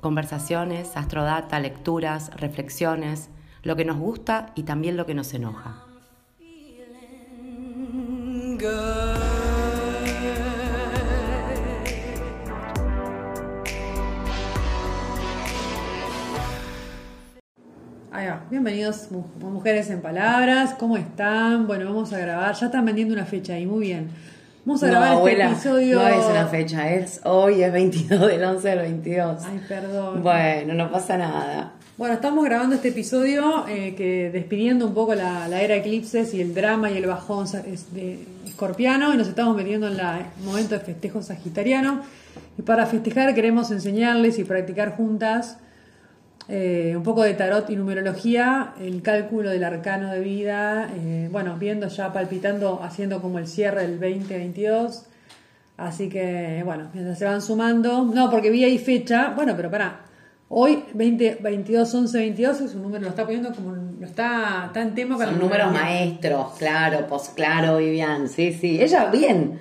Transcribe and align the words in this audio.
Conversaciones, 0.00 0.96
astrodata, 0.96 1.60
lecturas, 1.60 2.30
reflexiones, 2.34 3.28
lo 3.62 3.76
que 3.76 3.84
nos 3.84 3.98
gusta 3.98 4.52
y 4.54 4.62
también 4.62 4.96
lo 4.96 5.04
que 5.04 5.14
nos 5.14 5.34
enoja. 5.34 5.84
Ahí 18.10 18.26
va. 18.26 18.46
Bienvenidos 18.50 19.10
Mujeres 19.10 19.90
en 19.90 20.00
Palabras, 20.00 20.74
¿cómo 20.78 20.96
están? 20.96 21.66
Bueno, 21.66 21.84
vamos 21.84 22.12
a 22.14 22.18
grabar, 22.18 22.54
ya 22.54 22.66
están 22.66 22.86
vendiendo 22.86 23.12
una 23.12 23.26
fecha 23.26 23.52
ahí, 23.52 23.66
muy 23.66 23.80
bien. 23.80 24.08
Vamos 24.64 24.82
a 24.82 24.86
No, 24.86 24.92
grabar 24.92 25.12
abuela, 25.12 25.44
este 25.52 25.68
episodio. 25.68 25.98
no 26.00 26.08
es 26.08 26.24
una 26.26 26.46
fecha, 26.46 26.90
es 26.92 27.20
hoy, 27.24 27.62
es 27.62 27.72
22 27.72 28.26
del 28.28 28.44
11 28.44 28.68
del 28.68 28.78
22. 28.80 29.42
Ay, 29.44 29.60
perdón. 29.68 30.22
Bueno, 30.22 30.74
no 30.74 30.90
pasa 30.92 31.16
nada. 31.16 31.72
Bueno, 31.96 32.14
estamos 32.14 32.44
grabando 32.44 32.76
este 32.76 32.88
episodio 32.88 33.66
eh, 33.68 33.94
que 33.96 34.30
despidiendo 34.30 34.86
un 34.86 34.94
poco 34.94 35.14
la, 35.14 35.48
la 35.48 35.60
era 35.62 35.76
eclipses 35.76 36.32
y 36.34 36.40
el 36.40 36.54
drama 36.54 36.90
y 36.90 36.96
el 36.98 37.06
bajón 37.06 37.46
es- 37.66 37.92
de 37.94 38.24
escorpiano 38.46 39.12
y 39.12 39.16
nos 39.16 39.28
estamos 39.28 39.56
metiendo 39.56 39.86
en 39.88 39.96
la- 39.96 40.18
el 40.38 40.44
momento 40.44 40.74
de 40.74 40.80
festejo 40.80 41.22
sagitariano. 41.22 42.00
Y 42.58 42.62
para 42.62 42.86
festejar 42.86 43.34
queremos 43.34 43.70
enseñarles 43.70 44.38
y 44.38 44.44
practicar 44.44 44.94
juntas 44.96 45.58
eh, 46.52 46.94
un 46.96 47.04
poco 47.04 47.22
de 47.22 47.34
tarot 47.34 47.70
y 47.70 47.76
numerología, 47.76 48.74
el 48.80 49.02
cálculo 49.02 49.50
del 49.50 49.62
arcano 49.62 50.10
de 50.10 50.18
vida, 50.18 50.90
eh, 50.96 51.28
bueno, 51.30 51.56
viendo 51.56 51.86
ya, 51.86 52.12
palpitando, 52.12 52.80
haciendo 52.82 53.22
como 53.22 53.38
el 53.38 53.46
cierre 53.46 53.82
del 53.82 54.00
2022. 54.00 55.04
Así 55.76 56.08
que, 56.08 56.62
bueno, 56.64 56.90
mientras 56.92 57.20
se 57.20 57.24
van 57.24 57.40
sumando, 57.40 58.04
no, 58.04 58.28
porque 58.30 58.50
vi 58.50 58.64
ahí 58.64 58.78
fecha, 58.78 59.32
bueno, 59.36 59.54
pero 59.54 59.70
pará, 59.70 60.00
hoy 60.48 60.82
20, 60.92 61.38
22, 61.40 61.94
11, 61.94 62.18
22 62.18 62.60
es 62.62 62.74
un 62.74 62.82
número, 62.82 63.04
lo 63.04 63.10
está 63.10 63.22
poniendo 63.22 63.54
como, 63.54 63.70
lo 63.72 64.04
está, 64.04 64.64
está 64.66 64.82
en 64.82 64.94
tema 64.96 65.14
con 65.14 65.26
Son 65.26 65.38
números 65.38 65.72
maestros, 65.72 66.58
claro, 66.58 67.06
pues 67.08 67.28
claro, 67.28 67.76
Vivian, 67.76 68.28
sí, 68.28 68.52
sí. 68.52 68.82
Ella, 68.82 69.08
bien. 69.08 69.60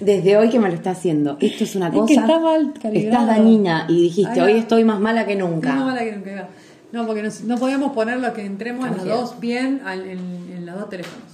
Desde 0.00 0.36
hoy 0.36 0.48
que 0.50 0.58
me 0.58 0.68
lo 0.68 0.74
está 0.74 0.90
haciendo. 0.92 1.36
Esto 1.40 1.64
es 1.64 1.74
una 1.76 1.88
Es 1.88 1.94
cosa. 1.94 2.06
que 2.06 2.14
está 2.14 2.38
mal 2.38 2.72
calibrado. 2.80 3.22
Estás 3.22 3.26
dañina 3.26 3.86
y 3.88 4.02
dijiste, 4.02 4.40
hoy 4.42 4.52
estoy 4.52 4.84
más 4.84 5.00
mala 5.00 5.26
que 5.26 5.36
nunca. 5.36 5.74
No, 5.74 5.86
mala 5.86 6.00
que 6.00 6.12
nunca, 6.12 6.30
ahí 6.30 6.36
va. 6.36 6.48
No, 6.92 7.06
porque 7.06 7.22
no, 7.22 7.28
no 7.44 7.58
podemos 7.58 7.92
poner 7.92 8.18
lo 8.20 8.32
que 8.32 8.44
entremos 8.46 8.86
en 8.86 8.96
los 8.96 9.04
dos 9.04 9.40
bien 9.40 9.82
al- 9.84 10.06
en, 10.08 10.18
en 10.56 10.64
los 10.66 10.74
dos 10.78 10.88
teléfonos. 10.88 11.26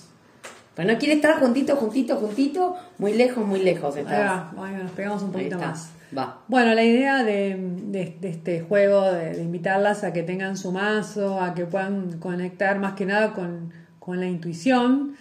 Pero 0.75 0.93
no 0.93 0.99
quiere 0.99 1.15
estar 1.15 1.39
juntito, 1.39 1.77
juntito, 1.77 2.17
juntito, 2.17 2.75
muy 2.99 3.13
lejos, 3.15 3.47
muy 3.47 3.61
lejos. 3.63 3.95
Ahí 3.95 4.03
Estás. 4.03 4.19
va, 4.57 4.65
ahí 4.67 4.73
va, 4.73 4.79
nos 4.83 4.91
pegamos 4.93 5.23
un 5.23 5.31
poquito 5.31 5.57
más. 5.59 5.91
Va. 6.17 6.41
Bueno, 6.49 6.75
la 6.75 6.83
idea 6.83 7.23
de, 7.23 7.57
de- 7.87 8.17
de 8.21 8.29
este 8.29 8.61
juego, 8.63 9.03
de, 9.13 9.35
de 9.35 9.43
invitarlas 9.43 10.03
a 10.03 10.13
que 10.13 10.23
tengan 10.25 10.57
su 10.57 10.73
mazo, 10.73 11.41
a 11.41 11.55
que 11.55 11.65
puedan 11.67 12.19
conectar 12.19 12.79
más 12.81 12.95
que 12.95 13.07
nada 13.07 13.33
con, 13.35 13.73
con 14.01 14.19
la 14.19 14.27
intuición, 14.27 15.15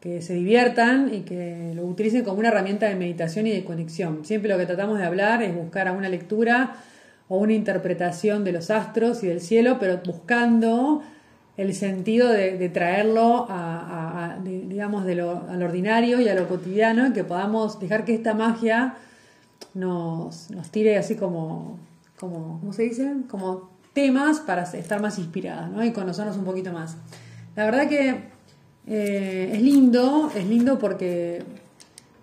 que 0.00 0.22
se 0.22 0.34
diviertan 0.34 1.12
y 1.12 1.20
que 1.20 1.72
lo 1.74 1.84
utilicen 1.84 2.24
como 2.24 2.38
una 2.38 2.48
herramienta 2.48 2.86
de 2.86 2.94
meditación 2.94 3.46
y 3.46 3.50
de 3.50 3.64
conexión. 3.64 4.24
Siempre 4.24 4.50
lo 4.50 4.56
que 4.56 4.66
tratamos 4.66 4.98
de 4.98 5.04
hablar 5.04 5.42
es 5.42 5.54
buscar 5.54 5.88
alguna 5.88 6.08
lectura 6.08 6.76
o 7.28 7.38
una 7.38 7.52
interpretación 7.52 8.44
de 8.44 8.52
los 8.52 8.70
astros 8.70 9.22
y 9.24 9.26
del 9.26 9.40
cielo, 9.40 9.78
pero 9.80 10.00
buscando 10.04 11.02
el 11.56 11.74
sentido 11.74 12.28
de, 12.28 12.68
traerlo 12.68 13.46
a, 13.50 14.38
digamos, 14.42 15.04
lo, 15.04 15.44
al 15.48 15.60
ordinario 15.60 16.20
y 16.20 16.28
a 16.28 16.34
lo 16.34 16.48
cotidiano, 16.48 17.08
y 17.08 17.12
que 17.12 17.24
podamos 17.24 17.80
dejar 17.80 18.04
que 18.04 18.14
esta 18.14 18.32
magia 18.32 18.94
nos, 19.74 20.50
nos 20.52 20.70
tire 20.70 20.96
así 20.96 21.16
como, 21.16 21.78
como, 22.18 22.60
¿cómo 22.60 22.72
se 22.72 22.84
dice? 22.84 23.12
Como 23.28 23.70
temas 23.92 24.38
para 24.38 24.62
estar 24.62 25.02
más 25.02 25.18
inspiradas, 25.18 25.68
¿no? 25.68 25.84
Y 25.84 25.90
conocernos 25.90 26.36
un 26.36 26.44
poquito 26.44 26.72
más. 26.72 26.96
La 27.56 27.64
verdad 27.64 27.88
que 27.88 28.37
eh, 28.88 29.50
es 29.54 29.62
lindo, 29.62 30.30
es 30.34 30.46
lindo 30.46 30.78
porque 30.78 31.42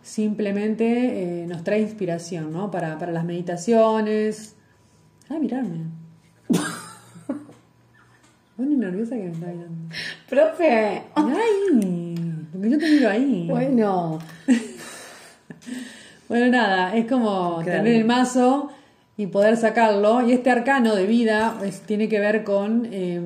simplemente 0.01 1.43
eh, 1.43 1.47
nos 1.47 1.63
trae 1.63 1.79
inspiración, 1.81 2.51
¿no? 2.51 2.71
Para, 2.71 2.97
para 2.97 3.11
las 3.11 3.23
meditaciones. 3.25 4.55
Ay, 5.29 5.39
mirarme. 5.39 5.85
Bueno, 8.57 8.77
nerviosa 8.77 9.15
que 9.15 9.23
me 9.23 9.31
está 9.31 9.47
mirando. 9.47 9.95
Profe. 10.29 11.03
Ahí, 11.15 12.15
porque 12.51 12.69
yo 12.69 12.77
te 12.79 12.89
miro 12.89 13.09
ahí. 13.09 13.47
Bueno. 13.49 14.19
Bueno, 16.27 16.47
nada, 16.47 16.95
es 16.97 17.05
como 17.05 17.59
Claro. 17.63 17.83
tener 17.83 17.97
el 18.01 18.05
mazo 18.05 18.69
y 19.15 19.27
poder 19.27 19.57
sacarlo. 19.57 20.27
Y 20.27 20.31
este 20.33 20.49
arcano 20.49 20.95
de 20.95 21.05
vida 21.05 21.55
es- 21.63 21.81
tiene 21.81 22.09
que 22.09 22.19
ver 22.19 22.43
con, 22.43 22.87
eh, 22.91 23.21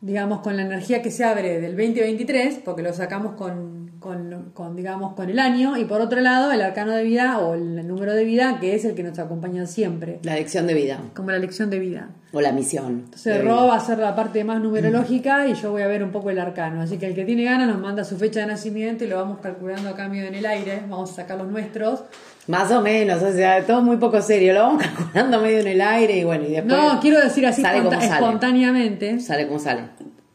digamos, 0.00 0.40
con 0.40 0.56
la 0.56 0.62
energía 0.62 1.02
que 1.02 1.10
se 1.10 1.24
abre 1.24 1.60
del 1.60 1.76
2023, 1.76 2.60
porque 2.64 2.82
lo 2.82 2.92
sacamos 2.92 3.34
con, 3.34 3.90
con, 4.00 4.50
con, 4.54 4.74
digamos, 4.74 5.14
con 5.14 5.28
el 5.28 5.38
año. 5.38 5.76
Y 5.76 5.84
por 5.84 6.00
otro 6.00 6.20
lado, 6.20 6.50
el 6.52 6.62
arcano 6.62 6.92
de 6.92 7.02
vida 7.04 7.38
o 7.38 7.54
el 7.54 7.86
número 7.86 8.14
de 8.14 8.24
vida, 8.24 8.58
que 8.60 8.74
es 8.74 8.84
el 8.86 8.94
que 8.94 9.02
nos 9.02 9.18
acompaña 9.18 9.66
siempre, 9.66 10.18
La 10.22 10.34
lección 10.36 10.66
de 10.66 10.74
vida. 10.74 10.98
como 11.14 11.30
la 11.30 11.38
lección 11.38 11.68
de 11.68 11.78
vida. 11.78 12.10
O 12.32 12.40
la 12.40 12.52
misión. 12.52 13.02
Entonces 13.06 13.38
Ro 13.44 13.54
vida. 13.56 13.64
va 13.66 13.74
a 13.74 13.76
hacer 13.76 13.98
la 13.98 14.14
parte 14.14 14.42
más 14.44 14.60
numerológica 14.62 15.46
y 15.48 15.54
yo 15.54 15.72
voy 15.72 15.82
a 15.82 15.86
ver 15.88 16.02
un 16.02 16.12
poco 16.12 16.30
el 16.30 16.38
arcano. 16.38 16.80
Así 16.80 16.96
que 16.96 17.06
el 17.06 17.14
que 17.14 17.24
tiene 17.24 17.44
ganas 17.44 17.68
nos 17.68 17.78
manda 17.80 18.04
su 18.04 18.16
fecha 18.16 18.40
de 18.40 18.46
nacimiento 18.46 19.04
y 19.04 19.08
lo 19.08 19.16
vamos 19.16 19.38
calculando 19.40 19.88
a 19.90 19.96
cambio 19.96 20.22
en 20.24 20.34
el 20.34 20.46
aire. 20.46 20.80
Vamos 20.88 21.10
a 21.10 21.14
sacar 21.14 21.36
los 21.38 21.48
nuestros. 21.48 22.04
Más 22.46 22.70
o 22.72 22.80
menos, 22.80 23.22
o 23.22 23.32
sea, 23.32 23.64
todo 23.64 23.82
muy 23.82 23.96
poco 23.98 24.20
serio. 24.22 24.52
Lo 24.54 24.60
vamos 24.60 24.82
calculando 24.96 25.40
medio 25.40 25.58
en 25.60 25.68
el 25.68 25.80
aire 25.80 26.16
y 26.18 26.24
bueno, 26.24 26.44
y 26.46 26.52
después. 26.52 26.66
No, 26.76 26.98
quiero 27.00 27.20
decir 27.20 27.46
así 27.46 27.62
sale 27.62 27.78
como 27.82 27.92
sale. 27.92 28.06
espontáneamente, 28.06 29.20
Sale 29.20 29.46
como 29.46 29.58
sale. 29.60 29.82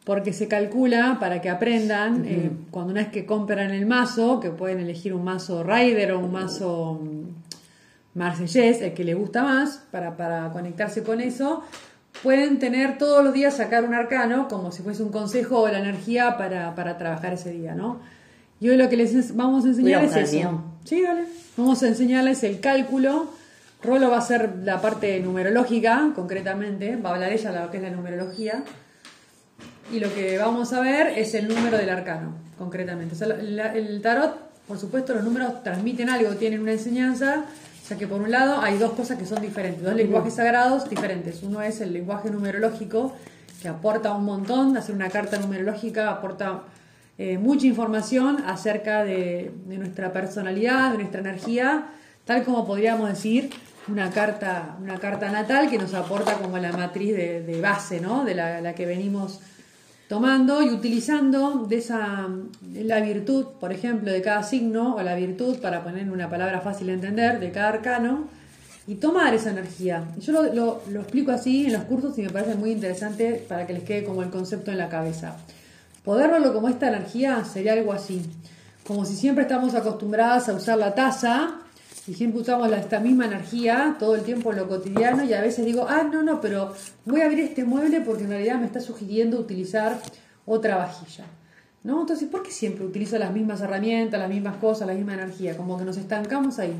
porque 0.05 0.31
se 0.33 0.47
calcula 0.47 1.17
para 1.19 1.41
que 1.41 1.49
aprendan, 1.49 2.23
eh, 2.25 2.51
cuando 2.71 2.91
una 2.91 3.01
vez 3.01 3.11
que 3.11 3.25
compran 3.25 3.71
el 3.71 3.85
mazo, 3.85 4.39
que 4.39 4.49
pueden 4.51 4.79
elegir 4.79 5.13
un 5.13 5.23
mazo 5.23 5.63
Rider 5.63 6.11
o 6.13 6.19
un 6.19 6.31
mazo 6.31 7.01
mm, 7.03 8.17
Marsellés, 8.17 8.81
el 8.81 8.93
que 8.93 9.03
les 9.03 9.15
gusta 9.17 9.43
más, 9.43 9.81
para, 9.91 10.15
para 10.15 10.49
conectarse 10.51 11.03
con 11.03 11.19
eso, 11.21 11.63
pueden 12.23 12.59
tener 12.59 12.97
todos 12.97 13.23
los 13.25 13.33
días 13.33 13.57
sacar 13.57 13.83
un 13.83 13.93
arcano, 13.93 14.47
como 14.47 14.71
si 14.71 14.83
fuese 14.83 15.03
un 15.03 15.09
consejo 15.11 15.61
o 15.61 15.67
la 15.67 15.79
energía 15.79 16.37
para, 16.37 16.75
para 16.75 16.97
trabajar 16.97 17.33
ese 17.33 17.51
día, 17.51 17.75
¿no? 17.75 17.99
Y 18.61 18.69
hoy 18.69 18.77
lo 18.77 18.87
que 18.87 18.95
les 18.95 19.35
vamos 19.35 19.65
a 19.65 19.67
enseñar 19.69 20.03
es 20.05 20.15
eso. 20.15 20.33
mío. 20.37 20.61
Sí, 20.85 21.01
dale. 21.01 21.23
Vamos 21.57 21.81
a 21.83 21.87
enseñarles 21.87 22.43
el 22.43 22.59
cálculo. 22.59 23.27
Rolo 23.83 24.09
va 24.09 24.17
a 24.17 24.19
hacer 24.19 24.55
la 24.63 24.81
parte 24.81 25.19
numerológica, 25.19 26.11
concretamente. 26.15 26.95
Va 26.97 27.11
a 27.11 27.13
hablar 27.13 27.31
ella 27.31 27.51
lo 27.63 27.71
que 27.71 27.77
es 27.77 27.83
la 27.83 27.89
numerología. 27.91 28.63
Y 29.91 29.99
lo 29.99 30.13
que 30.13 30.37
vamos 30.37 30.73
a 30.73 30.79
ver 30.81 31.07
es 31.17 31.33
el 31.35 31.47
número 31.47 31.77
del 31.77 31.89
arcano, 31.89 32.33
concretamente. 32.57 33.13
O 33.15 33.17
sea, 33.17 33.27
la- 33.27 33.35
la- 33.41 33.73
el 33.75 34.01
tarot, 34.01 34.35
por 34.67 34.79
supuesto, 34.79 35.13
los 35.13 35.23
números 35.23 35.61
transmiten 35.63 36.09
algo, 36.09 36.31
tienen 36.35 36.59
una 36.61 36.71
enseñanza. 36.71 37.45
O 37.83 37.87
sea 37.87 37.97
que 37.97 38.07
por 38.07 38.19
un 38.19 38.31
lado 38.31 38.59
hay 38.61 38.79
dos 38.79 38.93
cosas 38.93 39.19
que 39.19 39.27
son 39.27 39.41
diferentes, 39.43 39.83
dos 39.83 39.93
lenguajes 39.93 40.33
sagrados 40.33 40.89
diferentes. 40.89 41.43
Uno 41.43 41.61
es 41.61 41.81
el 41.81 41.93
lenguaje 41.93 42.31
numerológico, 42.31 43.15
que 43.61 43.67
aporta 43.67 44.11
un 44.13 44.25
montón, 44.25 44.75
hacer 44.75 44.95
una 44.95 45.09
carta 45.09 45.37
numerológica 45.37 46.09
aporta 46.09 46.63
eh, 47.17 47.37
mucha 47.37 47.65
información 47.67 48.43
acerca 48.45 49.03
de, 49.03 49.51
nuestra 49.67 50.11
personalidad, 50.11 50.91
de 50.91 50.97
nuestra 50.97 51.21
energía, 51.21 51.87
tal 52.25 52.43
como 52.43 52.65
podríamos 52.65 53.09
decir 53.09 53.49
una 53.87 54.09
carta, 54.11 54.77
una 54.81 54.97
carta 54.97 55.31
natal 55.31 55.69
que 55.69 55.77
nos 55.77 55.93
aporta 55.93 56.33
como 56.39 56.57
la 56.57 56.71
matriz 56.71 57.15
de, 57.15 57.59
base, 57.61 58.01
¿no? 58.01 58.25
De 58.25 58.33
la, 58.35 58.59
la 58.61 58.73
que 58.75 58.85
venimos 58.85 59.39
tomando 60.07 60.61
y 60.61 60.69
utilizando 60.69 61.65
de 61.67 61.77
esa 61.77 62.27
la 62.73 62.99
virtud, 63.01 63.45
por 63.59 63.71
ejemplo, 63.71 64.11
de 64.11 64.21
cada 64.21 64.43
signo 64.43 64.95
o 64.95 65.01
la 65.01 65.15
virtud 65.15 65.57
para 65.59 65.83
poner 65.83 66.09
una 66.11 66.29
palabra 66.29 66.61
fácil 66.61 66.87
de 66.87 66.93
entender 66.93 67.39
de 67.39 67.51
cada 67.51 67.69
arcano 67.69 68.27
y 68.87 68.95
tomar 68.95 69.33
esa 69.33 69.49
energía. 69.51 70.03
Yo 70.19 70.31
lo, 70.33 70.53
lo- 70.53 70.81
lo 70.91 71.01
explico 71.01 71.31
así 71.31 71.65
en 71.67 71.73
los 71.73 71.83
cursos 71.85 72.17
y 72.19 72.21
me 72.23 72.29
parece 72.29 72.53
muy 72.55 72.71
interesante 72.71 73.43
para 73.47 73.65
que 73.65 73.73
les 73.73 73.83
quede 73.83 74.03
como 74.03 74.21
el 74.21 74.29
concepto 74.29 74.71
en 74.71 74.77
la 74.77 74.89
cabeza. 74.89 75.37
Poder 76.05 76.29
verlo 76.29 76.53
como 76.53 76.69
esta 76.69 76.87
energía 76.87 77.43
sería 77.45 77.73
algo 77.73 77.91
así, 77.91 78.21
como 78.87 79.05
si 79.05 79.15
siempre 79.15 79.43
estamos 79.43 79.73
acostumbradas 79.73 80.47
a 80.49 80.53
usar 80.53 80.77
la 80.77 80.93
taza 80.93 81.55
y 82.07 82.13
siempre 82.13 82.41
usamos 82.41 82.69
la- 82.69 82.77
esta 82.77 82.99
misma 82.99 83.25
energía 83.25 83.95
todo 83.97 84.13
el 84.15 84.21
tiempo 84.21 84.51
en 84.51 84.57
lo 84.59 84.67
cotidiano 84.67 85.23
y 85.23 85.33
a 85.33 85.41
veces 85.41 85.65
digo, 85.65 85.87
ah, 85.89 86.03
no, 86.03 86.21
no, 86.21 86.39
pero 86.39 86.73
voy 87.05 87.21
a 87.21 87.25
abrir 87.25 87.39
este 87.39 87.63
mueble 87.65 88.01
porque 88.01 88.23
en 88.23 88.29
realidad 88.29 88.59
me 88.59 88.67
está 88.67 88.79
sugiriendo 88.79 89.39
utilizar 89.39 89.99
otra 90.45 90.77
vajilla. 90.77 91.25
¿No? 91.83 92.01
Entonces, 92.01 92.27
¿por 92.29 92.41
qué 92.41 92.49
siempre 92.49 92.83
utilizo 92.83 93.15
las 93.19 93.31
mismas 93.31 93.61
herramientas, 93.61 94.19
las 94.19 94.29
mismas 94.29 94.55
cosas, 94.57 94.87
la 94.87 94.93
misma 94.95 95.13
energía? 95.13 95.55
Como 95.55 95.77
que 95.77 95.85
nos 95.85 95.97
estancamos 95.97 96.57
ahí. 96.57 96.73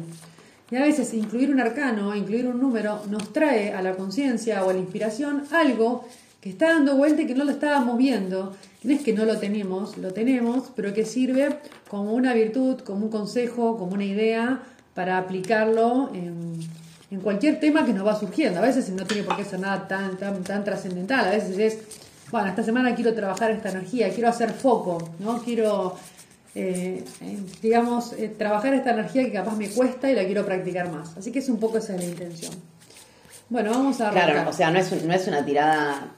Y 0.72 0.76
a 0.78 0.82
veces 0.82 1.14
incluir 1.14 1.52
un 1.52 1.60
arcano, 1.60 2.16
incluir 2.16 2.48
un 2.48 2.60
número, 2.60 3.02
nos 3.12 3.32
trae 3.32 3.72
a 3.72 3.84
la 3.84 3.94
conciencia 3.94 4.64
o 4.66 4.72
a 4.72 4.74
la 4.74 4.80
inspiración 4.80 5.44
algo 5.52 6.08
que 6.46 6.52
está 6.52 6.68
dando 6.76 6.96
vuelta 6.96 7.24
y 7.24 7.26
que 7.26 7.34
no 7.34 7.44
lo 7.44 7.50
estábamos 7.50 7.98
viendo. 7.98 8.56
No 8.84 8.94
es 8.94 9.02
que 9.02 9.14
no 9.14 9.26
lo 9.26 9.40
tenemos, 9.40 9.98
lo 9.98 10.14
tenemos, 10.14 10.72
pero 10.76 10.94
que 10.94 11.04
sirve 11.04 11.58
como 11.90 12.14
una 12.14 12.36
virtud, 12.36 12.82
como 12.82 13.06
un 13.06 13.12
consejo, 13.12 13.78
como 13.80 13.94
una 13.94 14.06
idea 14.06 14.60
para 14.94 15.18
aplicarlo 15.18 16.12
en, 16.14 16.54
en 17.10 17.20
cualquier 17.22 17.60
tema 17.60 17.84
que 17.84 17.94
nos 17.94 18.06
va 18.06 18.20
surgiendo. 18.20 18.60
A 18.60 18.62
veces 18.62 18.88
no 18.90 19.06
tiene 19.08 19.24
por 19.24 19.36
qué 19.38 19.44
ser 19.44 19.60
nada 19.60 19.88
tan, 19.88 20.18
tan, 20.18 20.44
tan 20.44 20.64
trascendental, 20.64 21.26
a 21.28 21.32
veces 21.32 21.58
es, 21.58 21.80
bueno, 22.32 22.48
esta 22.50 22.62
semana 22.62 22.94
quiero 22.94 23.16
trabajar 23.16 23.50
esta 23.50 23.72
energía, 23.72 24.10
quiero 24.12 24.30
hacer 24.30 24.52
foco, 24.52 25.00
¿no? 25.18 25.42
Quiero 25.42 25.96
eh, 26.54 27.04
eh, 27.22 27.40
digamos, 27.64 28.14
eh, 28.14 28.30
trabajar 28.38 28.76
esta 28.76 28.92
energía 28.92 29.24
que 29.26 29.32
capaz 29.32 29.56
me 29.58 29.68
cuesta 29.70 30.12
y 30.12 30.16
la 30.16 30.24
quiero 30.26 30.46
practicar 30.46 30.92
más. 30.92 31.18
Así 31.18 31.32
que 31.32 31.40
es 31.40 31.50
un 31.50 31.58
poco 31.58 31.80
esa 31.80 31.96
es 31.96 32.02
la 32.02 32.06
intención. 32.08 32.54
Bueno, 33.50 33.72
vamos 33.72 34.00
a 34.00 34.10
arrancar. 34.10 34.32
Claro, 34.32 34.50
o 34.52 34.54
sea, 34.54 34.70
no 34.70 34.78
es, 34.78 34.92
un- 34.92 35.08
no 35.08 35.14
es 35.16 35.28
una 35.28 35.44
tirada 35.44 36.12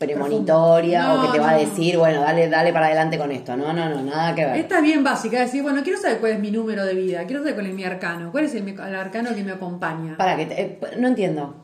premonitoria 0.00 1.02
No, 1.02 1.14
o 1.14 1.26
que 1.26 1.38
te 1.38 1.44
va 1.44 1.50
a 1.50 1.56
decir, 1.58 1.96
bueno, 1.98 2.22
dale, 2.22 2.48
dale 2.48 2.72
para 2.72 2.86
adelante 2.86 3.18
con 3.18 3.30
esto. 3.30 3.56
No, 3.56 3.72
no, 3.72 3.88
no, 3.88 4.02
nada 4.02 4.34
que 4.34 4.44
ver. 4.46 4.56
Esta 4.56 4.76
es 4.78 4.82
bien 4.82 5.04
básica, 5.04 5.36
es 5.38 5.46
decir, 5.46 5.62
bueno, 5.62 5.82
quiero 5.84 6.00
saber 6.00 6.18
cuál 6.18 6.32
es 6.32 6.40
mi 6.40 6.50
número 6.50 6.84
de 6.84 6.94
vida, 6.94 7.24
quiero 7.24 7.40
saber 7.42 7.54
cuál 7.54 7.66
es 7.66 7.74
mi 7.74 7.84
arcano, 7.84 8.32
cuál 8.32 8.44
es 8.44 8.54
el, 8.54 8.66
el 8.66 8.94
arcano 8.94 9.34
que 9.34 9.44
me 9.44 9.52
acompaña. 9.52 10.16
Para 10.16 10.36
que 10.36 10.46
te- 10.46 10.60
eh, 10.62 10.78
no 10.98 11.08
entiendo. 11.08 11.54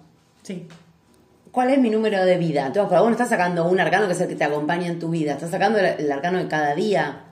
Sí. 0.42 0.68
¿Cuál 1.50 1.70
es 1.70 1.78
mi 1.78 1.88
número 1.88 2.22
de 2.24 2.36
vida? 2.36 2.70
Tú, 2.72 2.80
uno 2.82 3.10
estás 3.10 3.30
sacando 3.30 3.66
un 3.66 3.80
arcano 3.80 4.06
que 4.06 4.12
es 4.12 4.20
el 4.20 4.28
que 4.28 4.34
te 4.36 4.44
acompaña 4.44 4.86
en 4.88 4.98
tu 4.98 5.08
vida. 5.08 5.32
Estás 5.32 5.50
sacando 5.50 5.78
el, 5.78 5.86
el 5.86 6.12
arcano 6.12 6.36
de 6.38 6.46
cada 6.48 6.74
día. 6.74 7.22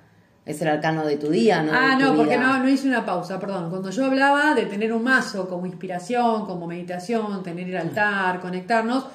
Es 0.46 0.60
el 0.62 0.68
arcano 0.68 1.06
de 1.06 1.16
tu 1.16 1.28
día, 1.30 1.62
¿no? 1.62 1.72
Ah, 1.74 1.96
de 1.96 2.04
tu 2.04 2.10
no, 2.10 2.16
porque 2.16 2.36
vida. 2.36 2.46
no, 2.46 2.58
no 2.62 2.68
hice 2.68 2.86
una 2.88 3.04
pausa, 3.06 3.38
perdón. 3.38 3.70
Cuando 3.70 3.90
yo 3.90 4.04
hablaba 4.06 4.54
de 4.54 4.66
tener 4.66 4.92
un 4.92 5.02
mazo 5.02 5.48
como 5.48 5.64
inspiración, 5.66 6.44
como 6.46 6.66
meditación, 6.66 7.42
tener 7.42 7.68
el 7.68 7.76
altar, 7.76 8.40
conectarnos, 8.40 9.06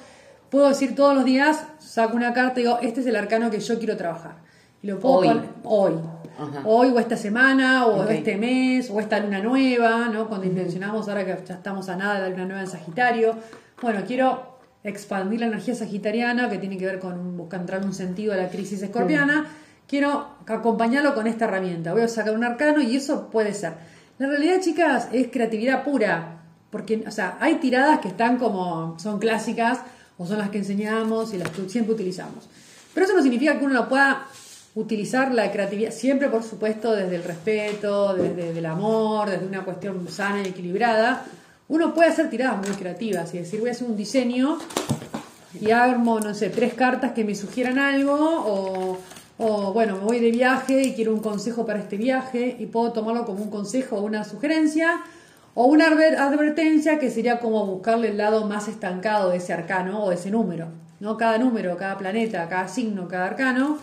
puedo 0.50 0.68
decir 0.68 0.94
todos 0.94 1.14
los 1.14 1.24
días, 1.24 1.64
saco 1.78 2.16
una 2.16 2.32
carta 2.32 2.60
y 2.60 2.64
digo, 2.64 2.78
este 2.82 3.00
es 3.00 3.06
el 3.06 3.16
arcano 3.16 3.50
que 3.50 3.60
yo 3.60 3.78
quiero 3.78 3.96
trabajar. 3.96 4.36
Y 4.82 4.88
lo 4.88 4.98
puedo 4.98 5.16
Hoy. 5.16 5.28
poner 5.28 5.44
hoy. 5.64 5.92
Ajá. 6.38 6.62
Hoy 6.64 6.88
o 6.88 6.98
esta 6.98 7.16
semana, 7.16 7.86
o 7.86 8.04
este 8.08 8.36
mes, 8.36 8.90
o 8.90 8.98
esta 8.98 9.20
luna 9.20 9.40
nueva, 9.40 10.08
¿no? 10.08 10.26
Cuando 10.28 10.46
intencionamos 10.46 11.08
ahora 11.08 11.24
que 11.24 11.36
ya 11.46 11.54
estamos 11.54 11.88
a 11.88 11.96
nada 11.96 12.14
de 12.14 12.20
la 12.20 12.28
luna 12.30 12.46
nueva 12.46 12.60
en 12.62 12.66
Sagitario. 12.66 13.34
Bueno, 13.82 14.00
quiero 14.06 14.58
expandir 14.82 15.40
la 15.40 15.46
energía 15.46 15.74
sagitariana 15.74 16.48
que 16.48 16.56
tiene 16.56 16.78
que 16.78 16.86
ver 16.86 16.98
con 16.98 17.36
buscar 17.36 17.60
entrar 17.60 17.84
un 17.84 17.92
sentido 17.92 18.32
a 18.32 18.36
la 18.36 18.48
crisis 18.48 18.82
escorpiana. 18.82 19.46
Quiero 19.86 20.28
acompañarlo 20.46 21.14
con 21.14 21.26
esta 21.26 21.44
herramienta. 21.44 21.92
Voy 21.92 22.02
a 22.02 22.08
sacar 22.08 22.34
un 22.34 22.44
arcano 22.44 22.80
y 22.80 22.96
eso 22.96 23.28
puede 23.28 23.52
ser. 23.52 23.74
La 24.18 24.28
realidad, 24.28 24.60
chicas, 24.60 25.08
es 25.12 25.28
creatividad 25.30 25.84
pura. 25.84 26.38
Porque, 26.70 27.04
o 27.06 27.10
sea, 27.10 27.36
hay 27.40 27.56
tiradas 27.56 27.98
que 27.98 28.08
están 28.08 28.38
como, 28.38 28.98
son 28.98 29.18
clásicas 29.18 29.80
o 30.20 30.26
son 30.26 30.36
las 30.36 30.50
que 30.50 30.58
enseñamos 30.58 31.32
y 31.32 31.38
las 31.38 31.48
que 31.48 31.66
siempre 31.66 31.94
utilizamos. 31.94 32.44
Pero 32.92 33.06
eso 33.06 33.16
no 33.16 33.22
significa 33.22 33.58
que 33.58 33.64
uno 33.64 33.72
no 33.72 33.88
pueda 33.88 34.26
utilizar 34.74 35.32
la 35.32 35.50
creatividad, 35.50 35.92
siempre 35.92 36.28
por 36.28 36.42
supuesto 36.42 36.92
desde 36.94 37.16
el 37.16 37.24
respeto, 37.24 38.12
desde 38.14 38.58
el 38.58 38.66
amor, 38.66 39.30
desde 39.30 39.46
una 39.46 39.64
cuestión 39.64 40.06
sana 40.08 40.42
y 40.42 40.48
equilibrada. 40.48 41.24
Uno 41.68 41.94
puede 41.94 42.10
hacer 42.10 42.28
tiradas 42.28 42.58
muy 42.58 42.76
creativas 42.76 43.32
y 43.32 43.38
decir, 43.38 43.60
voy 43.60 43.70
a 43.70 43.72
hacer 43.72 43.88
un 43.88 43.96
diseño 43.96 44.58
y 45.58 45.70
armo, 45.70 46.20
no 46.20 46.34
sé, 46.34 46.50
tres 46.50 46.74
cartas 46.74 47.12
que 47.12 47.24
me 47.24 47.34
sugieran 47.34 47.78
algo 47.78 48.98
o, 49.38 49.72
bueno, 49.72 49.96
me 49.96 50.04
voy 50.04 50.20
de 50.20 50.30
viaje 50.30 50.82
y 50.82 50.92
quiero 50.92 51.14
un 51.14 51.20
consejo 51.20 51.64
para 51.64 51.78
este 51.78 51.96
viaje 51.96 52.56
y 52.58 52.66
puedo 52.66 52.92
tomarlo 52.92 53.24
como 53.24 53.42
un 53.42 53.50
consejo 53.50 53.96
o 53.96 54.02
una 54.02 54.24
sugerencia 54.24 55.00
o 55.54 55.64
una 55.64 55.88
adver- 55.88 56.16
advertencia 56.16 56.98
que 56.98 57.10
sería 57.10 57.40
como 57.40 57.66
buscarle 57.66 58.08
el 58.08 58.18
lado 58.18 58.46
más 58.46 58.68
estancado 58.68 59.30
de 59.30 59.38
ese 59.38 59.52
arcano 59.52 60.04
o 60.04 60.10
de 60.10 60.16
ese 60.16 60.30
número. 60.30 60.68
¿no? 61.00 61.16
Cada 61.16 61.38
número, 61.38 61.76
cada 61.76 61.98
planeta, 61.98 62.48
cada 62.48 62.68
signo, 62.68 63.08
cada 63.08 63.26
arcano, 63.26 63.78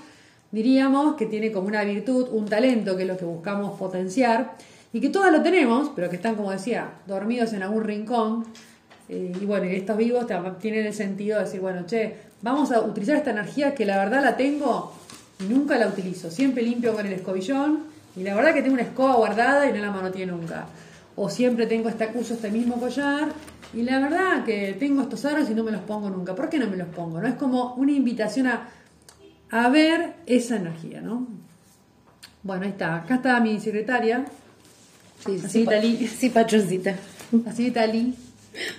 diríamos 0.52 1.16
que 1.16 1.26
tiene 1.26 1.52
como 1.52 1.68
una 1.68 1.84
virtud, 1.84 2.30
un 2.32 2.46
talento 2.46 2.96
que 2.96 3.04
es 3.04 3.08
lo 3.08 3.18
que 3.18 3.26
buscamos 3.26 3.78
potenciar 3.78 4.54
y 4.94 5.02
que 5.02 5.10
todas 5.10 5.32
lo 5.32 5.42
tenemos, 5.42 5.92
pero 5.96 6.10
que 6.10 6.16
están, 6.16 6.36
como 6.36 6.52
decía, 6.52 6.90
dormidos 7.06 7.54
en 7.54 7.64
algún 7.64 7.84
rincón 7.84 8.46
eh, 9.10 9.34
y 9.40 9.46
bueno, 9.46 9.66
estos 9.66 9.98
vivos 9.98 10.26
tienen 10.60 10.86
el 10.86 10.94
sentido 10.94 11.38
de 11.38 11.46
decir, 11.46 11.62
bueno, 11.62 11.86
che, 11.86 12.16
vamos 12.42 12.72
a 12.72 12.82
utilizar 12.82 13.16
esta 13.16 13.32
energía 13.32 13.74
que 13.74 13.86
la 13.86 13.98
verdad 13.98 14.22
la 14.22 14.38
tengo 14.38 14.94
y 15.40 15.44
nunca 15.46 15.78
la 15.78 15.88
utilizo. 15.88 16.30
Siempre 16.30 16.64
limpio 16.64 16.94
con 16.94 17.06
el 17.06 17.14
escobillón 17.14 17.86
y 18.16 18.24
la 18.24 18.36
verdad 18.36 18.54
que 18.54 18.62
tengo 18.62 18.74
una 18.74 18.84
escoba 18.84 19.16
guardada 19.16 19.70
y 19.70 19.74
no 19.74 19.80
la 19.80 19.92
manoteé 19.92 20.26
nunca. 20.26 20.66
O 21.18 21.30
siempre 21.30 21.66
tengo 21.68 21.90
este 21.90 22.10
uso 22.16 22.36
este 22.36 22.50
mismo 22.52 22.80
collar 22.80 23.30
y 23.74 23.82
la 23.82 24.00
verdad 24.00 24.46
que 24.46 24.76
tengo 24.80 25.02
estos 25.02 25.26
aros 25.26 25.50
y 25.50 25.54
no 25.56 25.64
me 25.64 25.72
los 25.72 25.82
pongo 25.82 26.10
nunca. 26.10 26.34
¿Por 26.36 26.48
qué 26.50 26.58
no 26.60 26.68
me 26.68 26.78
los 26.78 26.88
pongo? 26.88 27.20
No 27.20 27.28
es 27.28 27.34
como 27.34 27.74
una 27.74 27.92
invitación 27.92 28.48
a, 28.48 28.70
a 29.50 29.70
ver 29.70 30.14
esa 30.26 30.56
energía, 30.58 31.02
¿no? 31.02 31.28
Bueno, 32.44 32.64
ahí 32.64 32.70
está. 32.70 32.98
Acá 32.98 33.16
está 33.16 33.40
mi 33.42 33.60
secretaria, 33.60 34.26
Sí, 35.26 35.42
Así, 35.44 35.64
pa- 35.64 35.72
Talí. 35.72 36.08
Sí, 36.08 36.30
pachoncita. 36.30 36.96
señorita 37.54 37.86
Lee, 37.88 38.14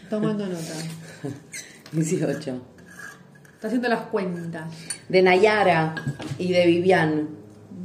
tomando 0.09 0.47
nota. 0.47 0.75
18. 1.93 2.63
Está 3.55 3.67
haciendo 3.67 3.89
las 3.89 4.03
cuentas. 4.03 4.73
De 5.09 5.21
Nayara 5.23 5.95
y 6.39 6.53
de 6.53 6.67
Vivian. 6.67 7.29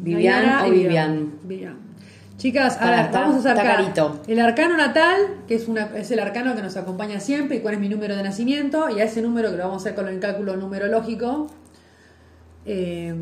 Vivian 0.01 0.43
Nayara 0.45 0.63
o 0.63 0.67
y 0.67 0.71
Vivian. 0.71 1.33
Vivian. 1.43 1.77
Chicas, 2.43 2.77
ahora 2.81 3.05
está- 3.05 3.21
vamos 3.21 3.45
a 3.45 3.55
carito. 3.55 4.19
el 4.27 4.37
arcano 4.41 4.75
natal, 4.75 5.15
que 5.47 5.55
es, 5.55 5.69
una, 5.69 5.97
es 5.97 6.11
el 6.11 6.19
arcano 6.19 6.53
que 6.55 6.61
nos 6.61 6.75
acompaña 6.75 7.21
siempre 7.21 7.55
y 7.55 7.59
cuál 7.61 7.75
es 7.75 7.79
mi 7.79 7.87
número 7.87 8.17
de 8.17 8.21
nacimiento, 8.21 8.89
y 8.89 8.99
a 8.99 9.05
ese 9.05 9.21
número 9.21 9.49
que 9.49 9.55
lo 9.55 9.63
vamos 9.63 9.77
a 9.77 9.85
hacer 9.85 9.95
con 9.95 10.09
el 10.09 10.19
cálculo 10.19 10.57
numerológico. 10.57 11.47
eh, 12.65 13.15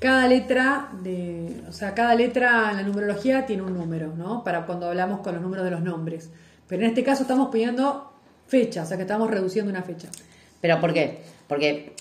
cada 0.00 0.26
letra 0.26 0.88
de, 1.02 1.60
o 1.68 1.72
sea, 1.72 1.94
cada 1.94 2.16
letra 2.16 2.70
en 2.72 2.76
la 2.78 2.82
numerología 2.82 3.46
tiene 3.46 3.62
un 3.62 3.74
número, 3.74 4.12
¿no? 4.16 4.42
Para 4.42 4.66
cuando 4.66 4.88
hablamos 4.88 5.20
con 5.20 5.34
los 5.34 5.42
números 5.42 5.64
de 5.64 5.70
los 5.72 5.80
nombres. 5.82 6.28
Pero 6.66 6.82
en 6.82 6.88
este 6.88 7.04
caso 7.04 7.22
estamos 7.22 7.50
pidiendo 7.50 8.12
fecha, 8.48 8.82
o 8.82 8.86
sea 8.86 8.96
que 8.96 9.04
estamos 9.04 9.30
reduciendo 9.30 9.70
una 9.70 9.82
fecha. 9.82 10.08
¿Pero 10.60 10.80
por 10.80 10.92
qué? 10.92 11.22
Porque 11.46 11.94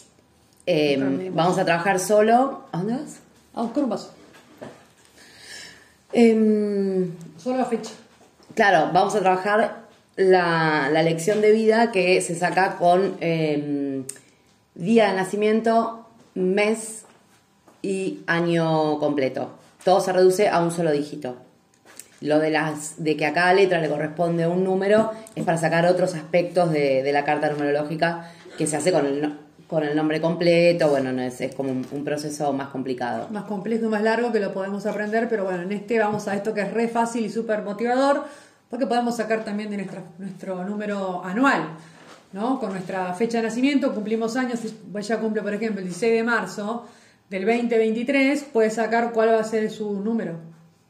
eh, 0.65 0.95
Aprendimos. 0.95 1.35
vamos 1.35 1.57
a 1.59 1.65
trabajar 1.65 1.99
solo. 1.99 2.65
¿A 2.71 2.77
dónde 2.79 2.93
vas? 2.93 3.19
A 3.53 3.61
buscar 3.61 3.83
un 3.83 3.89
paso. 3.91 4.13
Em, 6.13 7.11
Solo 7.37 7.57
la 7.57 7.65
fecha. 7.65 7.91
Claro, 8.55 8.89
vamos 8.93 9.15
a 9.15 9.19
trabajar 9.19 9.87
la, 10.15 10.89
la 10.91 11.03
lección 11.03 11.41
de 11.41 11.51
vida 11.51 11.91
que 11.91 12.21
se 12.21 12.35
saca 12.35 12.77
con 12.77 13.17
eh, 13.21 14.03
día 14.73 15.09
de 15.09 15.15
nacimiento, 15.15 16.07
mes 16.33 17.03
y 17.81 18.21
año 18.27 18.99
completo. 18.99 19.51
Todo 19.83 20.01
se 20.01 20.11
reduce 20.13 20.49
a 20.49 20.61
un 20.61 20.71
solo 20.71 20.91
dígito. 20.91 21.37
Lo 22.19 22.39
de 22.39 22.49
las 22.49 23.03
de 23.03 23.15
que 23.15 23.27
a 23.27 23.33
cada 23.33 23.53
letra 23.53 23.79
le 23.79 23.89
corresponde 23.89 24.47
un 24.47 24.63
número 24.63 25.11
es 25.35 25.43
para 25.43 25.57
sacar 25.59 25.85
otros 25.85 26.15
aspectos 26.15 26.71
de, 26.71 27.03
de 27.03 27.11
la 27.11 27.23
carta 27.23 27.49
numerológica 27.49 28.31
que 28.57 28.65
se 28.65 28.75
hace 28.75 28.91
con 28.91 29.05
el, 29.05 29.37
con 29.67 29.83
el 29.83 29.95
nombre 29.95 30.19
completo. 30.21 30.89
Bueno, 30.89 31.11
no 31.11 31.21
es, 31.21 31.39
es 31.41 31.53
como 31.55 31.71
un, 31.71 31.85
un 31.91 32.03
proceso 32.03 32.51
más 32.53 32.69
complicado. 32.69 33.27
más 33.31 33.43
complejo 33.43 33.85
y 33.85 33.89
más 33.89 34.01
largo 34.01 34.31
que 34.31 34.39
lo 34.39 34.53
podemos 34.53 34.85
aprender, 34.85 35.27
pero 35.29 35.43
bueno, 35.43 35.63
en 35.63 35.71
este 35.71 35.99
vamos 35.99 36.27
a 36.27 36.35
esto 36.35 36.53
que 36.53 36.61
es 36.61 36.71
re 36.73 36.87
fácil 36.87 37.25
y 37.25 37.29
súper 37.29 37.61
motivador, 37.63 38.23
porque 38.69 38.85
podemos 38.87 39.15
sacar 39.17 39.43
también 39.43 39.69
de 39.69 39.77
nuestra, 39.77 40.03
nuestro 40.17 40.63
número 40.65 41.21
anual, 41.23 41.69
¿no? 42.33 42.59
Con 42.59 42.71
nuestra 42.71 43.13
fecha 43.13 43.37
de 43.37 43.43
nacimiento, 43.47 43.93
cumplimos 43.93 44.35
años, 44.37 44.59
si 44.59 44.73
ella 44.97 45.17
cumple, 45.19 45.41
por 45.41 45.53
ejemplo, 45.53 45.79
el 45.79 45.85
16 45.87 46.13
de 46.13 46.23
marzo 46.23 46.85
del 47.29 47.45
2023, 47.45 48.43
puede 48.53 48.69
sacar 48.69 49.11
cuál 49.11 49.29
va 49.29 49.39
a 49.39 49.43
ser 49.43 49.69
su 49.69 49.99
número. 50.01 50.33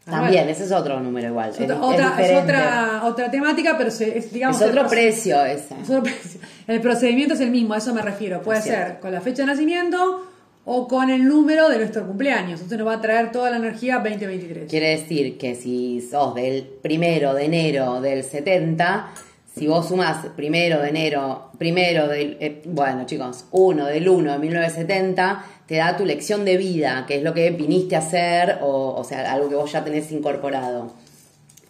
También, 0.05 0.47
ese 0.47 0.63
es 0.63 0.71
otro 0.71 0.99
número 1.01 1.27
igual. 1.27 1.49
Es 1.49 1.59
otra, 1.59 1.75
es 1.75 1.81
otra, 1.81 2.21
es 2.25 2.43
otra, 2.43 3.01
otra 3.05 3.29
temática, 3.31 3.75
pero 3.77 3.91
se- 3.91 4.17
es, 4.17 4.31
digamos, 4.31 4.61
Es 4.61 4.69
otro 4.69 4.87
precio 4.87 5.43
ese. 5.43 5.75
es 5.81 5.89
otro 5.89 6.03
precio. 6.03 6.39
El 6.67 6.81
procedimiento 6.81 7.33
es 7.33 7.39
el 7.39 7.49
mismo, 7.49 7.73
a 7.73 7.77
eso 7.77 7.93
me 7.93 8.01
refiero. 8.01 8.41
Puede 8.41 8.61
ser 8.61 8.99
con 8.99 9.13
la 9.13 9.21
fecha 9.21 9.43
de 9.43 9.47
nacimiento 9.47 10.27
o 10.65 10.85
con 10.85 11.09
el 11.09 11.25
número 11.25 11.69
de 11.69 11.77
nuestro 11.77 12.05
cumpleaños. 12.05 12.59
Entonces 12.59 12.77
nos 12.77 12.87
va 12.87 12.95
a 12.95 13.01
traer 13.01 13.31
toda 13.31 13.49
la 13.49 13.55
energía 13.55 13.95
2023. 13.99 14.69
Quiere 14.69 14.89
decir 14.89 15.37
que 15.37 15.55
si 15.55 16.01
sos 16.01 16.35
del 16.35 16.63
primero 16.63 17.33
de 17.33 17.45
enero 17.45 18.01
del 18.01 18.21
70, 18.21 19.13
si 19.57 19.65
vos 19.65 19.87
sumás 19.87 20.25
primero 20.35 20.81
de 20.81 20.89
enero, 20.89 21.51
primero 21.57 22.09
del, 22.09 22.35
eh, 22.41 22.61
bueno 22.65 23.05
chicos, 23.05 23.45
1 23.51 23.85
del 23.85 24.09
1 24.09 24.33
de 24.33 24.39
1970, 24.39 25.45
te 25.65 25.75
da 25.75 25.95
tu 25.95 26.03
lección 26.03 26.43
de 26.43 26.57
vida, 26.57 27.05
que 27.07 27.15
es 27.15 27.23
lo 27.23 27.33
que 27.33 27.49
viniste 27.51 27.95
a 27.95 27.99
hacer, 27.99 28.59
o, 28.61 28.93
o 28.93 29.03
sea, 29.05 29.31
algo 29.31 29.47
que 29.47 29.55
vos 29.55 29.71
ya 29.71 29.85
tenés 29.85 30.11
incorporado. 30.11 30.91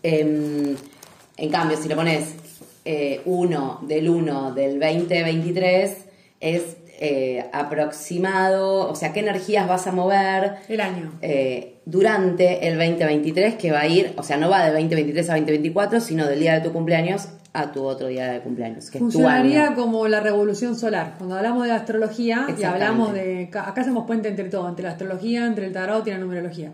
Em, 0.02 0.76
en 1.38 1.50
cambio, 1.52 1.78
si 1.78 1.88
le 1.88 1.96
pones 1.96 2.34
1 3.26 3.80
del 3.84 4.10
1 4.10 4.54
del 4.54 4.80
2023, 4.80 6.06
es 6.40 6.78
eh, 7.00 7.46
aproximado, 7.54 8.90
o 8.90 8.96
sea, 8.96 9.14
qué 9.14 9.20
energías 9.20 9.68
vas 9.68 9.88
a 9.88 9.92
mover. 9.92 10.56
El 10.68 10.82
año. 10.82 11.14
eh, 11.22 11.74
durante 11.86 12.68
el 12.68 12.78
2023, 12.78 13.56
que 13.56 13.72
va 13.72 13.82
a 13.82 13.88
ir, 13.88 14.14
o 14.18 14.24
sea, 14.24 14.38
no 14.38 14.50
va 14.50 14.66
de 14.66 14.72
2023 14.72 15.30
a 15.30 15.34
2024, 15.34 16.02
sino 16.02 16.28
del 16.28 16.40
día 16.40 16.56
de 16.56 16.62
tu 16.62 16.74
cumpleaños 16.74 17.30
a 17.54 17.72
tu 17.72 17.84
otro 17.86 18.08
día 18.08 18.32
de 18.32 18.42
cumpleaños, 18.42 18.92
que 18.92 18.98
es 18.98 19.04
tu 19.04 19.12
Funcionaría 19.12 19.68
año. 19.68 19.76
como 19.76 20.08
la 20.08 20.20
revolución 20.20 20.76
solar. 20.76 21.16
Cuando 21.18 21.38
hablamos 21.38 21.64
de 21.64 21.70
la 21.70 21.76
astrología 21.76 22.46
y 22.60 22.64
hablamos 22.64 23.14
de. 23.14 23.46
Acá 23.54 23.82
hacemos 23.82 24.06
puente 24.06 24.28
entre 24.28 24.50
todo, 24.50 24.68
entre 24.68 24.84
la 24.84 24.92
astrología, 24.92 25.46
entre 25.46 25.66
el 25.68 25.74
tarot 25.74 26.06
y 26.08 26.12
la 26.12 26.18
numerología. 26.18 26.72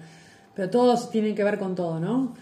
Pero 0.56 0.70
todos 0.70 1.10
tienen 1.12 1.36
que 1.36 1.44
ver 1.44 1.58
con 1.60 1.76
todo, 1.76 2.00
¿no? 2.00 2.34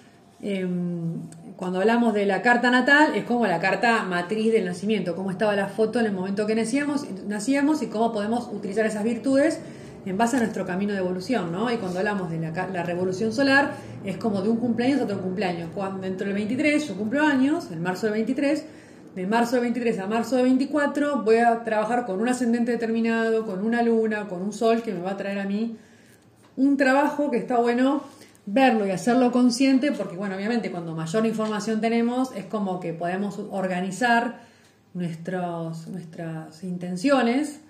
Em, 0.41 1.21
cuando 1.61 1.77
hablamos 1.77 2.15
de 2.15 2.25
la 2.25 2.41
carta 2.41 2.71
natal, 2.71 3.13
es 3.13 3.23
como 3.23 3.45
la 3.45 3.59
carta 3.59 4.03
matriz 4.03 4.51
del 4.51 4.65
nacimiento, 4.65 5.15
cómo 5.15 5.29
estaba 5.29 5.55
la 5.55 5.67
foto 5.67 5.99
en 5.99 6.07
el 6.07 6.11
momento 6.11 6.47
que 6.47 6.55
nacíamos, 6.55 7.05
nacíamos 7.27 7.83
y 7.83 7.85
cómo 7.85 8.11
podemos 8.11 8.49
utilizar 8.51 8.83
esas 8.87 9.03
virtudes 9.03 9.59
en 10.07 10.17
base 10.17 10.37
a 10.37 10.39
nuestro 10.39 10.65
camino 10.65 10.93
de 10.93 10.97
evolución, 10.97 11.51
¿no? 11.51 11.71
Y 11.71 11.77
cuando 11.77 11.99
hablamos 11.99 12.31
de 12.31 12.39
la, 12.39 12.81
revolución 12.81 13.31
solar, 13.31 13.73
es 14.03 14.17
como 14.17 14.41
de 14.41 14.49
un 14.49 14.57
cumpleaños 14.57 15.01
a 15.01 15.03
otro 15.03 15.21
cumpleaños. 15.21 15.69
Cuando 15.75 16.01
dentro 16.01 16.25
del 16.25 16.33
23, 16.33 16.87
yo 16.87 16.95
cumplo 16.95 17.21
años, 17.21 17.69
en 17.71 17.83
marzo 17.83 18.07
del 18.07 18.13
23, 18.13 18.65
de 19.13 19.27
marzo 19.27 19.57
del 19.57 19.61
23 19.65 19.99
a 19.99 20.07
marzo 20.07 20.37
del 20.37 20.45
24 20.45 21.21
voy 21.21 21.37
a 21.37 21.63
trabajar 21.63 22.07
con 22.07 22.19
un 22.19 22.27
ascendente 22.27 22.71
determinado, 22.71 23.45
con 23.45 23.63
una 23.63 23.83
luna, 23.83 24.27
con 24.27 24.41
un 24.41 24.51
sol 24.51 24.81
que 24.81 24.93
me 24.93 25.01
va 25.01 25.11
a 25.11 25.17
traer 25.17 25.37
a 25.37 25.45
mí 25.45 25.77
un 26.57 26.75
trabajo 26.75 27.29
que 27.29 27.37
está 27.37 27.57
bueno 27.57 28.01
verlo 28.53 28.85
y 28.85 28.91
hacerlo 28.91 29.31
consciente 29.31 29.91
porque 29.91 30.15
bueno 30.17 30.35
obviamente 30.35 30.71
cuando 30.71 30.93
mayor 30.93 31.25
información 31.25 31.79
tenemos 31.79 32.31
es 32.35 32.45
como 32.45 32.79
que 32.79 32.93
podemos 32.93 33.39
organizar 33.51 34.39
nuestros, 34.93 35.87
nuestras 35.87 36.63
intenciones 36.63 37.61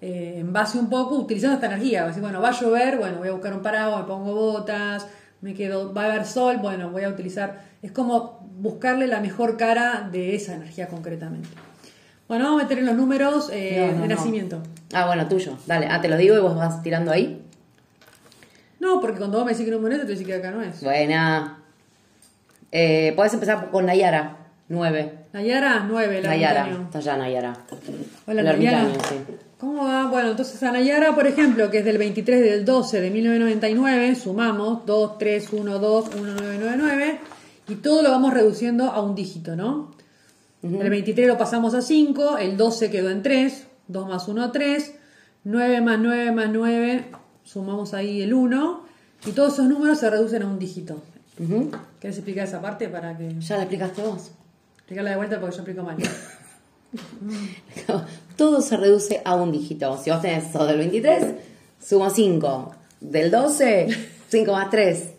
eh, 0.00 0.36
en 0.38 0.52
base 0.52 0.78
un 0.78 0.88
poco 0.88 1.16
utilizando 1.16 1.54
esta 1.56 1.66
energía 1.66 2.06
así 2.06 2.20
bueno 2.20 2.40
va 2.40 2.48
a 2.48 2.52
llover 2.60 2.96
bueno 2.98 3.18
voy 3.18 3.28
a 3.28 3.32
buscar 3.32 3.52
un 3.52 3.60
paraguas 3.62 4.00
me 4.00 4.06
pongo 4.06 4.34
botas 4.34 5.06
me 5.42 5.52
quedo 5.54 5.92
va 5.92 6.04
a 6.04 6.12
haber 6.12 6.24
sol 6.26 6.56
bueno 6.56 6.90
voy 6.90 7.04
a 7.04 7.10
utilizar 7.10 7.60
es 7.82 7.92
como 7.92 8.40
buscarle 8.58 9.06
la 9.06 9.20
mejor 9.20 9.56
cara 9.58 10.08
de 10.10 10.34
esa 10.34 10.54
energía 10.54 10.88
concretamente 10.88 11.48
bueno 12.28 12.44
vamos 12.44 12.60
a 12.60 12.64
meter 12.64 12.78
en 12.78 12.86
los 12.86 12.96
números 12.96 13.50
eh, 13.52 13.88
No, 13.90 13.96
no, 13.96 14.02
de 14.02 14.08
no. 14.08 14.14
nacimiento 14.14 14.62
Ah, 14.92 15.06
bueno, 15.06 15.28
tuyo. 15.28 15.56
Dale, 15.66 15.86
ah, 15.88 16.00
te 16.00 16.08
lo 16.08 16.16
digo 16.16 16.34
y 16.36 16.40
vos 16.40 16.56
vas 16.56 16.82
tirando 16.82 17.12
ahí. 17.12 17.40
No 18.80 19.00
porque 19.00 19.18
cuando 19.18 19.38
vos 19.38 19.46
me 19.46 19.52
decís 19.52 19.64
que 19.66 19.70
número 19.72 19.94
es 19.94 20.00
te 20.02 20.06
decís 20.08 20.26
que 20.26 20.34
acá 20.34 20.50
no 20.50 20.62
es 20.62 20.82
Buena. 20.82 21.62
Eh, 22.72 23.12
Puedes 23.16 23.32
empezar 23.34 23.70
con 23.70 23.86
Nayara, 23.86 24.36
9. 24.68 25.14
Nayara, 25.32 25.84
9, 25.88 26.18
el 26.18 26.24
Nayara, 26.24 26.60
ermitaño. 26.62 26.84
está 26.86 27.00
ya 27.00 27.16
Nayara. 27.16 27.56
Hola, 28.26 28.40
El 28.40 28.46
Nayara. 28.46 28.80
ermitaño, 28.82 29.04
sí. 29.08 29.34
¿Cómo 29.58 29.84
va? 29.84 30.06
Bueno, 30.06 30.30
entonces 30.30 30.62
a 30.62 30.72
Nayara, 30.72 31.14
por 31.14 31.26
ejemplo, 31.26 31.70
que 31.70 31.78
es 31.78 31.84
del 31.84 31.98
23 31.98 32.40
del 32.40 32.64
12 32.64 33.00
de 33.00 33.10
1999, 33.10 34.14
sumamos 34.14 34.86
2, 34.86 35.18
3, 35.18 35.48
1, 35.52 35.78
2, 35.78 36.10
1, 36.18 36.32
9, 36.40 36.56
9, 36.60 36.74
9, 36.78 37.20
y 37.68 37.74
todo 37.76 38.02
lo 38.02 38.10
vamos 38.10 38.32
reduciendo 38.32 38.84
a 38.90 39.02
un 39.02 39.14
dígito, 39.14 39.54
¿no? 39.56 39.94
El 40.62 40.90
23 40.90 41.26
lo 41.28 41.36
pasamos 41.38 41.74
a 41.74 41.82
5, 41.82 42.38
el 42.38 42.56
12 42.56 42.90
quedó 42.90 43.10
en 43.10 43.22
3, 43.22 43.66
2 43.88 44.08
más 44.08 44.28
1, 44.28 44.50
3, 44.52 44.94
9 45.44 45.80
más 45.80 45.98
9 45.98 46.32
más 46.32 46.48
9, 46.50 47.04
sumamos 47.52 47.94
ahí 47.94 48.22
el 48.22 48.32
1, 48.32 48.84
y 49.26 49.32
todos 49.32 49.54
esos 49.54 49.68
números 49.68 49.98
se 49.98 50.08
reducen 50.08 50.42
a 50.42 50.46
un 50.46 50.58
dígito. 50.58 51.02
Ujú. 51.38 51.70
¿Querés 51.98 52.16
explicar 52.16 52.46
esa 52.46 52.60
parte 52.60 52.88
para 52.88 53.16
que... 53.16 53.34
Ya 53.40 53.56
la 53.56 53.62
explicaste 53.62 54.02
vos. 54.02 54.30
Explicarla 54.76 55.10
de 55.10 55.16
vuelta 55.16 55.40
porque 55.40 55.56
yo 55.56 55.62
explico 55.62 55.82
mal. 55.82 55.96
Todo 58.36 58.60
se 58.60 58.76
reduce 58.76 59.20
a 59.24 59.34
un 59.34 59.50
dígito. 59.50 59.98
Si 59.98 60.10
vos 60.10 60.22
tenés 60.22 60.48
eso 60.48 60.64
del 60.64 60.78
23, 60.78 61.24
sumo 61.84 62.08
5. 62.08 62.74
Del 63.00 63.30
12, 63.30 63.88
5 64.28 64.52
más 64.52 64.70
3. 64.70 65.10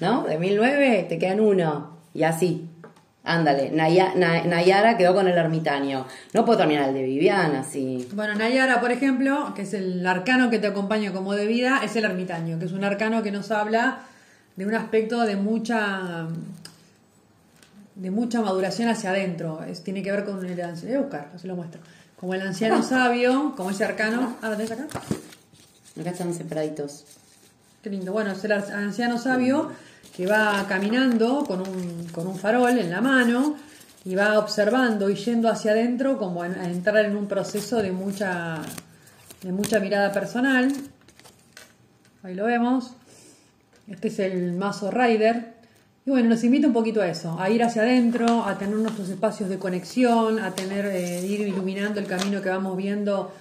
¿No? 0.00 0.24
De 0.24 0.38
1009 0.38 1.06
te 1.08 1.18
quedan 1.18 1.40
1. 1.40 1.96
Y 2.14 2.22
así. 2.24 2.68
Ándale. 3.28 3.70
Naya- 3.72 4.14
Na- 4.14 4.44
Nayara 4.44 4.96
quedó 4.96 5.12
con 5.12 5.26
el 5.26 5.36
ermitaño. 5.36 6.06
No 6.32 6.44
puedo 6.44 6.58
terminar 6.58 6.88
el 6.90 6.94
de 6.94 7.02
Viviana, 7.02 7.60
así. 7.60 8.08
Bueno, 8.14 8.34
Nayara, 8.36 8.80
por 8.80 8.92
ejemplo, 8.92 9.52
que 9.54 9.62
es 9.62 9.74
el 9.74 10.06
arcano 10.06 10.48
que 10.48 10.60
te 10.60 10.68
acompaña 10.68 11.12
como 11.12 11.34
de 11.34 11.46
vida, 11.46 11.80
es 11.84 11.96
el 11.96 12.04
ermitaño, 12.04 12.58
que 12.60 12.66
es 12.66 12.72
un 12.72 12.84
arcano 12.84 13.22
que 13.24 13.32
nos 13.32 13.50
habla 13.50 13.98
de 14.54 14.64
un 14.64 14.74
aspecto 14.74 15.22
de 15.22 15.36
mucha 15.36 16.28
de 17.96 18.10
mucha 18.10 18.40
maduración 18.42 18.88
hacia 18.88 19.10
adentro. 19.10 19.62
Es, 19.64 19.82
tiene 19.82 20.02
que 20.02 20.10
ver 20.12 20.24
con 20.24 20.44
el 20.44 20.60
anciano. 20.60 20.88
Voy 20.88 20.94
a 20.96 21.00
buscar, 21.00 21.30
así 21.34 21.46
lo 21.48 21.56
muestro. 21.56 21.80
Como 22.20 22.34
el 22.34 22.42
anciano 22.42 22.82
sabio, 22.84 23.54
como 23.56 23.70
ese 23.70 23.84
arcano. 23.84 24.36
Ah, 24.42 24.50
¿lo 24.50 24.56
tenés 24.56 24.70
acá? 24.72 24.86
Acá 26.00 26.10
están 26.10 26.32
separaditos. 26.34 27.04
Qué 27.82 27.90
lindo. 27.90 28.12
Bueno, 28.12 28.32
es 28.32 28.44
el 28.44 28.52
anciano 28.52 29.18
sabio 29.18 29.70
que 30.16 30.26
va 30.26 30.64
caminando 30.66 31.44
con 31.44 31.60
un, 31.60 32.08
con 32.10 32.26
un 32.26 32.38
farol 32.38 32.78
en 32.78 32.90
la 32.90 33.02
mano 33.02 33.56
y 34.04 34.14
va 34.14 34.38
observando 34.38 35.10
y 35.10 35.14
yendo 35.14 35.50
hacia 35.50 35.72
adentro 35.72 36.16
como 36.16 36.42
a, 36.42 36.46
entrar 36.46 37.04
en 37.04 37.16
un 37.16 37.26
proceso 37.26 37.82
de 37.82 37.92
mucha, 37.92 38.62
de 39.42 39.52
mucha 39.52 39.78
mirada 39.78 40.12
personal. 40.12 40.72
Ahí 42.22 42.34
lo 42.34 42.46
vemos. 42.46 42.92
Este 43.88 44.08
es 44.08 44.18
el 44.20 44.52
mazo 44.54 44.90
Rider. 44.90 45.54
Y 46.06 46.10
bueno, 46.10 46.30
nos 46.30 46.44
invita 46.44 46.68
un 46.68 46.72
poquito 46.72 47.02
a 47.02 47.08
eso, 47.08 47.36
a 47.38 47.50
ir 47.50 47.64
hacia 47.64 47.82
adentro, 47.82 48.44
a 48.44 48.56
tener 48.56 48.76
nuestros 48.76 49.08
espacios 49.08 49.48
de 49.48 49.58
conexión, 49.58 50.38
a 50.38 50.52
tener, 50.54 50.86
eh, 50.86 51.26
ir 51.26 51.40
iluminando 51.40 51.98
el 51.98 52.06
camino 52.06 52.40
que 52.40 52.48
vamos 52.48 52.76
viendo 52.76 53.32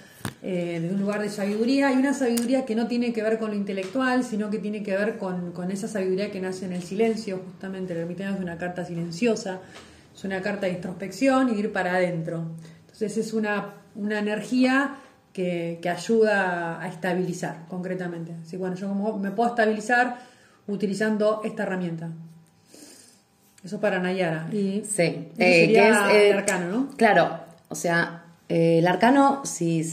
eh, 0.41 0.79
desde 0.81 0.93
un 0.93 1.01
lugar 1.01 1.21
de 1.21 1.29
sabiduría 1.29 1.91
y 1.91 1.97
una 1.97 2.13
sabiduría 2.13 2.65
que 2.65 2.75
no 2.75 2.87
tiene 2.87 3.13
que 3.13 3.23
ver 3.23 3.39
con 3.39 3.51
lo 3.51 3.55
intelectual, 3.55 4.23
sino 4.23 4.49
que 4.49 4.59
tiene 4.59 4.83
que 4.83 4.95
ver 4.95 5.17
con, 5.17 5.51
con 5.51 5.71
esa 5.71 5.87
sabiduría 5.87 6.31
que 6.31 6.39
nace 6.39 6.65
en 6.65 6.73
el 6.73 6.83
silencio, 6.83 7.41
justamente 7.45 7.93
el 7.93 7.99
ermitaño 7.99 8.35
es 8.35 8.39
una 8.39 8.57
carta 8.57 8.85
silenciosa, 8.85 9.61
es 10.15 10.23
una 10.23 10.41
carta 10.41 10.67
de 10.67 10.73
introspección 10.73 11.49
y 11.49 11.53
de 11.53 11.59
ir 11.59 11.73
para 11.73 11.95
adentro. 11.95 12.45
Entonces 12.81 13.17
es 13.17 13.33
una, 13.33 13.73
una 13.95 14.19
energía 14.19 14.97
que, 15.33 15.79
que 15.81 15.89
ayuda 15.89 16.81
a 16.81 16.87
estabilizar 16.87 17.65
concretamente. 17.67 18.33
Así 18.41 18.55
bueno, 18.55 18.75
yo 18.75 18.87
como 18.87 19.17
me 19.17 19.31
puedo 19.31 19.49
estabilizar 19.49 20.17
utilizando 20.67 21.41
esta 21.43 21.63
herramienta. 21.63 22.09
Eso 23.63 23.79
para 23.79 23.99
Nayara. 23.99 24.47
Y 24.51 24.83
Sí, 24.85 25.01
eh, 25.01 25.31
sería 25.37 25.83
que 25.83 25.89
es, 25.89 25.97
eh, 26.13 26.29
el 26.29 26.37
arcano, 26.37 26.69
¿no? 26.69 26.89
Claro, 26.95 27.39
o 27.67 27.75
sea, 27.75 28.25
eh, 28.47 28.77
el 28.77 28.87
arcano, 28.87 29.41
si 29.43 29.83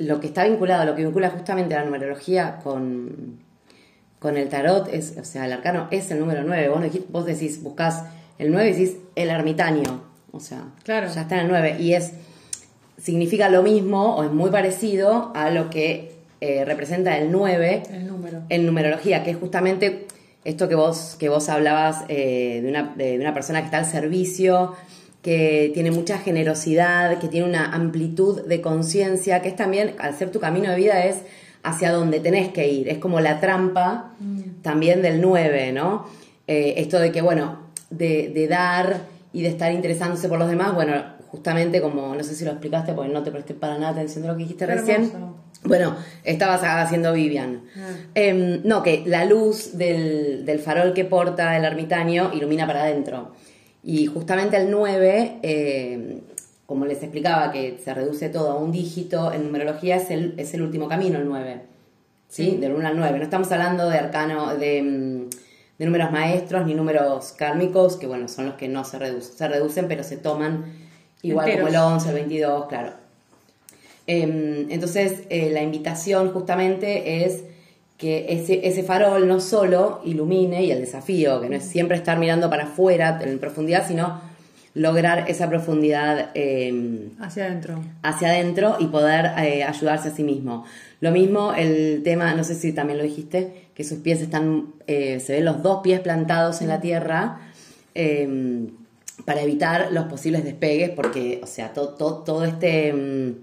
lo 0.00 0.20
que 0.20 0.26
está 0.26 0.44
vinculado, 0.44 0.84
lo 0.84 0.94
que 0.96 1.04
vincula 1.04 1.30
justamente 1.30 1.74
la 1.74 1.84
numerología 1.84 2.58
con, 2.62 3.38
con 4.18 4.36
el 4.36 4.48
tarot 4.48 4.88
es, 4.92 5.16
o 5.20 5.24
sea, 5.24 5.46
el 5.46 5.52
arcano 5.52 5.88
es 5.90 6.10
el 6.10 6.18
número 6.20 6.42
9. 6.42 6.68
Vos, 6.68 6.82
dijiste- 6.82 7.06
vos 7.10 7.24
decís, 7.26 7.62
buscás 7.62 8.04
el 8.38 8.50
9 8.50 8.70
y 8.70 8.72
decís 8.72 8.96
el 9.14 9.30
ermitaño, 9.30 10.02
o 10.32 10.40
sea, 10.40 10.64
Claro. 10.84 11.08
ya 11.12 11.22
está 11.22 11.36
en 11.36 11.40
el 11.42 11.48
9 11.48 11.76
y 11.78 11.94
es 11.94 12.12
significa 12.98 13.48
lo 13.48 13.62
mismo 13.62 14.16
o 14.16 14.24
es 14.24 14.30
muy 14.32 14.50
parecido 14.50 15.32
a 15.34 15.50
lo 15.50 15.70
que 15.70 16.12
eh, 16.42 16.64
representa 16.64 17.16
el 17.18 17.30
9 17.32 17.82
El 17.90 18.06
número. 18.06 18.42
en 18.48 18.66
numerología, 18.66 19.22
que 19.24 19.30
es 19.30 19.36
justamente 19.36 20.06
esto 20.44 20.68
que 20.68 20.74
vos, 20.74 21.16
que 21.18 21.28
vos 21.28 21.48
hablabas 21.50 22.04
eh, 22.08 22.60
de, 22.62 22.68
una, 22.70 22.94
de 22.96 23.18
una 23.18 23.34
persona 23.34 23.60
que 23.60 23.66
está 23.66 23.78
al 23.78 23.84
servicio, 23.86 24.74
que 25.22 25.70
tiene 25.74 25.90
mucha 25.90 26.18
generosidad, 26.18 27.18
que 27.18 27.28
tiene 27.28 27.46
una 27.46 27.74
amplitud 27.74 28.42
de 28.42 28.60
conciencia, 28.60 29.42
que 29.42 29.48
es 29.48 29.56
también, 29.56 29.94
al 29.98 30.16
ser 30.16 30.30
tu 30.30 30.40
camino 30.40 30.70
de 30.70 30.76
vida, 30.76 31.04
es 31.04 31.16
hacia 31.62 31.92
donde 31.92 32.20
tenés 32.20 32.48
que 32.48 32.68
ir. 32.68 32.88
Es 32.88 32.98
como 32.98 33.20
la 33.20 33.40
trampa 33.40 34.12
también 34.62 35.02
del 35.02 35.20
9, 35.20 35.72
¿no? 35.72 36.06
Eh, 36.46 36.74
esto 36.78 36.98
de 36.98 37.12
que, 37.12 37.20
bueno, 37.20 37.70
de, 37.90 38.30
de 38.34 38.48
dar 38.48 39.02
y 39.32 39.42
de 39.42 39.48
estar 39.48 39.72
interesándose 39.72 40.28
por 40.28 40.38
los 40.38 40.48
demás, 40.48 40.74
bueno, 40.74 40.94
justamente 41.30 41.80
como, 41.80 42.14
no 42.14 42.24
sé 42.24 42.34
si 42.34 42.44
lo 42.44 42.50
explicaste 42.52 42.92
porque 42.92 43.12
no 43.12 43.22
te 43.22 43.30
presté 43.30 43.54
para 43.54 43.78
nada 43.78 43.92
atención 43.92 44.22
de 44.22 44.28
lo 44.28 44.36
que 44.36 44.42
dijiste 44.42 44.66
recién. 44.66 45.04
hermoso. 45.04 45.36
Bueno, 45.62 45.94
estabas 46.24 46.62
haciendo 46.64 47.12
Vivian. 47.12 47.64
Ah. 47.76 47.90
Em, 48.14 48.62
no, 48.64 48.82
que 48.82 49.02
la 49.06 49.26
luz 49.26 49.76
del, 49.76 50.46
del 50.46 50.58
farol 50.58 50.94
que 50.94 51.04
porta 51.04 51.56
el 51.56 51.64
ermitaño 51.64 52.30
ilumina 52.32 52.66
para 52.66 52.84
adentro. 52.84 53.32
Y 53.82 54.06
justamente 54.06 54.56
el 54.56 54.70
9, 54.70 55.38
eh, 55.42 56.20
como 56.66 56.86
les 56.86 57.02
explicaba, 57.02 57.50
que 57.50 57.78
se 57.82 57.94
reduce 57.94 58.28
todo 58.28 58.50
a 58.50 58.56
un 58.56 58.72
dígito, 58.72 59.32
en 59.32 59.44
numerología 59.44 59.96
es 59.96 60.10
el, 60.10 60.34
es 60.36 60.52
el 60.54 60.62
último 60.62 60.88
camino, 60.88 61.18
el 61.18 61.26
9. 61.26 61.60
¿Sí? 62.28 62.50
Sí. 62.50 62.56
Del 62.58 62.72
1 62.72 62.86
al 62.86 62.96
9. 62.96 63.18
No 63.18 63.24
estamos 63.24 63.50
hablando 63.52 63.88
de 63.88 63.98
arcano, 63.98 64.54
de, 64.56 65.28
de 65.78 65.86
números 65.86 66.12
maestros 66.12 66.66
ni 66.66 66.74
números 66.74 67.32
kármicos, 67.32 67.96
que 67.96 68.06
bueno, 68.06 68.28
son 68.28 68.46
los 68.46 68.54
que 68.54 68.68
no 68.68 68.84
se 68.84 68.98
reducen. 68.98 69.36
Se 69.36 69.48
reducen, 69.48 69.88
pero 69.88 70.04
se 70.04 70.16
toman 70.16 70.64
igual 71.22 71.50
como 71.50 71.68
el 71.68 71.74
Enteros. 71.74 71.92
11, 71.92 72.08
el 72.08 72.14
22, 72.14 72.66
claro. 72.66 72.92
Em, 74.06 74.70
entonces, 74.70 75.22
eh, 75.30 75.50
la 75.50 75.62
invitación 75.62 76.32
justamente 76.32 77.24
es 77.24 77.44
que 78.00 78.26
ese, 78.30 78.66
ese 78.66 78.82
farol 78.82 79.28
no 79.28 79.40
solo 79.40 80.00
ilumine 80.04 80.64
y 80.64 80.70
el 80.70 80.80
desafío, 80.80 81.40
que 81.40 81.48
no 81.50 81.56
es 81.56 81.64
siempre 81.64 81.96
estar 81.98 82.18
mirando 82.18 82.48
para 82.48 82.64
afuera 82.64 83.20
en 83.22 83.38
profundidad, 83.38 83.86
sino 83.86 84.20
lograr 84.72 85.28
esa 85.28 85.48
profundidad 85.50 86.30
eh, 86.34 87.08
Hacia 87.20 87.44
adentro. 87.46 87.82
hacia 88.02 88.28
adentro 88.28 88.76
y 88.78 88.86
poder 88.86 89.26
eh, 89.38 89.64
ayudarse 89.64 90.08
a 90.08 90.12
sí 90.14 90.22
mismo. 90.22 90.64
Lo 91.00 91.10
mismo 91.10 91.52
el 91.54 92.02
tema, 92.04 92.34
no 92.34 92.42
sé 92.44 92.54
si 92.54 92.72
también 92.72 92.96
lo 92.98 93.04
dijiste, 93.04 93.66
que 93.74 93.84
sus 93.84 93.98
pies 93.98 94.20
están, 94.22 94.66
eh, 94.86 95.20
se 95.20 95.34
ven 95.34 95.44
los 95.44 95.62
dos 95.62 95.80
pies 95.82 96.00
plantados 96.00 96.62
en 96.62 96.68
la 96.68 96.80
tierra 96.80 97.40
eh, 97.94 98.68
para 99.24 99.42
evitar 99.42 99.88
los 99.92 100.04
posibles 100.06 100.44
despegues, 100.44 100.90
porque, 100.90 101.40
o 101.42 101.46
sea, 101.46 101.72
to- 101.74 101.90
to- 101.90 102.22
todo 102.24 102.44
este, 102.44 102.92
mm, 102.92 103.34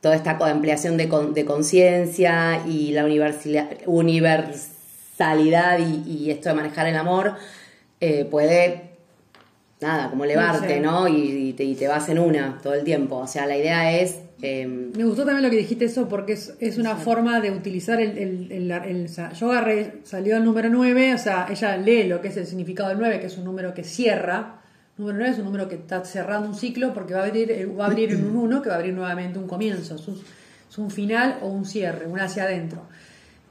toda 0.00 0.14
esta 0.14 0.32
ampliación 0.32 0.96
de, 0.96 1.08
con- 1.08 1.34
de 1.34 1.44
conciencia 1.44 2.62
y 2.66 2.92
la 2.92 3.04
universalidad 3.86 5.78
y, 5.78 6.02
y 6.10 6.30
esto 6.30 6.48
de 6.48 6.54
manejar 6.54 6.86
el 6.86 6.96
amor 6.96 7.34
eh, 8.00 8.24
puede 8.30 8.90
nada, 9.80 10.10
como 10.10 10.24
elevarte. 10.24 10.80
¿no? 10.80 11.08
Y, 11.08 11.14
y 11.48 11.52
te, 11.52 11.64
y 11.64 11.74
te 11.74 11.88
vas 11.88 12.08
en 12.08 12.18
una 12.18 12.58
todo 12.62 12.74
el 12.74 12.84
tiempo. 12.84 13.16
O 13.16 13.26
sea, 13.26 13.46
la 13.46 13.56
idea 13.56 13.98
es... 13.98 14.16
eh, 14.42 14.66
Me 14.66 15.04
gustó 15.04 15.24
también 15.24 15.42
lo 15.42 15.50
que 15.50 15.56
dijiste 15.56 15.86
eso 15.86 16.08
porque 16.08 16.34
es, 16.34 16.54
es 16.60 16.78
una 16.78 16.96
forma 16.96 17.40
de 17.40 17.50
utilizar 17.50 18.00
el, 18.00 18.16
el, 18.18 18.52
el- 18.52 18.70
el- 18.70 19.04
o 19.06 19.08
sea, 19.08 19.32
yo 19.32 19.50
agarré, 19.50 19.94
salió 20.04 20.36
el 20.36 20.44
número 20.44 20.68
9, 20.70 21.14
o 21.14 21.18
sea, 21.18 21.46
ella 21.50 21.76
lee 21.76 22.04
lo 22.04 22.20
que 22.20 22.28
es 22.28 22.36
el 22.36 22.46
significado 22.46 22.88
del 22.90 22.98
9, 22.98 23.20
que 23.20 23.26
es 23.26 23.36
un 23.38 23.44
número 23.44 23.74
que 23.74 23.84
cierra. 23.84 24.55
Número 24.98 25.18
9 25.18 25.32
es 25.32 25.38
un 25.38 25.44
número 25.44 25.68
que 25.68 25.74
está 25.74 26.02
cerrando 26.04 26.48
un 26.48 26.54
ciclo 26.54 26.94
porque 26.94 27.12
va 27.12 27.20
a 27.20 27.24
abrir, 27.24 27.50
eh, 27.50 27.66
va 27.66 27.84
a 27.84 27.86
abrir 27.88 28.12
en 28.12 28.24
un 28.24 28.36
1 28.44 28.62
que 28.62 28.68
va 28.68 28.76
a 28.76 28.78
abrir 28.78 28.94
nuevamente 28.94 29.38
un 29.38 29.46
comienzo. 29.46 29.94
Es 29.94 30.08
un, 30.08 30.20
es 30.68 30.78
un 30.78 30.90
final 30.90 31.38
o 31.42 31.48
un 31.48 31.64
cierre, 31.66 32.06
un 32.06 32.18
hacia 32.18 32.44
adentro. 32.44 32.82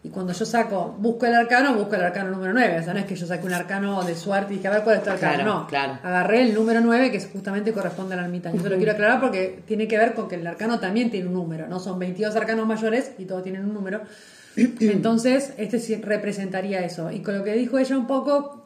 Y 0.05 0.09
cuando 0.09 0.33
yo 0.33 0.45
saco, 0.45 0.95
busco 0.99 1.25
el 1.25 1.33
arcano, 1.33 1.73
busco 1.73 1.95
el 1.95 2.03
arcano 2.03 2.29
número 2.29 2.53
9. 2.53 2.79
O 2.79 2.83
sea, 2.83 2.93
no 2.93 2.99
es 2.99 3.05
que 3.05 3.15
yo 3.15 3.25
saque 3.25 3.45
un 3.47 3.53
arcano 3.53 4.03
de 4.03 4.15
suerte 4.15 4.53
y 4.53 4.57
dije, 4.57 4.67
a 4.67 4.71
ver 4.71 4.83
cuál 4.83 4.97
es 4.97 5.03
tu 5.03 5.09
arcano. 5.09 5.33
Claro, 5.33 5.53
no, 5.53 5.67
claro. 5.67 5.97
agarré 6.03 6.43
el 6.43 6.53
número 6.53 6.79
9 6.79 7.11
que 7.11 7.19
justamente 7.19 7.73
corresponde 7.73 8.13
al 8.13 8.23
ermitaño. 8.25 8.59
Eso 8.59 8.69
lo 8.69 8.77
quiero 8.77 8.91
aclarar 8.91 9.19
porque 9.19 9.63
tiene 9.65 9.87
que 9.87 9.97
ver 9.97 10.13
con 10.13 10.27
que 10.27 10.35
el 10.35 10.45
arcano 10.45 10.79
también 10.79 11.09
tiene 11.09 11.27
un 11.27 11.33
número, 11.33 11.67
no 11.67 11.79
son 11.79 11.97
22 11.97 12.35
arcanos 12.35 12.67
mayores 12.67 13.13
y 13.17 13.25
todos 13.25 13.41
tienen 13.41 13.65
un 13.65 13.73
número. 13.73 14.01
Entonces, 14.55 15.53
este 15.57 15.79
sí 15.79 15.95
representaría 15.95 16.81
eso. 16.81 17.09
Y 17.09 17.21
con 17.21 17.35
lo 17.35 17.43
que 17.43 17.53
dijo 17.53 17.79
ella 17.79 17.97
un 17.97 18.05
poco, 18.05 18.63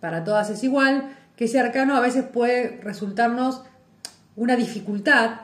para 0.00 0.24
todas 0.24 0.50
es 0.50 0.64
igual, 0.64 1.04
que 1.40 1.46
ese 1.46 1.58
arcano 1.58 1.96
a 1.96 2.00
veces 2.00 2.22
puede 2.24 2.78
resultarnos 2.82 3.62
una 4.36 4.56
dificultad 4.56 5.36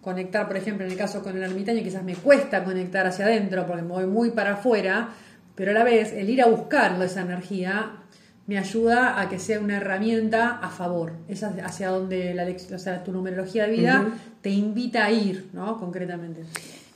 conectar, 0.00 0.46
por 0.46 0.56
ejemplo, 0.56 0.86
en 0.86 0.92
el 0.92 0.96
caso 0.96 1.20
con 1.20 1.36
el 1.36 1.42
ermitaño, 1.42 1.82
quizás 1.82 2.04
me 2.04 2.14
cuesta 2.14 2.62
conectar 2.62 3.08
hacia 3.08 3.24
adentro 3.24 3.66
porque 3.66 3.82
me 3.82 3.88
voy 3.88 4.06
muy 4.06 4.30
para 4.30 4.52
afuera, 4.52 5.08
pero 5.56 5.72
a 5.72 5.74
la 5.74 5.82
vez 5.82 6.12
el 6.12 6.30
ir 6.30 6.42
a 6.42 6.46
buscarlo, 6.46 7.02
esa 7.02 7.22
energía, 7.22 7.90
me 8.46 8.56
ayuda 8.56 9.20
a 9.20 9.28
que 9.28 9.40
sea 9.40 9.58
una 9.58 9.78
herramienta 9.78 10.60
a 10.62 10.70
favor. 10.70 11.14
Es 11.26 11.42
hacia- 11.42 11.88
donde 11.88 12.34
la, 12.34 12.46
o 12.74 12.78
sea, 12.78 13.02
tu 13.02 13.10
numerología 13.10 13.66
de 13.66 13.72
vida 13.72 14.06
te 14.42 14.50
invita 14.50 15.06
a 15.06 15.10
ir, 15.10 15.48
¿no? 15.52 15.76
Concretamente. 15.76 16.42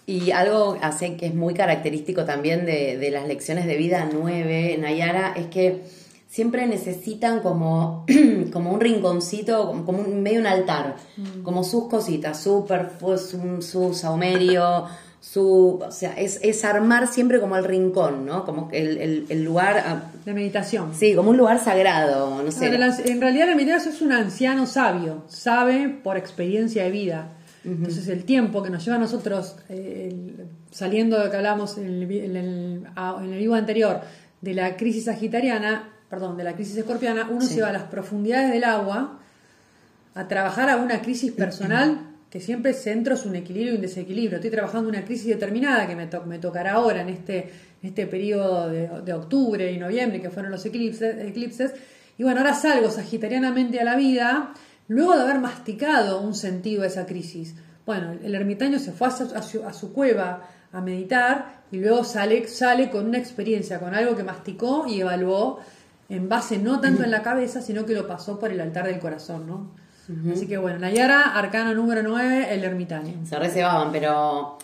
Y 0.06 0.30
algo 0.30 0.78
hace 0.82 1.16
que 1.16 1.26
es 1.26 1.34
muy 1.34 1.52
característico 1.54 2.24
también 2.24 2.64
de, 2.64 2.96
de 2.96 3.10
las 3.10 3.26
lecciones 3.26 3.66
de 3.66 3.76
vida 3.76 4.08
9, 4.12 4.78
Nayara, 4.80 5.32
es 5.36 5.46
que 5.46 5.82
siempre 6.36 6.66
necesitan 6.66 7.40
como, 7.40 8.04
como 8.52 8.72
un 8.72 8.80
rinconcito, 8.80 9.68
como, 9.86 10.00
un, 10.00 10.22
medio 10.22 10.40
un 10.40 10.46
altar, 10.46 10.96
como 11.42 11.64
sus 11.64 11.84
cositas, 11.88 12.42
su 12.42 12.66
perfume, 12.66 13.16
su, 13.18 13.62
su 13.62 13.94
saumerio, 13.94 14.84
su, 15.18 15.80
o 15.84 15.90
sea, 15.90 16.12
es, 16.12 16.38
es 16.42 16.62
armar 16.64 17.08
siempre 17.08 17.40
como 17.40 17.56
el 17.56 17.64
rincón, 17.64 18.26
¿no? 18.26 18.44
Como 18.44 18.68
el, 18.72 18.98
el- 18.98 19.26
el 19.30 19.42
lugar, 19.44 19.82
ah, 19.86 20.02
La 20.26 20.34
meditación. 20.34 20.92
sí, 20.94 21.14
como 21.14 21.30
un 21.30 21.38
lugar 21.38 21.58
sagrado, 21.58 22.42
no 22.42 22.52
sé. 22.52 22.66
Ahora, 22.66 22.88
anci- 22.88 23.06
en 23.08 23.20
realidad 23.22 23.44
el 23.44 23.50
ermitaño 23.52 23.78
es 23.78 24.02
un 24.02 24.12
anciano 24.12 24.66
sabio, 24.66 25.24
sabe 25.28 25.88
por 26.04 26.16
experiencia 26.18 26.84
de 26.84 26.90
vida. 26.90 27.32
Entonces 27.64 28.06
el 28.08 28.24
tiempo 28.24 28.62
que 28.62 28.70
nos 28.70 28.84
lleva 28.84 28.96
a 28.96 29.00
nosotros, 29.00 29.56
eh, 29.70 30.10
el- 30.12 30.46
saliendo 30.70 31.18
de 31.18 31.24
lo 31.24 31.30
que 31.30 31.36
hablamos 31.38 31.78
en 31.78 31.86
el, 31.86 32.02
en 32.12 32.36
el- 32.36 32.86
a- 32.94 33.16
en 33.24 33.32
el 33.32 33.38
vivo 33.38 33.54
anterior, 33.54 34.00
de 34.42 34.52
la 34.54 34.76
crisis 34.76 35.06
sagitariana, 35.06 35.92
perdón, 36.08 36.36
de 36.36 36.44
la 36.44 36.54
crisis 36.54 36.76
escorpiana, 36.76 37.28
uno 37.30 37.40
Sí. 37.42 37.54
se 37.54 37.62
va 37.62 37.68
a 37.68 37.72
las 37.72 37.84
profundidades 37.84 38.50
del 38.52 38.64
agua 38.64 39.18
a 40.14 40.28
trabajar 40.28 40.70
a 40.70 40.76
una 40.76 41.02
crisis 41.02 41.32
personal 41.32 42.00
que 42.30 42.40
siempre 42.40 42.72
centro 42.74 43.14
es 43.14 43.24
un 43.24 43.36
equilibrio 43.36 43.72
y 43.72 43.76
un 43.76 43.82
desequilibrio. 43.82 44.36
Estoy 44.36 44.50
trabajando 44.50 44.88
una 44.88 45.04
crisis 45.04 45.26
determinada 45.28 45.86
que 45.86 45.94
me, 45.96 46.06
to- 46.06 46.24
me 46.26 46.38
tocará 46.38 46.72
ahora 46.72 47.02
en 47.02 47.08
este, 47.08 47.38
en 47.82 47.88
este 47.88 48.06
periodo 48.06 48.68
de, 48.68 48.88
de 49.04 49.12
octubre 49.12 49.70
y 49.72 49.78
noviembre, 49.78 50.20
que 50.20 50.30
fueron 50.30 50.50
los 50.50 50.64
eclipses, 50.66 51.16
eclipses. 51.24 51.72
Y 52.18 52.22
bueno, 52.24 52.40
ahora 52.40 52.54
salgo 52.54 52.90
sagitarianamente 52.90 53.78
a 53.80 53.84
la 53.84 53.94
vida, 53.96 54.52
luego 54.88 55.14
de 55.14 55.22
haber 55.22 55.38
masticado 55.38 56.20
un 56.20 56.34
sentido 56.34 56.82
de 56.82 56.88
esa 56.88 57.06
crisis. 57.06 57.54
Bueno, 57.86 58.12
el 58.22 58.34
ermitaño 58.34 58.78
se 58.80 58.92
fue 58.92 59.08
a 59.08 59.10
su, 59.12 59.24
a 59.34 59.42
su- 59.42 59.64
a 59.64 59.72
su 59.72 59.92
cueva 59.92 60.48
a 60.72 60.80
meditar 60.80 61.62
y 61.70 61.78
luego 61.78 62.02
sale, 62.04 62.48
sale 62.48 62.90
con 62.90 63.06
una 63.06 63.18
experiencia, 63.18 63.78
con 63.78 63.94
algo 63.94 64.16
que 64.16 64.24
masticó 64.24 64.86
y 64.88 65.00
evaluó 65.00 65.60
en 66.08 66.28
base 66.28 66.58
no 66.58 66.80
tanto 66.80 67.02
en 67.04 67.10
la 67.10 67.22
cabeza, 67.22 67.60
sino 67.62 67.84
que 67.86 67.92
lo 67.94 68.06
pasó 68.06 68.38
por 68.38 68.50
el 68.52 68.60
altar 68.60 68.86
del 68.86 68.98
corazón, 68.98 69.46
¿no? 69.46 69.70
Así 70.32 70.46
que 70.46 70.56
bueno, 70.56 70.78
Nayara, 70.78 71.36
arcano 71.36 71.74
número 71.74 72.00
9, 72.04 72.54
el 72.54 72.62
ermitaño. 72.62 73.26
Se 73.26 73.36
reservaban, 73.40 73.90
pero 73.90 74.56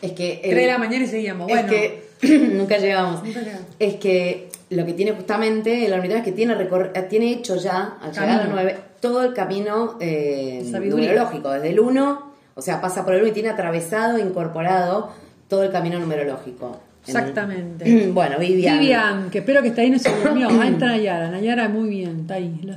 es 0.00 0.12
que... 0.12 0.34
el- 0.34 0.50
3 0.50 0.54
de 0.54 0.66
la 0.68 0.78
mañana 0.78 1.04
y 1.04 1.08
seguíamos. 1.08 1.48
Bueno, 1.48 1.68
Es 1.72 1.74
que 2.22 2.38
nunca 2.52 2.78
llegamos. 2.78 3.24
Nunca 3.24 3.40
llegamos. 3.40 3.66
Es 3.80 3.94
que 3.96 4.50
lo 4.70 4.86
que 4.86 4.92
tiene 4.92 5.10
justamente 5.12 5.84
el 5.84 5.92
ermitaño 5.92 6.18
es 6.20 6.24
que 6.24 6.30
tiene, 6.32 6.54
recor- 6.56 7.08
tiene 7.08 7.32
hecho 7.32 7.56
ya, 7.56 7.98
al 8.00 8.12
llegar 8.12 8.28
a 8.28 8.36
Camino. 8.38 8.52
9, 8.54 8.78
todo 9.00 9.24
el 9.24 9.34
camino 9.34 9.96
eh, 10.00 10.62
numerológico, 10.72 11.50
desde 11.50 11.70
el 11.70 11.80
1, 11.80 12.32
o 12.54 12.62
sea, 12.62 12.80
pasa 12.80 13.04
por 13.04 13.14
el 13.14 13.20
1 13.22 13.30
y 13.30 13.32
tiene 13.32 13.48
atravesado, 13.50 14.16
incorporado 14.18 15.10
todo 15.48 15.64
el 15.64 15.72
camino 15.72 15.98
numerológico. 15.98 16.80
En- 17.06 17.16
Exactamente. 17.16 18.06
bueno, 18.12 18.38
Vivian. 18.38 18.78
Vivian, 18.80 19.30
que 19.30 19.38
espero 19.38 19.62
que 19.62 19.68
está 19.68 19.82
ahí, 19.82 19.90
no 19.90 19.98
se 19.98 20.10
durmió. 20.10 20.48
Ahí 20.48 20.72
está 20.72 20.86
Nayara. 20.86 21.30
Nayara, 21.30 21.68
muy 21.68 21.88
bien, 21.88 22.20
está 22.20 22.34
ahí. 22.34 22.60
Lo, 22.62 22.74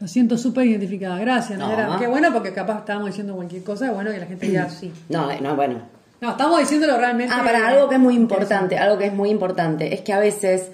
lo 0.00 0.08
siento 0.08 0.36
súper 0.38 0.66
identificada. 0.66 1.18
Gracias, 1.18 1.58
No. 1.58 1.68
Nayara. 1.68 1.96
Qué 1.98 2.06
bueno, 2.06 2.32
porque 2.32 2.52
capaz 2.52 2.78
estábamos 2.80 3.08
diciendo 3.10 3.34
cualquier 3.34 3.62
cosa. 3.62 3.90
Bueno, 3.92 4.10
que 4.10 4.18
la 4.18 4.26
gente 4.26 4.46
diga 4.46 4.68
sí. 4.70 4.92
No, 5.08 5.30
eh, 5.30 5.38
no, 5.40 5.54
bueno, 5.56 5.80
No, 6.20 6.30
estamos 6.32 6.58
diciéndolo 6.60 6.96
realmente. 6.98 7.32
Ah, 7.36 7.42
para 7.44 7.68
algo 7.68 7.88
que 7.88 7.94
es 7.96 8.00
muy 8.00 8.14
importante, 8.16 8.76
algo 8.78 8.98
que 8.98 9.06
es 9.06 9.12
muy 9.14 9.30
importante, 9.30 9.94
es 9.94 10.00
que 10.00 10.12
a 10.12 10.18
veces, 10.18 10.70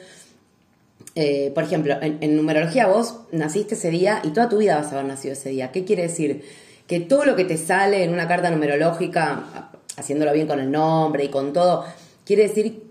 eh, 1.14 1.52
por 1.54 1.64
ejemplo, 1.64 1.94
en, 2.00 2.18
en 2.20 2.36
numerología 2.36 2.86
vos 2.86 3.20
naciste 3.32 3.74
ese 3.74 3.90
día 3.90 4.20
y 4.24 4.30
toda 4.30 4.48
tu 4.48 4.58
vida 4.58 4.76
vas 4.76 4.86
a 4.88 4.92
haber 4.92 5.04
nacido 5.04 5.34
ese 5.34 5.50
día. 5.50 5.70
¿Qué 5.70 5.84
quiere 5.84 6.02
decir? 6.04 6.44
Que 6.86 7.00
todo 7.00 7.24
lo 7.24 7.36
que 7.36 7.44
te 7.44 7.56
sale 7.56 8.04
en 8.04 8.12
una 8.12 8.26
carta 8.28 8.50
numerológica, 8.50 9.70
haciéndolo 9.96 10.32
bien 10.32 10.46
con 10.46 10.60
el 10.60 10.70
nombre 10.70 11.24
y 11.24 11.28
con 11.28 11.52
todo, 11.52 11.84
quiere 12.26 12.42
decir 12.44 12.83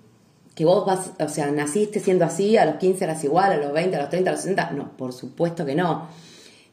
que 0.56 0.66
vos 0.66 0.86
vas, 0.86 1.12
o 1.20 1.30
sea, 1.30 1.52
naciste 1.52 2.00
siendo 2.00 2.26
así, 2.26 2.58
a 2.58 2.66
los 2.66 2.76
15 2.76 3.04
eras 3.04 3.24
igual, 3.24 3.52
a 3.54 3.58
los 3.58 3.74
20, 3.74 3.96
a 3.96 4.02
los 4.02 4.10
30, 4.10 4.30
a 4.30 4.34
los 4.34 4.42
60. 4.42 4.72
No, 4.72 4.98
por 4.98 5.14
supuesto 5.14 5.66
que 5.66 5.76
no. 5.76 6.08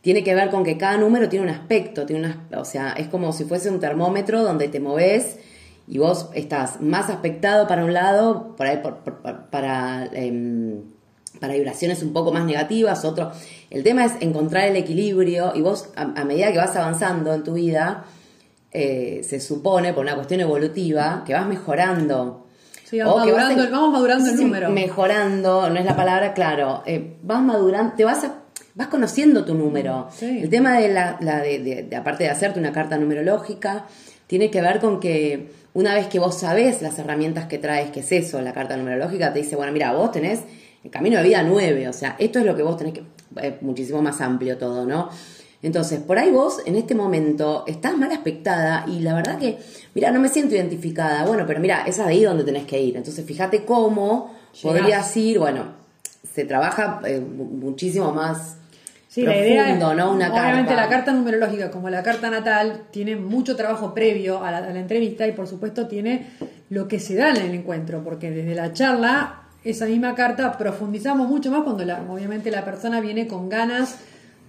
Tiene 0.03 0.25
que 0.25 0.35
ver 0.35 0.51
con 0.51 0.65
que 0.65 0.79
cada 0.79 0.97
número 0.97 1.29
tiene 1.29 1.45
un 1.45 1.51
aspecto, 1.51 2.07
tiene 2.07 2.27
una, 2.27 2.47
o 2.59 2.65
sea, 2.65 2.93
es 2.93 3.09
como 3.09 3.33
si 3.33 3.45
fuese 3.45 3.71
un 3.71 3.81
termómetro 3.81 4.43
donde 4.43 4.69
te 4.69 4.81
moves 4.81 5.37
y 5.87 5.99
vos 5.99 6.29
estás 6.35 6.81
más 6.81 7.11
aspectado 7.11 7.67
para 7.67 7.85
un 7.85 7.93
lado, 7.93 8.55
por 8.57 8.67
ahí 8.67 8.81
para, 9.51 10.07
em, 10.13 10.83
para 11.39 11.55
vibraciones 11.55 12.03
un 12.03 12.13
poco 12.13 12.33
más 12.33 12.45
negativas, 12.45 13.05
otro. 13.05 13.33
El 13.71 13.83
tema 13.83 14.05
es 14.05 14.13
encontrar 14.21 14.69
el 14.69 14.77
equilibrio 14.77 15.53
y 15.55 15.61
vos 15.61 15.89
a, 15.97 16.03
a 16.03 16.25
medida 16.25 16.53
que 16.53 16.59
vas 16.59 16.77
avanzando 16.77 17.35
en 17.35 17.45
tu 17.45 17.55
vida, 17.55 18.05
eh, 18.73 19.23
se 19.25 19.41
supone, 19.41 19.93
por 19.93 20.05
una 20.05 20.15
cuestión 20.15 20.41
evolutiva, 20.41 21.25
que 21.27 21.35
vas 21.35 21.47
mejorando. 21.47 22.47
Sí, 22.91 22.99
vamos 22.99 23.23
O 23.23 23.25
que 23.25 23.33
vas 23.33 23.43
madurando- 23.45 23.65
en- 23.65 23.71
vamos 23.73 23.93
madurando 23.93 24.25
no 24.25 24.31
sé 24.31 24.37
el 24.37 24.41
número. 24.43 24.71
Mejorando, 24.71 25.71
no 25.71 25.79
es 25.79 25.85
la 25.85 25.95
palabra, 25.97 26.35
claro. 26.35 26.83
eh, 26.87 27.17
vas 27.23 27.41
madurando, 27.43 27.95
te 27.97 28.05
vas 28.05 28.25
a- 28.25 28.35
vas 28.75 28.89
conociendo 28.89 29.45
tu 29.45 29.55
número. 29.55 30.09
Sí. 30.13 30.41
El 30.43 30.51
tema 30.51 30.79
de 30.79 30.89
la, 30.89 31.17
la 31.21 31.41
de, 31.41 31.59
de- 31.61 31.83
de, 31.85 31.97
aparte 31.97 32.25
de 32.25 32.31
hacerte 32.31 32.59
una 32.59 32.73
carta 32.73 32.99
numerológica, 32.99 33.87
tiene 34.27 34.51
que 34.51 34.61
ver 34.61 34.81
con 34.81 34.99
que 35.01 35.53
una 35.75 35.95
vez 35.95 36.09
que 36.09 36.19
vos 36.19 36.39
sabés 36.39 36.83
las 36.83 36.99
herramientas 36.99 37.47
que 37.47 37.59
traes, 37.59 37.91
que 37.91 38.01
es 38.01 38.11
eso, 38.13 38.41
la 38.41 38.53
carta 38.53 38.77
numerológica, 38.77 39.33
te 39.33 39.39
dice, 39.41 39.55
bueno, 39.57 39.73
mira, 39.73 39.93
vos 39.93 40.11
tenés 40.11 40.41
el 40.83 40.91
camino 40.91 41.19
de 41.19 41.23
vida 41.25 41.43
9, 41.43 41.89
o 41.89 41.93
sea, 41.93 42.17
esto 42.19 42.39
es 42.41 42.45
lo 42.45 42.57
que 42.57 42.63
vos 42.63 42.77
tenés 42.77 42.95
que, 42.95 43.03
es 43.43 43.63
muchísimo 43.63 44.03
más 44.03 44.21
amplio 44.21 44.57
todo, 44.59 44.85
¿no? 44.87 45.11
Entonces, 45.63 46.01
por 46.01 46.19
ahí 46.19 46.31
vos 46.31 46.61
en 46.65 46.75
este 46.77 46.95
momento 46.95 47.65
estás 47.67 47.97
mal 47.97 48.11
aspectada 48.13 48.85
y 48.87 49.01
la 49.01 49.15
verdad 49.15 49.39
que, 49.39 49.59
mira, 49.95 50.11
no 50.11 50.19
me 50.21 50.29
siento 50.29 50.55
identificada. 50.55 51.27
Bueno, 51.27 51.45
pero 51.47 51.61
mira, 51.61 51.85
es 51.87 51.99
ahí 52.01 52.23
donde 52.25 52.45
tenés 52.45 52.65
que 52.65 52.81
ir. 52.81 52.97
Entonces, 52.97 53.25
fíjate 53.27 53.65
cómo 53.65 54.35
Llegás. 54.55 54.63
podrías 54.81 55.17
ir, 55.19 55.39
bueno, 55.39 55.65
se 56.35 56.45
trabaja 56.45 57.01
eh, 57.05 57.21
mu- 57.21 57.45
muchísimo 57.45 58.13
más 58.13 58.57
Sí, 59.09 59.23
la 59.23 59.33
profundo, 59.33 59.51
idea 59.53 59.73
es, 59.73 59.79
¿no? 59.81 60.13
Una 60.13 60.33
obviamente 60.33 60.69
carta. 60.75 60.83
la 60.83 60.89
carta 60.89 61.13
numerológica 61.13 61.71
como 61.73 61.91
la 61.91 62.03
carta 62.05 62.31
natal 62.31 62.83
tiene 62.93 63.17
mucho 63.17 63.57
trabajo 63.57 63.93
previo 63.93 64.45
a 64.45 64.53
la, 64.53 64.59
a 64.59 64.71
la 64.71 64.79
entrevista 64.79 65.27
y 65.27 65.33
por 65.33 65.49
supuesto 65.49 65.89
tiene 65.89 66.29
lo 66.71 66.87
que 66.87 67.01
se 67.01 67.17
da 67.17 67.31
en 67.31 67.39
el 67.39 67.55
encuentro, 67.55 68.05
porque 68.05 68.31
desde 68.31 68.55
la 68.55 68.73
charla 68.73 69.43
esa 69.65 69.87
misma 69.87 70.15
carta 70.15 70.57
profundizamos 70.57 71.29
mucho 71.29 71.51
más 71.51 71.65
cuando 71.65 71.85
la, 71.85 72.01
obviamente 72.09 72.53
la 72.53 72.65
persona 72.65 73.01
viene 73.01 73.27
con 73.27 73.49
ganas 73.49 73.97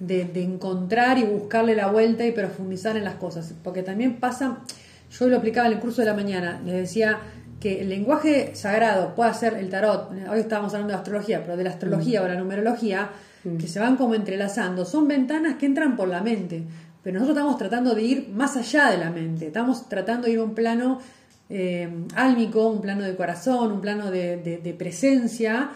de, 0.02 0.26
de 0.26 0.44
encontrar 0.44 1.18
y 1.18 1.24
buscarle 1.24 1.76
la 1.76 1.88
vuelta 1.88 2.26
y 2.26 2.32
profundizar 2.32 2.98
en 2.98 3.06
las 3.06 3.16
cosas. 3.16 3.54
Porque 3.64 3.84
también 3.84 4.20
pasa, 4.20 4.58
yo 5.12 5.28
lo 5.28 5.36
explicaba 5.36 5.68
en 5.68 5.74
el 5.74 5.80
curso 5.80 6.02
de 6.02 6.08
la 6.08 6.14
mañana, 6.14 6.60
les 6.66 6.76
decía 6.76 7.20
que 7.62 7.82
el 7.82 7.90
lenguaje 7.90 8.56
sagrado 8.56 9.14
puede 9.14 9.34
ser 9.36 9.54
el 9.54 9.70
tarot, 9.70 10.12
hoy 10.30 10.40
estábamos 10.40 10.74
hablando 10.74 10.94
de 10.94 10.98
astrología, 10.98 11.44
pero 11.44 11.56
de 11.56 11.64
la 11.64 11.70
astrología 11.70 12.24
o 12.24 12.28
la 12.28 12.36
numerología, 12.36 13.12
que 13.44 13.68
se 13.68 13.80
van 13.80 13.98
como 13.98 14.16
entrelazando, 14.16 14.84
son 14.84 15.08
ventanas 15.08 15.56
que 15.56 15.68
entran 15.68 15.96
por 15.96 16.08
la 16.08 16.22
mente, 16.22 16.64
pero 17.04 17.20
nosotros 17.20 17.38
estamos 17.38 17.58
tratando 17.58 17.96
de 17.96 18.02
ir 18.02 18.30
más 18.30 18.58
allá 18.58 18.90
de 18.90 18.98
la 18.98 19.12
mente, 19.12 19.48
estamos 19.48 19.88
tratando 19.88 20.28
de 20.28 20.34
ir 20.34 20.40
a 20.40 20.44
un 20.44 20.56
plano 20.56 21.00
eh, 21.50 21.90
álmico, 22.16 22.68
un 22.68 22.82
plano 22.82 23.04
de 23.04 23.16
corazón, 23.16 23.72
un 23.72 23.82
plano 23.82 24.10
de, 24.10 24.76
presencia, 24.78 25.70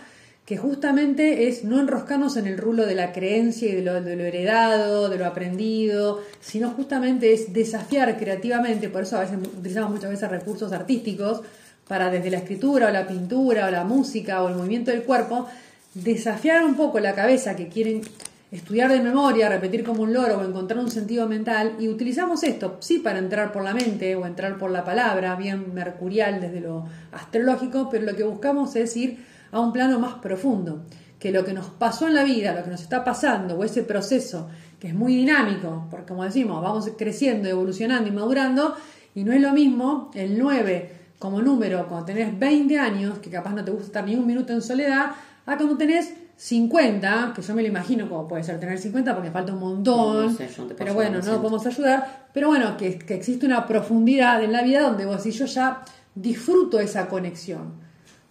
que 0.46 0.58
justamente 0.58 1.48
es 1.48 1.64
no 1.64 1.80
enroscarnos 1.80 2.38
en 2.38 2.46
el 2.46 2.60
rulo 2.60 2.86
de 2.86 2.94
la 2.94 3.12
creencia 3.12 3.68
y 3.68 3.76
de 3.76 3.82
lo, 3.82 3.96
heredado, 3.98 5.10
de 5.10 5.18
lo 5.18 5.26
aprendido, 5.26 6.22
sino 6.40 6.70
justamente 6.70 7.34
es 7.34 7.52
desafiar 7.52 8.18
creativamente, 8.18 8.90
por 8.90 9.04
eso 9.04 9.18
a 9.18 9.22
veces 9.22 9.40
utilizamos 9.40 9.90
muchas 9.90 10.12
veces 10.12 10.30
recursos 10.30 10.72
artísticos, 10.72 11.42
para 11.88 12.10
desde 12.10 12.32
la 12.32 12.38
escritura 12.38 12.88
o 12.88 12.92
la 12.92 13.08
pintura 13.08 13.68
o 13.68 13.72
la 13.72 13.84
música 13.84 14.44
o 14.44 14.50
el 14.50 14.56
movimiento 14.56 14.92
del 14.92 15.04
cuerpo, 15.04 15.48
desafiar 15.94 16.64
un 16.64 16.76
poco 16.76 17.00
la 17.00 17.14
cabeza 17.14 17.56
que 17.56 17.68
quieren 17.68 18.02
estudiar 18.52 18.92
de 18.92 19.02
memoria, 19.02 19.50
repetir 19.50 19.84
como 19.84 20.04
un 20.04 20.14
loro 20.14 20.38
o 20.38 20.44
encontrar 20.44 20.80
un 20.80 20.92
sentido 20.92 21.28
mental 21.28 21.76
y 21.80 21.88
utilizamos 21.88 22.44
esto, 22.44 22.78
sí, 22.80 23.00
para 23.00 23.20
entrar 23.20 23.52
por 23.52 23.64
la 23.64 23.74
mente 23.74 24.16
o 24.16 24.26
entrar 24.26 24.58
por 24.58 24.72
la 24.72 24.84
palabra, 24.84 25.36
bien 25.36 25.74
mercurial 25.74 26.40
desde 26.40 26.62
lo 26.62 26.86
astrológico, 27.12 27.90
pero 27.90 28.06
lo 28.06 28.16
que 28.16 28.24
buscamos 28.24 28.76
es 28.76 28.96
ir 28.96 29.35
a 29.56 29.62
un 29.62 29.72
plano 29.72 30.00
más 30.00 30.16
profundo, 30.16 30.84
que 31.18 31.32
lo 31.32 31.46
que 31.46 31.54
nos 31.54 31.68
pasó 31.68 32.08
en 32.08 32.14
la 32.14 32.26
vida, 32.26 32.54
lo 32.54 32.64
que 32.66 32.72
nos 32.72 32.82
está 32.82 33.06
pasando 33.06 33.58
o 33.58 33.64
ese 33.64 33.84
proceso 33.84 34.50
que 34.80 34.90
es 34.90 34.94
muy 34.94 35.16
dinámico, 35.16 35.88
porque 35.90 36.08
como 36.08 36.26
decimos, 36.26 36.62
vamos 36.62 36.92
creciendo, 36.98 37.48
evolucionando 37.48 38.10
y 38.10 38.12
madurando, 38.12 38.76
y 39.16 39.24
no 39.24 39.32
es 39.32 39.42
lo 39.42 39.54
mismo 39.54 40.12
el 40.14 40.38
9 40.38 40.92
como 41.20 41.42
número 41.42 41.88
cuando 41.88 42.06
tenés 42.06 42.38
20 42.38 42.78
años, 42.78 43.20
que 43.20 43.30
capaz 43.30 43.54
no 43.54 43.64
te 43.64 43.72
gusta 43.72 43.86
estar 43.86 44.06
ni 44.06 44.16
un 44.16 44.28
minuto 44.28 44.52
en 44.52 44.62
soledad, 44.62 45.12
a 45.46 45.56
cuando 45.56 45.78
tenés 45.78 46.14
50, 46.36 47.32
que 47.34 47.42
yo 47.42 47.56
me 47.56 47.62
lo 47.62 47.70
imagino 47.70 48.10
como 48.10 48.28
puede 48.28 48.44
ser 48.44 48.60
tener 48.60 48.78
50 48.78 49.16
porque 49.16 49.32
falta 49.32 49.54
un 49.54 49.60
montón, 49.60 50.38
pero 50.78 50.94
bueno, 50.94 51.22
no 51.22 51.38
podemos 51.38 51.66
ayudar, 51.66 52.28
pero 52.34 52.50
bueno, 52.50 52.76
que, 52.76 53.00
que, 53.00 53.16
existe 53.16 53.46
una 53.46 53.66
profundidad 53.66 54.44
en 54.44 54.52
la 54.52 54.64
vida 54.64 54.82
donde 54.82 55.06
vos 55.06 55.26
y 55.26 55.32
yo 55.32 55.46
ya 55.46 55.82
disfruto 56.14 56.82
esa 56.82 57.08
conexión. 57.08 57.85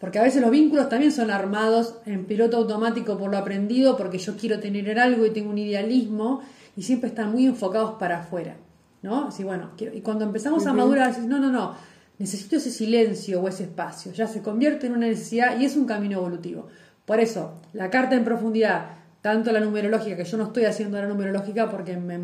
Porque 0.04 0.18
a 0.18 0.22
veces 0.22 0.42
los 0.42 0.50
vínculos 0.50 0.90
también 0.90 1.10
son 1.10 1.30
armados 1.30 1.94
en 2.04 2.26
piloto 2.26 2.58
automático 2.58 3.16
por 3.16 3.30
lo 3.30 3.38
aprendido, 3.38 3.96
porque 3.96 4.18
yo 4.18 4.36
quiero 4.36 4.60
tener 4.60 5.00
algo 5.00 5.24
y 5.24 5.30
tengo 5.30 5.48
un 5.48 5.56
idealismo, 5.56 6.42
y 6.76 6.82
siempre 6.82 7.08
están 7.08 7.32
muy 7.32 7.46
enfocados 7.46 7.92
para 7.92 8.18
afuera. 8.18 8.54
¿no? 9.00 9.28
Así, 9.28 9.44
bueno, 9.44 9.70
y 9.78 10.02
cuando 10.02 10.26
empezamos 10.26 10.66
a 10.66 10.74
madurar, 10.74 11.08
dices, 11.08 11.24
no, 11.24 11.38
no, 11.38 11.50
no, 11.50 11.74
necesito 12.18 12.56
ese 12.56 12.70
silencio 12.70 13.40
o 13.40 13.48
ese 13.48 13.62
espacio, 13.62 14.12
ya 14.12 14.26
se 14.26 14.42
convierte 14.42 14.88
en 14.88 14.92
una 14.92 15.06
necesidad 15.06 15.58
y 15.58 15.64
es 15.64 15.74
un 15.74 15.86
camino 15.86 16.18
evolutivo. 16.18 16.66
Por 17.06 17.18
eso, 17.18 17.54
la 17.72 17.88
carta 17.88 18.14
en 18.14 18.24
profundidad, 18.24 18.88
tanto 19.22 19.52
la 19.52 19.60
numerológica, 19.60 20.18
que 20.18 20.24
yo 20.24 20.36
no 20.36 20.44
estoy 20.44 20.66
haciendo 20.66 21.00
la 21.00 21.08
numerológica 21.08 21.70
porque 21.70 21.96
me 21.96 22.20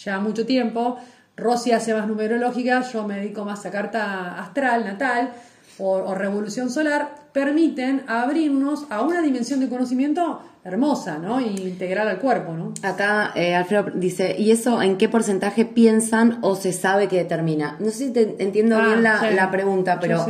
lleva 0.00 0.20
mucho 0.20 0.46
tiempo, 0.46 0.96
Rosy 1.36 1.72
hace 1.72 1.92
más 1.92 2.06
numerológica, 2.06 2.82
yo 2.82 3.04
me 3.04 3.16
dedico 3.16 3.44
más 3.44 3.66
a 3.66 3.72
carta 3.72 4.40
astral, 4.40 4.84
natal 4.84 5.32
o, 5.78 6.14
revolución 6.14 6.70
solar, 6.70 7.28
permiten 7.32 8.02
abrirnos 8.06 8.86
a 8.90 9.02
una 9.02 9.20
dimensión 9.20 9.60
de 9.60 9.68
conocimiento 9.68 10.40
hermosa, 10.64 11.18
¿no? 11.18 11.40
Y 11.40 11.46
integral 11.62 12.08
al 12.08 12.18
cuerpo, 12.18 12.52
¿no? 12.52 12.72
Acá 12.82 13.32
eh, 13.34 13.54
Alfredo 13.54 13.90
dice, 13.94 14.34
¿y 14.38 14.50
eso 14.50 14.82
en 14.82 14.96
qué 14.96 15.08
porcentaje 15.08 15.64
piensan 15.64 16.38
o 16.42 16.56
se 16.56 16.72
sabe 16.72 17.08
que 17.08 17.16
determina? 17.16 17.76
No 17.78 17.86
sé 17.86 18.06
si 18.06 18.10
te 18.10 18.36
entiendo 18.42 18.76
ah, 18.76 18.86
bien 18.86 19.02
la, 19.02 19.50
pregunta, 19.50 19.98
pero... 20.00 20.26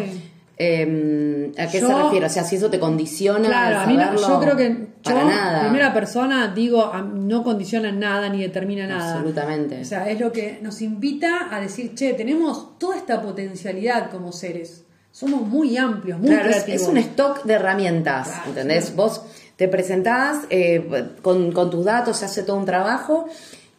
Eh, 0.59 1.53
¿A 1.59 1.67
qué 1.67 1.81
se 1.81 1.95
refiere? 1.95 2.25
O 2.25 2.31
sea, 2.31 2.43
si 2.43 2.57
eso 2.57 2.71
te 2.71 2.81
condiciona. 2.81 3.47
Claro, 3.47 3.81
a 3.81 3.87
mí 3.87 3.99
yo 4.27 4.41
creo 4.41 4.57
que 4.57 4.89
yo, 5.05 5.15
primera 5.61 5.93
persona, 5.93 6.49
digo, 6.49 6.91
no 6.95 7.45
condiciona 7.45 7.93
nada 7.93 8.31
ni 8.31 8.41
determina 8.41 8.87
nada. 8.87 9.17
Absolutamente. 9.17 9.83
O 9.83 9.85
sea, 9.85 10.09
es 10.09 10.19
lo 10.19 10.33
que 10.33 10.59
nos 10.63 10.81
invita 10.81 11.55
a 11.55 11.61
decir, 11.61 11.95
che, 11.95 12.15
tenemos 12.15 12.79
toda 12.79 12.97
esta 12.97 13.21
potencialidad 13.21 14.11
como 14.11 14.33
seres. 14.33 14.86
Somos 15.17 15.49
muy 15.49 15.79
amplios, 15.79 16.19
muy 16.19 16.29
claro, 16.29 16.51
Es, 16.51 16.83
un 16.83 16.99
stock 16.99 17.45
de 17.45 17.55
herramientas, 17.55 18.31
¿entendés? 18.47 18.95
Vos 18.95 19.23
te 19.57 19.67
presentás 19.67 20.41
eh, 20.51 21.09
con, 21.23 21.53
con 21.53 21.71
tus 21.71 21.87
datos, 21.87 22.19
se 22.19 22.27
hace 22.27 22.43
todo 22.43 22.59
un 22.59 22.67
trabajo 22.67 23.27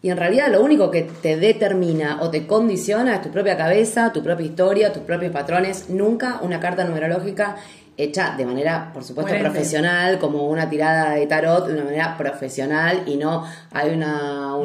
y 0.02 0.10
en 0.10 0.18
realidad 0.18 0.48
lo 0.50 0.64
único 0.64 0.90
que 0.90 1.04
te 1.04 1.38
determina 1.38 2.24
o 2.24 2.32
te 2.32 2.48
condiciona 2.48 3.14
es 3.14 3.22
tu 3.22 3.30
propia 3.30 3.56
cabeza, 3.56 4.12
tu 4.12 4.24
propia 4.24 4.48
historia, 4.48 4.92
tus 4.92 5.04
propios 5.04 5.32
patrones. 5.32 5.92
Nunca 5.92 6.40
una 6.42 6.60
carta 6.60 6.84
numerológica 6.86 7.58
hecha 7.96 8.34
de 8.36 8.44
manera, 8.44 8.90
por 8.92 9.04
supuesto, 9.04 9.38
profesional, 9.38 10.18
como 10.18 10.48
una 10.48 10.68
tirada 10.68 11.12
de 11.12 11.28
tarot, 11.28 11.68
de 11.68 11.74
una 11.74 11.84
manera 11.84 12.18
profesional 12.18 13.04
y 13.06 13.16
no 13.16 13.46
hay 13.72 13.94
una, 13.94 14.56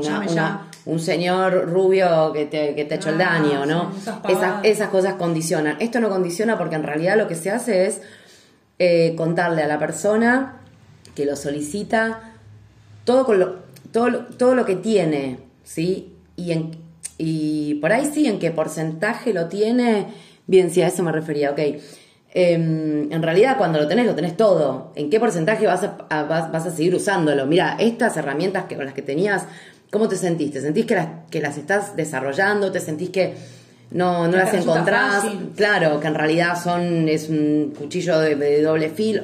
un 0.85 0.99
señor 0.99 1.71
rubio 1.71 2.33
que 2.33 2.47
te, 2.47 2.75
que 2.75 2.85
te 2.85 2.97
echó 2.97 3.11
el 3.11 3.21
ah, 3.21 3.39
daño, 3.39 3.67
¿no? 3.67 3.93
esas, 4.29 4.65
esas, 4.65 4.89
cosas 4.89 5.15
condicionan. 5.15 5.77
Esto 5.81 6.01
no 6.01 6.09
condiciona 6.09 6.59
porque 6.59 6.75
en 6.75 6.83
realidad 6.83 7.17
lo 7.17 7.29
que 7.29 7.35
se 7.35 7.51
hace 7.51 7.87
es 7.87 8.01
eh, 8.79 9.15
contarle 9.17 9.63
a 9.63 9.69
la 9.69 9.79
persona 9.79 10.61
que 11.15 11.25
lo 11.25 11.37
solicita 11.37 12.33
todo 13.05 13.25
con 13.25 13.39
lo, 13.39 13.57
todo, 13.93 14.27
todo 14.37 14.55
lo 14.55 14.65
que 14.65 14.77
tiene, 14.77 15.39
¿sí? 15.65 16.15
Y, 16.37 16.53
en, 16.53 16.77
y 17.19 17.75
por 17.75 17.93
ahí 17.93 18.11
sí, 18.13 18.27
en 18.27 18.39
qué 18.39 18.51
porcentaje 18.51 19.33
lo 19.33 19.49
tiene, 19.49 20.07
bien, 20.47 20.71
sí, 20.71 20.83
a 20.83 20.89
eso 20.89 21.03
me 21.03 21.13
refería, 21.13 21.51
ok. 21.51 21.61
Em, 22.35 23.13
en 23.13 23.23
realidad, 23.23 23.59
cuando 23.59 23.79
lo 23.79 23.87
tenés, 23.87 24.07
lo 24.07 24.15
tenés 24.15 24.37
todo. 24.37 24.93
¿En 24.97 25.11
qué 25.11 25.21
porcentaje 25.21 25.67
vas 25.67 25.85
a, 25.85 26.23
vas, 26.23 26.67
a 26.67 26.71
seguir 26.71 26.95
usándolo? 26.95 27.47
Mira, 27.47 27.77
estas 27.79 28.17
herramientas 28.17 28.65
que 28.65 28.77
con 28.77 28.87
las 28.87 28.95
que 28.95 29.03
tenías, 29.03 29.47
¿cómo 29.93 30.09
te 30.09 30.17
sentís? 30.17 30.53
sentís 30.55 30.87
que 30.87 30.97
las, 30.97 31.09
que 31.31 31.41
las 31.41 31.59
estás 31.59 31.95
desarrollando? 31.95 32.73
¿Te 32.73 32.81
sentís 32.81 33.11
que 33.11 33.35
no, 33.93 34.27
no 34.27 34.37
las 34.37 34.53
encontrás? 34.55 35.25
Claro, 35.55 36.01
que 36.01 36.09
en 36.09 36.15
realidad 36.15 36.61
son, 36.61 37.09
es 37.09 37.29
un 37.29 37.75
cuchillo 37.79 38.19
de 38.19 38.63
doble 38.63 38.89
filo. 38.89 39.23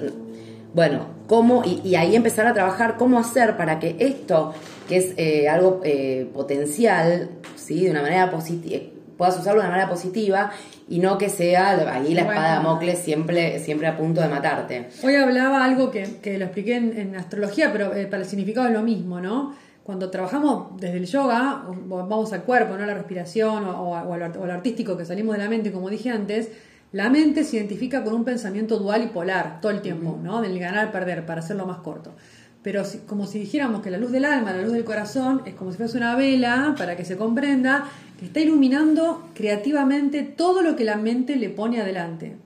Bueno, 0.74 1.06
cómo, 1.26 1.62
y, 1.64 1.94
ahí 1.96 2.14
empezar 2.14 2.46
a 2.46 2.54
trabajar 2.54 2.96
cómo 2.98 3.18
hacer 3.18 3.56
para 3.56 3.80
que 3.80 3.96
esto, 3.98 4.52
que 4.88 4.96
es 4.98 5.14
eh, 5.16 5.48
algo 5.48 5.80
eh, 5.82 6.28
potencial, 6.34 7.30
¿sí? 7.56 7.84
de 7.84 7.90
una 7.90 8.02
manera 8.02 8.30
positiva, 8.30 8.78
puedas 9.16 9.38
usarlo 9.38 9.60
de 9.60 9.66
una 9.66 9.70
manera 9.70 9.90
positiva 9.90 10.52
y 10.88 11.00
no 11.00 11.18
que 11.18 11.28
sea 11.30 11.70
ahí 11.92 12.14
la 12.14 12.22
espada 12.22 12.58
de 12.58 12.60
Mocles 12.60 12.98
siempre, 12.98 13.58
siempre 13.58 13.88
a 13.88 13.96
punto 13.96 14.20
de 14.20 14.28
matarte. 14.28 14.88
Hoy 15.02 15.16
hablaba 15.16 15.64
algo 15.64 15.90
que, 15.90 16.06
lo 16.38 16.44
expliqué 16.44 16.76
en, 16.76 17.16
astrología, 17.16 17.72
pero 17.72 17.94
eh, 17.94 18.06
para 18.06 18.22
el 18.22 18.28
significado 18.28 18.68
es 18.68 18.74
lo 18.74 18.82
mismo, 18.82 19.20
¿no? 19.20 19.54
Cuando 19.88 20.10
trabajamos 20.10 20.78
desde 20.78 20.98
el 20.98 21.06
yoga, 21.06 21.64
vamos 21.86 22.34
al 22.34 22.42
cuerpo, 22.42 22.76
¿no? 22.76 22.84
A 22.84 22.86
la 22.86 22.92
respiración 22.92 23.64
o, 23.64 23.92
o, 23.92 24.16
lo, 24.18 24.52
artístico 24.52 24.98
que 24.98 25.06
salimos 25.06 25.34
de 25.34 25.42
la 25.42 25.48
mente, 25.48 25.72
como 25.72 25.88
dije 25.88 26.10
antes, 26.10 26.50
la 26.92 27.08
mente 27.08 27.42
se 27.42 27.56
identifica 27.56 28.04
con 28.04 28.12
un 28.12 28.22
pensamiento 28.22 28.78
dual 28.78 29.04
y 29.04 29.06
polar 29.06 29.62
todo 29.62 29.72
el 29.72 29.80
tiempo, 29.80 30.20
¿no? 30.22 30.42
Del 30.42 30.58
ganar, 30.58 30.92
perder, 30.92 31.24
para 31.24 31.40
hacerlo 31.40 31.64
más 31.64 31.78
corto. 31.78 32.14
Pero 32.62 32.82
como 33.06 33.26
si 33.26 33.38
dijéramos 33.38 33.80
que 33.80 33.90
la 33.90 33.96
luz 33.96 34.12
del 34.12 34.26
alma, 34.26 34.52
la 34.52 34.60
luz 34.60 34.74
del 34.74 34.84
corazón, 34.84 35.40
es 35.46 35.54
como 35.54 35.70
si 35.70 35.78
fuese 35.78 35.96
una 35.96 36.14
vela, 36.16 36.74
para 36.76 36.94
que 36.94 37.06
se 37.06 37.16
comprenda, 37.16 37.88
que 38.18 38.26
está 38.26 38.40
iluminando 38.40 39.30
creativamente 39.34 40.22
todo 40.22 40.60
lo 40.60 40.76
que 40.76 40.84
la 40.84 40.98
mente 40.98 41.36
le 41.36 41.48
pone 41.48 41.80
adelante. 41.80 42.36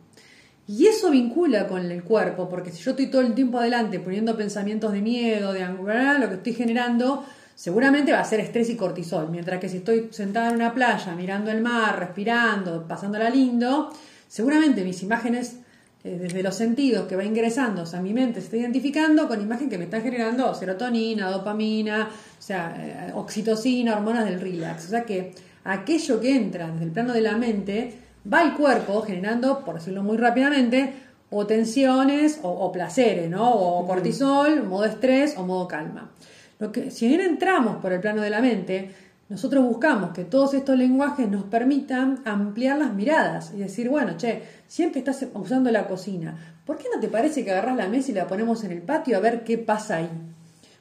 Y 0.75 0.87
eso 0.87 1.11
vincula 1.11 1.69
con 1.69 1.91
el 1.91 2.03
cuerpo, 2.03 2.49
porque 2.49 2.71
si 2.71 2.83
yo 2.83 2.93
estoy 2.93 3.09
todo 3.09 3.21
el 3.21 3.35
tiempo 3.35 3.59
adelante 3.59 4.01
poniendo 4.01 4.35
pensamientos 4.35 4.91
de 4.91 5.03
miedo, 5.03 5.53
de 5.53 5.63
angustia, 5.63 6.15
lo 6.15 6.31
que 6.31 6.37
estoy 6.37 6.55
generando 6.55 7.27
seguramente 7.55 8.11
va 8.11 8.21
a 8.21 8.25
ser 8.25 8.41
estrés 8.41 8.71
y 8.71 8.77
cortisol. 8.77 9.29
Mientras 9.29 9.61
que 9.61 9.69
si 9.69 9.77
estoy 9.79 10.09
sentada 10.13 10.49
en 10.49 10.55
una 10.55 10.73
playa, 10.73 11.15
mirando 11.15 11.51
el 11.51 11.61
mar, 11.61 11.99
respirando, 11.99 12.89
pasándola 12.89 13.29
lindo, 13.29 13.93
seguramente 14.27 14.83
mis 14.83 15.03
imágenes 15.03 15.57
eh, 16.05 16.17
desde 16.19 16.43
los 16.43 16.55
sentidos 16.55 17.07
que 17.07 17.17
va 17.17 17.25
ingresando, 17.25 17.83
o 17.83 17.87
sea, 17.87 18.01
mi 18.01 18.15
mente 18.15 18.41
se 18.41 18.47
está 18.47 18.57
identificando 18.57 19.29
con 19.29 19.43
imagen 19.43 19.69
que 19.69 19.77
me 19.77 19.85
está 19.85 20.01
generando 20.01 20.55
serotonina, 20.55 21.31
dopamina, 21.31 22.09
o 22.09 22.43
sea, 22.43 22.75
eh, 22.79 23.13
oxitocina, 23.15 23.95
hormonas 23.95 24.25
del 24.25 24.41
relax. 24.41 24.87
O 24.87 24.89
sea 24.89 25.05
que 25.05 25.35
aquello 25.65 26.19
que 26.19 26.35
entra 26.35 26.71
desde 26.71 26.87
el 26.87 26.93
plano 26.93 27.13
de 27.13 27.21
la 27.21 27.37
mente 27.37 27.99
va 28.31 28.41
al 28.41 28.57
cuerpo 28.57 29.03
generando, 29.03 29.65
por 29.65 29.77
decirlo 29.77 30.03
muy 30.03 30.17
rápidamente, 30.17 30.95
o 31.31 31.47
tensiones 31.47 32.41
o, 32.43 32.71
placeres, 32.71 33.31
¿no? 33.31 33.51
O 33.51 33.87
cortisol, 33.87 34.65
modo 34.65 34.85
estrés 34.85 35.35
o 35.39 35.45
modo 35.45 35.67
calma. 35.67 36.11
Lo 36.59 36.71
que, 36.71 36.91
si 36.91 37.09
bien 37.09 37.23
entramos 37.23 37.77
por 37.77 37.93
el 37.93 38.01
plano 38.01 38.21
de 38.21 38.29
la 38.29 38.43
mente, 38.43 38.95
nosotros 39.31 39.65
buscamos 39.65 40.11
que 40.11 40.25
todos 40.25 40.53
estos 40.53 40.77
lenguajes 40.77 41.29
nos 41.31 41.45
permitan 41.45 42.21
ampliar 42.27 42.79
las 42.79 42.93
miradas 42.93 43.53
y 43.55 43.61
decir, 43.61 43.89
bueno, 43.89 44.19
che, 44.19 44.43
siempre 44.69 44.99
estás 44.99 45.27
usando 45.33 45.71
la 45.71 45.89
cocina. 45.89 46.37
¿por 46.67 46.79
qué 46.79 46.85
no 46.95 47.01
te 47.01 47.09
parece 47.09 47.45
que 47.45 47.51
agarras 47.51 47.77
la 47.77 47.89
mesa 47.89 48.11
y 48.11 48.15
la 48.15 48.27
ponemos 48.27 48.63
en 48.65 48.73
el 48.73 48.83
patio 48.83 49.17
a 49.17 49.21
ver 49.21 49.45
qué 49.45 49.59
pasa 49.59 49.97
ahí? 49.97 50.11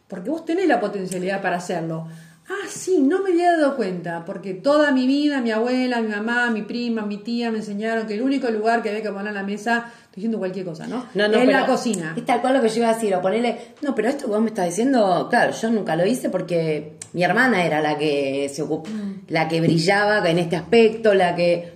Porque 0.08 0.30
vos 0.30 0.46
tenés 0.46 0.68
la 0.68 0.80
potencialidad 0.80 1.42
para 1.42 1.58
hacerlo. 1.58 2.08
Ah, 2.52 2.68
sí, 2.68 3.00
no 3.00 3.24
me 3.24 3.30
había 3.30 3.54
dado 3.54 3.78
cuenta, 3.78 4.26
porque 4.26 4.54
toda 4.54 4.92
mi 4.92 5.08
vida, 5.08 5.40
mi 5.40 5.52
abuela, 5.52 6.02
mi 6.02 6.10
mamá, 6.10 6.50
mi 6.50 6.64
prima, 6.64 7.06
mi 7.06 7.18
tía 7.18 7.50
me 7.50 7.60
enseñaron 7.60 8.06
que 8.08 8.16
el 8.16 8.22
único 8.22 8.50
lugar 8.50 8.82
que 8.82 8.90
había 8.90 9.02
que 9.02 9.10
poner 9.10 9.28
en 9.28 9.36
la 9.36 9.44
mesa, 9.44 9.86
estoy 9.96 10.16
diciendo 10.16 10.38
cualquier 10.38 10.66
cosa, 10.66 10.86
¿no? 10.86 11.06
No, 11.14 11.30
no, 11.30 11.38
es 11.38 11.48
la 11.48 11.66
cocina. 11.66 12.14
Es 12.18 12.26
tal 12.26 12.42
cual 12.42 12.56
lo 12.56 12.62
que 12.62 12.68
yo 12.68 12.78
iba 12.78 12.90
a 12.90 12.94
decir, 12.94 13.16
o 13.16 13.22
ponerle, 13.22 13.58
no, 13.82 13.96
pero 13.96 14.10
esto 14.10 14.26
que 14.26 14.32
vos 14.32 14.42
me 14.42 14.50
estás 14.50 14.66
diciendo, 14.66 15.28
claro, 15.30 15.54
yo 15.54 15.70
nunca 15.70 15.96
lo 15.96 16.06
hice 16.06 16.30
porque 16.30 16.98
mi 17.14 17.24
hermana 17.24 17.64
era 17.64 17.80
la 17.80 17.98
que 17.98 18.52
se 18.54 18.64
ocupó, 18.64 18.90
la 19.30 19.48
que 19.48 19.62
brillaba 19.62 20.30
en 20.30 20.40
este 20.40 20.58
aspecto, 20.58 21.14
la 21.14 21.34
que... 21.34 21.72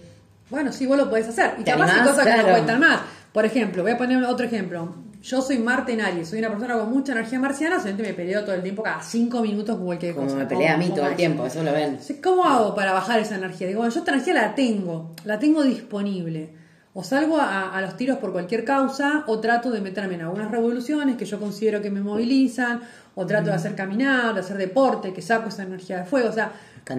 Bueno, 0.50 0.74
sí, 0.74 0.86
vos 0.86 0.98
lo 0.98 1.10
podés 1.10 1.30
hacer. 1.30 1.54
Y 1.58 1.64
¿Te 1.64 1.72
capaz 1.72 1.92
hay 1.94 2.08
cosas 2.08 2.26
que 2.28 2.38
no 2.38 2.50
cuentan 2.50 2.80
más. 2.82 3.00
Por 3.32 3.46
ejemplo, 3.46 3.84
voy 3.84 3.94
a 3.94 3.98
poner 3.98 4.22
otro 4.24 4.46
ejemplo. 4.46 4.94
Yo 5.26 5.42
soy 5.42 5.58
Marte 5.58 5.94
en 5.94 6.02
Aries, 6.02 6.30
soy 6.30 6.38
una 6.38 6.50
persona 6.50 6.78
con 6.78 6.92
mucha 6.92 7.14
energía 7.14 7.40
marciana, 7.40 7.78
solamente 7.78 8.04
me 8.04 8.14
peleo 8.14 8.44
todo 8.44 8.54
el 8.54 8.62
tiempo, 8.62 8.84
cada 8.84 9.02
cinco 9.02 9.42
minutos 9.42 9.76
con 9.76 9.86
cualquier 9.88 10.14
Como 10.14 10.28
cosa. 10.28 10.38
me 10.38 10.46
pelea 10.46 10.76
a 10.76 10.78
mí 10.78 10.90
todo 10.90 11.08
el 11.08 11.16
tiempo, 11.16 11.48
eso 11.48 11.64
lo 11.64 11.72
ven. 11.72 11.98
¿Cómo 12.24 12.46
hago 12.46 12.76
para 12.76 12.94
bajar 12.94 13.20
esa 13.20 13.34
energía? 13.34 13.66
Digo, 13.66 13.80
bueno, 13.80 13.92
yo 13.92 14.02
esta 14.02 14.12
energía 14.12 14.36
la 14.36 14.54
tengo, 14.54 15.16
la 15.24 15.40
tengo 15.40 15.64
disponible. 15.64 16.54
O 16.94 17.04
salgo 17.04 17.38
a, 17.38 17.76
a 17.76 17.82
los 17.82 17.98
tiros 17.98 18.20
por 18.20 18.34
cualquier 18.34 18.66
causa, 18.66 19.24
o 19.26 19.40
trato 19.40 19.72
de 19.72 19.82
meterme 19.82 20.14
en 20.14 20.22
algunas 20.22 20.52
revoluciones 20.52 21.18
que 21.18 21.26
yo 21.26 21.40
considero 21.40 21.82
que 21.82 21.90
me 21.90 22.02
movilizan, 22.02 22.82
o 23.16 23.26
trato 23.26 23.48
de 23.50 23.56
hacer 23.56 23.74
caminar, 23.74 24.36
de 24.36 24.42
hacer 24.42 24.58
deporte, 24.58 25.12
que 25.12 25.24
saco 25.24 25.50
esa 25.50 25.64
energía 25.64 25.98
de 25.98 26.06
fuego. 26.06 26.30
O 26.30 26.34
sea, 26.34 26.52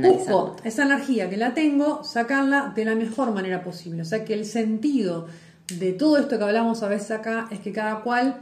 busco 0.03 0.57
esa 0.65 0.83
energía 0.83 1.31
que 1.31 1.37
la 1.37 1.55
tengo, 1.55 2.03
sacarla 2.03 2.73
de 2.75 2.85
la 2.85 2.97
mejor 2.97 3.31
manera 3.31 3.63
posible. 3.63 4.03
O 4.03 4.05
sea, 4.05 4.25
que 4.25 4.35
el 4.35 4.45
sentido 4.45 5.29
de 5.69 5.93
todo 5.93 6.19
esto 6.19 6.39
que 6.39 6.45
hablamos 6.45 6.83
a 6.83 6.89
veces 6.89 7.11
acá 7.11 7.49
es 7.51 7.61
que 7.61 7.73
cada 7.73 8.01
cual, 8.01 8.41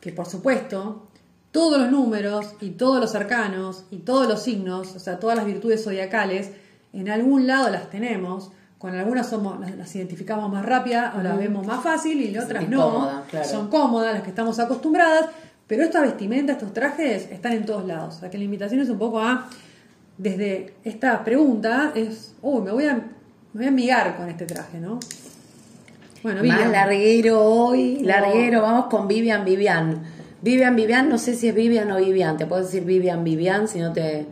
que 0.00 0.12
por 0.12 0.26
supuesto, 0.26 1.08
todos 1.50 1.78
los 1.78 1.90
números 1.90 2.54
y 2.60 2.70
todos 2.70 2.98
los 2.98 3.14
arcanos 3.14 3.84
y 3.90 3.98
todos 3.98 4.26
los 4.26 4.42
signos, 4.42 4.96
o 4.96 4.98
sea, 4.98 5.20
todas 5.20 5.36
las 5.36 5.44
virtudes 5.46 5.84
zodiacales, 5.84 6.50
en 6.92 7.10
algún 7.10 7.46
lado 7.46 7.70
las 7.70 7.90
tenemos. 7.90 8.50
Con 8.78 8.96
algunas 8.96 9.28
somos, 9.28 9.60
las, 9.60 9.76
las 9.76 9.94
identificamos 9.94 10.50
más 10.50 10.66
rápida 10.66 11.14
o 11.16 11.22
las 11.22 11.38
vemos 11.38 11.64
más 11.64 11.84
fácil 11.84 12.20
y 12.20 12.36
otras 12.36 12.68
no. 12.68 12.90
cómoda, 12.90 13.24
claro. 13.30 13.48
Son 13.48 13.68
cómodas, 13.68 14.14
las 14.14 14.22
que 14.24 14.30
estamos 14.30 14.58
acostumbradas, 14.58 15.26
pero 15.68 15.84
esta 15.84 16.00
vestimenta, 16.00 16.54
estos 16.54 16.72
trajes 16.72 17.30
están 17.30 17.52
en 17.52 17.64
todos 17.64 17.86
lados. 17.86 18.16
O 18.16 18.20
sea 18.20 18.30
que 18.30 18.38
la 18.38 18.44
invitación 18.44 18.80
es 18.80 18.88
un 18.88 18.98
poco 18.98 19.20
a, 19.20 19.48
desde 20.18 20.74
esta 20.82 21.22
pregunta, 21.22 21.92
es, 21.94 22.34
uy, 22.42 22.60
me 22.62 22.72
voy 22.72 22.86
a, 22.86 22.94
me 22.94 23.04
voy 23.54 23.64
a 23.66 23.68
amigar 23.68 24.16
con 24.16 24.28
este 24.28 24.46
traje, 24.46 24.80
¿no? 24.80 24.98
Bueno, 26.22 26.42
Más 26.44 26.56
Vivian. 26.56 26.72
larguero 26.72 27.40
hoy, 27.44 27.98
No. 28.00 28.08
larguero, 28.08 28.62
vamos 28.62 28.86
con 28.86 29.08
Vivian 29.08 29.44
Vivian. 29.44 30.02
Vivian 30.40 30.74
Vivian, 30.76 31.08
no 31.08 31.18
sé 31.18 31.34
si 31.34 31.48
es 31.48 31.54
Vivian 31.54 31.90
o 31.90 31.96
Vivian, 31.98 32.36
te 32.36 32.46
puedo 32.46 32.62
decir 32.62 32.84
Vivian 32.84 33.22
Vivian 33.24 33.68
si 33.68 33.78
no 33.80 33.92
te 33.92 34.26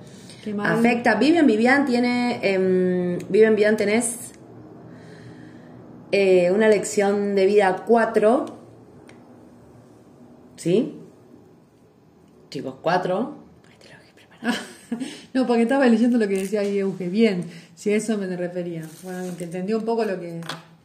afecta. 0.63 1.15
Vivian 1.17 1.47
Vivian 1.47 1.87
tiene, 1.87 2.41
em, 2.43 3.19
Vivian 3.29 3.55
Vivian 3.55 3.77
tenés 3.77 4.33
eh, 6.13 6.51
una 6.51 6.69
lección 6.69 7.35
de 7.37 7.47
vida 7.47 7.85
4, 7.87 8.47
¿sí? 10.57 10.97
Chicos, 12.51 12.75
4. 12.83 13.37
no, 15.35 15.47
porque 15.47 15.63
estaba 15.63 15.87
leyendo 15.87 16.19
lo 16.19 16.27
que 16.27 16.39
decía 16.39 16.61
ahí 16.61 16.79
Euge. 16.79 17.09
Bien, 17.09 17.45
si 17.77 17.93
a 17.93 17.97
eso 17.97 18.19
me 18.19 18.27
refería. 18.37 18.83
Bueno, 19.05 19.37
que 19.37 19.45
entendió 19.45 19.79
un 19.79 19.85
poco 19.85 20.05
lo 20.05 20.19
que, 20.19 20.41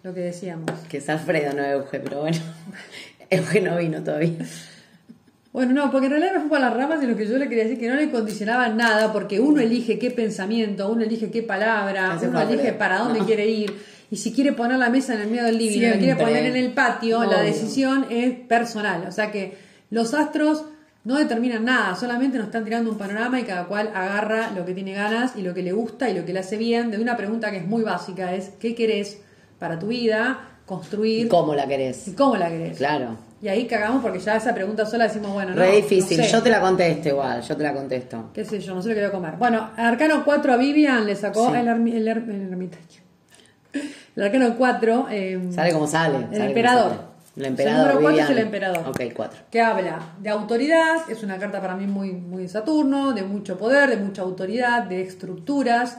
lo 0.06 0.14
que 0.14 0.22
decíamos. 0.22 0.70
Que 0.88 0.98
es 0.98 1.10
Alfredo, 1.10 1.54
no 1.54 1.64
Euge, 1.64 2.00
pero 2.00 2.22
bueno. 2.22 2.38
Euge 3.30 3.60
no 3.60 3.76
vino 3.78 4.04
todavía. 4.04 4.38
Bueno, 5.52 5.74
no, 5.74 5.90
porque 5.90 6.06
en 6.08 6.12
realidad 6.12 6.34
me 6.34 6.40
fui 6.42 6.50
para 6.50 6.66
las 6.70 6.78
ramas 6.78 7.02
y 7.04 7.08
lo 7.08 7.16
que 7.18 7.26
yo 7.26 7.38
le 7.38 7.48
quería 7.50 7.64
decir 7.64 7.80
que 7.80 7.88
no 7.90 7.96
le 7.96 8.12
condicionaba 8.12 8.70
nada, 8.70 9.12
porque 9.12 9.40
uno 9.40 9.62
elige 9.62 9.98
qué 9.98 10.12
pensamiento, 10.12 10.92
uno 10.92 11.04
elige 11.04 11.32
qué 11.32 11.42
palabra, 11.42 12.20
uno 12.22 12.42
elige 12.42 12.74
para 12.74 13.00
dónde 13.00 13.20
No. 13.22 13.26
quiere 13.26 13.48
ir. 13.48 13.74
Y 14.12 14.18
si 14.18 14.32
quiere 14.32 14.52
poner 14.52 14.78
la 14.78 14.90
mesa 14.92 15.16
en 15.16 15.22
el 15.22 15.28
medio 15.30 15.46
del 15.46 15.58
living, 15.58 15.82
la 15.82 15.88
quiere 15.94 16.04
Siempre. 16.06 16.26
poner 16.26 16.46
en 16.46 16.56
el 16.58 16.72
patio, 16.74 17.24
la 17.24 17.42
decisión 17.42 18.06
es 18.12 18.34
personal. 18.48 19.06
O 19.08 19.12
sea 19.12 19.32
que 19.32 19.58
los 19.90 20.14
astros 20.14 20.66
no 21.04 21.18
determinan 21.18 21.66
nada, 21.66 21.96
solamente 21.96 22.38
nos 22.38 22.48
están 22.48 22.64
tirando 22.64 22.92
un 22.92 22.98
panorama 22.98 23.40
y 23.40 23.44
cada 23.44 23.66
cual 23.66 23.90
agarra 23.96 24.52
lo 24.52 24.66
que 24.66 24.74
tiene 24.74 24.94
ganas 24.94 25.36
y 25.36 25.42
lo 25.42 25.54
que 25.56 25.64
le 25.64 25.72
gusta 25.72 26.10
y 26.10 26.14
lo 26.16 26.26
que 26.26 26.34
le 26.34 26.40
hace 26.40 26.58
bien. 26.58 26.92
De 26.92 27.00
una 27.00 27.18
pregunta 27.18 27.50
que 27.50 27.58
es 27.58 27.66
muy 27.66 27.82
básica, 27.82 28.36
es 28.36 28.50
¿qué 28.60 28.76
querés 28.76 29.22
para 29.60 29.78
tu 29.80 29.88
vida? 29.88 30.40
Construir 30.66 31.28
¿Y 31.28 31.30
cómo 31.30 31.54
la 31.54 31.68
querés? 31.68 32.08
y 32.08 32.14
cómo 32.14 32.36
la 32.36 32.50
querés. 32.50 32.78
Claro. 32.78 33.18
Y 33.42 33.48
ahí 33.48 33.68
cagamos 33.68 34.02
porque 34.02 34.18
ya 34.20 34.36
esa 34.38 34.56
pregunta 34.56 34.86
sola 34.86 35.04
decimos, 35.08 35.32
bueno, 35.34 35.52
no. 35.52 35.58
Re 35.62 35.68
no 35.70 35.76
difícil, 35.76 36.18
sé. 36.24 36.28
yo 36.32 36.42
te 36.42 36.50
la 36.50 36.60
contesto 36.60 37.10
igual, 37.10 37.42
yo 37.42 37.56
te 37.56 37.62
la 37.64 37.74
contesto. 37.74 38.32
qué 38.34 38.44
sé 38.44 38.60
yo, 38.60 38.74
no 38.74 38.82
sé 38.82 38.90
lo 38.90 38.96
que 38.96 39.02
voy 39.02 39.10
a 39.10 39.12
comer. 39.12 39.34
Bueno, 39.38 39.70
Arcano 39.78 40.24
4 40.26 40.54
a 40.54 40.58
Vivian 40.58 41.06
le 41.06 41.16
sacó 41.16 41.52
Sí. 41.52 41.58
el, 41.58 41.68
ermi- 41.68 41.94
el, 41.96 42.08
el 42.08 42.50
ermitaño. 42.52 43.02
El 44.16 44.24
Arcano 44.24 44.56
4, 44.58 45.08
eh, 45.12 45.50
Sale 45.54 45.74
como 45.74 45.86
sale. 45.86 46.18
El 46.18 46.38
sale 46.38 46.46
emperador. 46.46 46.90
sale. 46.92 47.02
El 47.36 47.42
O 47.42 47.42
sea, 47.42 47.48
emperador. 47.50 47.76
el 47.90 47.94
número 47.96 48.02
cuatro 48.02 48.10
Vivian. 48.10 48.26
es 48.26 48.32
el 48.32 48.38
emperador. 48.40 48.88
Ok, 48.88 49.02
4. 49.14 49.40
que 49.52 49.62
habla 49.62 50.00
de 50.22 50.30
autoridad, 50.30 50.96
es 51.10 51.22
una 51.22 51.38
carta 51.38 51.60
para 51.62 51.76
mí 51.76 51.86
muy, 51.86 52.14
muy 52.14 52.44
de 52.44 52.48
Saturno, 52.50 53.12
de 53.12 53.24
mucho 53.24 53.58
poder, 53.58 53.90
de 53.90 53.98
mucha 53.98 54.22
autoridad, 54.22 54.84
de 54.84 55.02
estructuras, 55.02 55.98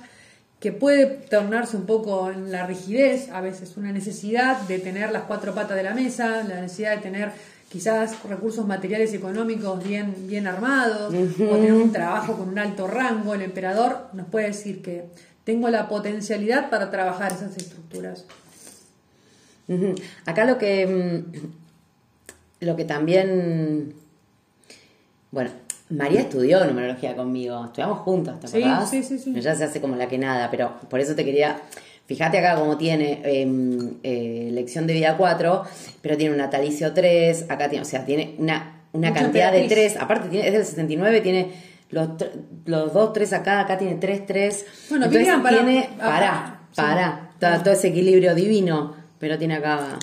que 0.61 0.73
puede 0.73 1.07
tornarse 1.07 1.77
un 1.77 1.87
poco 1.87 2.31
en 2.31 2.51
la 2.51 2.67
rigidez, 2.67 3.29
a 3.31 3.41
veces 3.41 3.77
una 3.77 3.93
necesidad 3.93 4.61
de 4.63 4.79
tener 4.79 5.13
las 5.13 5.25
cuatro 5.25 5.55
patas 5.55 5.77
de 5.77 5.83
la 5.83 5.95
mesa, 5.95 6.43
la 6.45 6.61
necesidad 6.63 6.97
de 6.97 7.03
tener 7.03 7.33
quizás 7.69 8.23
recursos 8.25 8.67
materiales 8.67 9.13
y 9.13 9.17
económicos 9.17 9.85
bien, 9.87 10.15
bien 10.27 10.47
armados, 10.47 11.13
o 11.13 11.57
tener 11.57 11.73
un 11.75 11.93
trabajo 11.93 12.37
con 12.37 12.49
un 12.49 12.59
alto 12.59 12.87
rango. 12.87 13.35
El 13.35 13.43
emperador 13.43 14.09
nos 14.15 14.29
puede 14.29 14.47
decir 14.47 14.81
que 14.83 15.05
tengo 15.45 15.69
la 15.69 15.89
potencialidad 15.89 16.71
para 16.71 16.91
trabajar 16.91 17.33
esas 17.33 17.57
estructuras. 17.57 18.25
Acá 20.25 20.45
lo 20.45 20.59
que 20.59 20.87
mm, 20.87 22.65
lo 22.65 22.77
que 22.77 22.85
también 22.85 23.95
bueno, 25.37 25.51
María 25.89 26.21
estudió 26.23 26.65
numerología 26.65 27.15
conmigo, 27.15 27.65
estudiamos 27.67 28.01
juntas, 28.01 28.41
¿te 28.41 28.49
Sí, 28.49 28.63
acordás? 28.63 28.91
sí, 28.91 29.03
sí, 29.03 29.19
sí. 29.19 29.33
Ella 29.37 29.55
se 29.55 29.65
hace 29.65 29.81
como 29.81 29.95
la 29.97 30.09
que 30.09 30.19
nada, 30.19 30.51
pero 30.51 30.75
por 30.91 31.01
eso 31.01 31.15
te 31.15 31.25
quería 31.25 31.61
Fíjate 32.07 32.39
acá 32.39 32.55
cómo 32.55 32.77
tiene 32.79 33.21
em, 33.25 33.95
eh, 34.05 34.49
lección 34.53 34.87
de 34.87 34.93
vida 34.95 35.17
4, 35.17 35.65
pero 36.01 36.17
tiene 36.17 36.31
un 36.33 36.39
natalicio 36.39 36.93
3, 36.95 37.47
acá 37.49 37.69
tiene, 37.69 37.83
o 37.83 37.85
sea, 37.85 38.05
tiene 38.05 38.37
una, 38.39 38.83
una 38.93 39.09
Mucha 39.11 39.23
cantidad 39.23 39.51
de 39.51 39.63
emperatriz. 39.63 39.93
3, 39.95 40.03
aparte 40.05 40.29
tiene, 40.29 40.47
es 40.47 40.53
del 40.53 40.65
69, 40.65 41.21
tiene 41.21 41.51
los, 41.91 42.09
los 42.65 42.93
2, 42.93 43.13
3 43.13 43.33
acá, 43.33 43.59
acá 43.59 43.77
tiene 43.77 43.97
3, 43.97 44.25
3. 44.25 44.67
Bueno, 44.91 45.07
Entonces 45.07 45.21
Vivian, 45.27 45.43
para- 45.43 45.57
tiene, 45.57 45.89
ah, 45.99 46.07
para, 46.07 46.61
sí. 46.71 46.77
para, 46.77 47.31
todo, 47.41 47.63
todo 47.65 47.75
ese 47.75 47.89
equilibrio 47.89 48.37
divino, 48.37 48.95
pero 49.19 49.37
tiene 49.37 49.57
acá, 49.57 49.99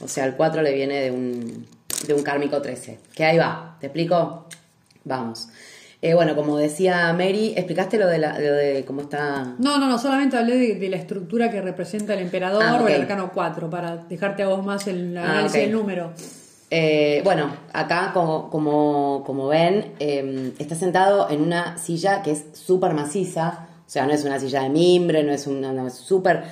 o 0.00 0.08
sea, 0.08 0.24
el 0.24 0.34
4 0.34 0.60
le 0.60 0.72
viene 0.74 1.02
de 1.02 1.12
un, 1.12 1.66
de 2.08 2.14
un 2.14 2.22
kármico 2.24 2.60
13. 2.60 2.98
Que 3.14 3.24
ahí 3.26 3.38
va, 3.38 3.76
¿te 3.78 3.86
explico? 3.86 4.48
Vamos. 5.04 5.48
Eh, 6.02 6.12
bueno, 6.12 6.36
como 6.36 6.58
decía 6.58 7.12
Mary, 7.14 7.54
¿explicaste 7.56 7.96
lo 7.98 8.06
de, 8.06 8.18
la, 8.18 8.38
lo 8.38 8.52
de 8.52 8.84
cómo 8.86 9.00
está 9.00 9.54
No, 9.58 9.78
no, 9.78 9.88
no, 9.88 9.98
solamente 9.98 10.36
hablé 10.36 10.56
de, 10.58 10.74
de 10.74 10.88
la 10.90 10.96
estructura 10.96 11.50
que 11.50 11.62
representa 11.62 12.12
el 12.12 12.20
emperador 12.20 12.62
Ah, 12.62 12.78
o 12.82 12.86
el 12.88 13.00
arcano 13.02 13.30
4, 13.32 13.70
para 13.70 13.96
dejarte 13.96 14.42
a 14.42 14.48
vos 14.48 14.62
más 14.64 14.86
el 14.86 15.16
Ah, 15.16 15.22
análisis 15.24 15.56
ok. 15.56 15.62
del 15.62 15.72
número. 15.72 16.12
Eh, 16.70 17.20
bueno, 17.24 17.50
acá 17.72 18.10
como, 18.12 18.50
como, 18.50 19.22
como 19.24 19.48
ven, 19.48 19.94
eh, 19.98 20.52
está 20.58 20.74
sentado 20.74 21.30
en 21.30 21.40
una 21.40 21.78
silla 21.78 22.20
que 22.22 22.32
es 22.32 22.44
súper 22.52 22.92
maciza, 22.92 23.68
o 23.86 23.90
sea, 23.90 24.06
no 24.06 24.12
es 24.12 24.24
una 24.24 24.38
silla 24.40 24.62
de 24.62 24.70
mimbre, 24.70 25.22
no 25.22 25.32
es 25.32 25.46
una 25.46 25.86
es 25.86 25.94
súper 25.94 26.42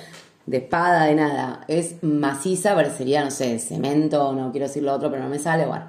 de 0.45 0.57
espada, 0.57 1.05
de 1.05 1.15
nada, 1.15 1.61
es 1.67 1.95
maciza, 2.01 2.73
parecería, 2.73 3.23
no 3.23 3.31
sé, 3.31 3.59
cemento, 3.59 4.33
no 4.33 4.51
quiero 4.51 4.67
decir 4.67 4.81
lo 4.83 4.93
otro, 4.93 5.11
pero 5.11 5.21
no 5.23 5.29
me 5.29 5.39
sale, 5.39 5.65
bueno. 5.65 5.85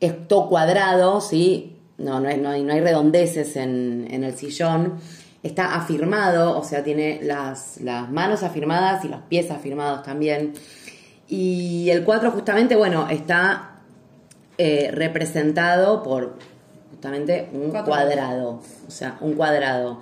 Es 0.00 0.26
todo 0.28 0.48
cuadrado, 0.48 1.20
¿sí? 1.20 1.73
No, 1.98 2.20
no 2.20 2.28
hay, 2.28 2.38
no 2.38 2.50
hay, 2.50 2.62
no 2.62 2.72
hay 2.72 2.80
redondeces 2.80 3.56
en, 3.56 4.06
en 4.10 4.24
el 4.24 4.34
sillón. 4.36 4.94
Está 5.42 5.74
afirmado, 5.74 6.58
o 6.58 6.64
sea, 6.64 6.82
tiene 6.82 7.20
las, 7.22 7.80
las 7.80 8.10
manos 8.10 8.42
afirmadas 8.42 9.04
y 9.04 9.08
los 9.08 9.20
pies 9.22 9.50
afirmados 9.50 10.02
también. 10.02 10.54
Y 11.28 11.88
el 11.90 12.02
4 12.04 12.30
justamente, 12.30 12.76
bueno, 12.76 13.08
está 13.10 13.76
eh, 14.58 14.90
representado 14.92 16.02
por 16.02 16.36
justamente 16.90 17.48
un 17.52 17.70
Cuatro. 17.70 17.86
cuadrado, 17.92 18.60
o 18.86 18.90
sea, 18.90 19.18
un 19.20 19.34
cuadrado. 19.34 20.00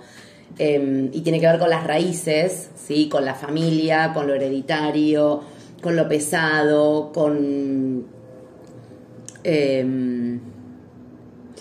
Eh, 0.59 1.09
y 1.11 1.21
tiene 1.21 1.39
que 1.39 1.47
ver 1.47 1.59
con 1.59 1.69
las 1.69 1.85
raíces, 1.85 2.69
¿sí? 2.75 3.09
Con 3.09 3.25
la 3.25 3.33
familia, 3.35 4.11
con 4.13 4.27
lo 4.27 4.35
hereditario, 4.35 5.41
con 5.81 5.95
lo 5.95 6.07
pesado, 6.07 7.11
con... 7.11 8.05
em, 9.43 10.39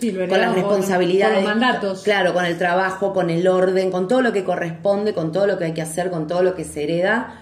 Sí, 0.03 0.11
lo 0.13 0.27
con 0.29 0.41
las 0.41 0.55
responsabilidades. 0.55 1.35
Por 1.37 1.45
los 1.45 1.57
mandatos. 1.57 2.03
Claro, 2.03 2.35
con 2.35 2.45
el 2.45 2.59
trabajo, 2.59 3.13
con 3.13 3.31
el 3.31 3.47
orden, 3.47 3.91
con 3.93 4.09
todo 4.09 4.21
lo 4.21 4.33
que 4.33 4.43
corresponde, 4.43 5.15
con 5.15 5.31
todo 5.31 5.47
lo 5.47 5.59
que 5.59 5.67
hay 5.67 5.73
que 5.75 5.83
hacer, 5.83 6.11
con 6.11 6.27
todo 6.27 6.43
lo 6.43 6.55
que 6.57 6.65
se 6.65 6.83
hereda. 6.83 7.41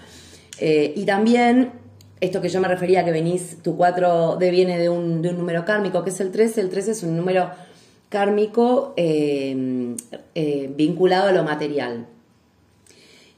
Eh, 0.59 0.93
y 0.95 1.05
también 1.05 1.71
esto 2.19 2.39
que 2.39 2.49
yo 2.49 2.61
me 2.61 2.67
refería, 2.67 3.03
que 3.03 3.11
venís, 3.11 3.63
tu 3.63 3.75
4 3.75 4.35
de 4.35 4.51
viene 4.51 4.77
de 4.77 4.89
un, 4.89 5.23
de 5.23 5.29
un 5.29 5.39
número 5.39 5.65
kármico, 5.65 6.03
que 6.03 6.11
es 6.11 6.19
el 6.21 6.31
13. 6.31 6.61
El 6.61 6.69
13 6.69 6.91
es 6.91 7.01
un 7.01 7.17
número 7.17 7.49
kármico 8.09 8.93
eh, 8.95 9.95
eh, 10.35 10.71
vinculado 10.77 11.29
a 11.29 11.31
lo 11.31 11.43
material. 11.43 12.05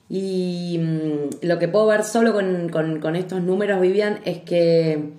Y 0.10 0.80
mm, 0.82 1.46
lo 1.48 1.60
que 1.60 1.68
puedo 1.70 1.88
ver 1.88 2.04
solo 2.04 2.34
con, 2.34 2.68
con- 2.70 3.00
con 3.00 3.16
estos 3.16 3.42
números, 3.42 3.80
Vivian, 3.80 4.20
es 4.26 4.40
que, 4.40 5.12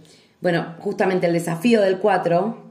bueno, 0.42 0.74
justamente 0.80 1.26
el 1.26 1.32
desafío 1.32 1.80
del 1.80 1.98
4 1.98 2.63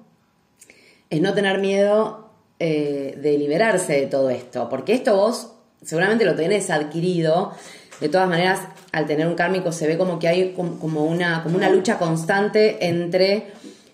es 1.13 1.21
no 1.21 1.33
tener 1.33 1.59
miedo 1.59 2.29
eh, 2.59 3.17
de 3.21 3.37
liberarse 3.37 3.93
de 3.93 4.07
todo 4.07 4.29
esto, 4.29 4.67
porque 4.69 4.93
esto 4.93 5.15
vos 5.15 5.51
seguramente 5.83 6.25
lo 6.25 6.35
tenés 6.35 6.69
adquirido. 6.69 7.51
De 7.99 8.09
todas 8.09 8.27
maneras, 8.27 8.59
al 8.91 9.05
tener 9.05 9.27
un 9.27 9.35
kármico 9.35 9.71
se 9.71 9.87
ve 9.87 9.97
como 9.97 10.17
que 10.19 10.27
hay 10.27 10.51
com- 10.53 10.77
como 10.79 11.05
una, 11.05 11.43
como 11.43 11.55
una 11.57 11.69
lucha 11.69 11.97
constante 11.97 12.85
entre 12.87 13.47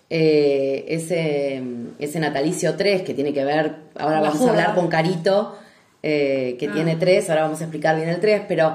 eh, 0.08 0.84
ese, 0.88 1.62
ese 1.98 2.18
natalicio 2.20 2.74
3 2.76 3.02
que 3.02 3.14
tiene 3.14 3.32
que 3.32 3.44
ver, 3.44 3.74
ahora 3.96 4.20
vamos 4.20 4.40
a 4.40 4.50
hablar 4.50 4.74
con 4.74 4.88
Carito, 4.88 5.56
eh, 6.02 6.56
que 6.58 6.68
Ah. 6.68 6.72
tiene 6.72 6.96
3, 6.96 7.28
ahora 7.30 7.42
vamos 7.42 7.60
a 7.60 7.64
explicar 7.64 7.94
bien 7.96 8.08
el 8.08 8.18
3, 8.20 8.42
pero 8.48 8.74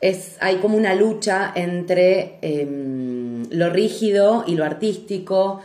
es, 0.00 0.36
hay 0.40 0.56
como 0.56 0.76
una 0.76 0.94
lucha 0.94 1.50
entre 1.56 2.36
em, 2.42 3.44
lo 3.50 3.70
rígido 3.70 4.44
y 4.46 4.54
lo 4.54 4.64
artístico. 4.64 5.60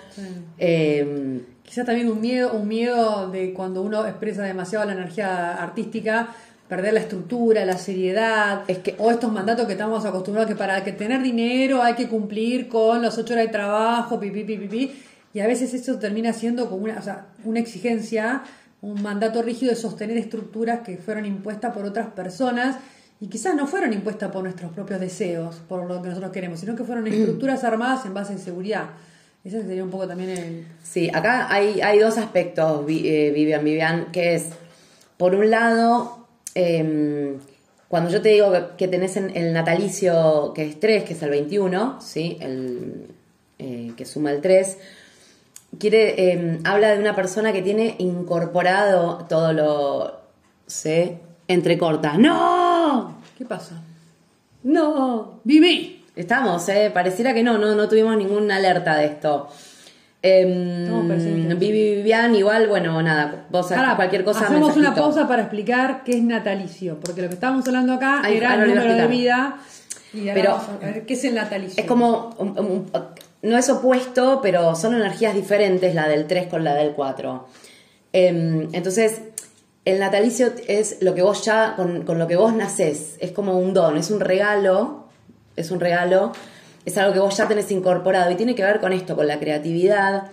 em, 0.58 1.42
Quizás 1.74 1.88
también 1.88 2.08
un 2.08 2.22
miedo, 2.22 2.54
un 2.54 2.68
miedo 2.68 3.32
de 3.32 3.52
cuando 3.52 3.82
uno 3.82 4.06
expresa 4.06 4.44
demasiado 4.44 4.86
la 4.86 4.94
energía 4.94 5.56
artística, 5.56 6.28
perder 6.70 6.94
la 6.94 7.00
estructura, 7.00 7.66
la 7.66 7.78
seriedad, 7.80 8.62
Es 8.68 8.78
que- 8.78 8.94
o 9.00 9.10
estos 9.10 9.32
mandatos 9.34 9.66
que 9.66 9.72
estamos 9.72 10.06
acostumbrados 10.06 10.48
que 10.52 10.56
para 10.56 10.84
que 10.84 10.92
tener 10.92 11.24
dinero 11.24 11.82
hay 11.82 11.96
que 11.96 12.08
cumplir 12.08 12.68
con 12.68 13.02
las 13.02 13.18
ocho 13.18 13.34
horas 13.34 13.48
de 13.48 13.52
trabajo, 13.52 14.20
pipi, 14.20 14.44
pipi, 14.44 14.68
pipi, 14.68 15.02
y 15.34 15.40
a 15.40 15.48
veces 15.48 15.74
eso 15.74 15.98
termina 15.98 16.32
siendo 16.32 16.70
como 16.70 16.84
una, 16.84 17.00
o 17.00 17.02
sea, 17.02 17.26
una 17.44 17.60
exigencia, 17.60 18.44
un 18.84 19.02
mandato 19.02 19.42
rígido 19.42 19.72
de 19.72 19.76
sostener 19.76 20.18
estructuras 20.18 20.82
que 20.82 20.98
fueron 20.98 21.26
impuestas 21.26 21.74
por 21.74 21.86
otras 21.86 22.06
personas 22.12 22.78
y 23.20 23.30
quizás 23.30 23.56
no 23.56 23.66
fueron 23.66 23.94
impuestas 23.94 24.30
por 24.32 24.44
nuestros 24.44 24.72
propios 24.74 25.00
deseos, 25.00 25.56
por 25.68 25.88
lo 25.88 26.04
que 26.04 26.10
nosotros 26.10 26.32
queremos, 26.32 26.60
sino 26.60 26.76
que 26.76 26.84
fueron 26.84 27.08
estructuras 27.08 27.64
armadas 27.64 28.06
en 28.06 28.14
base 28.14 28.34
de 28.34 28.40
seguridad. 28.40 28.90
Ese 29.44 29.62
sería 29.62 29.84
un 29.84 29.90
poco 29.90 30.08
también 30.08 30.30
el... 30.30 30.68
Sí, 30.84 31.10
acá 31.14 31.54
hay, 31.54 31.82
hay 31.82 32.00
dos 32.00 32.18
aspectos, 32.18 32.86
eh, 32.88 33.32
Vivian, 33.36 33.64
Vivian, 33.64 34.12
que 34.14 34.36
es, 34.36 34.50
por 35.18 35.36
un 35.36 35.50
lado, 35.50 36.26
em, 36.56 37.40
cuando 37.90 38.10
yo 38.10 38.22
te 38.22 38.30
digo 38.30 38.54
que, 38.78 38.88
tenés 38.88 39.18
en 39.18 39.36
el 39.36 39.52
natalicio 39.52 40.54
que 40.56 40.66
es 40.66 40.80
3, 40.80 41.04
que 41.04 41.14
es 41.14 41.22
el 41.24 41.30
21, 41.30 42.00
¿sí? 42.00 42.38
El, 42.40 43.08
eh, 43.60 43.92
que 43.98 44.06
suma 44.06 44.32
el 44.32 44.40
3, 44.40 44.78
quiere, 45.78 46.32
em, 46.32 46.62
habla 46.64 46.92
de 46.92 47.00
una 47.00 47.14
persona 47.14 47.52
que 47.52 47.62
tiene 47.62 47.96
incorporado 48.00 49.26
todo 49.28 49.52
lo... 49.52 50.24
Se 50.68 51.18
entrecorta. 51.50 52.18
¡No! 52.18 53.18
¿Qué 53.38 53.44
pasa? 53.44 53.82
¡No! 54.64 55.42
¡Viví! 55.44 56.03
Estamos, 56.15 56.67
eh, 56.69 56.91
pareciera 56.93 57.34
que 57.34 57.43
no, 57.43 57.58
no, 57.58 57.73
no 57.76 57.89
tuvimos 57.89 58.15
ninguna 58.17 58.58
alerta 58.58 58.95
de 58.97 59.06
esto. 59.06 59.47
Eh, 60.21 60.84
Estamos 60.84 61.08
presentes. 61.08 61.60
Vivi 61.60 61.95
Vivian, 61.95 62.36
igual, 62.36 62.67
bueno, 62.67 63.02
nada, 63.02 63.45
vos 63.49 63.67
Pará, 63.67 63.95
cualquier 63.95 64.23
cosa. 64.23 64.45
Hacemos 64.45 64.78
una 64.78 64.93
pausa 64.95 65.28
para 65.28 65.41
explicar 65.41 66.04
qué 66.06 66.17
es 66.17 66.23
natalicio, 66.23 66.99
porque 66.99 67.21
lo 67.21 67.28
que 67.30 67.34
estábamos 67.34 67.67
hablando 67.67 67.93
acá 67.93 68.21
Ay, 68.23 68.38
era 68.38 68.52
ahora 68.52 68.63
el 68.63 68.76
número 68.76 68.95
de 68.95 69.08
vida. 69.08 69.58
Y 70.13 70.30
ahora 70.30 70.34
Pero- 70.34 70.49
vamos 70.52 70.69
a 70.82 70.86
ver 70.86 71.06
qué 71.06 71.13
es 71.15 71.23
el 71.26 71.36
natalicio. 71.36 71.82
Es 71.82 71.88
como, 71.89 72.36
un- 72.38 72.58
un- 72.60 72.91
no 73.41 73.58
es 73.58 73.69
opuesto, 73.69 74.39
pero 74.41 74.76
son 74.76 74.93
energías 74.93 75.34
diferentes 75.34 75.93
la 75.95 76.08
del 76.08 76.28
3 76.28 76.47
con 76.47 76.63
la 76.63 76.76
del 76.76 76.91
4. 76.91 77.47
Eh, 78.13 78.67
entonces, 78.71 79.19
el 79.84 79.99
natalicio 79.99 80.54
es 80.67 80.97
lo 81.02 81.15
que 81.15 81.23
vos 81.23 81.43
ya, 81.43 81.73
con, 81.76 82.04
con 82.04 82.19
lo 82.19 82.28
que 82.28 82.36
vos 82.38 82.54
nacés, 82.54 83.15
es 83.19 83.32
como 83.32 83.58
un 83.58 83.73
don, 83.73 83.97
es 83.97 84.12
un 84.12 84.19
regalo, 84.21 85.03
es 85.56 85.72
un 85.72 85.80
regalo, 85.80 86.32
es 86.86 86.98
algo 86.98 87.13
que 87.13 87.20
vos 87.20 87.36
ya 87.38 87.48
tenés 87.48 87.72
incorporado 87.72 88.32
y 88.32 88.36
tiene 88.36 88.56
que 88.56 88.63
ver 88.63 88.80
con 88.80 88.94
esto, 88.94 89.16
con 89.16 89.28
la 89.28 89.39
creatividad 89.39 90.32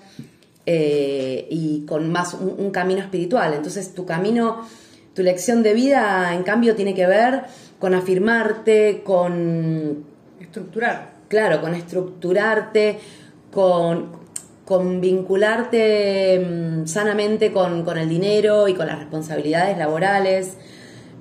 eh, 0.67 1.47
y 1.51 1.85
con 1.87 2.11
más 2.11 2.35
un, 2.35 2.55
un 2.59 2.71
camino 2.71 3.01
espiritual. 3.01 3.55
Entonces, 3.55 3.95
tu 3.95 4.07
camino, 4.07 4.67
tu 5.15 5.23
lección 5.23 5.63
de 5.63 5.75
vida, 5.75 6.35
en 6.35 6.43
cambio, 6.43 6.75
tiene 6.75 6.95
que 6.95 7.07
ver 7.07 7.45
con 7.79 7.95
afirmarte, 7.95 9.03
con 9.05 10.05
Estructurar. 10.41 11.11
Claro, 11.29 11.61
con 11.61 11.75
estructurarte, 11.75 12.99
con, 13.53 14.11
con 14.65 15.01
vincularte 15.01 16.41
mm, 16.41 16.87
sanamente 16.87 17.53
con, 17.53 17.85
con 17.85 17.99
el 17.99 18.09
dinero 18.09 18.67
y 18.67 18.75
con 18.75 18.89
las 18.89 18.99
responsabilidades 18.99 19.79
laborales. 19.79 20.55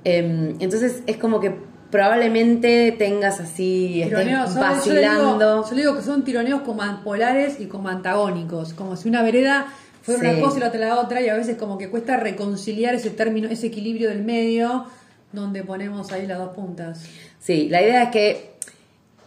Em, 0.02 0.56
entonces 0.58 1.02
es 1.06 1.16
como 1.16 1.38
que 1.38 1.54
probablemente 1.90 2.92
tengas 2.92 3.40
así, 3.40 4.02
estés 4.02 4.18
Tironeos, 4.18 4.52
¿sabes? 4.52 4.84
Yo 4.84 4.92
le 4.94 5.00
digo- 5.00 5.12
vacilando. 5.12 5.64
Yo 5.68 5.74
le 5.74 5.80
digo 5.82 5.96
que 5.96 6.02
son 6.02 6.24
tironeos 6.24 6.60
como 6.62 6.82
polares 7.02 7.60
y 7.60 7.66
como 7.66 7.88
antagónicos, 7.88 8.74
como 8.74 8.96
si 8.96 9.08
una 9.08 9.22
vereda 9.22 9.66
fuera 10.02 10.20
Sí. 10.20 10.26
una 10.36 10.40
cosa 10.40 10.56
y 10.56 10.60
la 10.60 10.68
otra 10.68 10.80
la 10.80 10.98
otra, 11.00 11.20
y 11.20 11.28
a 11.28 11.34
veces 11.34 11.56
como 11.56 11.76
que 11.78 11.88
cuesta 11.90 12.16
reconciliar 12.16 12.94
ese 12.94 13.10
término, 13.10 13.48
ese 13.48 13.66
equilibrio 13.66 14.08
del 14.08 14.22
medio, 14.22 14.86
donde 15.32 15.62
ponemos 15.62 16.10
ahí 16.12 16.26
las 16.26 16.38
dos 16.38 16.54
puntas. 16.54 17.02
Sí, 17.38 17.68
la 17.68 17.82
idea 17.82 18.04
es 18.04 18.10
que 18.10 18.50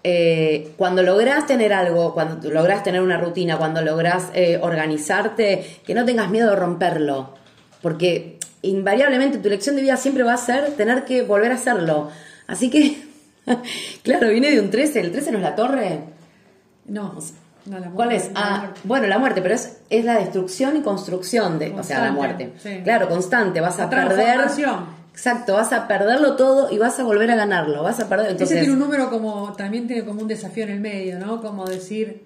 eh, 0.06 0.71
cuando 0.76 1.02
lográs 1.04 1.47
tener 1.47 1.71
algo, 1.71 2.13
cuando 2.13 2.38
tú 2.38 2.52
lográs 2.52 2.84
tener 2.84 3.02
una 3.02 3.17
rutina, 3.17 3.58
cuando 3.58 3.82
lográs 3.82 4.30
eh, 4.34 4.60
organizarte, 4.62 5.65
que 5.86 5.93
no 5.93 6.04
tengas 6.06 6.30
miedo 6.30 6.49
de 6.49 6.56
romperlo. 6.58 7.30
Porque 7.82 8.38
invariablemente 8.62 9.38
tu 9.38 9.47
lección 9.49 9.76
de 9.78 9.82
vida 9.82 9.95
siempre 9.95 10.23
va 10.23 10.34
a 10.34 10.38
ser 10.38 10.71
tener 10.71 11.06
que 11.06 11.21
volver 11.21 11.52
a 11.52 11.56
hacerlo. 11.56 12.10
Así 12.47 12.69
que, 12.69 13.03
claro, 14.03 14.29
viene 14.29 14.51
de 14.51 14.60
un 14.60 14.69
13. 14.69 14.99
¿El 14.99 15.12
13 15.12 15.32
no 15.32 15.38
es 15.38 15.43
la 15.43 15.56
torre? 15.56 15.99
No, 16.86 17.15
no 17.65 17.79
la 17.79 17.89
¿Cuál 17.91 18.10
muerte, 18.10 18.27
es? 18.27 18.34
la 18.34 18.39
Ah, 18.41 18.58
muerte. 18.60 18.82
bueno, 18.84 19.08
la 19.08 19.17
muerte, 19.19 19.41
pero 19.41 19.56
es, 19.56 19.77
es 19.89 20.03
la 20.06 20.17
destrucción 20.19 20.75
y 20.77 20.82
construcción 20.82 21.60
de, 21.60 21.71
o 21.71 21.84
sea, 21.84 22.01
la 22.03 22.12
muerte. 22.12 22.53
sí. 22.62 22.82
Claro, 22.84 23.08
constante, 23.08 23.62
vas 23.62 23.79
a 23.79 23.84
La 23.86 23.89
perder. 23.89 24.41
Exacto, 25.13 25.53
vas 25.53 25.71
a 25.71 25.88
perderlo 25.88 26.36
todo 26.36 26.71
y 26.71 26.79
vas 26.79 26.99
a 26.99 27.03
volver 27.03 27.29
a 27.29 27.36
ganarlo, 27.36 27.84
vas 27.84 27.99
a 27.99 28.10
perder. 28.10 28.32
Entonces, 28.32 28.58
Ese 28.58 28.60
tiene 28.65 28.73
un 28.73 28.79
número 28.79 29.12
como, 29.12 29.53
también 29.53 29.86
tiene 29.86 30.03
como 30.03 30.21
un 30.21 30.27
desafío 30.27 30.63
en 30.63 30.71
el 30.71 30.79
medio, 30.79 31.19
¿no? 31.19 31.39
Como 31.39 31.65
decir, 31.67 32.25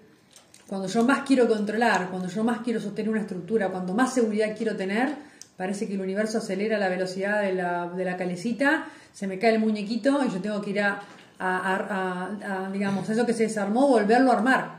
cuando 0.67 0.88
yo 0.88 1.03
más 1.03 1.19
quiero 1.27 1.49
controlar, 1.49 2.08
cuando 2.10 2.30
yo 2.30 2.45
más 2.45 2.60
quiero 2.60 2.80
sostener 2.80 3.10
una 3.12 3.19
estructura, 3.21 3.67
cuando 3.67 3.93
más 3.93 4.13
seguridad 4.13 4.56
quiero 4.58 4.77
tener, 4.77 5.10
parece 5.57 5.87
que 5.87 5.95
el 5.95 6.01
universo 6.01 6.37
acelera 6.37 6.77
la 6.77 6.87
velocidad 6.87 7.41
de 7.41 7.53
la, 7.53 7.87
de 7.89 8.05
la 8.05 8.15
calecita, 8.15 8.85
se 9.11 9.27
me 9.27 9.39
cae 9.39 9.55
el 9.55 9.59
muñequito 9.59 10.23
y 10.25 10.29
yo 10.31 10.39
tengo 10.39 10.61
que 10.61 10.69
ir 10.69 10.81
a, 10.81 11.01
a- 11.39 12.29
a- 12.65 12.69
digamos, 12.71 13.09
eso 13.09 13.25
que 13.25 13.33
se 13.33 13.43
desarmó, 13.43 13.87
volverlo 13.87 14.31
a 14.31 14.35
armar. 14.37 14.77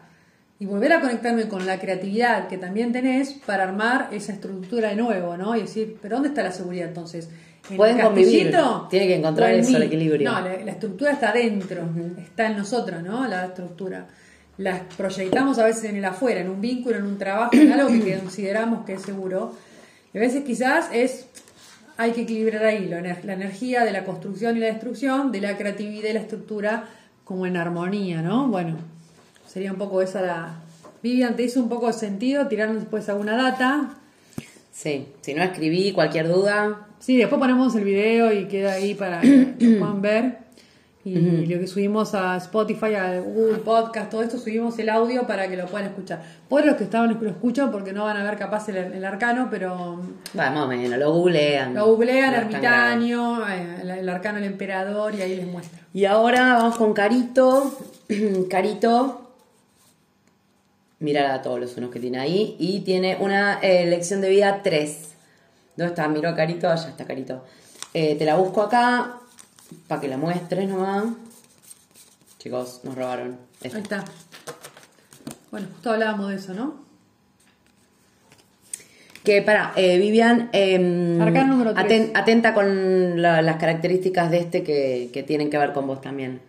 Y 0.61 0.67
volver 0.67 0.93
a 0.93 1.01
conectarme 1.01 1.47
con 1.49 1.67
la 1.67 1.79
creatividad 1.79 2.49
que 2.49 2.59
también 2.59 2.91
tenés 2.93 3.33
para 3.33 3.63
armar 3.63 4.09
esa 4.11 4.33
estructura 4.33 4.89
de 4.89 4.97
nuevo, 4.97 5.37
¿no? 5.37 5.55
Y 5.57 5.61
decir, 5.63 5.97
¿pero 6.03 6.17
dónde 6.17 6.31
está 6.31 6.43
la 6.43 6.51
seguridad 6.51 6.89
entonces? 6.89 7.29
¿En 7.71 7.77
Pueden 7.77 7.99
el 7.99 8.05
convivir, 8.07 8.57
tiene 8.91 9.07
que 9.07 9.15
encontrar 9.17 9.53
en 9.53 9.61
eso, 9.61 9.77
el 9.77 9.83
equilibrio. 9.85 10.29
No, 10.33 10.41
la, 10.41 10.57
la 10.65 10.71
estructura 10.73 11.13
está 11.13 11.33
dentro, 11.33 11.83
está 12.19 12.47
en 12.47 12.57
nosotros, 12.57 13.03
¿no? 13.05 13.27
La 13.29 13.45
estructura. 13.47 14.07
La 14.57 14.83
proyectamos 14.97 15.59
a 15.61 15.65
veces 15.65 15.85
en 15.85 15.97
el 15.97 16.05
afuera, 16.05 16.41
en 16.41 16.49
un 16.49 16.61
vínculo, 16.61 16.97
en 16.97 17.05
un 17.05 17.19
trabajo, 17.19 17.51
en 17.55 17.73
algo 17.73 17.89
que 17.91 18.19
consideramos 18.21 18.85
que 18.85 18.95
es 18.95 19.03
seguro. 19.03 19.55
Y 20.19 20.21
a 20.21 20.23
veces 20.25 20.43
quizás 20.43 20.89
es, 20.93 21.27
hay 21.97 22.11
que 22.11 22.23
equilibrar 22.23 22.65
ahí 22.65 22.87
la, 22.87 23.01
la 23.01 23.33
energía 23.33 23.85
de 23.85 23.93
la 23.93 24.05
construcción 24.05 24.57
y 24.57 24.61
la 24.61 24.67
destrucción, 24.67 25.31
de 25.31 25.41
la 25.41 25.57
creatividad 25.57 26.11
y 26.11 26.13
la 26.15 26.21
estructura 26.21 26.89
como 27.23 27.47
en 27.47 27.57
armonía, 27.57 28.21
¿no? 28.21 28.49
Bueno, 28.49 28.79
sería 29.47 29.71
un 29.71 29.79
poco 29.79 30.03
esa 30.03 30.21
la... 30.21 30.61
Vivian, 31.03 31.37
¿te 31.37 31.45
hizo 31.45 31.61
un 31.61 31.69
poco 31.69 31.87
de 31.87 31.93
sentido? 31.93 32.49
Tirarnos 32.49 32.81
después 32.81 33.09
alguna 33.09 33.37
data. 33.37 33.95
sí, 34.73 35.07
si 35.21 35.35
no 35.35 35.45
escribí 35.45 35.93
cualquier 35.93 36.27
duda, 36.27 36.89
Sí, 36.99 37.17
después 37.17 37.39
ponemos 37.39 37.77
el 37.77 37.85
video 37.85 38.33
y 38.33 38.47
queda 38.47 38.73
ahí 38.73 38.95
para 38.95 39.21
que 39.21 39.55
lo 39.61 39.79
puedan 39.79 40.03
ver. 40.03 40.39
Y 41.15 41.47
lo 41.47 41.59
que 41.61 41.67
subimos 41.67 42.15
a 42.15 42.37
Spotify, 42.37 42.95
a 42.95 43.21
Google 43.21 43.59
Podcast, 43.59 44.11
todo 44.11 44.23
esto, 44.23 44.39
subimos 44.39 44.79
el 44.79 44.89
audio 44.89 45.27
para 45.27 45.49
que 45.49 45.57
lo 45.57 45.67
puedan 45.67 45.89
escuchar. 45.89 46.23
Por 46.49 46.65
los 46.65 46.77
que 46.77 46.85
estaban 46.85 47.19
lo 47.21 47.31
escuchan 47.31 47.71
porque 47.71 47.93
no 47.93 48.05
van 48.05 48.17
a 48.17 48.25
ver 48.25 48.37
capaz 48.37 48.69
el, 48.69 48.77
el 48.77 49.05
arcano, 49.05 49.49
pero 49.51 50.01
va, 50.39 50.51
más 50.51 50.65
o 50.65 50.69
menos, 50.69 50.99
lo 50.99 51.13
googlean. 51.13 51.75
lo 51.75 51.87
googlean, 51.87 52.33
No 52.33 52.39
ermitaño, 52.39 53.49
eh, 53.49 53.79
el, 53.83 53.91
el 53.91 54.09
arcano 54.09 54.39
del 54.39 54.47
emperador 54.47 55.15
y 55.15 55.23
ahí 55.23 55.37
les 55.37 55.47
muestra. 55.47 55.81
Y 55.93 56.05
ahora 56.05 56.55
vamos 56.55 56.77
con 56.77 56.93
Carito. 56.93 57.77
Carito. 58.51 59.33
Mirar 61.01 61.31
a 61.31 61.43
todos 61.43 61.61
los 61.61 61.77
unos 61.77 61.91
que 61.91 62.01
tiene 62.01 62.19
ahí. 62.19 62.57
Y 62.59 62.81
tiene 62.81 63.17
una 63.21 63.59
eh, 63.61 63.87
lección 63.87 64.21
de 64.21 64.29
vida 64.31 64.61
3. 64.63 65.09
¿Dónde 65.77 65.91
está? 65.93 66.09
Miro 66.09 66.29
a 66.29 66.35
Carito. 66.35 66.69
Allá 66.69 66.89
está 66.89 67.05
Carito. 67.05 67.45
Eh, 67.95 68.17
te 68.17 68.25
la 68.25 68.37
busco 68.37 68.63
acá. 68.63 69.18
Para 69.87 70.01
que 70.01 70.09
la 70.09 70.17
muestres 70.17 70.69
nomás. 70.69 71.05
Chicos, 72.39 72.81
nos 72.85 72.95
robaron. 72.95 73.33
Ahí 73.63 73.69
Esto. 73.69 73.79
está. 73.79 74.05
Bueno, 75.51 75.67
justo 75.73 75.91
hablábamos 75.91 76.29
de 76.31 76.37
eso, 76.37 76.55
¿no? 76.55 76.87
Que 79.25 79.43
para, 79.43 79.73
eh, 79.77 79.99
Vivian, 79.99 80.49
eh, 80.53 81.19
Arcano 81.21 81.53
número 81.55 81.75
tres. 81.75 81.85
aten- 81.87 82.11
atenta 82.15 82.55
con 82.55 83.21
la- 83.21 83.43
las 83.43 83.57
características 83.57 84.31
de 84.31 84.39
este 84.39 84.63
que, 84.63 85.11
que 85.13 85.23
tienen 85.23 85.51
que 85.51 85.59
ver 85.59 85.73
con 85.73 85.87
vos 85.87 86.01
también. 86.01 86.41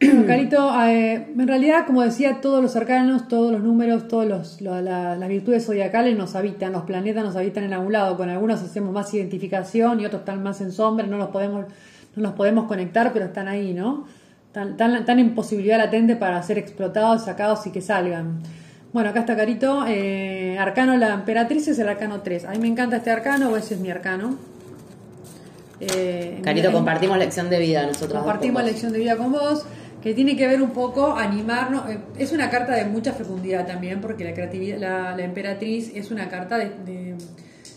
Bueno, 0.00 0.26
Carito, 0.26 0.70
eh, 0.84 1.14
en 1.36 1.48
realidad, 1.48 1.86
como 1.86 2.02
decía, 2.02 2.40
todos 2.40 2.62
los 2.62 2.76
arcanos, 2.76 3.26
todos 3.26 3.50
los 3.52 3.62
números, 3.62 4.06
todas 4.06 4.60
las 4.60 5.28
virtudes 5.28 5.64
zodiacales 5.64 6.16
nos 6.16 6.34
habitan, 6.34 6.72
los 6.72 6.82
planetas 6.82 7.24
nos 7.24 7.36
habitan 7.36 7.64
en 7.64 7.72
algún 7.72 7.92
lado. 7.92 8.16
Con 8.16 8.28
algunos 8.28 8.60
hacemos 8.62 8.92
más 8.92 9.12
identificación 9.14 10.00
y 10.00 10.06
otros 10.06 10.20
están 10.20 10.42
más 10.42 10.60
en 10.60 10.72
sombra, 10.72 11.06
no 11.06 11.16
los 11.16 11.28
podemos, 11.30 11.64
no 12.16 12.22
los 12.22 12.32
podemos 12.32 12.66
conectar, 12.66 13.12
pero 13.12 13.26
están 13.26 13.48
ahí, 13.48 13.72
¿no? 13.74 14.06
Están, 14.46 14.70
están- 14.70 14.94
están 14.96 15.18
en 15.18 15.34
posibilidad 15.34 15.78
latente 15.78 16.14
para 16.16 16.42
ser 16.42 16.58
explotados, 16.58 17.24
sacados 17.24 17.66
y 17.66 17.70
que 17.70 17.80
salgan. 17.80 18.40
Bueno, 18.92 19.10
acá 19.10 19.20
está 19.20 19.34
Carito. 19.36 19.84
eh, 19.88 20.56
arcano, 20.58 20.96
la 20.96 21.12
emperatriz 21.14 21.66
es 21.66 21.78
el 21.80 21.88
arcano 21.88 22.20
3. 22.20 22.44
A 22.44 22.50
mí 22.52 22.58
me 22.58 22.68
encanta 22.68 22.96
este 22.98 23.10
arcano, 23.10 23.56
ese 23.56 23.74
es 23.74 23.80
mi 23.80 23.90
arcano. 23.90 24.36
Eh, 25.80 26.40
Carito, 26.42 26.68
en- 26.68 26.72
compartimos 26.74 27.18
lección 27.18 27.50
de 27.50 27.58
vida 27.58 27.86
nosotros. 27.86 28.12
Compartimos 28.22 28.62
lección 28.64 28.92
de 28.92 29.00
vida 29.00 29.16
con 29.16 29.32
vos, 29.32 29.66
que 30.02 30.14
tiene 30.14 30.36
que 30.36 30.46
ver 30.46 30.62
un 30.62 30.70
poco 30.70 31.14
animarnos. 31.16 31.88
eh, 31.90 31.98
Es 32.18 32.32
una 32.32 32.48
carta 32.50 32.74
de 32.74 32.84
mucha 32.84 33.12
fecundidad 33.12 33.66
también, 33.66 34.00
porque 34.00 34.22
la 34.24 34.32
creatividad, 34.34 34.78
la, 34.78 35.16
la 35.16 35.24
emperatriz 35.24 35.90
es 35.94 36.10
una 36.10 36.28
carta 36.28 36.56
de, 36.58 36.66
de- 36.86 37.14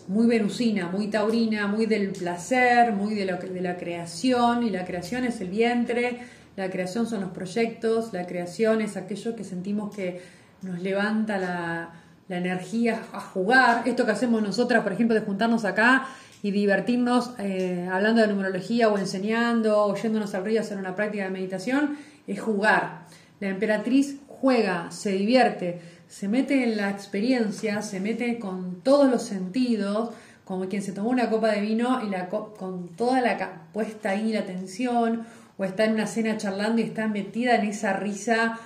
muy 0.08 0.28
venusina, 0.28 0.88
muy 0.88 1.08
taurina, 1.08 1.68
muy 1.68 1.86
del 1.86 2.10
placer, 2.12 2.94
muy 2.94 3.16
de, 3.16 3.26
de 3.26 3.62
la 3.62 3.78
creación, 3.78 4.64
y 4.64 4.70
la 4.70 4.86
creación 4.86 5.26
es 5.26 5.42
el 5.42 5.50
vientre, 5.50 6.20
la 6.56 6.70
creación 6.70 7.06
son 7.06 7.22
los 7.22 7.32
proyectos, 7.32 8.14
la 8.14 8.26
creación 8.26 8.82
es 8.82 8.98
aquello 8.98 9.36
que 9.36 9.44
sentimos 9.44 9.96
que 9.96 10.22
nos 10.62 10.82
levanta 10.82 11.38
la, 11.38 11.92
la 12.28 12.38
energía 12.38 13.02
a 13.14 13.20
jugar. 13.20 13.84
Esto 13.86 14.06
que 14.06 14.12
hacemos 14.12 14.42
nosotras, 14.42 14.84
por 14.84 14.92
ejemplo, 14.92 15.14
de 15.14 15.22
juntarnos 15.22 15.66
acá 15.66 16.08
y 16.44 16.52
divertirnos 16.52 17.32
eh, 17.40 17.88
hablando 17.92 18.22
de 18.22 18.28
numerología 18.28 18.90
o 18.90 18.98
enseñando 18.98 19.86
o 19.86 19.96
yéndonos 19.96 20.34
al 20.36 20.46
río 20.46 20.60
a 20.60 20.64
hacer 20.64 20.78
una 20.78 20.96
práctica 20.96 21.26
de 21.26 21.30
meditación, 21.30 21.98
es 22.28 22.40
jugar. 22.40 23.06
La 23.40 23.50
emperatriz 23.50 24.18
juega, 24.28 24.90
se 24.92 25.12
divierte, 25.12 25.80
se 26.10 26.28
mete 26.28 26.64
en 26.64 26.78
la 26.78 26.90
experiencia, 26.90 27.82
se 27.82 28.00
mete 28.00 28.40
con 28.40 28.82
todos 28.82 29.10
los 29.12 29.24
sentidos, 29.24 30.12
como 30.46 30.68
quien 30.70 30.82
se 30.82 30.94
tomó 30.94 31.10
una 31.10 31.30
copa 31.30 31.52
de 31.52 31.62
vino 31.62 32.02
y 32.06 32.10
la 32.10 32.30
co- 32.30 32.54
con 32.54 32.90
toda 32.96 33.22
la 33.22 33.64
puesta 33.74 34.12
ahí 34.12 34.32
la 34.32 34.40
atención, 34.40 35.24
o 35.58 35.66
está 35.66 35.86
en 35.86 35.94
una 35.94 36.08
cena 36.08 36.38
charlando 36.38 36.82
y 36.82 36.86
está 36.86 37.08
metida 37.08 37.56
en 37.56 37.66
esa 37.68 37.94
risa 37.94 38.60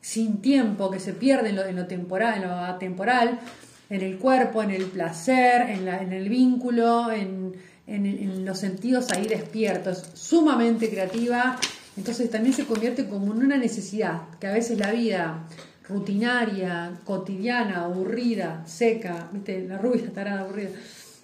sin 0.00 0.40
tiempo, 0.40 0.90
que 0.90 1.00
se 1.00 1.12
pierde 1.12 1.50
en 1.50 1.56
lo, 1.56 1.70
lo 1.72 1.86
temporal, 1.86 2.36
en 2.42 2.48
lo 2.48 2.54
atemporal, 2.54 3.40
en 3.90 4.02
el 4.02 4.16
cuerpo, 4.18 4.62
en 4.62 4.70
el 4.70 4.84
placer, 4.84 5.62
en, 5.68 5.84
la- 5.84 5.98
en 6.02 6.12
el 6.12 6.28
vínculo, 6.28 7.10
en- 7.12 7.54
en 7.86 8.44
los 8.44 8.58
sentidos 8.58 9.10
ahí 9.12 9.26
despiertos, 9.26 10.10
sumamente 10.12 10.90
creativa, 10.90 11.56
entonces 11.96 12.30
también 12.30 12.54
se 12.54 12.66
convierte 12.66 13.06
como 13.08 13.32
en 13.32 13.42
una 13.42 13.56
necesidad, 13.56 14.22
que 14.38 14.46
a 14.46 14.52
veces 14.52 14.78
la 14.78 14.92
vida 14.92 15.44
rutinaria, 15.88 16.92
cotidiana, 17.04 17.84
aburrida, 17.84 18.62
seca, 18.66 19.28
viste, 19.32 19.66
la 19.66 19.78
rubia 19.78 20.04
estará 20.04 20.40
aburrida, 20.40 20.70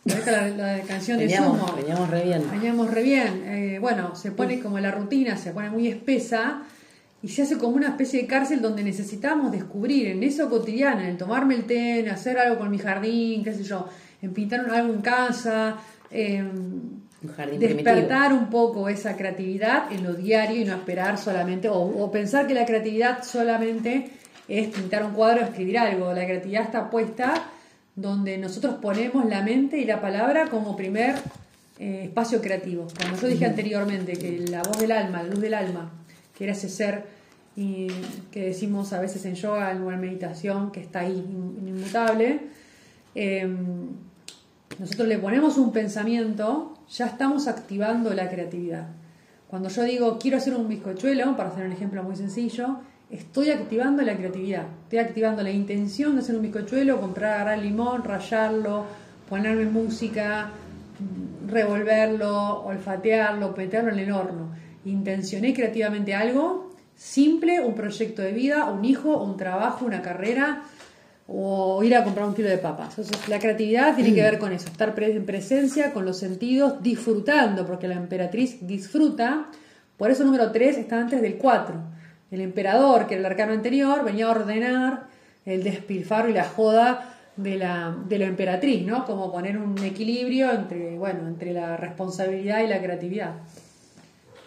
la, 0.04 0.48
la 0.48 0.80
canción 0.82 1.18
de 1.18 1.26
Veníamos, 1.26 1.58
Sumo. 1.58 1.76
veníamos 1.76 2.10
re 2.10 2.22
bien. 2.24 2.42
Veníamos 2.50 2.90
re 2.90 3.02
bien. 3.02 3.42
Eh, 3.46 3.78
bueno, 3.80 4.14
se 4.14 4.32
pone 4.32 4.60
como 4.60 4.78
la 4.78 4.90
rutina, 4.90 5.36
se 5.36 5.52
pone 5.52 5.70
muy 5.70 5.88
espesa 5.88 6.62
y 7.22 7.28
se 7.28 7.42
hace 7.42 7.56
como 7.56 7.76
una 7.76 7.88
especie 7.88 8.20
de 8.22 8.26
cárcel 8.26 8.60
donde 8.60 8.82
necesitamos 8.82 9.50
descubrir 9.50 10.08
en 10.08 10.22
eso 10.22 10.50
cotidiano, 10.50 11.00
en 11.00 11.06
el 11.06 11.16
tomarme 11.16 11.54
el 11.54 11.64
té, 11.64 12.00
en 12.00 12.10
hacer 12.10 12.38
algo 12.38 12.58
con 12.58 12.70
mi 12.70 12.78
jardín, 12.78 13.42
qué 13.42 13.52
sé 13.54 13.64
yo, 13.64 13.88
en 14.20 14.34
pintar 14.34 14.60
algo 14.70 14.92
en 14.92 15.00
casa, 15.00 15.76
Un 16.10 17.28
jardín 17.34 17.58
despertar 17.58 18.34
un 18.34 18.50
poco 18.50 18.90
esa 18.90 19.16
creatividad 19.16 19.90
en 19.90 20.04
lo 20.04 20.12
diario 20.12 20.60
y 20.60 20.64
no 20.66 20.74
esperar 20.74 21.16
solamente, 21.16 21.70
o, 21.70 21.78
o 21.78 22.10
pensar 22.10 22.46
que 22.46 22.52
la 22.52 22.66
creatividad 22.66 23.24
solamente 23.24 24.10
es 24.48 24.68
pintar 24.68 25.04
un 25.04 25.12
cuadro 25.12 25.42
o 25.42 25.44
escribir 25.44 25.78
algo. 25.78 26.12
La 26.12 26.24
creatividad 26.24 26.62
está 26.62 26.90
puesta 26.90 27.46
donde 27.96 28.38
nosotros 28.38 28.76
ponemos 28.82 29.24
la 29.26 29.42
mente 29.42 29.78
y 29.78 29.84
la 29.84 30.00
palabra 30.00 30.48
como 30.48 30.76
primer 30.76 31.14
eh, 31.78 32.02
espacio 32.04 32.40
creativo. 32.40 32.86
Como 33.00 33.16
yo 33.16 33.28
dije 33.28 33.46
anteriormente, 33.46 34.14
que 34.14 34.40
la 34.48 34.62
voz 34.62 34.78
del 34.78 34.92
alma, 34.92 35.22
la 35.22 35.28
luz 35.30 35.40
del 35.40 35.54
alma, 35.54 35.90
que 36.36 36.44
era 36.44 36.52
ese 36.52 36.68
ser 36.68 37.04
y 37.56 37.86
que 38.32 38.46
decimos 38.46 38.92
a 38.92 39.00
veces 39.00 39.24
en 39.26 39.36
yoga 39.36 39.70
o 39.70 39.92
en 39.92 40.00
meditación, 40.00 40.72
que 40.72 40.80
está 40.80 41.00
ahí 41.00 41.12
in- 41.12 41.68
inmutable, 41.68 42.40
eh, 43.14 43.48
nosotros 44.78 45.06
le 45.06 45.18
ponemos 45.18 45.56
un 45.56 45.70
pensamiento, 45.72 46.76
ya 46.90 47.06
estamos 47.06 47.46
activando 47.46 48.12
la 48.12 48.28
creatividad. 48.28 48.88
Cuando 49.46 49.68
yo 49.68 49.84
digo 49.84 50.18
quiero 50.18 50.38
hacer 50.38 50.56
un 50.56 50.66
bizcochuelo, 50.68 51.36
para 51.36 51.50
hacer 51.50 51.64
un 51.64 51.70
ejemplo 51.72 52.02
muy 52.02 52.16
sencillo, 52.16 52.80
estoy 53.14 53.50
activando 53.50 54.02
la 54.02 54.16
creatividad, 54.16 54.66
estoy 54.84 54.98
activando 54.98 55.42
la 55.42 55.50
intención 55.50 56.14
de 56.14 56.22
hacer 56.22 56.34
un 56.34 56.42
bizcochuelo, 56.42 57.00
comprar, 57.00 57.34
agarrar 57.34 57.58
limón, 57.58 58.02
rallarlo, 58.02 58.84
ponerme 59.28 59.66
música, 59.66 60.50
revolverlo, 61.46 62.64
olfatearlo, 62.64 63.54
meterlo 63.56 63.92
en 63.92 63.98
el 64.00 64.10
horno. 64.10 64.50
Intencioné 64.84 65.54
creativamente 65.54 66.14
algo 66.14 66.74
simple, 66.96 67.60
un 67.60 67.74
proyecto 67.74 68.22
de 68.22 68.32
vida, 68.32 68.64
un 68.66 68.84
hijo, 68.84 69.22
un 69.22 69.36
trabajo, 69.36 69.84
una 69.84 70.02
carrera, 70.02 70.62
o 71.26 71.82
ir 71.82 71.94
a 71.96 72.04
comprar 72.04 72.26
un 72.26 72.34
kilo 72.34 72.48
de 72.48 72.58
papas. 72.58 72.96
La 73.28 73.38
creatividad 73.38 73.94
tiene 73.94 74.14
que 74.14 74.22
ver 74.22 74.38
con 74.38 74.52
eso, 74.52 74.68
estar 74.68 74.94
en 75.02 75.24
presencia, 75.24 75.92
con 75.92 76.04
los 76.04 76.18
sentidos, 76.18 76.82
disfrutando, 76.82 77.66
porque 77.66 77.88
la 77.88 77.94
emperatriz 77.94 78.58
disfruta. 78.66 79.46
Por 79.96 80.10
eso 80.10 80.22
el 80.22 80.26
número 80.26 80.50
3 80.52 80.78
está 80.78 81.00
antes 81.00 81.22
del 81.22 81.36
4. 81.36 81.94
El 82.30 82.40
emperador, 82.40 83.06
que 83.06 83.14
era 83.14 83.20
el 83.20 83.26
arcano 83.26 83.52
anterior, 83.52 84.04
venía 84.04 84.26
a 84.26 84.30
ordenar 84.30 85.04
el 85.44 85.62
despilfarro 85.62 86.28
y 86.30 86.32
la 86.32 86.44
joda 86.44 87.10
de 87.36 87.56
la, 87.56 87.94
de 88.08 88.18
la 88.18 88.24
emperatriz, 88.26 88.84
¿no? 88.86 89.04
Como 89.04 89.30
poner 89.30 89.58
un 89.58 89.76
equilibrio 89.78 90.50
entre, 90.52 90.96
bueno, 90.96 91.26
entre 91.28 91.52
la 91.52 91.76
responsabilidad 91.76 92.62
y 92.62 92.66
la 92.68 92.80
creatividad. 92.80 93.32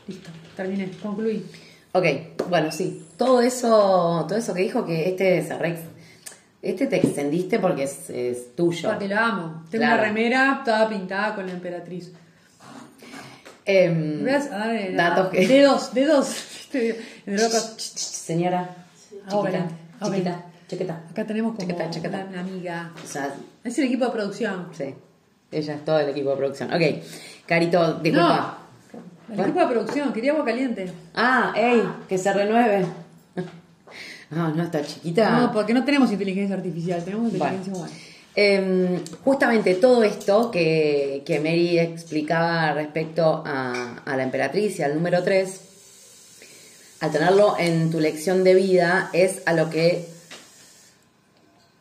Listo, 0.08 0.30
terminé, 0.56 0.90
concluí. 1.02 1.46
Ok, 1.94 2.06
bueno, 2.50 2.72
sí. 2.72 3.06
Todo 3.18 3.42
eso, 3.42 4.26
todo 4.28 4.38
eso 4.38 4.54
que 4.54 4.62
dijo 4.62 4.86
que 4.86 5.10
este 5.10 5.42
se 5.44 5.58
re- 5.58 5.78
este 6.62 6.88
te 6.88 6.98
extendiste 6.98 7.60
porque 7.60 7.84
es, 7.84 8.10
es 8.10 8.56
tuyo. 8.56 8.90
Porque 8.90 9.08
lo 9.08 9.18
amo. 9.18 9.64
Tengo 9.70 9.84
Claro. 9.84 9.96
una 10.02 10.04
remera 10.04 10.62
toda 10.64 10.88
pintada 10.90 11.36
con 11.36 11.46
la 11.48 11.54
emperatriz. 11.54 12.12
Em, 13.68 14.22
Voy 14.24 14.30
a 14.32 14.92
datos 14.96 15.30
que. 15.30 15.46
Dedos, 15.48 15.94
dedos. 15.94 16.28
Señora, 17.78 18.70
Ahora, 19.28 19.52
chiquita, 19.52 19.76
ahora. 20.00 20.16
chiquita, 20.16 20.46
chiquita. 20.68 21.02
Acá 21.12 21.26
tenemos 21.26 21.56
como 21.56 21.76
una 21.76 22.40
amiga. 22.42 22.92
O 23.04 23.08
sea, 23.08 23.34
Es 23.64 23.78
el 23.80 23.86
equipo 23.86 24.06
de 24.06 24.12
producción. 24.12 24.68
sí. 24.78 24.96
Ella 25.50 25.76
es 25.76 25.86
todo 25.86 26.00
el 26.00 26.10
equipo 26.10 26.32
de 26.32 26.36
producción. 26.38 26.74
Ok, 26.74 26.82
Carito, 27.46 28.00
disculpa. 28.00 28.58
No, 29.30 29.34
el 29.34 29.40
equipo 29.40 29.60
de 29.62 29.68
producción. 29.68 30.12
Quería 30.12 30.32
agua 30.34 30.44
caliente. 30.44 30.92
Ah, 31.16 31.54
ey, 31.56 31.82
que 32.10 32.18
se 32.18 32.34
renueve. 32.34 32.86
Ah, 34.30 34.52
no, 34.54 34.62
está 34.62 34.84
chiquita. 34.84 35.40
No, 35.40 35.54
porque 35.54 35.74
no 35.74 35.86
tenemos 35.86 36.12
inteligencia 36.12 36.54
artificial, 36.58 37.02
tenemos 37.02 37.32
inteligencia 37.32 37.72
Bueno. 37.72 37.88
humana. 37.88 38.02
Em, 38.40 39.04
justamente 39.24 39.74
todo 39.74 40.04
esto 40.04 40.52
que, 40.52 41.24
que 41.26 41.40
Mary 41.40 41.80
explicaba 41.80 42.72
respecto 42.74 43.42
a, 43.44 44.04
a 44.06 44.16
la 44.16 44.22
emperatriz 44.22 44.78
y 44.78 44.84
al 44.84 44.94
número 44.94 45.24
3, 45.24 45.62
al 47.00 47.12
tenerlo 47.12 47.56
en 47.58 47.90
tu 47.90 48.00
lección 48.00 48.44
de 48.44 48.54
vida, 48.54 49.10
es 49.12 49.42
a 49.48 49.54
lo 49.54 49.72
que 49.72 50.06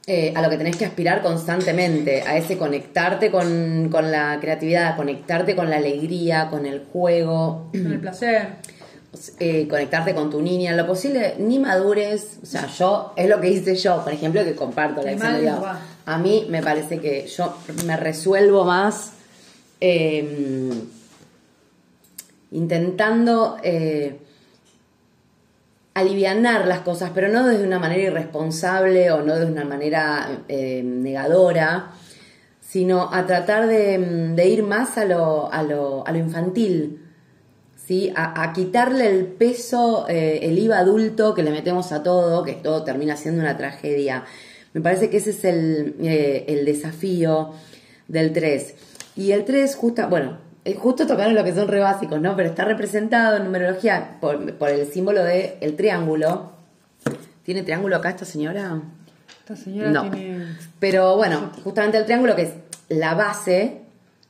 eh, 0.07 0.33
a 0.35 0.41
lo 0.41 0.49
que 0.49 0.57
tenés 0.57 0.77
que 0.77 0.87
aspirar 0.87 1.21
constantemente, 1.21 2.23
a 2.23 2.39
ese 2.39 2.57
conectarte 2.57 3.31
con, 3.31 3.89
con 3.91 4.11
la 4.11 4.39
creatividad, 4.41 4.97
conectarte 4.97 5.55
con 5.57 5.69
la 5.69 5.77
alegría, 5.77 6.49
con 6.49 6.65
el 6.65 6.85
juego, 6.91 7.69
Con 7.73 7.93
el 7.93 8.01
placer. 8.01 8.49
eh, 9.41 9.67
conectarte 9.69 10.15
con 10.15 10.31
tu 10.31 10.41
niña, 10.41 10.73
lo 10.75 10.87
posible, 10.87 11.35
ni 11.39 11.59
madures, 11.59 12.39
o 12.43 12.47
sea, 12.47 12.67
yo, 12.69 13.13
es 13.17 13.29
lo 13.29 13.41
que 13.41 13.51
hice 13.51 13.75
yo, 13.75 14.03
por 14.05 14.13
ejemplo, 14.13 14.43
que 14.45 14.55
comparto 14.55 15.03
la 15.03 15.11
lección 15.11 15.35
de 15.35 15.41
vida. 15.41 15.81
A 16.07 16.19
mí 16.19 16.47
me 16.49 16.63
parece 16.63 17.01
que 17.01 17.27
yo 17.27 17.55
me 17.85 17.97
resuelvo 17.97 18.65
más 18.65 19.13
eh, 19.81 20.73
intentando 22.53 23.59
eh, 23.63 24.19
alivianar 25.95 26.67
las 26.67 26.81
cosas, 26.81 27.11
pero 27.15 27.29
no 27.29 27.47
desde 27.47 27.67
una 27.67 27.79
manera 27.79 28.05
irresponsable 28.05 29.11
o 29.11 29.23
no 29.23 29.37
de 29.37 29.47
una 29.47 29.65
manera 29.65 30.45
eh, 30.49 30.83
negadora, 30.83 31.91
sino 32.61 33.13
a 33.13 33.27
tratar 33.27 33.67
de, 33.67 33.99
de 34.35 34.49
ir 34.49 34.63
más 34.63 34.97
a 34.97 35.05
lo, 35.05 35.53
a 35.53 35.63
lo, 35.63 36.07
a 36.07 36.13
lo 36.13 36.19
infantil 36.19 37.03
¿sí? 37.87 38.13
A, 38.17 38.43
a 38.43 38.53
quitarle 38.53 39.09
el 39.09 39.27
peso, 39.27 40.07
eh, 40.09 40.41
el 40.43 40.59
IVA 40.59 40.79
adulto 40.79 41.35
que 41.35 41.43
le 41.43 41.51
metemos 41.51 41.93
a 41.93 42.03
todo, 42.03 42.43
que 42.43 42.55
todo 42.55 42.83
termina 42.83 43.17
siendo 43.17 43.41
una 43.43 43.57
tragedia. 43.57 44.25
Me 44.77 44.83
parece 44.83 45.09
que 45.09 45.17
ese 45.17 45.31
es 45.31 45.43
el, 45.47 45.95
eh, 46.03 46.45
el 46.49 46.67
desafío 46.67 47.55
del 48.09 48.35
3. 48.35 48.75
Y 49.17 49.33
el 49.33 49.47
3, 49.47 49.75
justo, 49.75 50.07
bueno, 50.11 50.37
eh, 50.67 50.75
justo 50.75 51.07
tocaron 51.07 51.35
lo 51.35 51.43
que 51.45 51.55
son 51.55 51.67
re 51.67 51.81
básicos, 51.81 52.21
¿no? 52.21 52.37
Pero 52.37 52.51
está 52.51 52.67
representado 52.67 53.39
en 53.39 53.45
numerología 53.45 54.19
por, 54.21 54.53
por 54.59 54.69
el 54.69 54.87
símbolo 54.87 55.25
del 55.25 55.55
el 55.63 55.77
triángulo. 55.77 56.53
¿Tiene 57.43 57.63
triángulo 57.63 57.97
acá 57.97 58.11
esta 58.11 58.27
señora? 58.27 58.83
Esta 59.39 59.57
señora 59.57 59.91
No. 59.91 60.11
tiene. 60.11 60.45
Pero 60.79 61.17
bueno, 61.17 61.53
justamente 61.65 61.97
el 61.97 62.05
triángulo 62.05 62.37
que 62.37 62.43
es 62.43 62.51
la 62.91 63.15
base, 63.15 63.81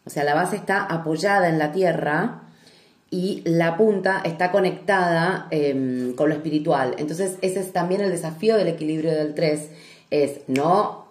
o 0.05 0.11
sea, 0.11 0.22
la 0.22 0.34
base 0.34 0.55
está 0.55 0.84
apoyada 0.84 1.49
en 1.49 1.59
la 1.59 1.72
tierra 1.72 2.42
y 3.11 3.42
la 3.47 3.76
punta 3.76 4.20
está 4.24 4.53
conectada 4.53 5.49
em, 5.51 6.14
con 6.14 6.28
lo 6.28 6.36
espiritual. 6.36 6.94
Entonces, 6.99 7.36
ese 7.42 7.59
es 7.59 7.72
también 7.72 8.01
el 8.01 8.11
desafío 8.11 8.57
del 8.57 8.68
equilibrio 8.68 9.11
del 9.11 9.34
3, 9.34 9.70
es 10.11 10.41
no 10.49 11.07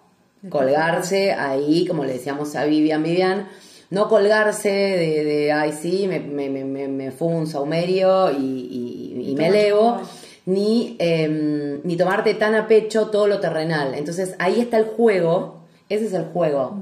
colgarse 0.48 1.32
ahí, 1.32 1.86
como 1.86 2.04
le 2.04 2.12
decíamos 2.14 2.54
a 2.56 2.64
Vivian, 2.64 3.02
Vivian, 3.02 3.48
no 3.90 4.08
colgarse 4.08 4.68
de, 4.70 5.24
de 5.24 5.52
ay 5.52 5.72
sí, 5.72 6.06
me, 6.08 6.20
me, 6.20 6.48
me, 6.50 6.64
me, 6.64 6.88
me 6.88 7.10
fumo 7.10 7.38
un 7.38 7.46
saumerio 7.46 8.30
y, 8.30 8.36
y- 8.36 9.30
y 9.30 9.34
me 9.36 9.48
elevo, 9.48 10.00
ni, 10.46 10.96
em, 10.98 11.80
ni 11.84 11.96
tomarte 11.96 12.34
tan 12.34 12.54
a 12.54 12.68
pecho 12.68 13.08
todo 13.08 13.26
lo 13.26 13.40
terrenal. 13.40 13.94
Entonces 13.94 14.34
ahí 14.38 14.60
está 14.60 14.76
el 14.78 14.84
juego, 14.84 15.62
ese 15.88 16.06
es 16.06 16.12
el 16.12 16.24
juego. 16.26 16.80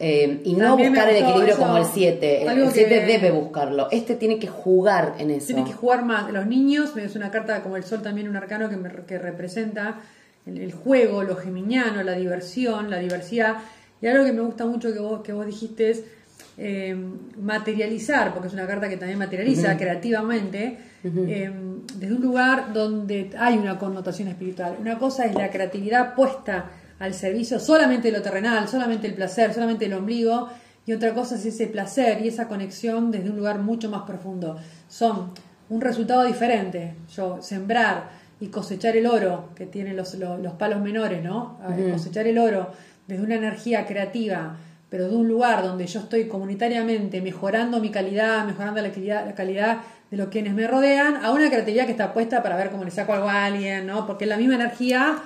Eh, 0.00 0.42
y 0.44 0.52
no 0.54 0.66
También 0.76 0.92
me 0.92 0.98
buscar 0.98 1.12
el 1.12 1.24
equilibrio 1.24 1.54
eso, 1.54 1.62
como 1.62 1.76
el 1.78 1.84
7. 1.84 2.42
El 2.42 2.48
algo 2.48 2.70
7 2.70 2.88
que- 2.88 3.00
debe 3.06 3.30
buscarlo. 3.32 3.88
Este 3.90 4.14
tiene 4.14 4.38
que 4.38 4.46
jugar 4.46 5.14
en 5.18 5.32
eso. 5.32 5.46
Tiene 5.48 5.64
que 5.64 5.72
jugar 5.72 6.04
más. 6.04 6.30
Los 6.30 6.46
niños, 6.46 6.96
es 6.96 7.16
una 7.16 7.32
carta 7.32 7.62
como 7.64 7.76
el 7.76 7.82
sol 7.82 8.00
también, 8.02 8.28
un 8.28 8.36
arcano 8.36 8.68
que, 8.68 8.76
me- 8.76 9.04
que 9.08 9.18
representa 9.18 9.96
el, 10.48 10.58
el 10.58 10.72
juego, 10.72 11.22
lo 11.22 11.36
geminiano, 11.36 12.02
la 12.02 12.12
diversión, 12.12 12.90
la 12.90 12.98
diversidad. 12.98 13.58
Y 14.00 14.06
algo 14.06 14.24
que 14.24 14.32
me 14.32 14.42
gusta 14.42 14.64
mucho 14.64 14.92
que 14.92 15.00
vos, 15.00 15.22
que 15.22 15.32
vos 15.32 15.46
dijiste 15.46 15.90
es 15.90 16.04
eh, 16.60 16.96
materializar, 17.40 18.32
porque 18.32 18.48
es 18.48 18.54
una 18.54 18.66
carta 18.66 18.88
que 18.88 18.96
también 18.96 19.18
materializa 19.18 19.76
creativamente, 19.76 20.78
eh, 21.04 21.52
desde 21.94 22.12
un 22.12 22.20
lugar 22.20 22.72
donde 22.72 23.30
hay 23.38 23.56
una 23.56 23.78
connotación 23.78 24.26
espiritual. 24.26 24.76
Una 24.80 24.98
cosa 24.98 25.24
es 25.24 25.36
la 25.36 25.50
creatividad 25.50 26.16
puesta 26.16 26.70
al 26.98 27.14
servicio 27.14 27.60
solamente 27.60 28.10
de 28.10 28.18
lo 28.18 28.24
terrenal, 28.24 28.66
solamente 28.66 29.06
el 29.06 29.14
placer, 29.14 29.54
solamente 29.54 29.84
el 29.84 29.94
ombligo, 29.94 30.48
y 30.84 30.92
otra 30.92 31.14
cosa 31.14 31.36
es 31.36 31.46
ese 31.46 31.68
placer 31.68 32.24
y 32.24 32.28
esa 32.28 32.48
conexión 32.48 33.12
desde 33.12 33.30
un 33.30 33.36
lugar 33.36 33.60
mucho 33.60 33.88
más 33.88 34.02
profundo. 34.02 34.56
Son 34.88 35.30
un 35.68 35.80
resultado 35.80 36.24
diferente. 36.24 36.94
Yo 37.14 37.40
sembrar 37.40 38.10
y 38.40 38.48
cosechar 38.48 38.96
el 38.96 39.06
oro, 39.06 39.50
que 39.54 39.66
tienen 39.66 39.96
los, 39.96 40.14
los, 40.14 40.40
los 40.40 40.52
palos 40.54 40.80
menores, 40.80 41.22
¿no? 41.22 41.58
Cosechar 41.92 42.26
el 42.26 42.38
oro 42.38 42.70
desde 43.06 43.22
una 43.22 43.34
energía 43.34 43.86
creativa, 43.86 44.56
pero 44.90 45.08
de 45.08 45.16
un 45.16 45.28
lugar 45.28 45.62
donde 45.62 45.86
yo 45.86 46.00
estoy 46.00 46.28
comunitariamente 46.28 47.20
mejorando 47.20 47.80
mi 47.80 47.90
calidad, 47.90 48.46
mejorando 48.46 48.80
la 48.80 48.90
calidad, 48.90 49.26
la 49.26 49.34
calidad 49.34 49.78
de 50.10 50.16
los 50.16 50.28
quienes 50.28 50.54
me 50.54 50.66
rodean, 50.66 51.24
a 51.24 51.32
una 51.32 51.48
creatividad 51.48 51.86
que 51.86 51.92
está 51.92 52.12
puesta 52.12 52.42
para 52.42 52.56
ver 52.56 52.70
cómo 52.70 52.84
le 52.84 52.90
saco 52.90 53.12
algo 53.12 53.28
a 53.28 53.46
alguien, 53.46 53.86
¿no? 53.86 54.06
Porque 54.06 54.24
es 54.24 54.28
la 54.28 54.36
misma 54.36 54.54
energía 54.54 55.18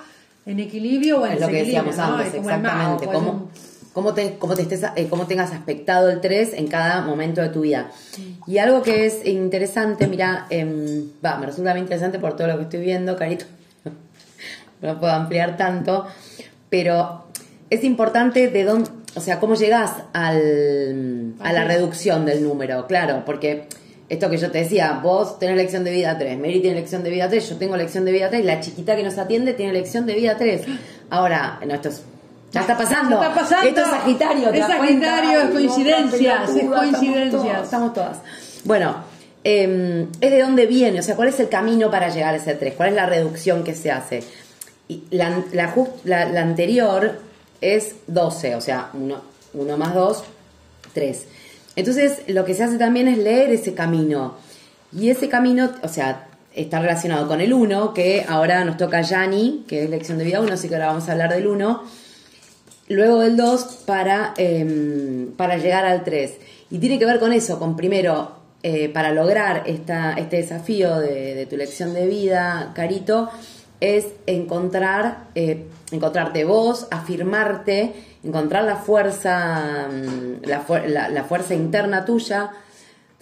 en 0.45 0.59
equilibrio 0.59 1.21
o 1.21 1.25
en 1.25 1.33
es 1.33 1.41
lo 1.41 1.47
que 1.47 1.63
decíamos 1.63 1.95
¿no? 1.95 2.03
antes, 2.03 2.33
mago, 2.33 2.49
exactamente. 2.49 3.07
Cómo, 3.93 4.13
te- 4.13 4.35
cómo 4.37 4.55
te 4.55 4.63
estés, 4.63 4.81
eh, 4.95 5.07
cómo 5.09 5.27
tengas 5.27 5.51
aspectado 5.51 6.09
el 6.09 6.19
3 6.19 6.53
en 6.55 6.67
cada 6.67 7.01
momento 7.01 7.41
de 7.41 7.49
tu 7.49 7.61
vida. 7.61 7.91
Y 8.47 8.57
algo 8.57 8.81
que 8.81 9.05
es 9.05 9.25
interesante, 9.25 10.07
mira, 10.07 10.47
va, 11.25 11.37
me 11.37 11.45
resulta 11.45 11.71
muy 11.71 11.81
interesante 11.81 12.19
por 12.19 12.35
todo 12.35 12.47
lo 12.47 12.57
que 12.57 12.63
estoy 12.63 12.81
viendo, 12.81 13.15
Carito. 13.15 13.45
no 14.81 14.99
puedo 14.99 15.13
ampliar 15.13 15.55
tanto, 15.57 16.05
pero 16.69 17.25
es 17.69 17.83
importante 17.83 18.49
de 18.49 18.63
dónde, 18.63 18.89
o 19.15 19.21
sea, 19.21 19.39
cómo 19.39 19.55
llegas 19.55 19.91
al, 20.13 21.33
a 21.39 21.53
la 21.53 21.63
reducción 21.63 22.25
del 22.25 22.43
número, 22.43 22.87
claro, 22.87 23.23
porque 23.25 23.67
esto 24.09 24.29
que 24.29 24.37
yo 24.37 24.51
te 24.51 24.59
decía, 24.59 24.99
vos 25.01 25.39
tenés 25.39 25.55
lección 25.55 25.83
de 25.83 25.91
vida 25.91 26.17
3, 26.17 26.37
Mary 26.37 26.59
tiene 26.61 26.75
lección 26.79 27.03
de 27.03 27.09
vida 27.09 27.29
3, 27.29 27.49
yo 27.49 27.55
tengo 27.57 27.77
lección 27.77 28.05
de 28.05 28.11
vida 28.11 28.29
3, 28.29 28.43
la 28.45 28.59
chiquita 28.59 28.95
que 28.95 29.03
nos 29.03 29.17
atiende 29.17 29.53
tiene 29.53 29.71
lección 29.73 30.05
de 30.05 30.15
vida 30.15 30.35
3. 30.37 30.61
Ahora, 31.09 31.59
no, 31.65 31.73
esto 31.73 31.89
es- 31.89 32.03
ya 32.53 32.61
está 32.61 32.77
pasando. 32.77 33.19
Ya 33.21 33.27
está 33.27 33.41
pasando. 33.41 33.67
Esto 33.67 33.81
es 33.81 33.87
Sagitario. 33.87 34.49
¿te 34.51 34.59
Es? 34.59 34.67
Sagitario, 34.67 35.39
es 35.41 35.49
coincidencias, 35.49 36.49
es 36.55 36.65
coincidencias. 36.69 37.23
Estamos, 37.33 37.41
todas, 37.43 37.63
estamos 37.63 37.93
todas. 37.93 38.17
Bueno, 38.63 38.95
eh, 39.43 40.07
es 40.21 40.31
de 40.31 40.41
dónde 40.41 40.65
viene, 40.67 40.99
o 40.99 41.03
sea, 41.03 41.15
cuál 41.15 41.27
es 41.29 41.39
el 41.39 41.49
camino 41.49 41.91
para 41.91 42.09
llegar 42.09 42.33
a 42.33 42.37
ese 42.37 42.53
3, 42.55 42.75
cuál 42.75 42.89
es 42.89 42.95
la 42.95 43.05
reducción 43.07 43.63
que 43.63 43.75
se 43.75 43.91
hace. 43.91 44.23
Y 44.87 45.03
la, 45.11 45.43
la, 45.51 45.73
jus- 45.73 45.89
la- 46.05 46.25
la 46.29 46.41
anterior 46.41 47.19
es 47.59 47.95
12, 48.07 48.55
o 48.55 48.61
sea, 48.61 48.89
1 48.93 49.77
más 49.77 49.93
2, 49.93 50.23
3. 50.93 51.25
Entonces, 51.75 52.19
lo 52.27 52.45
que 52.45 52.53
se 52.53 52.63
hace 52.63 52.77
también 52.77 53.07
es 53.07 53.17
leer 53.17 53.49
ese 53.51 53.73
camino. 53.73 54.35
Y 54.95 55.09
ese 55.09 55.27
camino, 55.27 55.71
o 55.81 55.87
sea, 55.87 56.27
está 56.53 56.79
relacionado 56.79 57.27
con 57.27 57.41
el 57.41 57.51
1, 57.51 57.93
que 57.95 58.25
ahora 58.27 58.63
nos 58.63 58.77
toca 58.77 59.01
Yani, 59.01 59.65
que 59.67 59.83
es 59.85 59.89
lección 59.89 60.19
de 60.19 60.25
vida 60.25 60.39
1, 60.39 60.53
así 60.53 60.69
que 60.69 60.75
ahora 60.75 60.87
vamos 60.87 61.09
a 61.09 61.13
hablar 61.13 61.33
del 61.33 61.47
1 61.47 61.83
luego 62.89 63.19
del 63.19 63.37
2 63.37 63.63
para, 63.85 64.33
eh, 64.37 65.27
para 65.37 65.57
llegar 65.57 65.85
al 65.85 66.03
3. 66.03 66.33
Y 66.71 66.79
tiene 66.79 66.99
que 66.99 67.05
ver 67.05 67.19
con 67.19 67.33
eso, 67.33 67.59
con 67.59 67.75
primero, 67.75 68.31
eh, 68.63 68.89
para 68.89 69.11
lograr 69.11 69.63
esta, 69.65 70.13
este 70.13 70.37
desafío 70.37 70.97
de, 70.99 71.45
tu 71.49 71.57
lección 71.57 71.93
de 71.93 72.07
vida, 72.07 72.71
Carito, 72.73 73.29
es 73.79 74.07
encontrar, 74.25 75.25
eh, 75.35 75.65
encontrarte 75.91 76.45
vos, 76.45 76.87
afirmarte, 76.89 77.93
encontrar 78.23 78.63
la 78.63 78.77
fuerza, 78.77 79.87
mm, 79.91 80.45
la, 80.47 80.63
la- 80.87 81.09
la 81.09 81.23
fuerza 81.25 81.53
interna 81.53 82.05
tuya, 82.05 82.51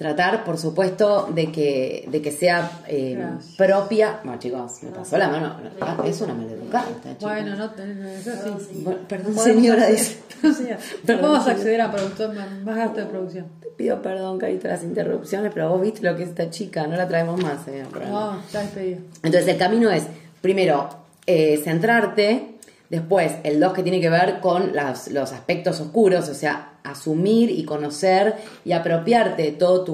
tratar, 0.01 0.43
por 0.43 0.57
supuesto, 0.57 1.29
de 1.33 1.51
que, 1.51 2.07
de 2.09 2.21
que 2.23 2.31
sea 2.31 2.71
eh, 2.87 3.23
propia. 3.57 4.19
Bueno, 4.23 4.39
chicos, 4.39 4.81
me 4.81 4.89
pasó 4.89 5.17
la 5.17 5.29
mano. 5.29 5.55
Ah, 5.79 5.97
Es 6.05 6.19
una 6.21 6.33
maleducada 6.33 6.89
esta 6.89 7.17
chica. 7.17 7.31
Bueno, 7.31 7.55
no, 7.55 7.65
eso 7.65 8.59
sí. 8.59 8.81
Bueno, 8.83 8.99
perdón, 9.07 9.37
señora, 9.37 9.87
dice. 9.87 10.17
Señora, 10.41 10.77
Perdón, 11.05 11.21
Podemos 11.21 11.43
señora. 11.43 11.51
acceder 11.51 11.81
a 11.81 11.91
productor, 11.91 12.33
más 12.63 12.75
gasto 12.75 12.99
de 13.01 13.05
producción. 13.05 13.45
Te 13.61 13.67
pido 13.69 14.01
perdón, 14.01 14.39
Carito, 14.39 14.67
las 14.67 14.83
interrupciones, 14.83 15.51
pero 15.53 15.69
vos 15.69 15.81
viste 15.81 16.01
lo 16.01 16.17
que 16.17 16.23
es 16.23 16.29
esta 16.29 16.49
chica, 16.49 16.87
no 16.87 16.95
la 16.95 17.07
traemos 17.07 17.41
más. 17.43 17.67
eh, 17.67 17.81
al 17.81 17.87
programa. 17.87 18.33
No, 18.35 18.39
está 18.39 18.61
despedido. 18.61 19.01
Entonces, 19.21 19.47
el 19.47 19.57
camino 19.57 19.91
es, 19.91 20.03
primero, 20.41 20.89
eh, 21.27 21.61
centrarte, 21.63 22.55
después, 22.91 23.31
el 23.43 23.59
dos 23.59 23.73
que 23.73 23.81
tiene 23.81 23.99
que 23.99 24.09
ver 24.11 24.39
con 24.39 24.75
las- 24.75 25.07
los 25.07 25.31
aspectos 25.31 25.79
oscuros, 25.79 26.29
o 26.29 26.35
sea, 26.35 26.73
asumir 26.83 27.49
y 27.49 27.63
conocer 27.63 28.35
y 28.65 28.73
apropiarte 28.73 29.41
de 29.43 29.51
todos 29.53 29.85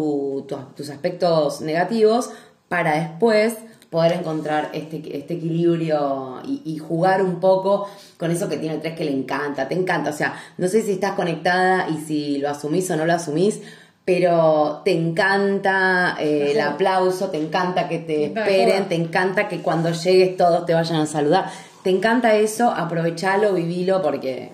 tus 0.75 0.89
aspectos 0.89 1.61
negativos 1.61 2.31
para 2.67 2.95
después 2.99 3.53
poder 3.89 4.11
encontrar 4.13 4.69
este, 4.73 4.97
este 5.17 5.35
equilibrio 5.35 6.41
y, 6.45 6.61
y 6.65 6.77
jugar 6.77 7.21
un 7.21 7.39
poco 7.39 7.87
con 8.17 8.31
eso 8.31 8.49
que 8.49 8.57
tiene 8.57 8.75
el 8.75 8.81
3 8.81 8.95
que 8.97 9.05
le 9.05 9.11
encanta, 9.11 9.67
te 9.69 9.75
encanta, 9.75 10.09
o 10.09 10.13
sea, 10.13 10.33
no 10.57 10.67
sé 10.67 10.81
si 10.81 10.91
estás 10.91 11.13
conectada 11.13 11.87
y 11.89 11.97
si 12.05 12.37
lo 12.39 12.49
asumís 12.49 12.89
o 12.91 12.97
no 12.97 13.05
lo 13.05 13.13
asumís, 13.13 13.61
pero 14.03 14.81
te 14.85 14.91
encanta 14.93 16.15
eh, 16.19 16.51
el 16.51 16.61
aplauso, 16.61 17.29
te 17.29 17.37
encanta 17.37 17.87
que 17.89 17.99
te 17.99 18.25
esperen, 18.25 18.87
te 18.87 18.95
encanta 18.95 19.47
que 19.49 19.61
cuando 19.61 19.91
llegues 19.91 20.37
todos 20.37 20.65
te 20.65 20.73
vayan 20.73 21.01
a 21.01 21.05
saludar, 21.05 21.49
te 21.87 21.91
encanta 21.95 22.35
eso, 22.35 22.69
aprovechalo, 22.69 23.53
vivilo 23.53 24.01
porque 24.01 24.51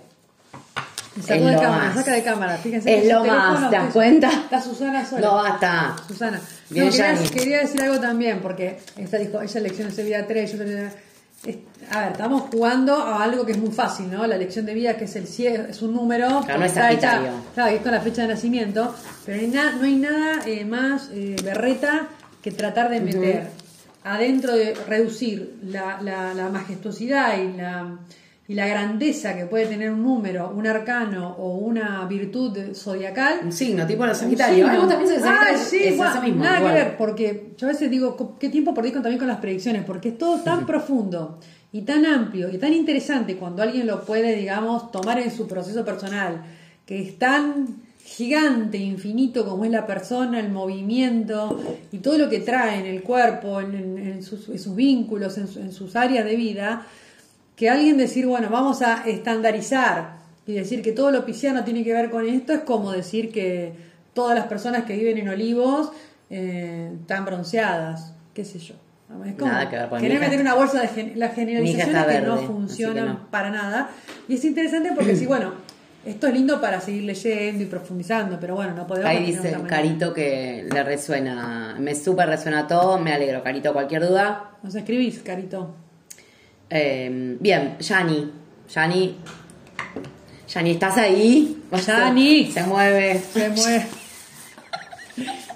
Me 1.16 1.24
de 1.50 1.56
cámara, 1.56 1.86
más. 1.86 1.96
saca 1.96 2.12
de 2.12 2.24
cámara. 2.24 2.58
Fíjense 2.58 2.96
Es 2.96 3.02
que 3.08 3.12
lo 3.12 3.26
más, 3.26 3.72
¿te 3.72 3.76
das 3.76 3.92
cuenta? 3.92 4.30
Está 4.30 4.62
Susana 4.62 5.04
sola. 5.04 5.22
no 5.28 5.34
basta. 5.38 5.96
Susana. 6.08 6.40
Bien, 6.70 6.86
No, 6.86 6.92
quería, 7.32 7.58
decir 7.62 7.82
algo 7.82 8.00
también, 8.00 8.40
porque 8.40 8.78
esta 8.98 9.18
dijo, 9.18 9.42
ella 9.42 9.60
lecciones 9.62 9.96
de 9.96 10.04
vida 10.04 10.28
3, 10.28 10.52
yo 10.52 10.58
A 11.90 12.02
ver, 12.02 12.12
estamos 12.12 12.44
jugando 12.52 12.96
a 12.98 13.24
algo 13.24 13.44
que 13.48 13.54
es 13.54 13.58
muy 13.58 13.72
fácil, 13.72 14.12
¿no? 14.12 14.28
La 14.28 14.38
lección 14.38 14.68
de 14.68 14.76
vida, 14.76 14.96
que 14.96 15.06
es 15.06 15.16
el 15.16 15.28
es 15.72 15.82
un 15.82 15.96
número. 15.96 16.42
Claro, 16.46 16.60
no 16.60 16.66
es 16.66 16.72
está 16.72 16.92
hecha- 16.92 17.20
claro, 17.56 17.76
es 17.76 17.82
con 17.82 17.92
la 17.94 18.00
fecha 18.02 18.22
de 18.22 18.28
nacimiento, 18.28 18.94
pero 19.26 19.38
no 19.38 19.44
hay, 19.44 19.50
na- 19.50 19.72
no 19.72 19.84
hay 19.86 19.96
nada 19.96 20.42
eh, 20.46 20.66
más 20.66 21.10
eh, 21.12 21.36
berreta 21.44 22.10
que 22.44 22.52
tratar 22.52 22.92
de 22.92 23.02
meter 23.02 23.48
adentro 24.04 24.56
de 24.56 24.74
reducir 24.88 25.56
la, 25.64 26.02
la- 26.02 26.34
la 26.34 26.50
majestuosidad 26.50 27.38
y 27.42 27.56
la, 27.58 27.98
y 28.48 28.54
la 28.56 28.68
grandeza 28.68 29.36
que 29.36 29.46
puede 29.46 29.68
tener 29.68 29.90
un 29.92 30.04
número, 30.04 30.50
un 30.56 30.68
arcano 30.68 31.36
o 31.38 31.58
una 31.58 32.06
virtud 32.06 32.58
zodiacal 32.76 33.40
Un 33.44 33.52
signo, 33.54 33.88
tipo 33.88 34.06
también 34.06 35.10
sos 35.10 35.22
de 35.22 35.30
Ah, 35.30 35.38
Sagitario. 35.46 35.58
sí, 35.58 35.78
es 35.84 35.94
eso 35.96 36.22
mismo. 36.22 36.44
Nada 36.44 36.58
igual. 36.60 36.74
que 36.74 36.80
ver, 36.84 36.98
porque 36.98 37.54
yo 37.58 37.68
a 37.68 37.72
veces 37.72 37.90
digo, 37.90 38.38
¿qué 38.40 38.50
tiempo 38.50 38.74
perdí 38.74 38.92
con- 38.92 39.02
también 39.04 39.20
con 39.20 39.28
las 39.30 39.38
predicciones? 39.38 39.84
Porque 39.86 40.10
es 40.10 40.18
todo 40.18 40.42
tan 40.42 40.66
profundo 40.66 41.40
y 41.72 41.82
tan 41.84 42.06
amplio 42.06 42.50
y 42.54 42.58
tan 42.58 42.74
interesante 42.74 43.38
cuando 43.38 43.64
alguien 43.64 43.88
lo 43.88 44.04
puede, 44.06 44.36
digamos, 44.36 44.92
tomar 44.92 45.20
en 45.20 45.32
su 45.32 45.48
proceso 45.48 45.86
personal, 45.86 46.44
que 46.86 47.02
es 47.02 47.18
tan 47.18 47.68
gigante, 48.04 48.78
infinito 48.78 49.46
como 49.48 49.66
es 49.66 49.72
la 49.72 49.86
persona, 49.86 50.40
el 50.40 50.50
movimiento 50.50 51.60
y 51.92 52.00
todo 52.00 52.18
lo 52.18 52.30
que 52.30 52.40
trae 52.42 52.80
en 52.80 52.86
el 52.86 53.02
cuerpo, 53.02 53.62
en, 53.62 53.74
en- 53.76 53.98
en 53.98 54.24
sus, 54.24 54.50
en 54.50 54.60
sus 54.60 54.76
vínculos, 54.76 55.38
en, 55.38 55.48
su- 55.48 55.60
en 55.60 55.72
sus 55.72 55.96
áreas 55.96 56.26
de 56.26 56.36
vida, 56.36 56.86
que 57.56 57.70
alguien 57.70 57.98
decir, 57.98 58.26
bueno, 58.26 58.50
vamos 58.50 58.82
a 58.82 59.08
estandarizar 59.08 60.18
y 60.46 60.54
decir 60.54 60.82
que 60.82 60.92
todo 60.92 61.12
lo 61.12 61.26
pisciano 61.26 61.64
tiene 61.64 61.84
que 61.84 61.94
ver 61.94 62.10
con 62.10 62.28
esto 62.28 62.52
es 62.54 62.60
como 62.62 62.92
decir 62.92 63.32
que 63.32 63.74
todas 64.14 64.36
las 64.38 64.48
personas 64.48 64.84
que 64.84 64.98
viven 64.98 65.18
en 65.18 65.30
olivos 65.30 65.92
eh, 66.30 66.92
están 67.00 67.26
bronceadas, 67.26 68.14
qué 68.34 68.44
sé 68.44 68.60
yo. 68.60 68.76
Es 69.26 69.36
como 69.36 69.52
Nada 69.52 69.70
que 69.70 69.76
ver, 69.78 69.90
querer 70.00 70.12
hija- 70.14 70.20
meter 70.22 70.42
una 70.42 70.56
bolsa 70.56 70.82
de 70.82 70.88
gen- 70.88 71.14
las 71.20 71.36
generalizaciones 71.36 72.04
que 72.04 72.12
verde, 72.12 72.28
no 72.28 72.40
que 72.40 72.48
funcionan 72.48 73.06
no. 73.06 73.28
para 73.30 73.50
nada. 73.52 73.90
Y 74.28 74.34
es 74.36 74.44
interesante 74.46 74.92
porque 74.96 75.16
sí, 75.16 75.26
bueno, 75.28 75.54
esto 76.06 76.28
es 76.28 76.34
lindo 76.34 76.60
para 76.60 76.82
seguir 76.82 77.04
leyendo 77.04 77.64
y 77.64 77.66
profundizando, 77.66 78.38
pero 78.40 78.56
bueno, 78.56 78.74
no 78.74 78.86
podemos 78.86 79.10
Ahí 79.10 79.26
dice. 79.26 79.56
Carito 79.68 80.14
que 80.14 80.68
le 80.72 80.84
resuena, 80.84 81.76
me 81.80 81.96
súper 81.96 82.30
resuena 82.30 82.68
todo, 82.68 83.00
me 83.00 83.14
alegro, 83.14 83.44
Carito, 83.44 83.74
cualquier 83.74 84.08
duda. 84.08 84.52
Nos 84.64 84.76
escribís, 84.76 85.20
Carito. 85.20 85.76
Eh, 86.70 87.38
bien, 87.40 87.78
Yani, 87.80 88.32
Yani, 88.74 89.16
Yani, 90.48 90.72
¿estás 90.72 90.98
ahí? 90.98 91.62
Yani. 91.72 92.52
Se 92.52 92.64
mueve. 92.64 93.20
Se 93.20 93.50
mueve. 93.50 93.86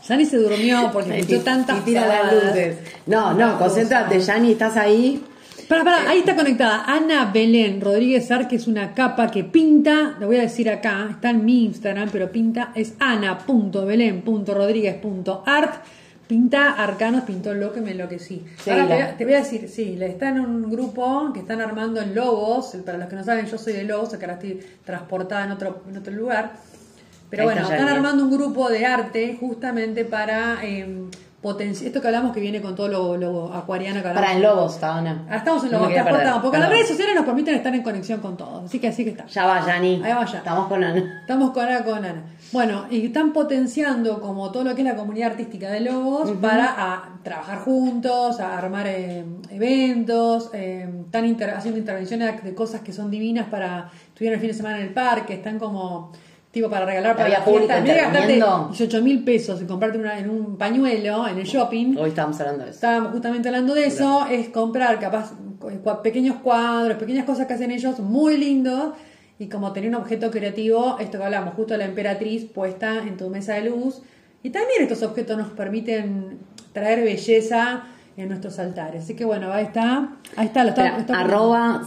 Sani 0.01 0.25
se 0.25 0.37
durmió 0.37 0.89
porque 0.93 1.19
escuchó 1.19 1.41
tantas 1.41 1.79
y 1.79 1.81
tira 1.81 2.07
las 2.07 2.33
luces. 2.33 2.77
No, 3.05 3.33
no, 3.33 3.39
Tantas 3.39 3.57
concéntrate. 3.59 4.19
Yani, 4.19 4.51
¿estás 4.53 4.77
ahí? 4.77 5.23
Para, 5.67 5.83
para, 5.83 6.09
ahí 6.09 6.19
está 6.19 6.35
conectada 6.35 6.85
Ana 6.85 7.29
Belén 7.33 7.81
Rodríguez 7.81 8.31
Ar, 8.31 8.47
que 8.47 8.55
es 8.55 8.67
una 8.67 8.93
capa 8.93 9.29
que 9.29 9.43
pinta, 9.43 10.15
lo 10.19 10.27
voy 10.27 10.37
a 10.37 10.41
decir 10.41 10.69
acá, 10.69 11.07
está 11.11 11.31
en 11.31 11.43
mi 11.43 11.65
Instagram, 11.65 12.09
pero 12.11 12.31
pinta, 12.31 12.71
es 12.73 12.93
ana.belén.rodríguez.art. 12.99 15.73
Pinta 16.27 16.71
arcanos, 16.71 17.23
pintó 17.23 17.53
lo 17.53 17.71
que 17.71 17.79
me 17.79 17.91
enloquecí. 17.91 18.43
Ahora 18.69 18.85
te, 18.87 18.93
voy 18.93 19.01
a- 19.01 19.17
te 19.17 19.25
voy 19.25 19.33
a 19.35 19.39
decir, 19.39 19.69
sí, 19.69 19.97
está 20.01 20.27
en 20.29 20.41
un 20.41 20.69
grupo 20.69 21.31
que 21.33 21.39
están 21.39 21.61
armando 21.61 22.01
en 22.01 22.13
Lobos. 22.13 22.75
Para 22.85 22.97
los 22.97 23.07
que 23.07 23.15
no 23.15 23.23
saben, 23.23 23.45
yo 23.45 23.57
soy 23.57 23.71
de 23.73 23.83
Lobos, 23.83 24.13
acá 24.13 24.25
ahora 24.25 24.33
estoy 24.33 24.59
transportada 24.83 25.45
en 25.45 25.51
otro, 25.51 25.83
en 25.89 25.97
otro 25.97 26.13
lugar. 26.13 26.51
Pero 27.29 27.43
Ahí 27.43 27.47
bueno, 27.47 27.61
está 27.61 27.77
están 27.77 27.89
armando 27.95 28.23
un 28.25 28.31
grupo 28.31 28.69
de 28.69 28.85
arte 28.85 29.37
justamente 29.39 30.03
para 30.03 30.57
potenciar. 30.61 31.11
Esto 31.43 32.01
que 32.01 32.07
hablamos 32.07 32.33
que 32.33 32.39
viene 32.41 32.61
con 32.61 32.75
todo 32.75 32.87
lo, 32.87 33.15
lo 33.15 33.53
acuariano 33.53 34.01
que. 34.01 34.09
Para 34.09 34.33
en 34.33 34.41
Lobos, 34.41 34.73
está. 34.73 34.97
Ah, 34.97 35.35
Estamos 35.37 35.63
en 35.63 35.71
No 35.71 35.77
lo 35.77 35.83
me 35.83 35.89
quería 35.89 36.03
perder, 36.03 36.21
transportamos, 36.21 36.41
porque 36.41 36.57
las 36.57 36.69
redes 36.69 36.87
sociales 36.87 37.15
nos 37.15 37.25
permiten 37.25 37.55
estar 37.55 37.73
en 37.75 37.83
conexión 37.83 38.19
con 38.19 38.35
todos. 38.35 38.65
Así 38.65 38.79
que 38.79 38.87
así 38.87 39.03
que 39.03 39.11
está. 39.11 39.27
Ya 39.27 39.45
va. 39.45 39.63
Ahí 39.63 40.01
va 40.01 40.25
ya. 40.25 40.39
Estamos 40.39 40.67
con 40.67 40.83
Ana. 40.83 41.19
Estamos 41.21 41.51
con 41.51 41.63
Ana 41.65 41.83
con 41.83 42.03
Ana. 42.03 42.23
Bueno, 42.51 42.85
y 42.89 43.05
están 43.05 43.33
potenciando 43.33 44.19
como 44.19 44.51
todo 44.51 44.63
lo 44.63 44.73
que 44.73 44.81
es 44.81 44.87
la 44.87 44.95
comunidad 44.95 45.31
artística 45.31 45.69
de 45.69 45.81
Lobos 45.81 46.31
para 46.41 46.73
a, 46.75 47.09
trabajar 47.23 47.59
juntos, 47.59 48.39
a 48.39 48.57
armar 48.57 48.87
eh, 48.87 49.23
eventos, 49.51 50.49
eh, 50.53 50.89
están 51.05 51.25
inter- 51.25 51.51
haciendo 51.51 51.79
intervenciones 51.79 52.43
de 52.43 52.55
cosas 52.55 52.81
que 52.81 52.91
son 52.93 53.11
divinas 53.11 53.47
para 53.47 53.89
estuvieron 54.07 54.35
el 54.35 54.39
fin 54.41 54.49
de 54.49 54.53
semana 54.55 54.77
en 54.79 54.87
el 54.87 54.93
parque, 54.93 55.35
están 55.35 55.59
como 55.59 56.11
tipo 56.57 56.69
para 56.69 56.85
regalar 56.85 57.15
para 57.15 57.29
la 57.29 57.37
En 57.37 57.43
de 57.83 57.93
gastarte 57.93 58.17
interviniendo. 58.17 58.67
18 58.69 59.01
mil 59.01 59.23
pesos 59.23 59.61
y 59.61 59.65
comprarte 59.65 59.97
una, 59.97 60.17
en 60.17 60.29
un 60.29 60.57
pañuelo 60.57 61.27
en 61.27 61.37
el 61.37 61.45
shopping, 61.45 61.95
Hoy 61.97 62.09
estábamos 62.09 62.39
hablando 62.39 62.63
de 62.63 62.69
eso. 62.71 62.77
estábamos 62.77 63.11
justamente 63.11 63.47
hablando 63.47 63.73
de 63.73 63.85
eso, 63.85 64.27
es 64.29 64.49
comprar 64.49 64.99
capaz 64.99 65.33
pequeños 66.03 66.37
cuadros, 66.37 66.97
pequeñas 66.97 67.25
cosas 67.25 67.47
que 67.47 67.53
hacen 67.53 67.71
ellos 67.71 67.99
muy 67.99 68.37
lindos 68.37 68.93
y 69.39 69.47
como 69.47 69.71
tener 69.71 69.89
un 69.89 69.95
objeto 69.95 70.31
creativo, 70.31 70.97
esto 70.99 71.19
que 71.19 71.23
hablamos, 71.23 71.53
justo 71.53 71.77
la 71.77 71.85
emperatriz 71.85 72.45
puesta 72.45 72.97
en 72.97 73.17
tu 73.17 73.29
mesa 73.29 73.53
de 73.53 73.69
luz. 73.69 74.01
Y 74.41 74.49
también 74.49 74.81
estos 74.81 75.03
objetos 75.03 75.37
nos 75.37 75.49
permiten 75.49 76.39
traer 76.73 77.03
belleza 77.03 77.83
en 78.17 78.29
nuestros 78.29 78.57
altares. 78.59 79.03
Así 79.03 79.15
que 79.15 79.23
bueno, 79.25 79.51
ahí 79.53 79.65
está. 79.65 80.09
Ahí 80.35 80.47
está, 80.47 80.63
lo 80.63 80.69
está, 80.69 80.81
Espera, 80.85 80.99
está- 81.01 81.19
arroba 81.21 81.83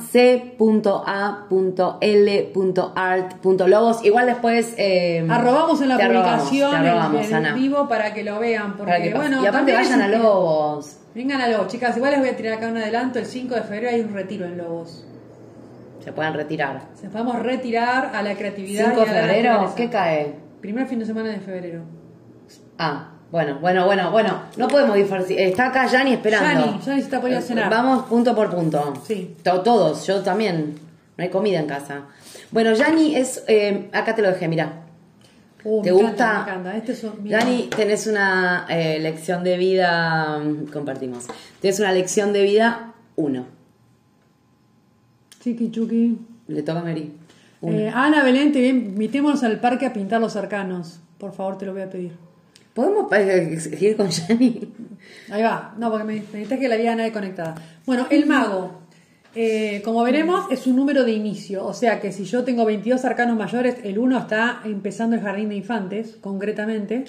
c.a.l.art.logos. 2.70 4.04
Igual 4.04 4.26
después. 4.26 4.74
eh, 4.78 5.26
Arrobamos 5.28 5.80
en 5.82 5.88
la 5.88 5.96
publicación 5.98 6.74
arrobamos, 6.74 7.32
Ana. 7.32 7.54
vivo 7.54 7.88
para 7.88 8.14
que 8.14 8.22
lo 8.24 8.38
vean. 8.38 8.76
Porque, 8.76 9.12
bueno, 9.14 9.42
y 9.42 9.46
aparte 9.46 9.72
vayan 9.72 10.00
a 10.02 10.08
Lobos. 10.08 10.98
Vengan 11.14 11.40
a 11.40 11.48
Lobos, 11.48 11.66
chicas. 11.68 11.96
Igual 11.96 12.12
les 12.12 12.20
voy 12.20 12.28
a 12.28 12.36
tirar 12.36 12.54
acá 12.58 12.68
un 12.68 12.76
adelanto. 12.76 13.18
El 13.18 13.26
5 13.26 13.54
de 13.56 13.62
febrero 13.62 13.88
hay 13.88 14.00
un 14.00 14.12
retiro 14.14 14.46
en 14.46 14.56
Lobos. 14.58 15.04
Se 16.04 16.12
pueden 16.12 16.34
retirar. 16.34 16.82
Se 16.94 17.08
podemos 17.08 17.38
retirar 17.40 18.12
a 18.14 18.22
la 18.22 18.34
creatividad. 18.36 18.86
5 18.94 19.00
de 19.00 19.06
febrero. 19.06 19.72
¿qué 19.76 19.90
cae? 19.90 20.34
Primer 20.60 20.86
fin 20.86 20.98
de 21.00 21.06
semana 21.06 21.30
de 21.30 21.40
febrero. 21.40 21.82
Ah, 22.78 23.14
bueno, 23.30 23.58
bueno, 23.60 23.84
bueno, 23.86 24.10
bueno. 24.10 24.42
No 24.56 24.66
podemos 24.68 24.96
diferenciar. 24.96 25.38
Está 25.40 25.66
acá 25.68 25.86
Yani 25.86 26.12
esperando. 26.14 26.48
Yani, 26.48 26.72
Yani 26.72 26.82
se 26.82 26.98
está 26.98 27.28
ir 27.28 27.34
a 27.36 27.40
cenar. 27.40 27.70
Vamos 27.70 28.04
punto 28.06 28.34
por 28.34 28.50
punto. 28.50 28.94
Sí. 29.06 29.36
To- 29.44 29.60
Todos, 29.62 30.06
yo 30.06 30.20
también. 30.22 30.74
No 31.16 31.24
hay 31.24 31.30
comida 31.30 31.60
en 31.60 31.66
casa. 31.66 32.02
Bueno, 32.50 32.72
Yani 32.74 33.14
es. 33.14 33.44
eh, 33.46 33.88
acá 33.92 34.14
te 34.14 34.22
lo 34.22 34.28
dejé, 34.28 34.48
mira. 34.48 34.82
Uh, 35.62 35.82
¿Te 35.82 35.92
me 35.92 36.02
gusta? 36.02 36.40
encanta, 36.42 36.70
me 36.70 36.76
encanta. 36.78 36.92
Este. 36.92 37.08
Dani, 37.28 37.68
tenés 37.76 38.06
una 38.06 38.64
eh, 38.68 38.98
lección 38.98 39.44
de 39.44 39.56
vida, 39.58 40.40
compartimos. 40.72 41.26
Tenés 41.60 41.78
una 41.80 41.92
lección 41.92 42.32
de 42.32 42.42
vida, 42.42 42.94
uno. 43.16 43.44
Chiqui 45.42 45.70
chuqui. 45.70 46.18
Le 46.48 46.62
toca 46.62 46.80
a 46.80 46.82
Mary. 46.82 47.12
Eh, 47.62 47.90
Ana 47.94 48.24
Belén, 48.24 48.52
te 48.52 48.66
invitémonos 48.66 49.42
al 49.42 49.60
parque 49.60 49.84
a 49.86 49.92
pintar 49.92 50.20
los 50.20 50.34
arcanos. 50.36 51.00
Por 51.18 51.32
favor, 51.32 51.58
te 51.58 51.66
lo 51.66 51.72
voy 51.74 51.82
a 51.82 51.90
pedir. 51.90 52.12
¿Podemos 52.74 53.10
eh, 53.12 53.58
seguir 53.60 53.96
con 53.96 54.08
Yani? 54.10 54.72
Ahí 55.30 55.42
va. 55.42 55.74
No, 55.78 55.90
porque 55.90 56.04
me 56.04 56.14
me 56.14 56.20
necesitas 56.20 56.58
que 56.58 56.68
la 56.68 56.76
vida 56.76 56.94
nadie 56.94 57.12
conectada. 57.12 57.54
Bueno, 57.86 58.06
el 58.10 58.26
mago. 58.26 58.80
Eh, 59.34 59.80
como 59.84 60.02
veremos, 60.02 60.50
es 60.50 60.66
un 60.66 60.76
número 60.76 61.04
de 61.04 61.12
inicio. 61.12 61.64
O 61.64 61.72
sea 61.74 62.00
que 62.00 62.10
si 62.12 62.24
yo 62.24 62.42
tengo 62.42 62.64
22 62.64 63.04
arcanos 63.04 63.36
mayores, 63.36 63.76
el 63.84 63.98
1 63.98 64.18
está 64.18 64.60
empezando 64.64 65.16
el 65.16 65.22
jardín 65.22 65.48
de 65.50 65.56
infantes, 65.56 66.16
concretamente. 66.20 67.04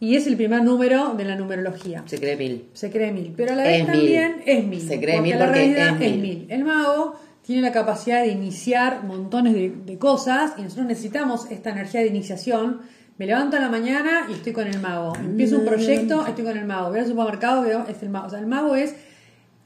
Y 0.00 0.16
es 0.16 0.26
el 0.26 0.36
primer 0.36 0.64
número 0.64 1.14
de 1.14 1.24
la 1.24 1.36
numerología. 1.36 2.02
Se 2.06 2.18
cree 2.18 2.36
mil. 2.36 2.64
Se 2.72 2.90
cree 2.90 3.12
mil, 3.12 3.32
pero 3.36 3.52
a 3.52 3.56
la 3.56 3.62
vez 3.62 3.82
Es 3.82 3.86
también 3.86 4.36
mil. 4.38 4.42
es 4.46 4.64
mil. 4.66 4.80
Se 4.80 4.98
cree 5.00 5.16
porque 5.16 5.20
mil 5.30 5.38
la 5.38 5.44
porque 5.46 5.58
realidad 5.60 6.02
es 6.02 6.16
mil. 6.16 6.46
El 6.48 6.64
mago 6.64 7.14
tiene 7.42 7.62
la 7.62 7.70
capacidad 7.70 8.22
de 8.22 8.28
iniciar 8.28 9.04
montones 9.04 9.54
de, 9.54 9.70
de 9.70 9.98
cosas 9.98 10.54
y 10.58 10.62
nosotros 10.62 10.86
necesitamos 10.86 11.48
esta 11.52 11.70
energía 11.70 12.00
de 12.00 12.08
iniciación. 12.08 12.80
Me 13.18 13.26
levanto 13.26 13.56
a 13.56 13.60
la 13.60 13.68
mañana 13.68 14.26
y 14.28 14.32
estoy 14.32 14.52
con 14.52 14.66
el 14.66 14.80
mago. 14.80 15.14
Empiezo 15.16 15.58
un 15.58 15.64
proyecto, 15.64 16.26
estoy 16.26 16.44
con 16.44 16.56
el 16.56 16.64
mago. 16.64 16.90
Voy 16.90 16.98
al 16.98 17.06
supermercado, 17.06 17.62
veo, 17.62 17.86
es 17.88 18.02
el 18.02 18.08
mago. 18.08 18.26
O 18.26 18.30
sea, 18.30 18.38
el 18.38 18.46
mago 18.46 18.74
es 18.74 18.94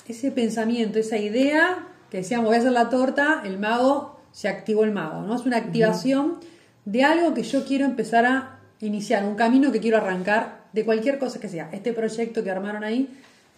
ese 0.08 0.30
pensamiento, 0.30 0.98
esa 0.98 1.16
idea 1.16 1.86
que 2.10 2.18
decíamos, 2.18 2.46
voy 2.46 2.56
a 2.56 2.58
hacer 2.58 2.72
la 2.72 2.88
torta, 2.88 3.42
el 3.44 3.58
mago, 3.58 4.20
se 4.32 4.48
activó 4.48 4.84
el 4.84 4.92
mago, 4.92 5.22
¿no? 5.22 5.34
Es 5.34 5.46
una 5.46 5.56
activación 5.56 6.38
de 6.84 7.04
algo 7.04 7.34
que 7.34 7.42
yo 7.42 7.64
quiero 7.64 7.84
empezar 7.84 8.26
a 8.26 8.60
iniciar, 8.80 9.24
un 9.24 9.34
camino 9.34 9.72
que 9.72 9.80
quiero 9.80 9.96
arrancar 9.96 10.66
de 10.72 10.84
cualquier 10.84 11.18
cosa 11.18 11.40
que 11.40 11.48
sea. 11.48 11.70
Este 11.72 11.92
proyecto 11.92 12.44
que 12.44 12.50
armaron 12.50 12.84
ahí 12.84 13.08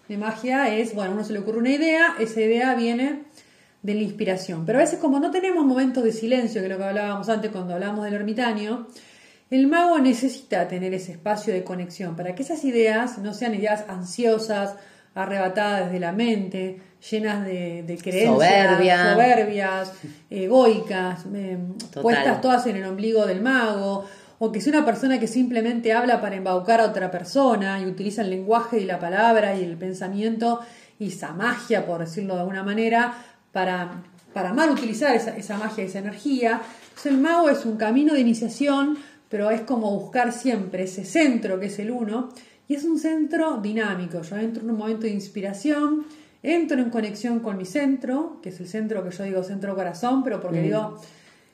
de 0.09 0.16
magia 0.16 0.74
es, 0.74 0.95
bueno, 0.95 1.11
a 1.11 1.14
uno 1.14 1.24
se 1.24 1.32
le 1.32 1.41
ocurre 1.41 1.59
una 1.59 1.70
idea, 1.70 2.14
esa 2.18 2.41
idea 2.41 2.74
viene 2.74 3.24
de 3.82 3.95
la 3.95 4.01
inspiración. 4.01 4.64
Pero 4.64 4.78
a 4.78 4.82
veces 4.82 4.99
como 4.99 5.20
no 5.20 5.30
tenemos 5.30 5.66
momentos 5.66 6.05
de 6.05 6.12
silencio, 6.12 6.61
que 6.61 6.66
es 6.66 6.72
lo 6.72 6.78
que 6.78 6.84
hablábamos 6.84 7.28
antes 7.28 7.51
cuando 7.51 7.74
hablábamos 7.74 8.05
del 8.05 8.14
ermitaño, 8.14 8.86
el 9.51 9.67
mago 9.67 9.99
necesita 9.99 10.69
tener 10.69 10.93
ese 10.95 11.13
espacio 11.13 11.53
de 11.55 11.65
conexión 11.65 12.17
para 12.17 12.35
que 12.35 12.43
esas 12.43 12.65
ideas 12.65 13.19
no 13.19 13.33
sean 13.33 13.55
ideas 13.55 13.85
ansiosas, 13.89 14.75
arrebatadas 15.15 15.87
desde 15.87 16.01
la 16.01 16.13
mente, 16.13 16.81
llenas 17.11 17.45
de, 17.45 17.83
de 17.83 17.99
creencias, 17.99 18.35
Soberbia. 18.35 19.13
soberbias, 19.13 19.93
egoicas, 20.31 21.25
eh, 21.35 21.59
puestas 22.01 22.41
todas 22.41 22.67
en 22.67 22.77
el 22.77 22.85
ombligo 22.85 23.27
del 23.27 23.41
mago, 23.41 24.05
o 24.39 24.53
que 24.53 24.61
sea 24.61 24.75
una 24.75 24.85
persona 24.85 25.19
que 25.19 25.27
simplemente 25.27 25.93
habla 25.93 26.21
para 26.21 26.37
embaucar 26.37 26.81
a 26.81 26.85
otra 26.85 27.11
persona 27.11 27.81
y 27.81 27.87
utiliza 27.87 28.23
el 28.23 28.31
lenguaje 28.31 28.79
y 28.79 28.85
la 28.85 29.01
palabra 29.01 29.57
y 29.57 29.65
el 29.65 29.77
pensamiento 29.77 30.61
y 30.99 31.09
esa 31.09 31.33
magia, 31.33 31.87
por 31.87 32.01
decirlo 32.01 32.35
de 32.35 32.41
alguna 32.41 32.63
manera, 32.63 33.15
para, 33.53 34.03
para 34.33 34.53
mal 34.53 34.71
utilizar 34.71 35.15
esa, 35.17 35.37
esa 35.37 35.57
magia 35.57 35.85
y 35.85 35.87
esa 35.89 35.99
energía. 35.99 36.61
Entonces 36.89 37.13
el 37.13 37.19
mago 37.19 37.49
es 37.49 37.65
un 37.65 37.77
camino 37.77 38.15
de 38.15 38.21
iniciación, 38.21 38.99
pero 39.29 39.51
es 39.51 39.61
como 39.62 39.91
buscar 39.99 40.33
siempre 40.33 40.85
ese 40.85 41.05
centro 41.05 41.59
que 41.61 41.66
es 41.66 41.79
el 41.79 41.91
uno, 41.91 42.31
y 42.68 42.74
es 42.74 42.85
un 42.85 42.99
centro 42.99 43.59
dinámico. 43.59 44.20
Yo 44.22 44.37
entro 44.37 44.62
en 44.62 44.70
un 44.70 44.76
momento 44.79 45.03
de 45.03 45.11
inspiración, 45.11 46.05
entro 46.43 46.79
en 46.81 46.91
conexión 46.91 47.41
con 47.41 47.57
mi 47.57 47.64
centro, 47.64 48.39
que 48.43 48.51
es 48.51 48.61
el 48.61 48.68
centro 48.68 49.03
que 49.03 49.11
yo 49.11 49.24
digo 49.24 49.43
centro 49.43 49.74
corazón, 49.74 50.22
pero 50.22 50.41
porque 50.41 50.59
digo 50.62 51.01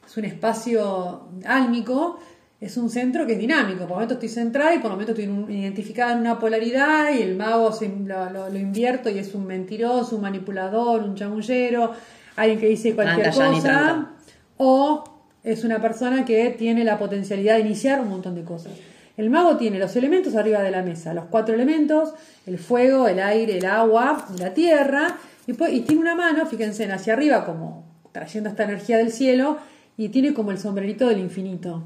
es 0.07 0.17
un 0.19 0.25
espacio 0.27 1.29
álmico, 1.47 2.19
es 2.61 2.77
un 2.77 2.91
centro 2.91 3.27
que 3.27 3.33
es 3.35 3.39
dinámico. 3.39 3.81
Por 3.81 3.91
momentos 3.91 4.17
estoy 4.17 4.29
centrada 4.29 4.75
y 4.75 4.79
por 4.79 4.91
momentos 4.91 5.19
estoy 5.19 5.33
un- 5.35 5.51
identificada 5.51 6.13
en 6.13 6.21
una 6.21 6.39
polaridad 6.39 7.13
y 7.15 7.23
el 7.23 7.37
mago 7.37 7.73
se- 7.73 7.89
lo, 7.89 8.31
lo- 8.31 8.49
lo 8.51 8.59
invierto 8.59 9.09
y 9.11 9.19
es 9.19 9.35
un 9.35 9.47
mentiroso, 9.47 10.17
un 10.17 10.23
manipulador, 10.23 11.03
un 11.03 11.15
chamullero, 11.15 11.93
alguien 12.37 12.59
que 12.61 12.67
dice 12.69 12.91
cualquier 12.95 13.27
cosa. 13.63 14.11
O 14.59 15.14
es 15.45 15.63
una 15.63 15.81
persona 15.81 16.25
que 16.25 16.51
tiene 16.51 16.85
la 16.85 16.99
potencialidad 16.99 17.55
de 17.55 17.61
iniciar 17.61 18.01
un 18.01 18.09
montón 18.09 18.35
de 18.35 18.43
cosas. 18.43 18.73
El 19.17 19.31
mago 19.31 19.57
tiene 19.57 19.79
los 19.79 19.95
elementos 19.95 20.35
arriba 20.35 20.63
de 20.63 20.71
la 20.71 20.83
mesa, 20.83 21.15
los 21.15 21.27
cuatro 21.27 21.55
elementos, 21.55 22.15
el 22.47 22.59
fuego, 22.59 23.07
el 23.07 23.21
aire, 23.21 23.59
el 23.59 23.67
agua, 23.67 24.27
la 24.41 24.55
tierra, 24.55 25.19
y, 25.47 25.53
y 25.53 25.81
tiene 25.83 26.01
una 26.01 26.17
mano, 26.17 26.47
fíjense, 26.47 26.91
hacia 26.91 27.13
arriba 27.13 27.45
como 27.45 27.85
trayendo 28.11 28.49
esta 28.49 28.65
energía 28.65 28.97
del 28.97 29.13
cielo, 29.13 29.59
y 29.97 30.09
tiene 30.09 30.35
como 30.35 30.51
el 30.51 30.59
sombrerito 30.59 31.09
del 31.09 31.21
infinito. 31.21 31.85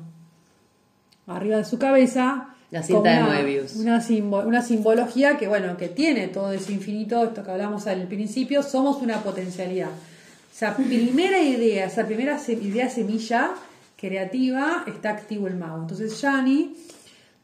Arriba 1.26 1.58
de 1.58 1.64
su 1.64 1.78
cabeza. 1.78 2.54
La 2.70 2.82
cinta 2.82 3.10
de 3.10 3.22
Moebius. 3.22 3.76
Una, 3.76 4.02
una 4.46 4.62
simbología 4.62 5.36
que, 5.36 5.48
bueno, 5.48 5.76
que 5.76 5.88
tiene 5.88 6.28
todo 6.28 6.52
ese 6.52 6.72
infinito, 6.72 7.24
esto 7.24 7.42
que 7.42 7.50
hablamos 7.50 7.86
al 7.86 8.06
principio, 8.06 8.62
somos 8.62 9.02
una 9.02 9.22
potencialidad. 9.22 9.90
Esa 10.58 10.74
primera 10.74 11.40
idea, 11.40 11.86
esa 11.86 12.04
primera 12.04 12.36
idea 12.48 12.90
semilla 12.90 13.54
creativa, 13.96 14.82
está 14.88 15.10
activo 15.10 15.46
el 15.46 15.54
mago. 15.54 15.82
Entonces, 15.82 16.20
Yani 16.20 16.74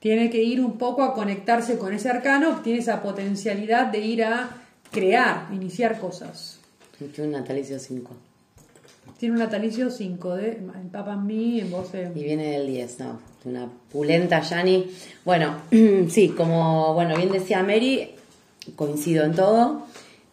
tiene 0.00 0.30
que 0.30 0.42
ir 0.42 0.60
un 0.60 0.78
poco 0.78 1.04
a 1.04 1.14
conectarse 1.14 1.78
con 1.78 1.94
ese 1.94 2.10
arcano, 2.10 2.60
tiene 2.62 2.80
esa 2.80 3.00
potencialidad 3.04 3.86
de 3.92 4.00
ir 4.00 4.24
a 4.24 4.50
crear, 4.90 5.46
iniciar 5.52 6.00
cosas. 6.00 6.58
Tiene 6.98 7.28
un 7.28 7.30
natalicio 7.30 7.78
5. 7.78 8.10
Tiene 9.16 9.34
un 9.34 9.38
natalicio 9.38 9.92
5 9.92 10.34
de 10.34 10.48
el 10.48 10.88
Papa 10.90 11.12
en 11.12 11.24
mí, 11.24 11.60
en 11.60 11.70
vos. 11.70 11.90
Y 11.94 12.20
viene 12.20 12.58
del 12.58 12.66
10, 12.66 12.98
no. 12.98 13.20
Una 13.44 13.68
pulenta 13.92 14.40
Yani. 14.40 14.90
Bueno, 15.24 15.58
sí, 16.10 16.30
como 16.30 16.94
bueno 16.94 17.16
bien 17.16 17.30
decía 17.30 17.62
Mary, 17.62 18.10
coincido 18.74 19.22
en 19.22 19.36
todo. 19.36 19.86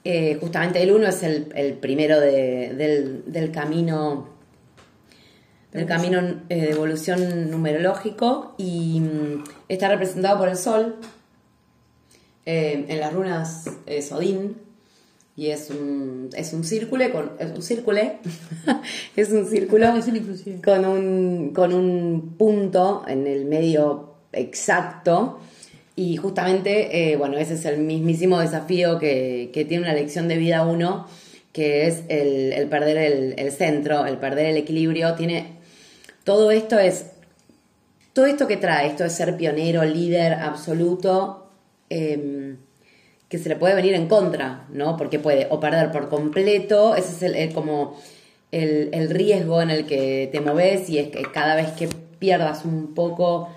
Eh, 0.03 0.37
justamente 0.41 0.81
el 0.81 0.91
1 0.91 1.07
es 1.07 1.23
el, 1.23 1.77
primero 1.79 2.19
del, 2.19 3.23
del 3.27 3.51
camino 3.51 4.31
del 5.71 5.85
camino 5.85 6.19
eh, 6.49 6.61
de 6.61 6.71
evolución 6.71 7.49
numerológico 7.49 8.55
y 8.57 8.99
mm, 8.99 9.43
está 9.69 9.87
representado 9.89 10.37
por 10.37 10.49
el 10.49 10.57
sol 10.57 10.97
eh, 12.45 12.85
en 12.87 12.99
las 12.99 13.13
runas 13.13 13.69
eh, 13.85 14.01
Sodín 14.01 14.57
y 15.35 15.47
es 15.47 15.69
un, 15.69 16.29
es 16.35 16.51
un 16.51 16.65
círculo 16.65 17.09
con 17.11 17.31
es 17.39 17.51
un 17.51 17.61
círculo 17.61 18.01
es 19.15 19.29
un 19.31 19.45
círculo 19.45 19.87
con 20.63 20.85
un 20.85 21.53
con 21.53 21.73
un 21.73 22.35
punto 22.37 23.05
en 23.07 23.27
el 23.27 23.45
medio 23.45 24.15
exacto 24.33 25.39
y 25.95 26.17
justamente 26.17 27.15
bueno 27.17 27.37
ese 27.37 27.55
es 27.55 27.65
el 27.65 27.79
mismísimo 27.79 28.39
desafío 28.39 28.99
que, 28.99 29.49
tiene 29.53 29.83
una 29.83 29.93
lección 29.93 30.27
de 30.27 30.37
vida 30.37 30.65
uno 30.65 31.07
que 31.53 31.87
es 31.87 32.03
el, 32.07 32.67
perder 32.69 32.97
el, 32.97 33.35
el, 33.37 33.51
centro 33.51 34.05
el 34.05 34.17
perder 34.17 34.47
el 34.47 34.57
equilibrio 34.57 35.15
tiene 35.15 35.61
todo 36.23 36.51
esto 36.51 36.77
es, 36.77 37.05
todo 38.13 38.25
esto 38.25 38.47
que 38.47 38.57
trae, 38.57 38.87
esto 38.87 39.03
es 39.05 39.13
ser 39.13 39.37
pionero, 39.37 39.83
líder 39.83 40.33
absoluto, 40.33 41.49
em, 41.89 42.57
que 43.27 43.37
se 43.37 43.49
le 43.49 43.55
puede 43.55 43.75
venir 43.75 43.93
en 43.95 44.07
contra, 44.07 44.67
¿no? 44.71 44.97
Porque 44.97 45.17
puede 45.17 45.47
o 45.49 45.59
perder 45.59 45.91
por 45.91 46.09
completo, 46.09 46.95
ese 46.95 47.11
es 47.13 47.23
el, 47.23 47.53
como 47.53 47.97
el, 48.51 49.09
riesgo 49.09 49.61
en 49.61 49.71
el 49.71 49.85
que 49.85 50.29
te 50.31 50.41
moves 50.41 50.89
y 50.89 50.99
es 50.99 51.09
que 51.09 51.23
cada 51.33 51.55
vez 51.55 51.71
que 51.71 51.87
pierdas 52.19 52.65
un 52.65 52.93
poco 52.93 53.49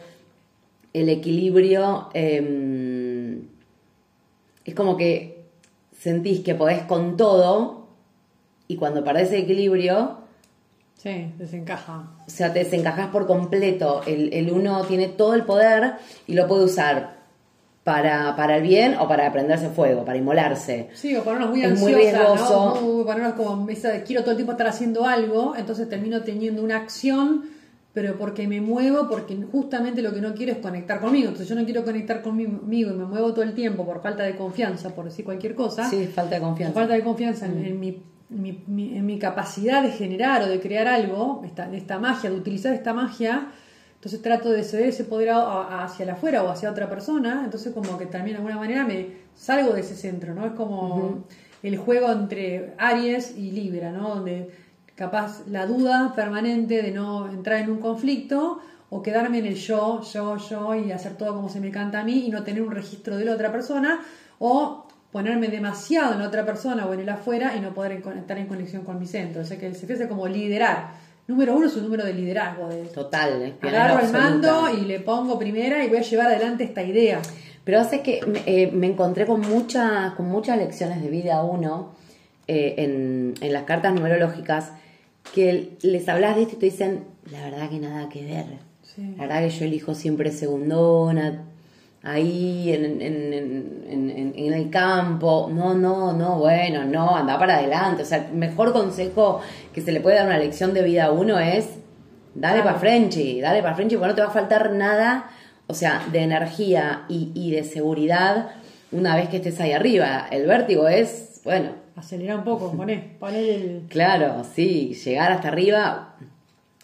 el 0.94 1.10
equilibrio, 1.10 2.08
em, 2.14 3.42
es 4.64 4.74
como 4.74 4.96
que 4.96 5.44
sentís 5.92 6.40
que 6.40 6.54
podés 6.54 6.82
con 6.84 7.18
todo 7.18 7.88
y 8.66 8.76
cuando 8.76 9.04
perdés 9.04 9.30
el 9.32 9.42
equilibrio, 9.42 10.24
Sí, 11.04 11.30
desencaja. 11.36 12.06
O 12.26 12.30
sea, 12.30 12.50
te 12.50 12.60
desencajas 12.60 13.08
por 13.08 13.26
completo. 13.26 14.00
El, 14.06 14.50
uno 14.50 14.84
tiene 14.84 15.08
todo 15.08 15.34
el 15.34 15.44
poder 15.44 15.96
y 16.26 16.32
lo 16.32 16.48
puede 16.48 16.64
usar 16.64 17.16
para, 17.84 18.34
para 18.36 18.56
el 18.56 18.62
bien 18.62 18.96
o 18.98 19.06
para 19.06 19.30
prenderse 19.30 19.68
fuego, 19.68 20.06
para 20.06 20.16
inmolarse. 20.16 20.88
Sí, 20.94 21.14
o 21.14 21.22
ponernos 21.22 21.50
muy 21.50 21.62
es 21.62 21.78
muy 21.78 21.92
riesgoso. 21.92 22.80
¿no? 22.80 23.04
ponernos 23.04 23.34
como, 23.34 23.66
quiero 24.06 24.22
todo 24.22 24.30
el 24.30 24.36
tiempo 24.38 24.52
estar 24.52 24.66
haciendo 24.66 25.06
algo, 25.06 25.54
entonces 25.54 25.90
termino 25.90 26.22
teniendo 26.22 26.64
una 26.64 26.78
acción, 26.78 27.50
pero 27.94 28.18
porque 28.18 28.46
me 28.46 28.60
muevo, 28.60 29.08
porque 29.08 29.38
justamente 29.50 30.02
lo 30.02 30.12
que 30.12 30.20
no 30.20 30.34
quiero 30.34 30.52
es 30.52 30.58
conectar 30.58 31.00
conmigo. 31.00 31.28
Entonces 31.28 31.48
yo 31.48 31.54
no 31.54 31.64
quiero 31.64 31.84
conectar 31.84 32.20
conmigo 32.20 32.60
y 32.68 32.84
me 32.94 33.04
muevo 33.04 33.32
todo 33.32 33.44
el 33.44 33.54
tiempo 33.54 33.86
por 33.86 34.02
falta 34.02 34.24
de 34.24 34.36
confianza, 34.36 34.94
por 34.94 35.04
decir 35.06 35.24
cualquier 35.24 35.54
cosa. 35.54 35.88
Sí, 35.88 36.06
falta 36.08 36.34
de 36.34 36.40
confianza. 36.40 36.74
falta 36.74 36.94
de 36.94 37.02
confianza 37.04 37.46
en, 37.46 37.76
mm. 37.76 37.80
mi 37.80 38.02
en 38.30 39.06
mi 39.06 39.18
capacidad 39.18 39.82
de 39.82 39.90
generar 39.90 40.42
o 40.42 40.46
de 40.46 40.60
crear 40.60 40.88
algo, 40.88 41.42
esta, 41.44 41.72
esta 41.72 41.98
magia, 41.98 42.30
de 42.30 42.36
utilizar 42.36 42.74
esta 42.74 42.92
magia, 42.92 43.48
entonces 43.94 44.20
trato 44.22 44.50
de 44.50 44.64
ceder 44.64 44.88
ese 44.88 45.04
poder 45.04 45.30
hacia 45.32 46.04
la 46.04 46.14
afuera 46.14 46.42
o 46.42 46.50
hacia 46.50 46.70
otra 46.70 46.88
persona, 46.88 47.42
entonces 47.44 47.72
como 47.72 47.96
que 47.96 48.06
también 48.06 48.34
de 48.34 48.38
alguna 48.38 48.56
manera 48.56 48.84
me 48.84 49.08
salgo 49.34 49.72
de 49.72 49.80
ese 49.80 49.94
centro, 49.94 50.34
¿no? 50.34 50.46
Es 50.46 50.52
como 50.52 51.24
el 51.62 51.76
juego 51.76 52.10
entre 52.10 52.74
Aries 52.76 53.36
y 53.38 53.52
Libra, 53.52 53.92
¿no? 53.92 54.16
Donde 54.16 54.50
capaz 54.94 55.46
la 55.48 55.66
duda 55.66 56.12
permanente 56.14 56.82
de 56.82 56.90
no 56.90 57.28
entrar 57.28 57.60
en 57.60 57.70
un 57.70 57.78
conflicto 57.78 58.60
o 58.90 59.02
quedarme 59.02 59.38
en 59.38 59.46
el 59.46 59.56
yo, 59.56 60.02
yo, 60.02 60.36
yo 60.36 60.74
y 60.74 60.92
hacer 60.92 61.16
todo 61.16 61.34
como 61.34 61.48
se 61.48 61.60
me 61.60 61.70
canta 61.70 62.00
a 62.00 62.04
mí 62.04 62.26
y 62.26 62.30
no 62.30 62.44
tener 62.44 62.62
un 62.62 62.70
registro 62.70 63.16
de 63.16 63.24
la 63.24 63.32
otra 63.34 63.50
persona 63.50 64.00
o 64.38 64.86
ponerme 65.10 65.48
demasiado 65.48 66.14
en 66.14 66.22
otra 66.22 66.44
persona 66.44 66.86
o 66.86 66.94
en 66.94 67.00
el 67.00 67.08
afuera 67.08 67.54
y 67.56 67.60
no 67.60 67.72
poder 67.72 68.02
estar 68.16 68.38
en 68.38 68.46
conexión 68.46 68.84
con 68.84 68.98
mi 68.98 69.06
centro. 69.06 69.42
O 69.42 69.44
sea 69.44 69.58
que 69.58 69.72
se 69.74 69.92
hace 69.92 70.08
como 70.08 70.26
liderar. 70.26 70.90
Número 71.26 71.56
uno 71.56 71.66
es 71.66 71.76
un 71.76 71.84
número 71.84 72.04
de 72.04 72.14
liderazgo. 72.14 72.68
De, 72.68 72.82
Total. 72.86 73.42
Eh, 73.42 73.54
agarro 73.62 74.04
el 74.04 74.12
mando 74.12 74.68
y 74.76 74.84
le 74.84 75.00
pongo 75.00 75.38
primera 75.38 75.84
y 75.84 75.88
voy 75.88 75.98
a 75.98 76.02
llevar 76.02 76.26
adelante 76.26 76.64
esta 76.64 76.82
idea. 76.82 77.20
Pero 77.64 77.80
hace 77.80 78.02
que 78.02 78.20
eh, 78.46 78.70
me 78.72 78.88
encontré 78.88 79.24
con 79.24 79.40
muchas, 79.40 80.14
con 80.14 80.26
muchas 80.26 80.58
lecciones 80.58 81.00
de 81.00 81.08
vida 81.08 81.42
uno 81.42 81.94
eh, 82.46 82.74
en, 82.78 83.34
en, 83.40 83.52
las 83.52 83.62
cartas 83.62 83.94
numerológicas 83.94 84.72
que 85.32 85.76
les 85.82 86.08
hablas 86.08 86.36
de 86.36 86.42
esto 86.42 86.56
y 86.56 86.58
te 86.58 86.66
dicen, 86.66 87.04
la 87.30 87.44
verdad 87.44 87.70
que 87.70 87.78
nada 87.78 88.08
que 88.08 88.24
ver. 88.24 88.46
La 89.16 89.26
verdad 89.26 89.40
que 89.40 89.50
yo 89.50 89.64
elijo 89.64 89.94
siempre 89.94 90.30
segundona, 90.30 91.42
ahí 92.02 92.72
en, 92.72 93.00
en, 93.02 94.32
en, 94.36 94.52
el 94.52 94.70
campo. 94.70 95.50
No, 95.52 95.74
no, 95.74 96.12
no, 96.12 96.38
bueno, 96.38 96.84
no, 96.84 97.16
anda 97.16 97.38
para 97.38 97.56
adelante. 97.56 98.02
O 98.02 98.06
sea, 98.06 98.28
el 98.28 98.36
mejor 98.36 98.72
consejo 98.72 99.40
que 99.72 99.80
se 99.80 99.90
le 99.90 100.00
puede 100.00 100.16
dar 100.16 100.26
una 100.26 100.38
lección 100.38 100.74
de 100.74 100.82
vida 100.82 101.06
a 101.06 101.12
uno 101.12 101.38
es 101.38 101.66
dale 102.34 102.62
para 102.62 102.78
Frenchy, 102.78 103.40
dale 103.40 103.62
para 103.62 103.74
Frenchy, 103.74 103.96
porque 103.96 104.08
no 104.08 104.14
te 104.14 104.22
va 104.22 104.28
a 104.28 104.32
faltar 104.32 104.72
nada, 104.72 105.30
o 105.66 105.74
sea, 105.74 106.04
de 106.12 106.20
energía 106.20 107.04
y, 107.08 107.30
y 107.34 107.50
de 107.52 107.64
seguridad 107.64 108.50
una 108.92 109.16
vez 109.16 109.28
que 109.28 109.38
estés 109.38 109.58
ahí 109.60 109.72
arriba. 109.72 110.28
El 110.30 110.46
vértigo 110.46 110.88
es, 110.88 111.40
bueno. 111.44 111.83
Acelerar 111.96 112.38
un 112.38 112.44
poco, 112.44 112.72
poné, 112.72 113.16
poné 113.18 113.54
el... 113.54 113.82
Claro, 113.88 114.42
sí, 114.44 114.94
llegar 114.94 115.30
hasta 115.32 115.48
arriba 115.48 116.16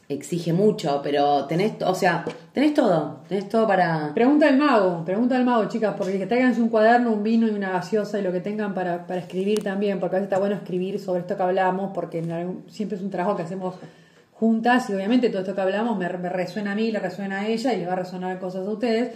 exige 0.09 0.53
mucho, 0.53 1.01
pero 1.03 1.47
tenés, 1.47 1.75
o 1.85 1.95
sea, 1.95 2.25
tenés 2.53 2.75
todo, 2.75 3.21
tenés 3.29 3.49
todo 3.49 3.67
para... 3.67 4.13
Pregunta 4.13 4.49
al 4.49 4.57
mago, 4.57 5.05
pregunta 5.05 5.37
al 5.37 5.45
mago, 5.45 5.67
chicas, 5.69 5.95
porque 5.97 6.19
que 6.19 6.27
traigan 6.27 6.61
un 6.61 6.69
cuaderno, 6.69 7.13
un 7.13 7.23
vino 7.23 7.47
y 7.47 7.51
una 7.51 7.71
gaseosa 7.71 8.19
y 8.19 8.23
lo 8.23 8.33
que 8.33 8.41
tengan 8.41 8.75
para, 8.75 9.07
para 9.07 9.21
escribir 9.21 9.63
también, 9.63 10.01
porque 10.01 10.17
a 10.17 10.19
veces 10.19 10.33
está 10.33 10.41
bueno 10.41 10.57
escribir 10.57 10.99
sobre 10.99 11.21
esto 11.21 11.37
que 11.37 11.43
hablamos, 11.43 11.93
porque 11.95 12.25
siempre 12.69 12.99
es 12.99 13.05
un 13.05 13.11
trabajo 13.11 13.37
que 13.37 13.45
hacemos 13.45 13.77
juntas 14.33 14.89
y 14.91 14.95
obviamente 14.95 15.29
todo 15.29 15.43
esto 15.43 15.55
que 15.55 15.61
hablamos 15.61 15.97
me, 15.97 16.09
resuena 16.09 16.73
a 16.73 16.75
mí, 16.75 16.91
le 16.91 16.99
resuena 16.99 17.41
a 17.41 17.47
ella 17.47 17.73
y 17.75 17.79
le 17.79 17.87
va 17.87 17.93
a 17.93 17.97
resonar 17.97 18.39
cosas 18.41 18.67
a 18.67 18.71
ustedes. 18.71 19.13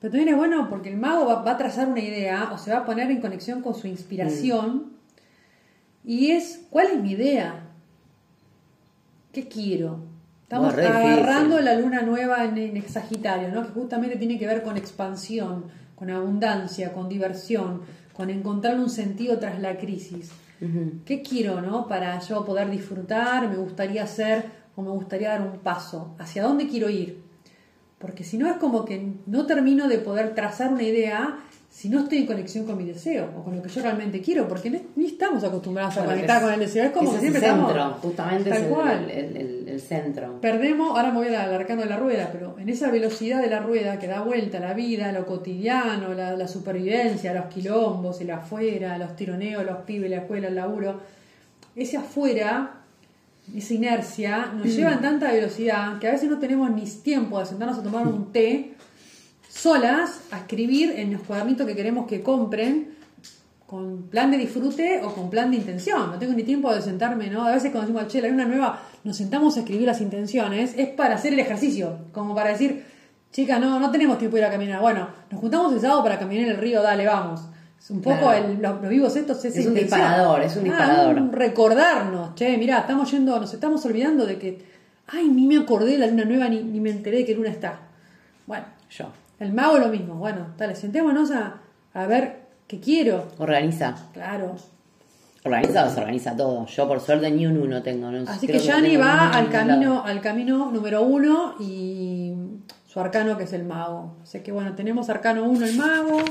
Pero 0.00 0.12
también 0.12 0.28
es 0.28 0.36
bueno 0.36 0.68
porque 0.70 0.88
el 0.88 0.96
mago 0.96 1.26
va, 1.26 1.50
a 1.50 1.56
trazar 1.58 1.88
una 1.88 2.00
idea 2.00 2.50
o 2.54 2.58
se 2.58 2.70
va 2.70 2.78
a 2.78 2.84
poner 2.86 3.10
en 3.10 3.20
conexión 3.20 3.60
con 3.60 3.74
su 3.74 3.88
inspiración 3.88 4.76
mm. 4.76 4.97
Y 6.04 6.30
es, 6.30 6.60
¿cuál 6.70 6.88
es 6.88 7.00
mi 7.00 7.12
idea? 7.12 7.64
¿Qué 9.32 9.48
quiero? 9.48 10.00
Estamos 10.42 10.72
agarrando 10.72 11.60
la 11.60 11.74
luna 11.74 12.00
nueva 12.02 12.44
en, 12.44 12.88
Sagitario, 12.88 13.48
¿no? 13.48 13.62
que 13.64 13.68
justamente 13.68 14.16
tiene 14.16 14.38
que 14.38 14.46
ver 14.46 14.62
con 14.62 14.78
expansión, 14.78 15.66
con 15.94 16.08
abundancia, 16.08 16.94
con 16.94 17.08
diversión, 17.08 17.82
con 18.14 18.30
encontrar 18.30 18.80
un 18.80 18.88
sentido 18.88 19.38
tras 19.38 19.60
la 19.60 19.76
crisis. 19.76 20.30
¿Qué 21.04 21.22
quiero 21.22 21.60
no? 21.60 21.86
para 21.86 22.18
yo 22.20 22.44
poder 22.44 22.70
disfrutar? 22.70 23.48
Me 23.48 23.56
gustaría 23.56 24.02
hacer 24.02 24.46
o 24.74 24.82
me 24.82 24.90
gustaría 24.90 25.28
dar 25.28 25.42
un 25.42 25.58
paso. 25.58 26.16
¿Hacia 26.18 26.42
dónde 26.42 26.66
quiero 26.66 26.88
ir? 26.88 27.22
Porque 27.98 28.24
si 28.24 28.38
no 28.38 28.48
es 28.48 28.56
como 28.56 28.84
que 28.84 29.12
no 29.26 29.46
termino 29.46 29.86
de 29.86 29.98
poder 29.98 30.34
trazar 30.34 30.72
una 30.72 30.82
idea 30.82 31.38
si 31.70 31.88
no 31.88 32.00
estoy 32.00 32.18
en 32.18 32.26
conexión 32.26 32.66
con 32.66 32.76
mi 32.76 32.84
deseo 32.84 33.30
o 33.36 33.44
con 33.44 33.54
lo 33.54 33.62
que 33.62 33.68
yo 33.68 33.82
realmente 33.82 34.20
quiero, 34.20 34.48
porque 34.48 34.70
ni 34.96 35.06
estamos 35.06 35.44
acostumbrados 35.44 35.98
a 35.98 36.06
conectar 36.06 36.42
con 36.42 36.52
el 36.52 36.60
deseo, 36.60 36.84
es 36.84 36.90
como 36.90 37.12
que 37.12 37.20
siempre 37.20 37.40
el 37.40 37.52
centro, 37.52 37.68
estamos, 37.68 37.98
justamente 38.00 38.50
es 38.50 38.56
el, 39.68 39.80
centro. 39.80 40.40
Perdemos, 40.40 40.90
ahora 40.96 41.12
me 41.12 41.18
voy 41.18 41.28
alargando 41.28 41.84
de 41.84 41.90
la 41.90 41.96
rueda, 41.96 42.30
pero 42.32 42.58
en 42.58 42.68
esa 42.68 42.90
velocidad 42.90 43.40
de 43.40 43.48
la 43.48 43.60
rueda 43.60 43.98
que 43.98 44.08
da 44.08 44.22
vuelta 44.22 44.58
la 44.58 44.74
vida, 44.74 45.12
lo 45.12 45.24
cotidiano, 45.24 46.14
la, 46.14 46.48
supervivencia, 46.48 47.32
los 47.32 47.46
quilombos, 47.46 48.20
el 48.20 48.30
afuera, 48.30 48.98
los 48.98 49.14
tironeos, 49.14 49.64
los 49.64 49.78
pibes, 49.78 50.10
la 50.10 50.16
escuela, 50.16 50.48
el 50.48 50.56
laburo, 50.56 51.00
ese 51.76 51.96
afuera 51.96 52.74
esa 53.56 53.74
inercia, 53.74 54.52
nos 54.54 54.66
lleva 54.66 54.92
en 54.92 55.00
tanta 55.00 55.32
velocidad 55.32 55.98
que 55.98 56.08
a 56.08 56.12
veces 56.12 56.28
no 56.28 56.38
tenemos 56.38 56.70
ni 56.70 56.84
tiempo 56.84 57.38
de 57.38 57.46
sentarnos 57.46 57.78
a 57.78 57.82
tomar 57.82 58.06
un 58.06 58.32
té 58.32 58.74
solas, 59.58 60.20
a 60.30 60.38
escribir 60.38 60.92
en 60.96 61.12
los 61.12 61.22
cuadernitos 61.22 61.66
que 61.66 61.74
queremos 61.76 62.06
que 62.06 62.22
compren, 62.22 62.96
con 63.66 64.04
plan 64.04 64.30
de 64.30 64.38
disfrute 64.38 65.02
o 65.04 65.14
con 65.14 65.28
plan 65.28 65.50
de 65.50 65.58
intención. 65.58 66.10
No 66.10 66.18
tengo 66.18 66.32
ni 66.32 66.42
tiempo 66.42 66.74
de 66.74 66.80
sentarme, 66.80 67.28
¿no? 67.28 67.46
A 67.46 67.52
veces 67.52 67.70
cuando 67.70 67.92
decimos, 67.92 68.10
che, 68.10 68.24
hay 68.24 68.30
una 68.32 68.46
nueva, 68.46 68.80
nos 69.04 69.16
sentamos 69.16 69.56
a 69.56 69.60
escribir 69.60 69.86
las 69.86 70.00
intenciones, 70.00 70.72
es 70.76 70.88
para 70.88 71.16
hacer 71.16 71.34
el 71.34 71.38
ejercicio, 71.40 71.98
como 72.12 72.34
para 72.34 72.50
decir, 72.50 72.82
chica, 73.30 73.58
no, 73.58 73.78
no 73.78 73.90
tenemos 73.90 74.16
tiempo 74.18 74.36
de 74.36 74.42
ir 74.42 74.46
a 74.46 74.50
caminar. 74.50 74.80
Bueno, 74.80 75.08
nos 75.30 75.40
juntamos 75.40 75.72
el 75.74 75.80
sábado 75.80 76.02
para 76.02 76.18
caminar 76.18 76.44
en 76.44 76.50
el 76.52 76.56
río, 76.56 76.80
dale, 76.82 77.04
vamos. 77.06 77.42
Es 77.78 77.90
un 77.90 78.00
poco 78.00 78.16
Claro. 78.20 78.48
el, 78.48 78.62
los, 78.62 78.80
los 78.80 78.88
vivos 78.90 79.14
estos 79.16 79.44
es, 79.44 79.54
Es 79.56 79.66
un 79.66 79.74
disparador, 79.74 80.40
es 80.42 80.56
un 80.56 80.60
Ah, 80.62 80.64
disparador. 80.64 81.16
un 81.18 81.32
recordarnos, 81.32 82.34
che, 82.36 82.56
mirá, 82.56 82.78
estamos 82.78 83.10
yendo, 83.10 83.38
nos 83.38 83.52
estamos 83.52 83.84
olvidando 83.84 84.24
de 84.24 84.38
que, 84.38 84.64
ay, 85.08 85.28
ni 85.28 85.46
me 85.46 85.58
acordé 85.58 85.92
de 85.92 85.98
la 85.98 86.06
luna 86.06 86.24
nueva, 86.24 86.48
ni, 86.48 86.62
ni 86.62 86.80
me 86.80 86.90
enteré 86.90 87.18
de 87.18 87.24
que 87.26 87.34
luna 87.34 87.50
está. 87.50 87.80
Bueno, 88.46 88.64
Yo. 88.90 89.04
El 89.40 89.52
mago 89.52 89.76
es 89.76 89.82
lo 89.82 89.88
mismo. 89.88 90.14
Bueno, 90.14 90.48
dale, 90.56 90.74
sentémonos 90.74 91.30
a, 91.30 91.60
a 91.94 92.06
ver 92.06 92.40
qué 92.66 92.80
quiero. 92.80 93.28
Organiza. 93.38 93.94
Claro. 94.12 94.56
Organiza 95.44 95.86
o 95.86 95.90
se 95.90 96.00
organiza 96.00 96.36
todo. 96.36 96.66
Yo 96.66 96.88
por 96.88 97.00
suerte 97.00 97.30
ni 97.30 97.46
un 97.46 97.58
uno 97.58 97.82
tengo. 97.82 98.10
No 98.10 98.28
Así 98.30 98.46
que 98.46 98.58
tengo 98.58 99.00
va 99.00 99.30
al 99.30 99.48
camino, 99.50 99.94
lado. 99.94 100.04
al 100.04 100.20
camino 100.20 100.70
número 100.72 101.02
uno 101.02 101.54
y 101.60 102.34
su 102.86 103.00
arcano 103.00 103.38
que 103.38 103.44
es 103.44 103.52
el 103.52 103.64
mago. 103.64 104.16
Así 104.22 104.40
que 104.40 104.52
bueno, 104.52 104.74
tenemos 104.74 105.08
arcano 105.08 105.44
uno 105.44 105.64
el 105.64 105.76
mago. 105.76 106.22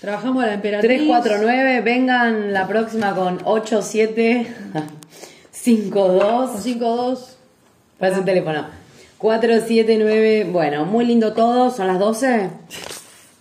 Trabajamos 0.00 0.42
a 0.42 0.46
la 0.46 0.54
emperatriz. 0.54 0.98
3, 0.98 1.02
4, 1.06 1.34
9, 1.42 1.80
vengan 1.82 2.52
la 2.52 2.66
próxima 2.66 3.14
con 3.14 3.38
8, 3.44 3.82
7, 3.82 4.46
5, 5.52 6.08
2. 6.08 6.24
O 6.24 6.58
5, 6.58 6.96
2. 6.96 7.36
Parece 7.98 8.18
un 8.18 8.24
teléfono. 8.26 8.81
4, 9.22 9.60
7, 9.64 9.98
9. 10.00 10.48
Bueno, 10.52 10.84
muy 10.84 11.04
lindo 11.06 11.32
todo. 11.32 11.70
Son 11.70 11.86
las 11.86 11.98
12. 12.00 12.50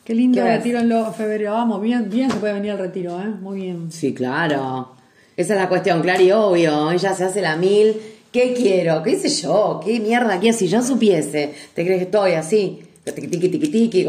Qué 0.03 0.13
lindo 0.13 0.37
¿Qué 0.43 0.43
retiro 0.57 0.79
en 0.79 0.89
lo 0.89 1.11
febrero. 1.11 1.53
Vamos, 1.53 1.81
bien, 1.81 2.07
bien 2.07 2.29
se 2.29 2.37
puede 2.37 2.53
venir 2.53 2.69
al 2.71 2.77
retiro, 2.77 3.19
¿eh? 3.19 3.25
Muy 3.41 3.61
bien. 3.61 3.91
Sí, 3.91 4.13
claro. 4.13 4.91
Esa 5.35 5.55
es 5.55 5.59
la 5.59 5.67
cuestión, 5.67 6.03
claro 6.03 6.21
y 6.21 6.31
obvio. 6.31 6.91
Ella 6.91 7.15
se 7.15 7.23
hace 7.23 7.41
la 7.41 7.55
mil. 7.55 7.95
¿Qué 8.31 8.53
quiero? 8.53 9.01
¿Qué 9.01 9.15
sé 9.17 9.29
yo? 9.29 9.81
¿Qué 9.83 9.99
mierda 9.99 10.39
quiero? 10.39 10.55
Si 10.55 10.67
yo 10.67 10.83
supiese, 10.83 11.53
¿te 11.73 11.83
crees 11.83 11.97
que 11.97 12.05
estoy 12.05 12.33
así? 12.33 12.83
Tiqui, 13.03 13.27
tiqui, 13.27 13.49
tiqui, 13.49 13.67
tiqui. 13.69 14.03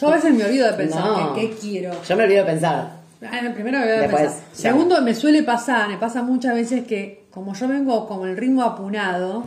Yo 0.00 0.08
a 0.08 0.14
veces 0.16 0.34
me 0.34 0.44
olvido 0.44 0.66
de 0.66 0.72
pensar 0.72 1.00
No. 1.06 1.32
qué, 1.34 1.50
quiero. 1.60 1.92
Yo 2.08 2.16
me 2.16 2.24
olvido 2.24 2.44
de 2.44 2.50
pensar. 2.50 2.90
Ah, 3.22 3.40
primero 3.54 3.78
me 3.78 3.84
voy 3.86 3.94
a 3.94 4.00
Después, 4.00 4.22
pensar. 4.22 4.40
ya. 4.52 4.56
Segundo, 4.56 5.00
me 5.00 5.14
suele 5.14 5.44
pasar, 5.44 5.88
me 5.88 5.96
pasa 5.96 6.22
muchas 6.22 6.54
veces 6.56 6.84
que 6.84 7.24
como 7.30 7.54
yo 7.54 7.68
vengo 7.68 8.06
con 8.08 8.28
el 8.28 8.36
ritmo 8.36 8.62
apunado, 8.64 9.44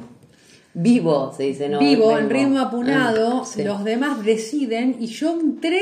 Vivo, 0.80 1.34
se 1.36 1.44
dice, 1.44 1.70
¿no? 1.70 1.80
vivo 1.80 2.16
en 2.18 2.30
ritmo 2.30 2.60
apunado, 2.60 3.42
Ah, 3.42 3.46
sí. 3.46 3.64
los 3.64 3.84
demás 3.84 4.24
deciden 4.24 4.98
y 5.00 5.08
yo 5.08 5.32
entré 5.40 5.82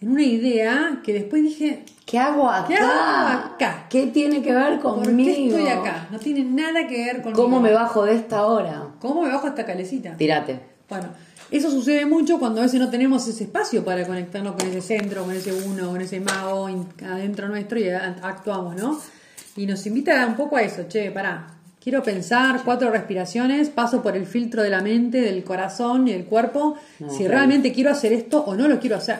en 0.00 0.10
una 0.12 0.22
idea 0.22 1.00
que 1.04 1.12
después 1.12 1.42
dije, 1.42 1.84
¿Qué 2.06 2.18
hago 2.18 2.48
acá? 2.48 2.66
¿Qué 2.68 2.76
hago 2.76 3.44
acá? 3.54 3.86
¿Qué 3.90 4.06
tiene 4.06 4.40
que 4.40 4.52
ver 4.54 4.80
¿por 4.80 5.02
conmigo? 5.02 5.34
qué 5.34 5.46
estoy 5.46 5.66
acá? 5.68 6.08
No 6.10 6.18
tiene 6.18 6.42
nada 6.42 6.86
que 6.86 7.04
ver 7.04 7.20
con 7.22 7.34
¿Cómo 7.34 7.60
me 7.60 7.70
bajo 7.72 8.04
de 8.06 8.14
esta 8.14 8.46
hora? 8.46 8.88
¿Cómo 8.98 9.22
me 9.22 9.28
bajo 9.28 9.46
esta 9.48 9.66
calecita? 9.66 10.16
Tírate. 10.16 10.58
Bueno, 10.88 11.08
eso 11.50 11.70
sucede 11.70 12.06
mucho 12.06 12.38
cuando 12.38 12.60
a 12.60 12.64
veces 12.64 12.80
no 12.80 12.88
tenemos 12.88 13.28
ese 13.28 13.44
espacio 13.44 13.84
para 13.84 14.06
conectarnos 14.06 14.54
con 14.56 14.66
ese 14.68 14.80
centro, 14.80 15.24
con 15.24 15.34
ese 15.34 15.52
uno, 15.52 15.90
con 15.90 16.00
ese 16.00 16.18
mago 16.18 16.66
adentro 17.04 17.46
nuestro 17.48 17.78
y 17.78 17.90
actuamos, 17.90 18.74
¿no? 18.76 18.98
Y 19.56 19.66
nos 19.66 19.84
invita 19.86 20.26
un 20.26 20.34
poco 20.34 20.56
a 20.56 20.62
eso, 20.62 20.84
che, 20.88 21.10
pará. 21.10 21.46
Quiero 21.82 22.02
pensar 22.02 22.60
cuatro 22.64 22.90
respiraciones, 22.90 23.68
paso 23.70 24.02
por 24.02 24.16
el 24.16 24.24
filtro 24.26 24.62
de 24.62 24.70
la 24.70 24.80
mente, 24.82 25.20
del 25.20 25.42
corazón 25.42 26.06
y 26.06 26.12
del 26.12 26.24
cuerpo, 26.26 26.76
si 27.10 27.26
realmente 27.26 27.72
quiero 27.72 27.90
hacer 27.90 28.12
esto 28.12 28.44
o 28.44 28.54
no 28.54 28.68
lo 28.68 28.78
quiero 28.78 28.96
hacer. 28.96 29.18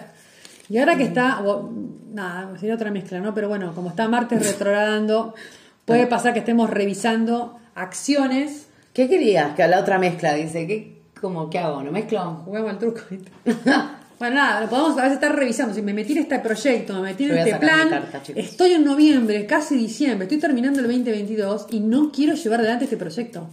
Y 0.68 0.78
ahora 0.78 0.96
que 0.96 1.02
está, 1.02 1.40
o- 1.44 1.70
nada, 2.12 2.56
sería 2.58 2.76
otra 2.76 2.90
mezcla, 2.92 3.18
¿no? 3.18 3.34
Pero 3.34 3.48
bueno, 3.48 3.72
como 3.74 3.88
está 3.90 4.06
Marte 4.08 4.38
retrogradando, 4.38 5.34
puede 5.84 6.06
pasar 6.06 6.32
que 6.34 6.38
estemos 6.38 6.70
revisando 6.70 7.58
acciones. 7.74 8.68
¿Qué 8.92 9.08
querías? 9.08 9.54
Que 9.56 9.66
la 9.66 9.80
otra 9.80 9.98
mezcla 9.98 10.34
dice, 10.34 10.66
¿qué, 10.68 11.02
cómo, 11.20 11.50
¿qué 11.50 11.58
hago? 11.58 11.82
¿No 11.82 11.90
mezclo? 11.90 12.42
Juguemos 12.44 12.70
al 12.70 12.78
truco. 12.78 13.00
bueno, 14.22 14.36
nada, 14.36 14.68
podemos 14.68 14.92
a 14.98 15.02
veces 15.02 15.14
estar 15.14 15.34
revisando. 15.34 15.74
Si 15.74 15.82
me 15.82 15.92
metí 15.92 16.12
en 16.12 16.18
este 16.18 16.38
proyecto, 16.38 16.94
me 16.94 17.00
metí 17.00 17.24
en 17.24 17.38
este 17.38 17.56
plan, 17.56 17.88
carta, 17.90 18.22
estoy 18.36 18.74
en 18.74 18.84
noviembre, 18.84 19.46
casi 19.46 19.74
diciembre, 19.76 20.26
estoy 20.26 20.38
terminando 20.38 20.78
el 20.78 20.86
2022 20.86 21.66
y 21.70 21.80
no 21.80 22.12
quiero 22.12 22.34
llevar 22.34 22.60
adelante 22.60 22.84
este 22.84 22.96
proyecto. 22.96 23.48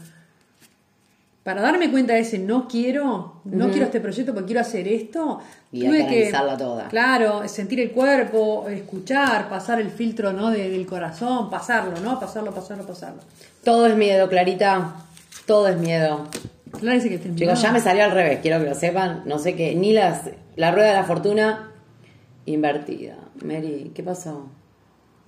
Para 1.42 1.62
darme 1.62 1.90
cuenta 1.90 2.14
de 2.14 2.20
ese 2.20 2.38
no 2.38 2.68
quiero, 2.68 3.42
no 3.46 3.70
quiero 3.72 3.86
este 3.86 4.00
proyecto 4.00 4.32
porque 4.32 4.46
quiero 4.46 4.62
hacer 4.62 4.88
esto, 4.88 5.40
Y 5.72 5.88
hay 5.88 6.06
que 6.06 6.32
toda. 6.60 6.88
Claro, 6.88 7.48
sentir 7.48 7.80
el 7.80 7.90
cuerpo, 7.90 8.68
escuchar, 8.70 9.50
pasar 9.50 9.82
el 9.82 9.90
filtro 9.90 10.34
¿no? 10.34 10.52
de- 10.52 10.70
del 10.70 10.86
corazón, 10.86 11.50
pasarlo, 11.50 12.00
¿no? 12.02 12.20
Pasarlo, 12.20 12.54
pasarlo, 12.54 12.86
pasarlo. 12.86 13.22
Todo 13.64 13.88
es 13.88 13.96
miedo, 13.96 14.30
Clarita. 14.30 14.98
Todo 15.48 15.68
es 15.68 15.78
miedo. 15.78 16.28
Claro, 16.80 16.96
dice 17.02 17.10
que 17.10 17.36
Chicos, 17.36 17.60
ya 17.60 17.72
me 17.72 17.80
salió 17.80 18.04
al 18.04 18.12
revés, 18.12 18.40
quiero 18.44 18.60
que 18.64 18.70
lo 18.70 18.76
sepan. 18.76 19.24
No 19.26 19.40
sé 19.40 19.56
qué, 19.56 19.74
ni 19.74 19.94
las, 19.94 20.30
la 20.60 20.72
rueda 20.72 20.90
de 20.90 20.94
la 20.96 21.04
fortuna 21.06 21.72
invertida. 22.46 23.16
Mary, 23.44 23.92
¿qué 23.96 24.04
pasó? 24.04 24.50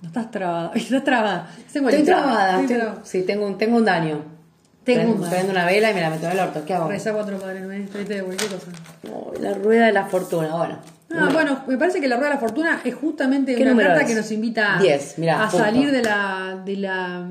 No 0.02 0.08
estás 0.08 0.30
trabada. 0.30 0.72
Estás 0.74 1.04
trabada. 1.04 1.48
Estoy 1.66 2.02
trabada. 2.04 2.60
estoy 2.60 2.76
estoy- 2.76 2.94
sí, 3.04 3.22
tengo 3.22 3.46
un, 3.46 3.56
tengo 3.56 3.76
un 3.78 3.84
daño. 3.84 4.20
Tengo 4.84 5.12
un 5.14 5.20
daño. 5.22 5.50
Una 5.50 5.64
vela 5.64 5.90
y 5.90 5.94
me 5.94 6.00
la 6.02 6.10
meto 6.10 6.26
en 6.26 6.32
el 6.32 6.40
orto. 6.40 6.64
¿Qué 6.66 6.74
hago? 6.74 6.88
Reza 6.88 7.12
cuatro 7.14 7.38
padres 7.38 7.62
nuestros, 7.62 8.00
¿viste? 8.06 8.22
cualquier 8.22 8.50
cosa. 8.50 8.66
Oh, 9.10 9.32
la 9.40 9.54
rueda 9.54 9.86
de 9.86 9.92
la 9.92 10.04
fortuna, 10.06 10.54
bueno. 10.56 10.78
Ah, 11.18 11.28
bueno, 11.32 11.62
me 11.66 11.76
parece 11.76 12.00
que 12.00 12.08
la 12.08 12.16
rueda 12.16 12.30
de 12.30 12.34
la 12.36 12.40
fortuna 12.40 12.80
es 12.84 12.94
justamente 12.94 13.54
¿Qué 13.54 13.62
una 13.62 13.82
carta 13.82 14.02
es? 14.02 14.08
que 14.08 14.14
nos 14.14 14.30
invita 14.32 14.78
Diez, 14.80 15.18
mirá, 15.18 15.44
a 15.44 15.48
punto. 15.48 15.64
salir 15.64 15.90
de 15.90 16.02
la, 16.02 16.62
de, 16.64 16.76
la, 16.76 17.26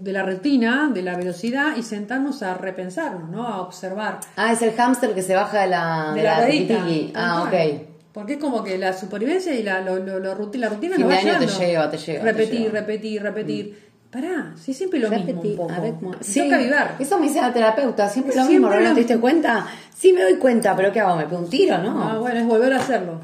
de 0.00 0.12
la 0.12 0.22
rutina, 0.22 0.90
de 0.92 1.02
la 1.02 1.16
velocidad 1.16 1.76
y 1.76 1.82
sentarnos 1.82 2.42
a 2.42 2.54
repensarnos, 2.54 3.28
¿no? 3.30 3.46
A 3.46 3.60
observar. 3.62 4.20
Ah, 4.36 4.52
es 4.52 4.62
el 4.62 4.72
hámster 4.72 5.14
que 5.14 5.22
se 5.22 5.34
baja 5.34 5.60
de 5.62 5.68
la, 5.68 6.12
De 6.14 6.22
la 6.22 6.44
ruedita. 6.44 6.84
Ah, 7.14 7.42
ok. 7.46 7.82
Porque 8.12 8.34
es 8.34 8.38
como 8.38 8.62
que 8.62 8.76
la 8.76 8.92
supervivencia 8.92 9.54
y 9.54 9.62
la, 9.62 9.80
lo, 9.80 9.96
lo- 9.98 10.18
lo 10.18 10.34
la 10.54 10.68
rutina 10.68 10.96
nos 10.98 11.10
va 11.10 11.14
año 11.14 11.38
te 11.38 11.46
lleva, 11.46 11.90
te 11.90 11.96
lleva, 11.96 12.20
te 12.20 12.26
Repetir, 12.32 12.58
lleva. 12.60 12.70
Mm. 12.70 12.74
repetir, 12.74 13.22
repetir. 13.22 13.91
Pará, 14.12 14.52
es 14.66 14.76
siempre 14.76 15.00
lo 15.00 15.08
mismo 15.08 15.40
un 15.40 15.56
poco. 15.56 15.72
a 15.72 16.22
Sí, 16.22 16.40
Toca 16.42 16.56
avivar. 16.56 16.96
Eso 16.98 17.18
me 17.18 17.26
dice 17.28 17.40
la 17.40 17.52
terapeuta, 17.52 18.08
siempre 18.10 18.36
lo 18.36 18.42
Siempre 18.44 18.58
mismo, 18.58 18.68
¿no 18.68 18.88
lo 18.88 18.94
te 18.94 19.00
diste 19.00 19.18
cuenta? 19.18 19.66
Sí 19.96 20.12
me 20.12 20.22
doy 20.22 20.34
cuenta, 20.36 20.76
pero 20.76 20.92
¿qué 20.92 21.00
hago? 21.00 21.16
¿Me 21.16 21.24
pego 21.24 21.40
un 21.40 21.48
tiro? 21.48 21.78
No. 21.78 22.02
Ah, 22.02 22.18
bueno, 22.18 22.38
es 22.40 22.46
volver 22.46 22.74
a 22.74 22.76
hacerlo. 22.76 23.20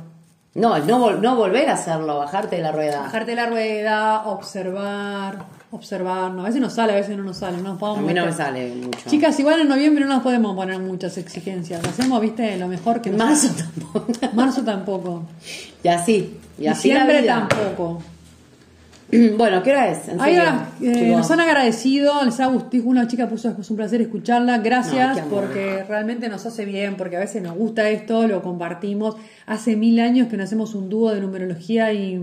No, 0.54 0.74
es 0.76 0.86
no, 0.86 0.98
vol- 0.98 1.20
no 1.20 1.36
volver 1.36 1.68
a 1.68 1.74
hacerlo, 1.74 2.16
bajarte 2.16 2.56
de 2.56 2.62
la 2.62 2.72
rueda. 2.72 3.02
Bajarte 3.02 3.34
la 3.34 3.46
rueda, 3.46 4.22
observar, 4.28 5.44
observar. 5.70 6.32
No, 6.32 6.40
a 6.42 6.46
veces 6.46 6.60
nos 6.60 6.72
sale, 6.72 6.94
a 6.94 6.96
veces 6.96 7.16
no 7.18 7.22
nos 7.22 7.36
sale. 7.36 7.58
No 7.58 7.64
nos 7.64 7.76
A 7.76 7.78
podemos 7.78 8.02
mí 8.04 8.14
no 8.14 8.24
me 8.24 8.32
sale 8.32 8.74
mucho. 8.74 9.10
Chicas, 9.10 9.38
igual 9.38 9.60
en 9.60 9.68
noviembre 9.68 10.04
no 10.06 10.14
nos 10.14 10.22
podemos 10.22 10.56
poner 10.56 10.78
muchas 10.78 11.18
exigencias. 11.18 11.84
Hacemos, 11.86 12.18
viste, 12.22 12.56
lo 12.56 12.66
mejor 12.66 13.02
que 13.02 13.10
nos 13.10 13.18
Marzo 13.18 13.48
tampoco. 13.56 14.06
Marzo 14.32 14.62
tampoco. 14.62 15.22
Y 15.84 15.88
así. 15.88 16.38
Y 16.58 16.66
así 16.66 16.88
vida. 16.90 17.46
tampoco. 17.48 18.02
Bueno, 19.38 19.62
¿qué 19.62 19.70
hora 19.70 19.90
es? 19.90 20.00
Va, 20.18 20.68
eh, 20.82 21.10
nos 21.10 21.30
han 21.30 21.40
agradecido, 21.40 22.24
les 22.24 22.38
ha 22.40 22.46
gustado, 22.46 22.82
una 22.84 23.06
chica 23.08 23.28
puso 23.28 23.54
es 23.58 23.70
un 23.70 23.76
placer 23.76 24.02
escucharla, 24.02 24.58
gracias 24.58 25.20
porque 25.30 25.82
realmente 25.84 26.28
nos 26.28 26.44
hace 26.44 26.64
bien, 26.64 26.96
porque 26.96 27.16
a 27.16 27.20
veces 27.20 27.42
nos 27.42 27.56
gusta 27.56 27.88
esto, 27.88 28.26
lo 28.26 28.42
compartimos. 28.42 29.16
Hace 29.46 29.76
mil 29.76 29.98
años 30.00 30.28
que 30.28 30.36
no 30.36 30.44
hacemos 30.44 30.74
un 30.74 30.90
dúo 30.90 31.14
de 31.14 31.20
numerología 31.20 31.92
y, 31.92 32.20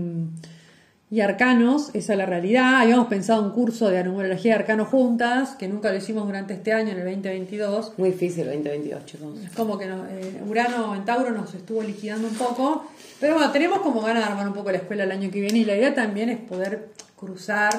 y 1.08 1.20
arcanos, 1.20 1.90
esa 1.94 2.12
es 2.14 2.18
la 2.18 2.26
realidad. 2.26 2.80
Habíamos 2.80 3.06
pensado 3.06 3.40
un 3.42 3.50
curso 3.50 3.88
de 3.90 4.02
numerología 4.02 4.52
y 4.52 4.54
arcanos 4.54 4.88
juntas, 4.88 5.50
que 5.56 5.68
nunca 5.68 5.90
lo 5.90 5.96
hicimos 5.98 6.26
durante 6.26 6.54
este 6.54 6.72
año, 6.72 6.90
en 6.90 6.98
el 6.98 7.04
2022. 7.04 7.92
Muy 7.96 8.10
difícil 8.10 8.44
2022, 8.46 9.04
chicos. 9.06 9.38
Es 9.44 9.50
como 9.52 9.78
que 9.78 9.86
no- 9.86 10.04
eh, 10.08 10.42
Urano 10.48 10.94
en 10.96 11.04
Tauro 11.04 11.30
nos 11.30 11.54
estuvo 11.54 11.82
liquidando 11.82 12.26
un 12.26 12.34
poco. 12.34 12.86
Pero 13.20 13.34
bueno, 13.34 13.52
tenemos 13.52 13.80
como 13.80 14.00
ganas 14.02 14.24
de 14.26 14.30
armar 14.32 14.48
un 14.48 14.54
poco 14.54 14.70
la 14.72 14.78
escuela 14.78 15.04
el 15.04 15.12
año 15.12 15.30
que 15.30 15.40
viene 15.40 15.60
y 15.60 15.64
la 15.64 15.76
idea 15.76 15.94
también 15.94 16.28
es 16.28 16.38
poder 16.38 16.88
cruzar 17.14 17.70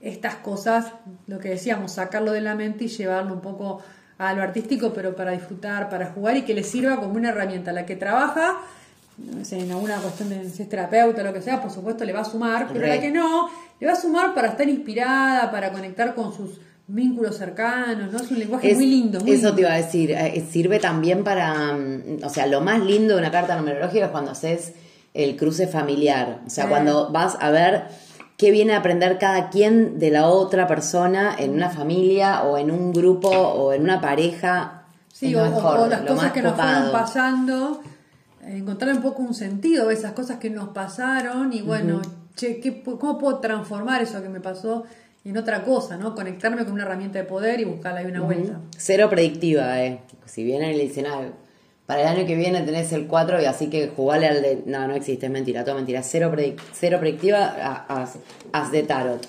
estas 0.00 0.34
cosas, 0.36 0.86
lo 1.28 1.38
que 1.38 1.50
decíamos, 1.50 1.92
sacarlo 1.92 2.32
de 2.32 2.40
la 2.40 2.56
mente 2.56 2.84
y 2.84 2.88
llevarlo 2.88 3.32
un 3.34 3.40
poco 3.40 3.80
a 4.18 4.34
lo 4.34 4.42
artístico, 4.42 4.92
pero 4.92 5.14
para 5.14 5.30
disfrutar, 5.30 5.88
para 5.88 6.06
jugar 6.12 6.36
y 6.36 6.42
que 6.42 6.54
le 6.54 6.64
sirva 6.64 6.96
como 6.96 7.14
una 7.14 7.28
herramienta. 7.30 7.72
La 7.72 7.86
que 7.86 7.94
trabaja, 7.96 8.58
no 9.18 9.44
sé, 9.44 9.60
en 9.60 9.70
alguna 9.72 9.96
cuestión 9.96 10.28
de 10.30 10.48
si 10.48 10.62
es 10.62 10.68
terapeuta 10.68 11.20
o 11.22 11.24
lo 11.24 11.32
que 11.32 11.42
sea, 11.42 11.60
por 11.60 11.70
supuesto 11.70 12.04
le 12.04 12.12
va 12.12 12.20
a 12.20 12.24
sumar, 12.24 12.66
pero 12.68 12.80
Re. 12.80 12.88
la 12.96 13.00
que 13.00 13.10
no, 13.10 13.48
le 13.80 13.86
va 13.86 13.92
a 13.92 13.96
sumar 13.96 14.34
para 14.34 14.48
estar 14.48 14.68
inspirada, 14.68 15.50
para 15.50 15.70
conectar 15.72 16.14
con 16.14 16.34
sus 16.34 16.60
vínculos 16.86 17.36
cercanos, 17.36 18.12
¿no? 18.12 18.18
Es 18.18 18.30
un 18.30 18.38
lenguaje 18.38 18.70
Es- 18.70 18.76
muy 18.76 18.86
lindo. 18.86 19.20
Muy 19.20 19.30
eso 19.30 19.42
lindo. 19.48 19.54
te 19.54 19.60
iba 19.62 19.72
a 19.72 19.76
decir, 19.76 20.10
eh, 20.10 20.44
sirve 20.50 20.78
también 20.78 21.24
para, 21.24 21.72
mm, 21.72 22.24
o 22.24 22.28
sea, 22.28 22.46
lo 22.46 22.60
más 22.60 22.80
lindo 22.80 23.14
de 23.14 23.20
una 23.20 23.30
carta 23.30 23.56
numerológica 23.56 24.06
es 24.06 24.10
cuando 24.10 24.32
haces 24.32 24.72
el 25.14 25.36
cruce 25.36 25.66
familiar, 25.68 26.40
o 26.46 26.50
sea, 26.50 26.68
cuando 26.68 27.10
vas 27.12 27.36
a 27.40 27.50
ver 27.50 27.84
qué 28.38 28.50
viene 28.50 28.72
a 28.72 28.78
aprender 28.78 29.18
cada 29.18 29.50
quien 29.50 29.98
de 29.98 30.10
la 30.10 30.26
otra 30.26 30.66
persona 30.66 31.36
en 31.38 31.52
una 31.52 31.68
familia 31.70 32.42
o 32.42 32.56
en 32.58 32.70
un 32.70 32.92
grupo 32.92 33.28
o 33.28 33.72
en 33.72 33.82
una 33.82 34.00
pareja. 34.00 34.84
Sí, 35.12 35.34
o, 35.34 35.44
mejor, 35.44 35.80
o 35.80 35.86
las 35.86 36.00
cosas 36.00 36.32
que 36.32 36.42
nos 36.42 36.54
fueron 36.56 36.90
pasando, 36.90 37.82
encontrar 38.46 38.94
un 38.94 39.02
poco 39.02 39.22
un 39.22 39.34
sentido 39.34 39.88
a 39.88 39.92
esas 39.92 40.12
cosas 40.12 40.38
que 40.38 40.50
nos 40.50 40.68
pasaron 40.70 41.52
y 41.52 41.62
bueno, 41.62 42.02
che, 42.36 42.60
¿qué 42.60 42.82
¿cómo 42.82 43.18
puedo 43.18 43.38
transformar 43.38 44.02
eso 44.02 44.22
que 44.22 44.28
me 44.28 44.40
pasó 44.40 44.84
en 45.24 45.36
otra 45.36 45.62
cosa, 45.62 45.96
¿no? 45.96 46.14
Conectarme 46.14 46.64
con 46.64 46.72
una 46.74 46.82
herramienta 46.82 47.18
de 47.18 47.24
poder 47.24 47.60
y 47.60 47.64
buscarle 47.64 48.00
ahí 48.00 48.06
una 48.06 48.22
vuelta. 48.22 48.58
Cero 48.76 49.08
predictiva, 49.08 49.80
eh. 49.82 50.00
Si 50.26 50.42
viene 50.42 50.72
y 50.72 50.76
le 50.76 50.82
dicen, 50.84 51.06
ah, 51.06 51.20
para 51.86 52.02
el 52.02 52.08
año 52.18 52.26
que 52.26 52.34
viene 52.34 52.60
tenés 52.62 52.92
el 52.92 53.06
4 53.06 53.40
y 53.40 53.44
así 53.44 53.68
que 53.68 53.88
jugale 53.94 54.26
al 54.26 54.42
de... 54.42 54.62
No, 54.66 54.86
no 54.88 54.94
existe, 54.94 55.26
es 55.26 55.32
mentira, 55.32 55.64
todo 55.64 55.74
mentira. 55.76 56.02
Cero, 56.02 56.32
predic- 56.34 56.60
cero 56.72 56.98
predictiva, 56.98 57.86
as 58.52 58.72
de 58.72 58.82
tarot. 58.82 59.24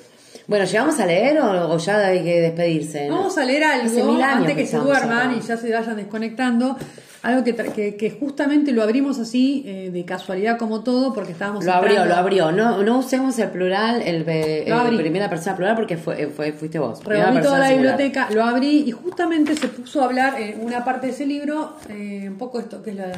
Bueno, 0.47 0.65
¿llegamos 0.65 0.99
a 0.99 1.05
leer 1.05 1.39
o, 1.39 1.69
o 1.73 1.77
ya 1.77 1.97
hay 2.07 2.23
que 2.23 2.41
despedirse? 2.41 3.07
no? 3.07 3.17
Vamos 3.17 3.37
a 3.37 3.45
leer 3.45 3.63
algo 3.63 4.13
antes 4.23 4.55
que 4.55 4.65
se 4.65 4.77
duerman 4.77 5.29
acá. 5.29 5.37
y 5.37 5.41
ya 5.41 5.57
se 5.57 5.71
vayan 5.71 5.95
desconectando. 5.95 6.77
Algo 7.23 7.43
que, 7.45 7.55
que, 7.55 7.95
que 7.95 8.11
justamente 8.11 8.73
lo 8.73 8.83
abrimos 8.83 9.17
así, 9.17 9.63
eh, 9.65 9.89
de 9.91 10.03
casualidad 10.03 10.57
como 10.57 10.83
todo, 10.83 11.13
porque 11.13 11.31
estábamos 11.31 11.63
Lo 11.63 11.71
abrió, 11.71 12.03
lo 12.05 12.15
abrió. 12.15 12.51
No, 12.51 12.83
no 12.83 12.99
usemos 12.99 13.39
el 13.39 13.49
plural, 13.49 14.01
el, 14.01 14.27
el 14.27 14.97
primera 14.97 15.29
persona 15.29 15.55
plural 15.55 15.75
porque 15.75 15.95
fue, 15.95 16.23
eh, 16.23 16.27
fue, 16.27 16.51
fuiste 16.51 16.79
vos. 16.79 17.01
Revolví 17.03 17.41
toda 17.41 17.59
la 17.59 17.69
singular. 17.69 17.95
biblioteca, 17.97 18.29
lo 18.31 18.43
abrí 18.43 18.83
y 18.85 18.91
justamente 18.91 19.55
se 19.55 19.69
puso 19.69 20.01
a 20.01 20.05
hablar 20.05 20.39
en 20.39 20.59
una 20.59 20.83
parte 20.83 21.07
de 21.07 21.13
ese 21.13 21.25
libro, 21.25 21.77
eh, 21.89 22.25
un 22.27 22.37
poco 22.37 22.59
esto 22.59 22.83
que 22.83 22.89
es 22.89 22.97
la 22.97 23.11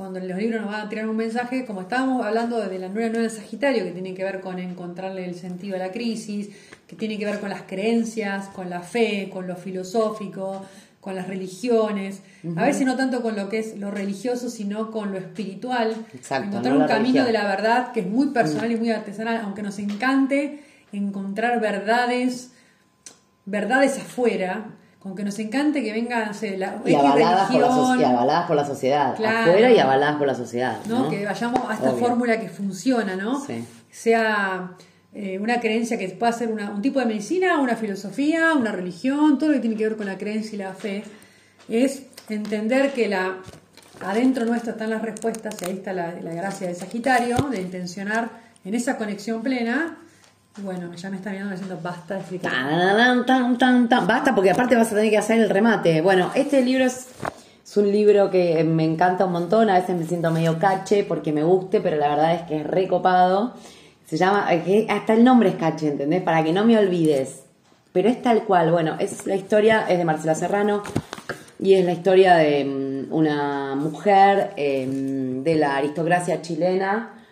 cuando 0.00 0.18
en 0.18 0.28
los 0.28 0.38
libros 0.38 0.62
nos 0.62 0.70
van 0.70 0.86
a 0.86 0.88
tirar 0.88 1.06
un 1.06 1.16
mensaje, 1.18 1.66
como 1.66 1.82
estábamos 1.82 2.24
hablando 2.24 2.58
de 2.58 2.78
la 2.78 2.88
nueva 2.88 3.10
nueva 3.10 3.24
de 3.24 3.28
Sagitario, 3.28 3.84
que 3.84 3.90
tiene 3.90 4.14
que 4.14 4.24
ver 4.24 4.40
con 4.40 4.58
encontrarle 4.58 5.26
el 5.26 5.34
sentido 5.34 5.76
a 5.76 5.78
la 5.78 5.92
crisis, 5.92 6.48
que 6.86 6.96
tiene 6.96 7.18
que 7.18 7.26
ver 7.26 7.38
con 7.38 7.50
las 7.50 7.64
creencias, 7.64 8.46
con 8.46 8.70
la 8.70 8.80
fe, 8.80 9.28
con 9.30 9.46
lo 9.46 9.56
filosófico, 9.56 10.64
con 11.00 11.14
las 11.14 11.28
religiones, 11.28 12.20
a 12.56 12.64
veces 12.64 12.84
no 12.86 12.94
tanto 12.96 13.22
con 13.22 13.34
lo 13.34 13.48
que 13.48 13.58
es 13.58 13.78
lo 13.78 13.90
religioso, 13.90 14.50
sino 14.50 14.90
con 14.90 15.12
lo 15.12 15.18
espiritual, 15.18 15.94
Exacto, 16.12 16.48
encontrar 16.48 16.74
no 16.74 16.80
un 16.82 16.86
camino 16.86 17.24
religión. 17.24 17.26
de 17.26 17.32
la 17.32 17.44
verdad 17.46 17.92
que 17.92 18.00
es 18.00 18.06
muy 18.06 18.28
personal 18.28 18.70
y 18.70 18.76
muy 18.76 18.90
artesanal, 18.90 19.40
aunque 19.42 19.62
nos 19.62 19.78
encante 19.78 20.62
encontrar 20.92 21.58
verdades, 21.60 22.52
verdades 23.46 23.98
afuera, 23.98 24.66
con 24.98 25.14
que 25.14 25.24
nos 25.24 25.38
encante 25.38 25.82
que 25.82 25.92
venga 25.92 26.26
no 26.26 26.34
sé, 26.34 26.58
la 26.58 26.82
Y 26.84 26.94
avaladas, 26.94 27.50
por 27.50 27.60
la, 27.60 27.96
y 27.98 28.04
avaladas 28.04 28.46
por 28.46 28.56
la 28.56 28.66
sociedad. 28.66 29.16
Claro. 29.16 29.50
Afuera 29.50 29.70
y 29.70 29.78
avaladas 29.78 30.16
por 30.16 30.26
la 30.26 30.34
sociedad. 30.34 30.76
¿no? 30.86 31.04
¿no? 31.04 31.08
que 31.08 31.24
vayamos 31.24 31.60
a 31.70 31.74
esta 31.74 31.92
Obvio. 31.92 32.06
fórmula 32.06 32.38
que 32.38 32.50
funciona, 32.50 33.16
¿no? 33.16 33.42
Sí. 33.42 33.64
Sea 33.90 34.72
eh, 35.14 35.38
una 35.40 35.60
creencia 35.60 35.98
que 35.98 36.08
pueda 36.10 36.32
ser 36.32 36.48
una- 36.52 36.70
un 36.70 36.82
tipo 36.82 37.00
de 37.00 37.06
medicina, 37.06 37.58
una 37.60 37.76
filosofía, 37.76 38.54
una 38.54 38.72
religión, 38.72 39.38
todo 39.38 39.48
lo 39.50 39.54
que 39.56 39.60
tiene 39.60 39.76
que 39.76 39.88
ver 39.88 39.96
con 39.96 40.06
la 40.06 40.16
creencia 40.18 40.54
y 40.54 40.58
la 40.58 40.72
fe, 40.74 41.02
es 41.68 42.04
entender 42.28 42.92
que 42.92 43.08
la 43.08 43.38
adentro 44.00 44.46
nuestro 44.46 44.72
están 44.72 44.90
las 44.90 45.02
respuestas 45.02 45.56
y 45.60 45.64
ahí 45.66 45.72
está 45.72 45.92
la, 45.92 46.14
la 46.22 46.32
gracia 46.32 46.68
de 46.68 46.74
Sagitario, 46.74 47.36
de 47.50 47.60
intencionar 47.60 48.30
en 48.64 48.74
esa 48.74 48.96
conexión 48.96 49.42
plena. 49.42 49.96
Bueno, 50.62 50.92
ya 50.94 51.10
me 51.10 51.16
está 51.16 51.30
mirando 51.30 51.52
diciendo 51.52 51.78
basta 51.82 52.14
de 52.14 52.20
explicar. 52.20 52.52
Tan, 53.26 53.56
tan. 53.58 54.06
Basta, 54.06 54.34
porque 54.34 54.50
aparte 54.50 54.74
vas 54.76 54.88
a 54.92 54.94
tener 54.96 55.10
que 55.10 55.18
hacer 55.18 55.38
el 55.40 55.48
remate. 55.50 56.00
Bueno, 56.00 56.30
este 56.34 56.60
libro 56.62 56.84
es, 56.84 57.06
es 57.64 57.76
un 57.76 57.90
libro 57.90 58.30
que 58.30 58.62
me 58.64 58.84
encanta 58.84 59.26
un 59.26 59.32
montón. 59.32 59.70
A 59.70 59.74
veces 59.78 59.96
me 59.96 60.04
siento 60.04 60.30
medio 60.30 60.58
cache 60.58 61.04
porque 61.04 61.32
me 61.32 61.44
guste, 61.44 61.80
pero 61.80 61.96
la 61.96 62.08
verdad 62.08 62.34
es 62.34 62.42
que 62.42 62.60
es 62.60 62.66
recopado. 62.66 63.54
Se 64.10 64.16
llama, 64.16 64.48
hasta 64.88 65.14
el 65.14 65.22
nombre 65.22 65.50
es 65.50 65.54
cache, 65.54 65.86
¿entendés? 65.86 66.20
Para 66.20 66.42
que 66.42 66.52
no 66.52 66.64
me 66.64 66.76
olvides. 66.76 67.44
Pero 67.92 68.08
es 68.08 68.20
tal 68.20 68.42
cual. 68.42 68.72
Bueno, 68.72 68.96
es 68.98 69.24
la 69.24 69.36
historia, 69.36 69.86
es 69.88 69.98
de 69.98 70.04
Marcela 70.04 70.34
Serrano. 70.34 70.82
Y 71.60 71.74
es 71.74 71.84
la 71.84 71.92
historia 71.92 72.34
de 72.34 72.64
mm, 72.64 73.12
una 73.14 73.76
mujer 73.76 74.50
em, 74.56 75.44
de 75.44 75.54
la 75.54 75.76
aristocracia 75.76 76.42
chilena 76.42 77.22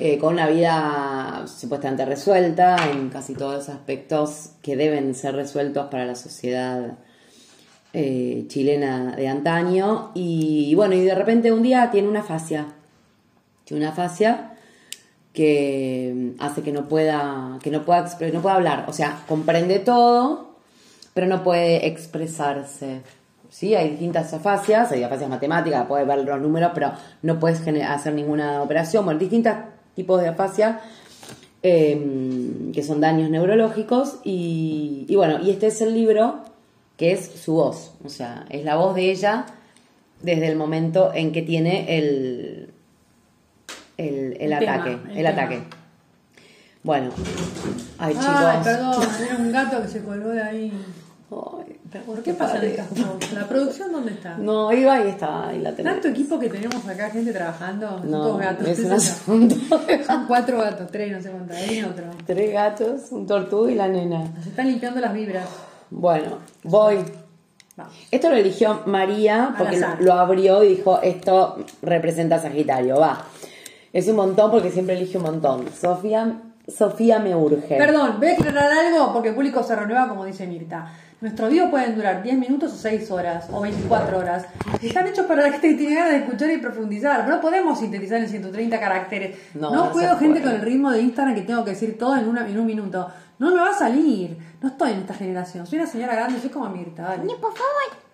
eh, 0.00 0.18
con 0.18 0.34
una 0.34 0.48
vida 0.48 1.44
supuestamente 1.46 2.04
resuelta 2.04 2.76
en 2.90 3.08
casi 3.08 3.34
todos 3.34 3.54
los 3.54 3.68
aspectos 3.68 4.50
que 4.62 4.74
deben 4.74 5.14
ser 5.14 5.36
resueltos 5.36 5.86
para 5.90 6.06
la 6.06 6.16
sociedad 6.16 6.98
eh, 7.92 8.46
chilena 8.48 9.14
de 9.14 9.28
antaño. 9.28 10.10
Y, 10.14 10.74
bueno, 10.74 10.96
y 10.96 11.02
de 11.02 11.14
repente 11.14 11.52
un 11.52 11.62
día 11.62 11.88
tiene 11.92 12.08
una 12.08 12.24
fascia. 12.24 12.66
Tiene 13.64 13.84
una 13.84 13.94
fascia 13.94 14.55
que 15.36 16.32
hace 16.38 16.62
que 16.62 16.72
no 16.72 16.88
pueda, 16.88 17.58
que 17.62 17.70
no 17.70 17.82
pueda, 17.84 18.08
no 18.32 18.40
pueda 18.40 18.56
hablar. 18.56 18.86
O 18.88 18.92
sea, 18.94 19.22
comprende 19.28 19.78
todo, 19.80 20.56
pero 21.12 21.26
no 21.26 21.44
puede 21.44 21.86
expresarse. 21.86 23.02
Sí, 23.50 23.74
hay 23.74 23.90
distintas 23.90 24.32
afasias, 24.32 24.90
hay 24.92 25.02
afasias 25.02 25.28
matemáticas, 25.28 25.86
puedes 25.86 26.06
ver 26.06 26.24
los 26.24 26.40
números, 26.40 26.70
pero 26.74 26.92
no 27.20 27.38
puedes 27.38 27.60
hacer 27.60 28.14
ninguna 28.14 28.62
operación. 28.62 29.04
Bueno, 29.04 29.20
distintos 29.20 29.52
tipos 29.94 30.22
de 30.22 30.28
afasia 30.28 30.80
eh, 31.62 32.70
que 32.72 32.82
son 32.82 33.02
daños 33.02 33.28
neurológicos. 33.28 34.16
Y, 34.24 35.04
y 35.06 35.16
bueno, 35.16 35.38
y 35.42 35.50
este 35.50 35.66
es 35.66 35.82
el 35.82 35.92
libro 35.92 36.40
que 36.96 37.12
es 37.12 37.26
su 37.26 37.52
voz, 37.52 37.92
o 38.02 38.08
sea, 38.08 38.46
es 38.48 38.64
la 38.64 38.76
voz 38.76 38.94
de 38.94 39.10
ella 39.10 39.44
desde 40.22 40.48
el 40.48 40.56
momento 40.56 41.12
en 41.14 41.30
que 41.30 41.42
tiene 41.42 41.98
el, 41.98 42.65
el, 43.96 44.36
el 44.40 44.52
El 44.52 44.58
tema, 44.58 44.74
ataque. 44.74 44.98
el 45.14 45.26
ataque. 45.26 45.62
Bueno, 46.82 47.10
ay 47.98 48.14
chicos. 48.14 48.28
Ay, 48.28 48.58
perdón, 48.62 48.94
era 49.26 49.36
un 49.36 49.52
gato 49.52 49.82
que 49.82 49.88
se 49.88 50.02
colgó 50.04 50.28
de 50.28 50.42
ahí. 50.42 50.72
Ay, 51.30 51.76
¿Por 52.04 52.22
qué 52.22 52.34
pasa 52.34 52.62
en? 52.62 52.76
¿La 53.34 53.48
producción 53.48 53.90
dónde 53.90 54.12
está? 54.12 54.36
No, 54.36 54.72
iba 54.72 54.94
ahí 54.94 55.08
está, 55.08 55.48
ahí 55.48 55.58
la 55.60 55.72
tenés. 55.74 55.94
Tanto 55.94 56.08
equipo 56.08 56.38
que 56.38 56.48
tenemos 56.48 56.86
acá, 56.86 57.10
gente 57.10 57.32
trabajando, 57.32 58.00
No, 58.04 58.22
todos 58.22 58.38
gatos. 58.40 58.68
es 58.68 58.78
un 58.80 58.92
asunto. 58.92 59.56
Son 60.06 60.26
cuatro 60.26 60.58
gatos, 60.58 60.88
tres, 60.92 61.10
no 61.12 61.20
sé 61.22 61.30
cuántos, 61.30 61.56
ahí 61.56 61.82
otro. 61.82 62.04
Tres 62.26 62.52
gatos, 62.52 63.10
un 63.10 63.26
tortuga 63.26 63.72
y 63.72 63.74
la 63.74 63.88
nena. 63.88 64.24
Se 64.42 64.50
están 64.50 64.68
limpiando 64.68 65.00
las 65.00 65.12
vibras. 65.14 65.48
Bueno, 65.90 66.38
voy. 66.62 66.98
Esto 68.10 68.30
lo 68.30 68.36
eligió 68.36 68.82
María 68.86 69.54
porque 69.58 69.80
lo 70.00 70.12
abrió 70.14 70.62
y 70.64 70.76
dijo, 70.76 71.00
esto 71.02 71.64
representa 71.82 72.36
a 72.36 72.40
Sagitario, 72.40 72.98
va. 72.98 73.24
Es 73.96 74.08
un 74.08 74.16
montón 74.16 74.50
porque 74.50 74.70
siempre 74.70 74.94
elige 74.94 75.16
un 75.16 75.24
montón. 75.24 75.64
Sofía, 75.72 76.30
Sofía 76.68 77.18
me 77.18 77.34
urge. 77.34 77.78
Perdón, 77.78 78.16
voy 78.18 78.28
a 78.28 78.32
aclarar 78.34 78.70
algo 78.70 79.10
porque 79.14 79.30
el 79.30 79.34
público 79.34 79.62
se 79.62 79.74
renueva, 79.74 80.06
como 80.06 80.26
dice 80.26 80.46
Mirta. 80.46 80.92
Nuestros 81.22 81.48
videos 81.48 81.70
pueden 81.70 81.94
durar 81.94 82.22
10 82.22 82.36
minutos 82.36 82.74
o 82.74 82.76
6 82.76 83.10
horas 83.10 83.46
o 83.50 83.62
24 83.62 84.18
horas. 84.18 84.44
Están 84.82 85.06
hechos 85.06 85.24
para 85.24 85.44
la 85.44 85.50
gente 85.52 85.70
que 85.70 85.74
tiene 85.76 85.94
ganas 85.94 86.10
de 86.10 86.18
escuchar 86.18 86.50
y 86.50 86.58
profundizar. 86.58 87.26
No 87.26 87.40
podemos 87.40 87.78
sintetizar 87.78 88.20
en 88.20 88.28
130 88.28 88.78
caracteres. 88.78 89.38
No, 89.54 89.70
No, 89.70 89.86
no 89.86 89.92
puedo 89.92 90.14
gente 90.18 90.42
con 90.42 90.50
el 90.50 90.60
ritmo 90.60 90.90
de 90.92 91.00
Instagram 91.00 91.34
que 91.34 91.40
tengo 91.40 91.64
que 91.64 91.70
decir 91.70 91.96
todo 91.96 92.18
en, 92.18 92.28
una, 92.28 92.46
en 92.46 92.60
un 92.60 92.66
minuto. 92.66 93.08
No 93.38 93.50
me 93.50 93.56
va 93.62 93.70
a 93.70 93.78
salir. 93.78 94.36
No 94.60 94.68
estoy 94.68 94.92
en 94.92 94.98
esta 94.98 95.14
generación. 95.14 95.66
Soy 95.66 95.78
una 95.78 95.88
señora 95.88 96.14
grande, 96.14 96.38
soy 96.38 96.50
como 96.50 96.68
Mirta. 96.68 97.00
Dale. 97.02 97.22
por 97.40 97.54
favor. 97.54 98.05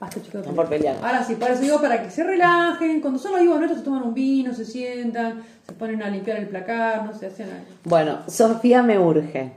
Basta, 0.00 0.22
chicos. 0.22 0.46
No 0.46 0.54
por 0.54 0.66
pelear. 0.66 0.96
Ahora 1.02 1.22
sí, 1.22 1.34
para 1.34 1.52
eso 1.52 1.62
digo 1.62 1.78
para 1.80 2.02
que 2.02 2.10
se 2.10 2.24
relajen. 2.24 3.02
Cuando 3.02 3.18
son 3.18 3.32
los 3.32 3.42
vivos 3.42 3.58
nuestros 3.58 3.80
se 3.80 3.84
toman 3.84 4.02
un 4.02 4.14
vino, 4.14 4.54
se 4.54 4.64
sientan, 4.64 5.42
se 5.66 5.74
ponen 5.74 6.02
a 6.02 6.08
limpiar 6.08 6.38
el 6.38 6.48
placar, 6.48 7.04
no 7.04 7.12
sé, 7.12 7.26
hacen 7.26 7.50
algo. 7.50 7.66
Bueno, 7.84 8.20
Sofía 8.26 8.82
me 8.82 8.98
urge. 8.98 9.52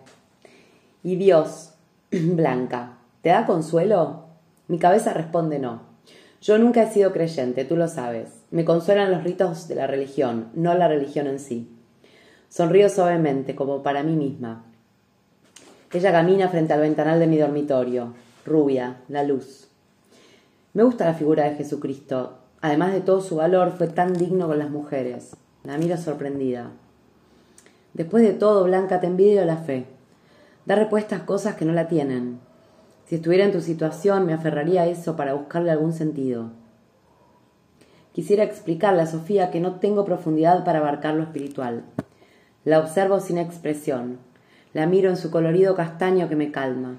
Y 1.02 1.16
Dios, 1.16 1.72
Blanca, 2.12 2.98
¿te 3.22 3.30
da 3.30 3.46
consuelo? 3.46 4.26
Mi 4.68 4.80
cabeza 4.80 5.14
responde 5.14 5.60
no. 5.60 5.94
Yo 6.42 6.58
nunca 6.58 6.84
he 6.84 6.92
sido 6.92 7.14
creyente, 7.14 7.64
tú 7.64 7.78
lo 7.78 7.88
sabes. 7.88 8.30
Me 8.52 8.66
consuelan 8.66 9.12
los 9.12 9.24
ritos 9.24 9.70
de 9.70 9.76
la 9.76 9.88
religión, 9.88 10.50
no 10.56 10.74
la 10.74 10.90
religión 10.90 11.28
en 11.28 11.40
sí. 11.40 11.70
Sonrío 12.50 12.90
suavemente, 12.90 13.56
como 13.56 13.82
para 13.82 14.04
mí 14.04 14.18
misma. 14.18 14.66
Ella 15.94 16.12
camina 16.12 16.50
frente 16.50 16.74
al 16.74 16.82
ventanal 16.82 17.20
de 17.20 17.28
mi 17.28 17.38
dormitorio, 17.38 18.14
rubia, 18.46 18.98
la 19.08 19.24
luz. 19.24 19.70
Me 20.74 20.82
gusta 20.82 21.06
la 21.06 21.14
figura 21.14 21.44
de 21.44 21.56
Jesucristo. 21.56 22.40
Además 22.60 22.94
de 22.94 23.02
todo 23.02 23.22
su 23.22 23.36
valor, 23.36 23.74
fue 23.78 23.86
tan 23.86 24.14
digno 24.14 24.48
con 24.48 24.58
las 24.58 24.72
mujeres. 24.72 25.36
La 25.64 25.78
miro 25.78 25.98
sorprendida. 25.98 26.72
Después 27.94 28.24
de 28.24 28.34
todo, 28.34 28.64
Blanca, 28.64 29.00
te 29.00 29.06
envidio 29.06 29.46
la 29.46 29.58
fe. 29.58 29.86
Da 30.66 30.74
respuestas 30.74 31.22
a 31.22 31.26
cosas 31.28 31.56
que 31.56 31.66
no 31.66 31.74
la 31.74 31.88
tienen. 31.88 32.40
Si 33.06 33.16
estuviera 33.16 33.46
en 33.46 33.52
tu 33.52 33.62
situación, 33.62 34.26
me 34.26 34.34
aferraría 34.34 34.82
a 34.82 34.88
eso 34.88 35.16
para 35.16 35.36
buscarle 35.36 35.70
algún 35.70 35.94
sentido. 35.94 36.50
Quisiera 38.12 38.44
explicarle 38.44 39.04
a 39.04 39.08
Sofía 39.08 39.52
que 39.52 39.60
no 39.60 39.76
tengo 39.76 40.06
profundidad 40.06 40.64
para 40.64 40.80
abarcar 40.80 41.14
lo 41.14 41.22
espiritual. 41.22 41.84
La 42.66 42.80
observo 42.80 43.20
sin 43.20 43.38
expresión. 43.38 44.18
La 44.74 44.88
miro 44.88 45.12
en 45.12 45.18
su 45.18 45.30
colorido 45.30 45.76
castaño 45.76 46.30
que 46.30 46.36
me 46.36 46.52
calma. 46.52 46.98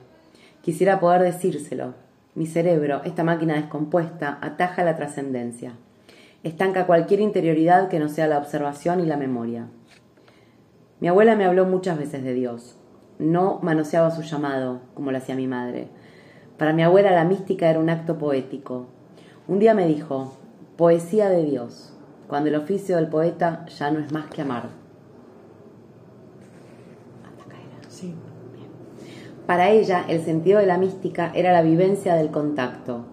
Quisiera 0.62 1.00
poder 1.00 1.22
decírselo. 1.22 2.03
Mi 2.34 2.46
cerebro, 2.46 3.02
esta 3.04 3.22
máquina 3.22 3.54
descompuesta, 3.54 4.38
ataja 4.40 4.82
la 4.82 4.96
trascendencia. 4.96 5.74
Estanca 6.42 6.86
cualquier 6.86 7.20
interioridad 7.20 7.88
que 7.88 8.00
no 8.00 8.08
sea 8.08 8.26
la 8.26 8.38
observación 8.38 8.98
y 8.98 9.06
la 9.06 9.16
memoria. 9.16 9.68
Mi 10.98 11.06
abuela 11.06 11.36
me 11.36 11.44
habló 11.44 11.64
muchas 11.64 11.96
veces 11.96 12.24
de 12.24 12.34
Dios. 12.34 12.76
No 13.20 13.60
manoseaba 13.62 14.10
su 14.10 14.22
llamado, 14.22 14.80
como 14.94 15.12
lo 15.12 15.18
hacía 15.18 15.36
mi 15.36 15.46
madre. 15.46 15.88
Para 16.58 16.72
mi 16.72 16.82
abuela 16.82 17.12
la 17.12 17.24
mística 17.24 17.70
era 17.70 17.78
un 17.78 17.88
acto 17.88 18.18
poético. 18.18 18.86
Un 19.46 19.60
día 19.60 19.74
me 19.74 19.86
dijo, 19.86 20.34
poesía 20.76 21.28
de 21.28 21.44
Dios, 21.44 21.96
cuando 22.26 22.48
el 22.48 22.56
oficio 22.56 22.96
del 22.96 23.08
poeta 23.08 23.64
ya 23.66 23.90
no 23.92 24.00
es 24.00 24.10
más 24.10 24.26
que 24.26 24.42
amar. 24.42 24.70
Hasta 27.24 27.44
acá 27.44 27.56
era. 27.56 27.90
Sí. 27.90 28.14
Para 29.46 29.70
ella, 29.70 30.06
el 30.08 30.24
sentido 30.24 30.58
de 30.58 30.66
la 30.66 30.78
mística 30.78 31.30
era 31.34 31.52
la 31.52 31.60
vivencia 31.60 32.14
del 32.14 32.30
contacto, 32.30 33.04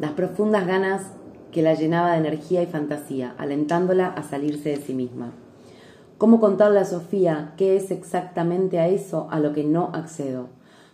las 0.00 0.10
profundas 0.10 0.66
ganas 0.66 1.12
que 1.52 1.62
la 1.62 1.74
llenaba 1.74 2.12
de 2.12 2.18
energía 2.18 2.62
y 2.62 2.66
fantasía, 2.66 3.34
alentándola 3.38 4.08
a 4.08 4.24
salirse 4.24 4.70
de 4.70 4.76
sí 4.78 4.92
misma. 4.92 5.30
¿Cómo 6.18 6.40
contarle 6.40 6.80
a 6.80 6.84
Sofía 6.84 7.52
qué 7.56 7.76
es 7.76 7.92
exactamente 7.92 8.80
a 8.80 8.88
eso 8.88 9.28
a 9.30 9.38
lo 9.38 9.52
que 9.52 9.62
no 9.62 9.90
accedo? 9.94 10.48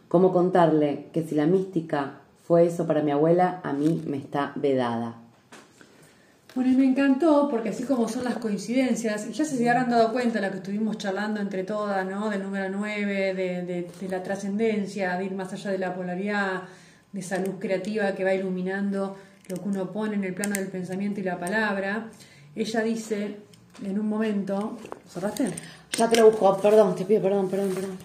¿Cómo 0.09 0.35
contarle 0.35 1.09
que 1.15 1.23
si 1.23 1.35
la 1.35 1.47
mística 1.47 2.21
fue 2.43 2.67
eso 2.67 2.87
para 2.87 3.03
mi 3.03 3.11
abuela, 3.11 3.61
a 3.65 3.73
mí 3.73 4.03
me 4.07 4.19
está 4.19 4.53
vedada? 4.55 5.24
Bueno, 6.55 6.71
y 6.71 6.77
me 6.77 6.85
encantó 6.85 7.49
porque 7.51 7.71
así 7.71 7.83
como 7.83 8.09
son 8.09 8.25
las 8.25 8.37
coincidencias, 8.39 9.27
y 9.29 9.33
ya 9.33 9.45
se 9.45 9.69
habrán 9.69 9.91
dado 9.91 10.13
cuenta 10.13 10.41
lo 10.41 10.51
que 10.51 10.59
estuvimos 10.59 10.99
charlando 10.99 11.41
entre 11.41 11.65
todas, 11.65 12.07
¿no? 12.07 12.31
Del 12.31 12.43
número 12.45 12.69
9, 12.69 13.35
de, 13.35 13.63
de- 13.65 13.91
de 14.01 14.09
la 14.09 14.23
trascendencia, 14.23 15.17
de 15.17 15.25
ir 15.25 15.33
más 15.33 15.53
allá 15.53 15.73
de 15.73 15.79
la 15.79 15.93
polaridad, 15.95 16.63
de 17.13 17.21
esa 17.21 17.39
luz 17.39 17.57
creativa 17.59 18.13
que 18.15 18.23
va 18.23 18.35
iluminando 18.35 19.17
lo 19.49 19.57
que 19.57 19.69
uno 19.69 19.91
pone 19.93 20.15
en 20.15 20.23
el 20.25 20.33
plano 20.35 20.55
del 20.55 20.69
pensamiento 20.69 21.19
y 21.21 21.25
la 21.25 21.39
palabra. 21.41 22.11
Ella 22.55 22.81
dice 22.83 23.37
en 23.85 23.99
un 23.99 24.09
momento, 24.09 24.79
¿cerraste? 25.09 25.49
Ya 25.99 26.09
te 26.09 26.17
lo 26.21 26.31
busco, 26.31 26.57
perdón, 26.61 26.95
te 26.95 27.05
pido 27.05 27.21
perdón, 27.23 27.49
perdón, 27.49 27.71
perdón. 27.75 27.99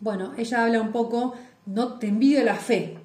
Bueno, 0.00 0.32
ella 0.36 0.64
habla 0.64 0.82
un 0.82 0.92
poco, 0.92 1.34
no 1.66 1.94
te 1.98 2.08
envidio 2.08 2.44
la 2.44 2.54
fe, 2.56 2.98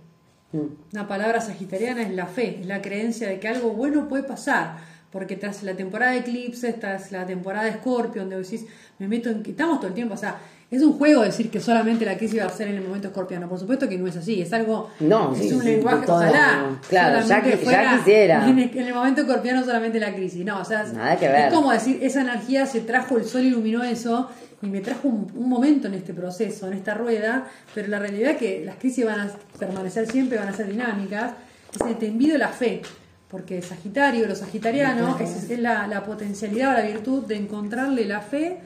Mm. 0.52 0.60
Una 0.94 1.08
palabra 1.08 1.42
sagitariana 1.42 2.02
es 2.02 2.12
la 2.14 2.26
fe, 2.26 2.58
es 2.62 2.66
la 2.66 2.82
creencia 2.82 3.28
de 3.30 3.40
que 3.40 3.48
algo 3.48 3.72
bueno 3.72 4.08
puede 4.08 4.24
pasar. 4.24 4.78
Porque 5.12 5.36
tras 5.36 5.64
la 5.64 5.74
temporada 5.74 6.12
de 6.12 6.20
eclipses, 6.20 6.80
tras 6.80 7.12
la 7.12 7.26
temporada 7.26 7.66
de 7.66 7.74
Scorpio, 7.74 8.22
donde 8.22 8.38
decís, 8.38 8.66
me 9.00 9.08
meto 9.08 9.30
en 9.30 9.42
que 9.42 9.52
estamos 9.52 9.80
todo 9.80 9.88
el 9.88 9.96
tiempo, 9.96 10.14
o 10.14 10.18
sea, 10.18 10.38
es 10.70 10.84
un 10.84 11.00
juego 11.00 11.24
decir 11.24 11.50
que 11.50 11.60
solamente 11.60 12.06
la 12.06 12.16
crisis 12.16 12.40
va 12.40 12.46
a 12.46 12.50
ser 12.50 12.68
en 12.68 12.76
el 12.76 12.84
momento 12.84 13.08
escorpiano. 13.08 13.50
Por 13.50 13.58
supuesto 13.58 13.90
que 13.90 13.98
no 13.98 14.06
es 14.06 14.16
así, 14.18 14.40
es 14.40 14.54
algo, 14.54 14.92
No, 15.00 15.34
es 15.34 15.40
sí, 15.40 15.52
un 15.54 15.64
sí, 15.64 15.68
lenguaje, 15.68 16.06
todo, 16.06 16.18
ojalá. 16.18 16.80
claro, 16.88 17.26
ya 17.26 17.44
ya 17.44 17.58
fuera 17.58 17.98
quisiera. 17.98 18.48
En 18.50 18.60
el, 18.60 18.70
en 18.78 18.86
el 18.88 18.94
momento 18.94 19.22
escorpiano 19.22 19.64
solamente 19.66 20.00
la 20.00 20.14
crisis. 20.14 20.46
No, 20.46 20.60
o 20.60 20.66
sea, 20.66 20.84
Nada 20.84 21.18
que 21.18 21.28
ver. 21.28 21.48
es 21.48 21.54
como 21.56 21.72
decir, 21.72 21.98
esa 22.04 22.22
energía 22.22 22.68
se 22.68 22.82
trajo, 22.82 23.18
el 23.18 23.26
sol 23.26 23.42
iluminó 23.42 23.84
eso 23.84 24.30
y 24.62 24.68
me 24.68 24.82
trajo 24.82 25.08
un, 25.08 25.32
un 25.36 25.50
momento 25.50 25.88
en 25.88 25.94
este 25.94 26.14
proceso, 26.14 26.68
en 26.68 26.74
esta 26.74 26.94
rueda, 26.94 27.48
pero 27.74 27.88
la 27.88 28.00
realidad 28.00 28.32
es 28.32 28.38
que 28.38 28.66
las 28.66 28.76
crisis 28.78 29.06
van 29.06 29.20
a 29.22 29.32
permanecer 29.58 30.10
siempre, 30.10 30.38
van 30.38 30.50
a 30.50 30.54
ser 30.54 30.68
dinámicas. 30.68 31.34
Es 31.74 32.00
te 32.00 32.08
envidio 32.08 32.38
la 32.38 32.50
fe, 32.50 32.82
porque 33.30 33.62
Sagitario, 33.62 34.28
lo 34.28 34.36
sagitariano, 34.36 35.18
es, 35.20 35.50
es 35.50 35.60
la, 35.60 35.88
la 35.88 36.04
potencialidad 36.04 36.72
o 36.72 36.74
la 36.80 36.86
virtud 36.86 37.26
de 37.26 37.36
encontrarle 37.36 38.06
la 38.06 38.22
fe. 38.22 38.58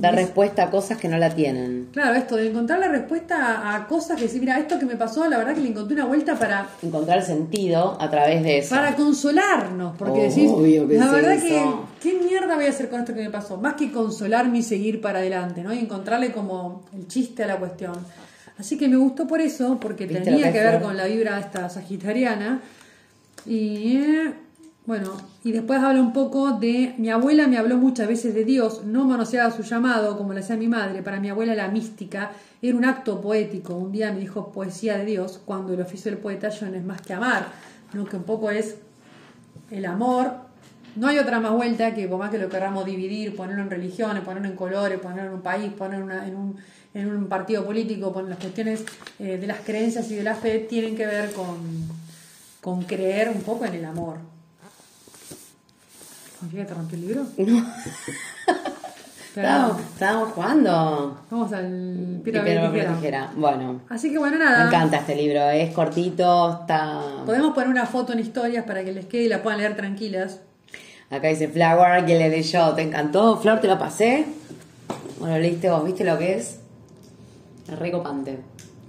Dar 0.00 0.14
respuesta 0.14 0.64
a 0.64 0.70
cosas 0.70 0.98
que 0.98 1.08
no 1.08 1.18
la 1.18 1.30
tienen. 1.34 1.88
Claro, 1.92 2.14
esto, 2.14 2.36
de 2.36 2.48
encontrar 2.48 2.78
la 2.80 2.88
respuesta 2.88 3.36
a, 3.36 3.76
a 3.76 3.86
cosas 3.86 4.16
que 4.16 4.22
decir, 4.24 4.40
mira, 4.40 4.58
esto 4.58 4.78
que 4.78 4.86
me 4.86 4.96
pasó, 4.96 5.28
la 5.28 5.38
verdad 5.38 5.54
que 5.54 5.60
le 5.60 5.68
encontré 5.68 5.94
una 5.96 6.06
vuelta 6.06 6.36
para 6.36 6.66
Encontrar 6.82 7.22
sentido 7.22 7.96
a 8.00 8.10
través 8.10 8.42
de 8.42 8.58
eso. 8.58 8.74
para 8.74 8.94
consolarnos, 8.96 9.96
porque 9.96 10.28
Obvio 10.28 10.82
decís, 10.82 10.88
que 10.88 10.98
la 10.98 11.04
es 11.06 11.12
verdad 11.12 11.32
eso. 11.34 11.88
que, 12.00 12.10
¿qué 12.10 12.18
mierda 12.24 12.54
voy 12.56 12.66
a 12.66 12.70
hacer 12.70 12.88
con 12.88 13.00
esto 13.00 13.14
que 13.14 13.22
me 13.22 13.30
pasó? 13.30 13.56
Más 13.58 13.74
que 13.74 13.92
consolarme 13.92 14.58
y 14.58 14.62
seguir 14.62 15.00
para 15.00 15.18
adelante, 15.20 15.62
¿no? 15.62 15.72
Y 15.74 15.78
encontrarle 15.78 16.32
como 16.32 16.82
el 16.96 17.06
chiste 17.08 17.44
a 17.44 17.46
la 17.46 17.56
cuestión. 17.58 17.92
Así 18.58 18.76
que 18.76 18.88
me 18.88 18.96
gustó 18.96 19.26
por 19.26 19.40
eso, 19.40 19.78
porque 19.80 20.06
¿Viste 20.06 20.22
tenía 20.22 20.52
que 20.52 20.58
ver 20.60 20.80
con 20.82 20.96
la 20.96 21.06
vibra 21.06 21.38
esta 21.40 21.68
sagitariana. 21.70 22.60
Y 23.46 23.96
eh, 23.96 24.32
bueno, 24.86 25.12
y 25.44 25.52
después 25.52 25.80
habla 25.80 26.00
un 26.00 26.12
poco 26.12 26.52
de 26.52 26.94
mi 26.96 27.10
abuela 27.10 27.46
me 27.46 27.58
habló 27.58 27.76
muchas 27.76 28.08
veces 28.08 28.34
de 28.34 28.44
Dios, 28.44 28.82
no 28.84 29.04
manoseaba 29.04 29.50
su 29.50 29.62
llamado 29.62 30.16
como 30.16 30.32
lo 30.32 30.40
hacía 30.40 30.56
mi 30.56 30.68
madre. 30.68 31.02
Para 31.02 31.20
mi 31.20 31.28
abuela 31.28 31.54
la 31.54 31.68
mística 31.68 32.32
era 32.62 32.76
un 32.76 32.84
acto 32.84 33.20
poético. 33.20 33.74
Un 33.74 33.92
día 33.92 34.10
me 34.12 34.20
dijo 34.20 34.50
poesía 34.50 34.96
de 34.96 35.04
Dios, 35.04 35.40
cuando 35.44 35.74
el 35.74 35.80
oficio 35.80 36.10
del 36.10 36.20
poeta 36.20 36.48
ya 36.48 36.68
no 36.68 36.76
es 36.76 36.84
más 36.84 37.02
que 37.02 37.12
amar, 37.12 37.48
¿no? 37.92 38.06
que 38.06 38.16
un 38.16 38.24
poco 38.24 38.50
es 38.50 38.76
el 39.70 39.84
amor. 39.84 40.32
No 40.96 41.06
hay 41.06 41.18
otra 41.18 41.38
más 41.40 41.52
vuelta 41.52 41.94
que 41.94 42.08
por 42.08 42.18
más 42.18 42.30
que 42.30 42.38
lo 42.38 42.48
queramos 42.48 42.84
dividir, 42.84 43.36
ponerlo 43.36 43.62
en 43.62 43.70
religiones, 43.70 44.24
ponerlo 44.24 44.48
en 44.48 44.56
colores, 44.56 44.98
ponerlo 44.98 45.28
en 45.28 45.34
un 45.34 45.42
país, 45.42 45.72
ponerlo 45.72 46.10
en, 46.10 46.34
un, 46.34 46.56
en 46.94 47.14
un 47.14 47.28
partido 47.28 47.64
político, 47.64 48.12
poner 48.12 48.30
las 48.30 48.38
cuestiones 48.38 48.84
eh, 49.18 49.36
de 49.36 49.46
las 49.46 49.60
creencias 49.60 50.10
y 50.10 50.16
de 50.16 50.24
la 50.24 50.34
fe 50.34 50.58
tienen 50.58 50.96
que 50.96 51.06
ver 51.06 51.32
con, 51.32 51.58
con 52.60 52.82
creer 52.82 53.28
un 53.28 53.42
poco 53.42 53.66
en 53.66 53.74
el 53.74 53.84
amor. 53.84 54.29
¿Confía 56.40 56.60
que 56.62 56.66
te 56.68 56.74
rompió 56.74 56.98
el 56.98 57.06
libro? 57.06 57.22
Estábamos, 57.36 57.70
Pero, 59.34 59.78
estábamos 59.92 60.28
jugando. 60.32 61.18
vamos 61.30 61.52
al 61.52 62.20
piedra, 62.24 62.42
Piedra, 62.44 62.62
papel, 62.62 62.82
papel, 62.84 62.96
tijera. 62.96 62.96
tijera. 62.96 63.30
Bueno, 63.36 63.80
Así 63.88 64.10
que 64.10 64.18
bueno, 64.18 64.38
me 64.38 64.44
nada. 64.44 64.66
encanta 64.66 64.96
este 64.98 65.14
libro. 65.14 65.48
Es 65.50 65.72
cortito, 65.72 66.60
está. 66.62 67.00
Podemos 67.26 67.54
poner 67.54 67.68
una 67.70 67.86
foto 67.86 68.12
en 68.12 68.18
historias 68.20 68.64
para 68.64 68.82
que 68.82 68.92
les 68.92 69.06
quede 69.06 69.24
y 69.24 69.28
la 69.28 69.42
puedan 69.42 69.60
leer 69.60 69.76
tranquilas. 69.76 70.40
Acá 71.10 71.28
dice 71.28 71.48
Flower, 71.48 72.04
que 72.06 72.18
le 72.18 72.30
di 72.30 72.42
yo. 72.42 72.70
¿Te 72.74 72.82
encantó? 72.82 73.36
Flor, 73.36 73.60
¿te 73.60 73.68
lo 73.68 73.78
pasé? 73.78 74.26
Bueno, 75.18 75.38
leíste 75.38 75.70
vos, 75.70 75.84
¿viste 75.84 76.04
lo 76.04 76.16
que 76.18 76.36
es? 76.36 76.58
Es 77.70 77.78
recopante. 77.78 78.38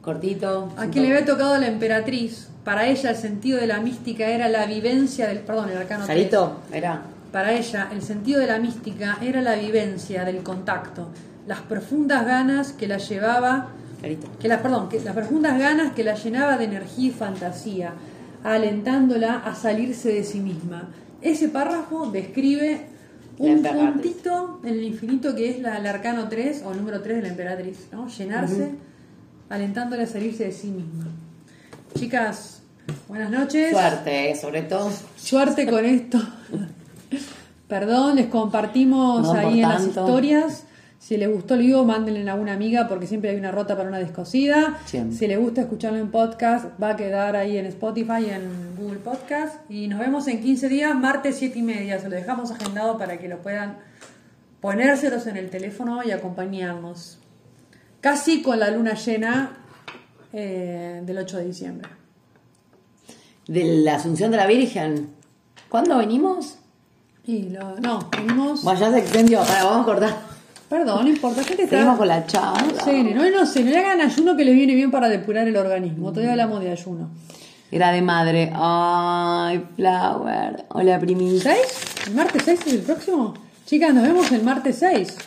Cortito. 0.02 0.72
A 0.78 0.88
quien 0.88 1.04
le 1.08 1.12
había 1.16 1.26
tocado 1.26 1.58
la 1.60 1.68
emperatriz, 1.68 2.47
para 2.64 2.88
ella 2.88 3.12
el 3.12 3.16
sentido 3.16 3.60
de 3.60 3.68
la 3.68 3.80
mística 3.80 4.26
era 4.28 4.49
la 4.49 4.66
vivencia 4.66 5.28
del. 5.28 5.39
Perdón, 5.39 5.70
el 5.70 5.78
arcano. 5.78 6.06
¿Sarito? 6.08 6.62
Era. 6.72 7.02
Para 7.32 7.54
ella, 7.54 7.90
el 7.94 8.02
sentido 8.02 8.42
de 8.42 8.48
la 8.48 8.60
mística 8.60 9.18
era 9.22 9.42
la 9.42 9.56
vivencia 9.56 10.26
del 10.26 10.44
contacto, 10.44 11.10
las 11.48 11.62
profundas 11.62 12.26
ganas 12.26 12.74
que 12.74 12.88
la 12.88 12.98
llevaba, 12.98 13.70
que 14.40 14.48
la, 14.48 14.62
perdón, 14.62 14.90
que 14.90 15.00
las 15.00 15.16
profundas 15.16 15.58
ganas 15.58 15.94
que 15.94 16.04
la 16.04 16.16
llenaba 16.16 16.58
de 16.58 16.66
energía 16.66 17.08
y 17.08 17.12
fantasía, 17.12 17.94
alentándola 18.44 19.40
a 19.40 19.56
salirse 19.56 20.12
de 20.12 20.24
sí 20.24 20.40
misma. 20.40 20.90
Ese 21.22 21.48
párrafo 21.48 22.08
describe 22.08 22.88
un 23.38 23.64
puntito 23.64 24.60
en 24.64 24.74
el 24.74 24.84
infinito 24.84 25.34
que 25.34 25.52
es 25.52 25.60
la, 25.60 25.78
el 25.78 25.88
arcano 25.88 26.28
3 26.28 26.64
o 26.66 26.72
el 26.72 26.78
número 26.78 27.02
3 27.02 27.18
de 27.18 27.22
la 27.22 27.28
emperatriz, 27.30 27.88
¿no? 27.94 28.08
Llenarse, 28.08 28.72
alentándola 29.50 30.04
a 30.04 30.08
salirse 30.08 30.46
de 30.46 30.52
sí 30.52 30.68
misma. 30.68 31.06
Chicas, 31.98 32.62
buenas 33.08 33.32
noches. 33.32 33.72
Suerte, 33.72 34.36
sobre 34.36 34.64
todo. 34.64 34.92
Suerte 35.16 35.66
con 35.66 35.86
esto. 35.86 36.20
Perdón, 37.68 38.18
les 38.18 38.28
compartimos 38.28 39.22
No, 39.22 39.34
ahí 39.34 39.62
en 39.62 39.70
las 39.70 39.86
historias. 39.88 40.66
Si 40.99 41.18
les 41.18 41.32
gustó 41.34 41.56
el 41.56 41.61
vivo, 41.61 41.84
mándenle 41.84 42.30
a 42.30 42.36
una 42.36 42.53
amiga 42.53 42.88
porque 42.88 43.07
siempre 43.07 43.31
hay 43.31 43.38
una 43.38 43.52
rota 43.52 43.76
para 43.76 43.90
una 43.90 43.98
descosida. 43.98 44.77
Siempre. 44.86 45.18
Si 45.18 45.26
les 45.26 45.40
gusta 45.40 45.61
escucharlo 45.61 45.98
en 45.98 46.11
podcast, 46.11 46.80
va 46.81 46.91
a 46.91 46.95
quedar 46.95 47.36
ahí 47.36 47.57
en 47.57 47.65
Spotify 47.65 48.26
y 48.27 48.30
en 48.30 48.76
Google 48.77 48.99
Podcast. 48.99 49.56
Y 49.68 49.88
nos 49.88 49.99
vemos 49.99 50.27
en 50.27 50.41
15 50.41 50.69
días, 50.69 50.94
martes 50.94 51.38
7 51.38 51.57
y 51.57 51.64
media. 51.64 51.99
Se 51.99 52.07
lo 52.07 52.15
dejamos 52.15 52.52
agendado 52.52 52.99
para 52.99 53.18
que 53.18 53.27
lo 53.27 53.41
puedan 53.41 53.77
ponérselos 54.60 55.26
en 55.26 55.38
el 55.38 55.49
teléfono 55.49 56.03
y 56.03 56.11
acompañarnos. 56.11 57.18
Casi 57.99 58.44
con 58.44 58.60
la 58.60 58.69
luna 58.69 58.94
llena 58.94 59.57
eh, 60.34 61.02
del 61.03 61.18
8 61.18 61.38
de 61.38 61.45
diciembre. 61.45 61.90
De 63.48 63.64
la 63.64 63.95
Asunción 63.95 64.30
de 64.30 64.38
la 64.38 64.45
Virgen. 64.45 65.10
¿Cuándo 65.68 65.98
venimos? 65.98 66.60
Y 67.26 67.49
lo, 67.49 67.80
no, 67.80 68.10
venimos. 68.10 68.64
Bueno, 68.64 68.80
ya 68.80 68.91
se 68.91 68.99
extendió. 68.99 69.39
Para, 69.43 69.64
vamos 69.64 69.81
a 69.81 69.85
cortar. 69.85 70.18
Perdón, 70.69 71.06
no 71.06 71.10
importa. 71.10 71.43
¿Qué 71.43 71.56
te 71.56 71.64
está? 71.64 71.77
Seguimos 71.77 71.98
con 71.98 72.07
la 72.07 72.26
charla. 72.26 72.61
No 72.85 73.15
no, 73.15 73.30
no 73.30 73.45
sé, 73.45 73.64
no 73.64 73.69
le 73.69 73.77
hagan 73.77 74.02
ayuno 74.02 74.35
que 74.35 74.45
les 74.45 74.56
viene 74.56 74.73
bien 74.73 74.89
para 74.89 75.10
depurar 75.10 75.48
el 75.48 75.57
organismo. 75.57 76.10
Todavía 76.10 76.31
hablamos 76.31 76.61
de 76.61 76.72
ayuno. 76.72 77.10
Era 77.72 77.91
de 77.91 78.02
madre. 78.02 78.52
Ay, 78.53 79.65
Flower. 79.76 80.65
Hola, 80.69 80.99
primita. 80.99 81.52
¿6? 81.52 82.07
¿El 82.07 82.15
martes 82.15 82.43
6 82.43 82.60
es 82.65 82.73
el 82.73 82.81
próximo? 82.81 83.34
Chicas, 83.65 83.93
nos 83.93 84.03
vemos 84.03 84.31
el 84.31 84.43
martes 84.43 84.77
6. 84.80 85.18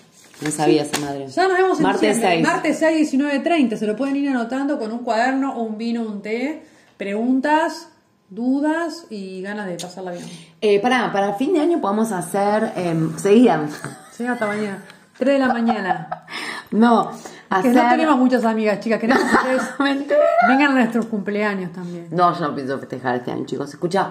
No 0.41 0.51
sabía 0.51 0.83
esa 0.83 0.99
madre. 1.01 1.27
Ya 1.29 1.49
nos 1.49 1.57
vemos 1.57 1.79
en 1.79 1.83
Martes 1.85 2.17
diciembre. 2.17 2.43
6. 2.43 2.47
Martes 2.47 2.79
6, 2.79 3.15
19.30. 3.15 3.77
Se 3.77 3.87
lo 3.87 3.97
pueden 3.97 4.17
ir 4.17 4.29
anotando 4.29 4.79
con 4.79 4.93
un 4.93 4.99
cuaderno, 4.99 5.59
un 5.59 5.79
vino, 5.79 6.03
un 6.03 6.23
té. 6.23 6.63
Preguntas, 6.97 7.89
dudas 8.35 9.07
y 9.11 9.43
ganas 9.43 9.67
de 9.67 9.77
pasarla 9.77 10.13
bien. 10.13 10.25
Eh, 10.61 10.81
pará, 10.81 11.13
para 11.13 11.35
fin 11.35 11.53
de 11.53 11.61
año 11.61 11.81
podemos 11.81 12.13
hacer. 12.13 12.73
Eh, 12.77 13.09
seguían. 13.17 13.69
Sí, 14.13 14.27
hasta 14.27 14.47
mañana. 14.47 14.83
3 15.19 15.35
de 15.35 15.39
la 15.39 15.53
mañana. 15.53 16.25
No, 16.73 17.11
Que 17.11 17.69
hacer. 17.69 17.75
no 17.75 17.89
tenemos 17.91 18.17
muchas 18.19 18.45
amigas, 18.45 18.81
chicas. 18.81 18.99
Queremos 19.01 19.23
que 19.23 19.55
ustedes 19.57 19.63
vengan 20.49 20.73
a 20.73 20.75
nuestros 20.75 21.07
cumpleaños 21.07 21.73
también. 21.73 22.09
No, 22.11 22.37
yo 22.37 22.49
no 22.49 22.55
pienso 22.55 22.79
festejar 22.79 23.17
este 23.17 23.31
año, 23.31 23.45
chicos. 23.47 23.71
Escucha, 23.71 24.11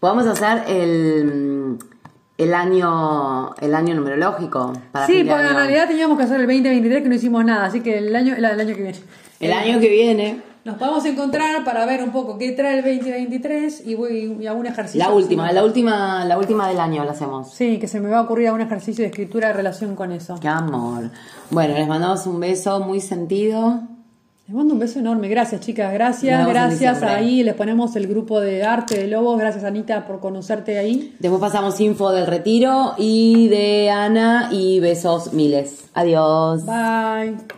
podemos 0.00 0.26
hacer 0.26 0.64
el. 0.68 1.76
el 2.38 2.54
año, 2.54 3.54
el 3.60 3.74
año 3.74 3.94
numerológico. 3.94 4.72
Para 4.92 5.06
Sí, 5.06 5.24
porque 5.28 5.46
en 5.48 5.54
realidad 5.54 5.86
teníamos 5.88 6.16
que 6.16 6.24
hacer 6.24 6.40
el 6.40 6.46
2023 6.46 7.02
que 7.02 7.08
no 7.08 7.14
hicimos 7.14 7.44
nada, 7.44 7.66
así 7.66 7.80
que 7.80 7.98
el 7.98 8.16
año, 8.16 8.34
el, 8.34 8.44
el 8.44 8.60
año 8.60 8.74
que 8.74 8.82
viene. 8.82 8.98
El 9.40 9.52
año 9.52 9.78
que 9.80 9.88
viene, 9.88 10.42
Nos 10.68 10.76
podemos 10.76 11.02
encontrar 11.06 11.64
para 11.64 11.86
ver 11.86 12.02
un 12.02 12.10
poco 12.10 12.36
qué 12.36 12.52
trae 12.52 12.80
el 12.80 12.84
2023 12.84 13.86
y, 13.86 13.94
voy, 13.94 14.36
y 14.38 14.46
algún 14.46 14.66
ejercicio. 14.66 14.98
la 14.98 15.10
última, 15.10 15.50
la 15.50 15.64
última, 15.64 16.26
la 16.26 16.36
última 16.36 16.68
del 16.68 16.78
año 16.78 17.06
la 17.06 17.12
hacemos. 17.12 17.50
Sí, 17.54 17.78
que 17.78 17.88
se 17.88 18.00
me 18.00 18.10
va 18.10 18.18
a 18.18 18.20
ocurrir 18.20 18.48
algún 18.48 18.60
ejercicio 18.60 19.02
de 19.02 19.08
escritura 19.08 19.48
en 19.48 19.56
relación 19.56 19.96
con 19.96 20.12
eso. 20.12 20.38
Qué 20.38 20.48
amor. 20.48 21.10
Bueno, 21.48 21.72
les 21.72 21.88
mandamos 21.88 22.26
un 22.26 22.38
beso 22.38 22.80
muy 22.80 23.00
sentido. 23.00 23.80
Les 24.46 24.54
mando 24.54 24.74
un 24.74 24.80
beso 24.80 24.98
enorme. 24.98 25.28
Gracias, 25.28 25.62
chicas. 25.62 25.90
Gracias, 25.90 26.46
gracias. 26.46 27.02
Ahí 27.02 27.42
les 27.42 27.54
ponemos 27.54 27.96
el 27.96 28.06
grupo 28.06 28.38
de 28.38 28.62
arte 28.62 28.98
de 28.98 29.06
Lobos. 29.06 29.38
Gracias, 29.38 29.64
Anita, 29.64 30.06
por 30.06 30.20
conocerte 30.20 30.76
ahí. 30.76 31.16
Después 31.18 31.40
pasamos 31.40 31.80
info 31.80 32.10
del 32.10 32.26
retiro 32.26 32.92
y 32.98 33.48
de 33.48 33.88
Ana 33.88 34.50
y 34.52 34.80
besos 34.80 35.32
miles. 35.32 35.88
Adiós. 35.94 36.66
Bye. 36.66 37.57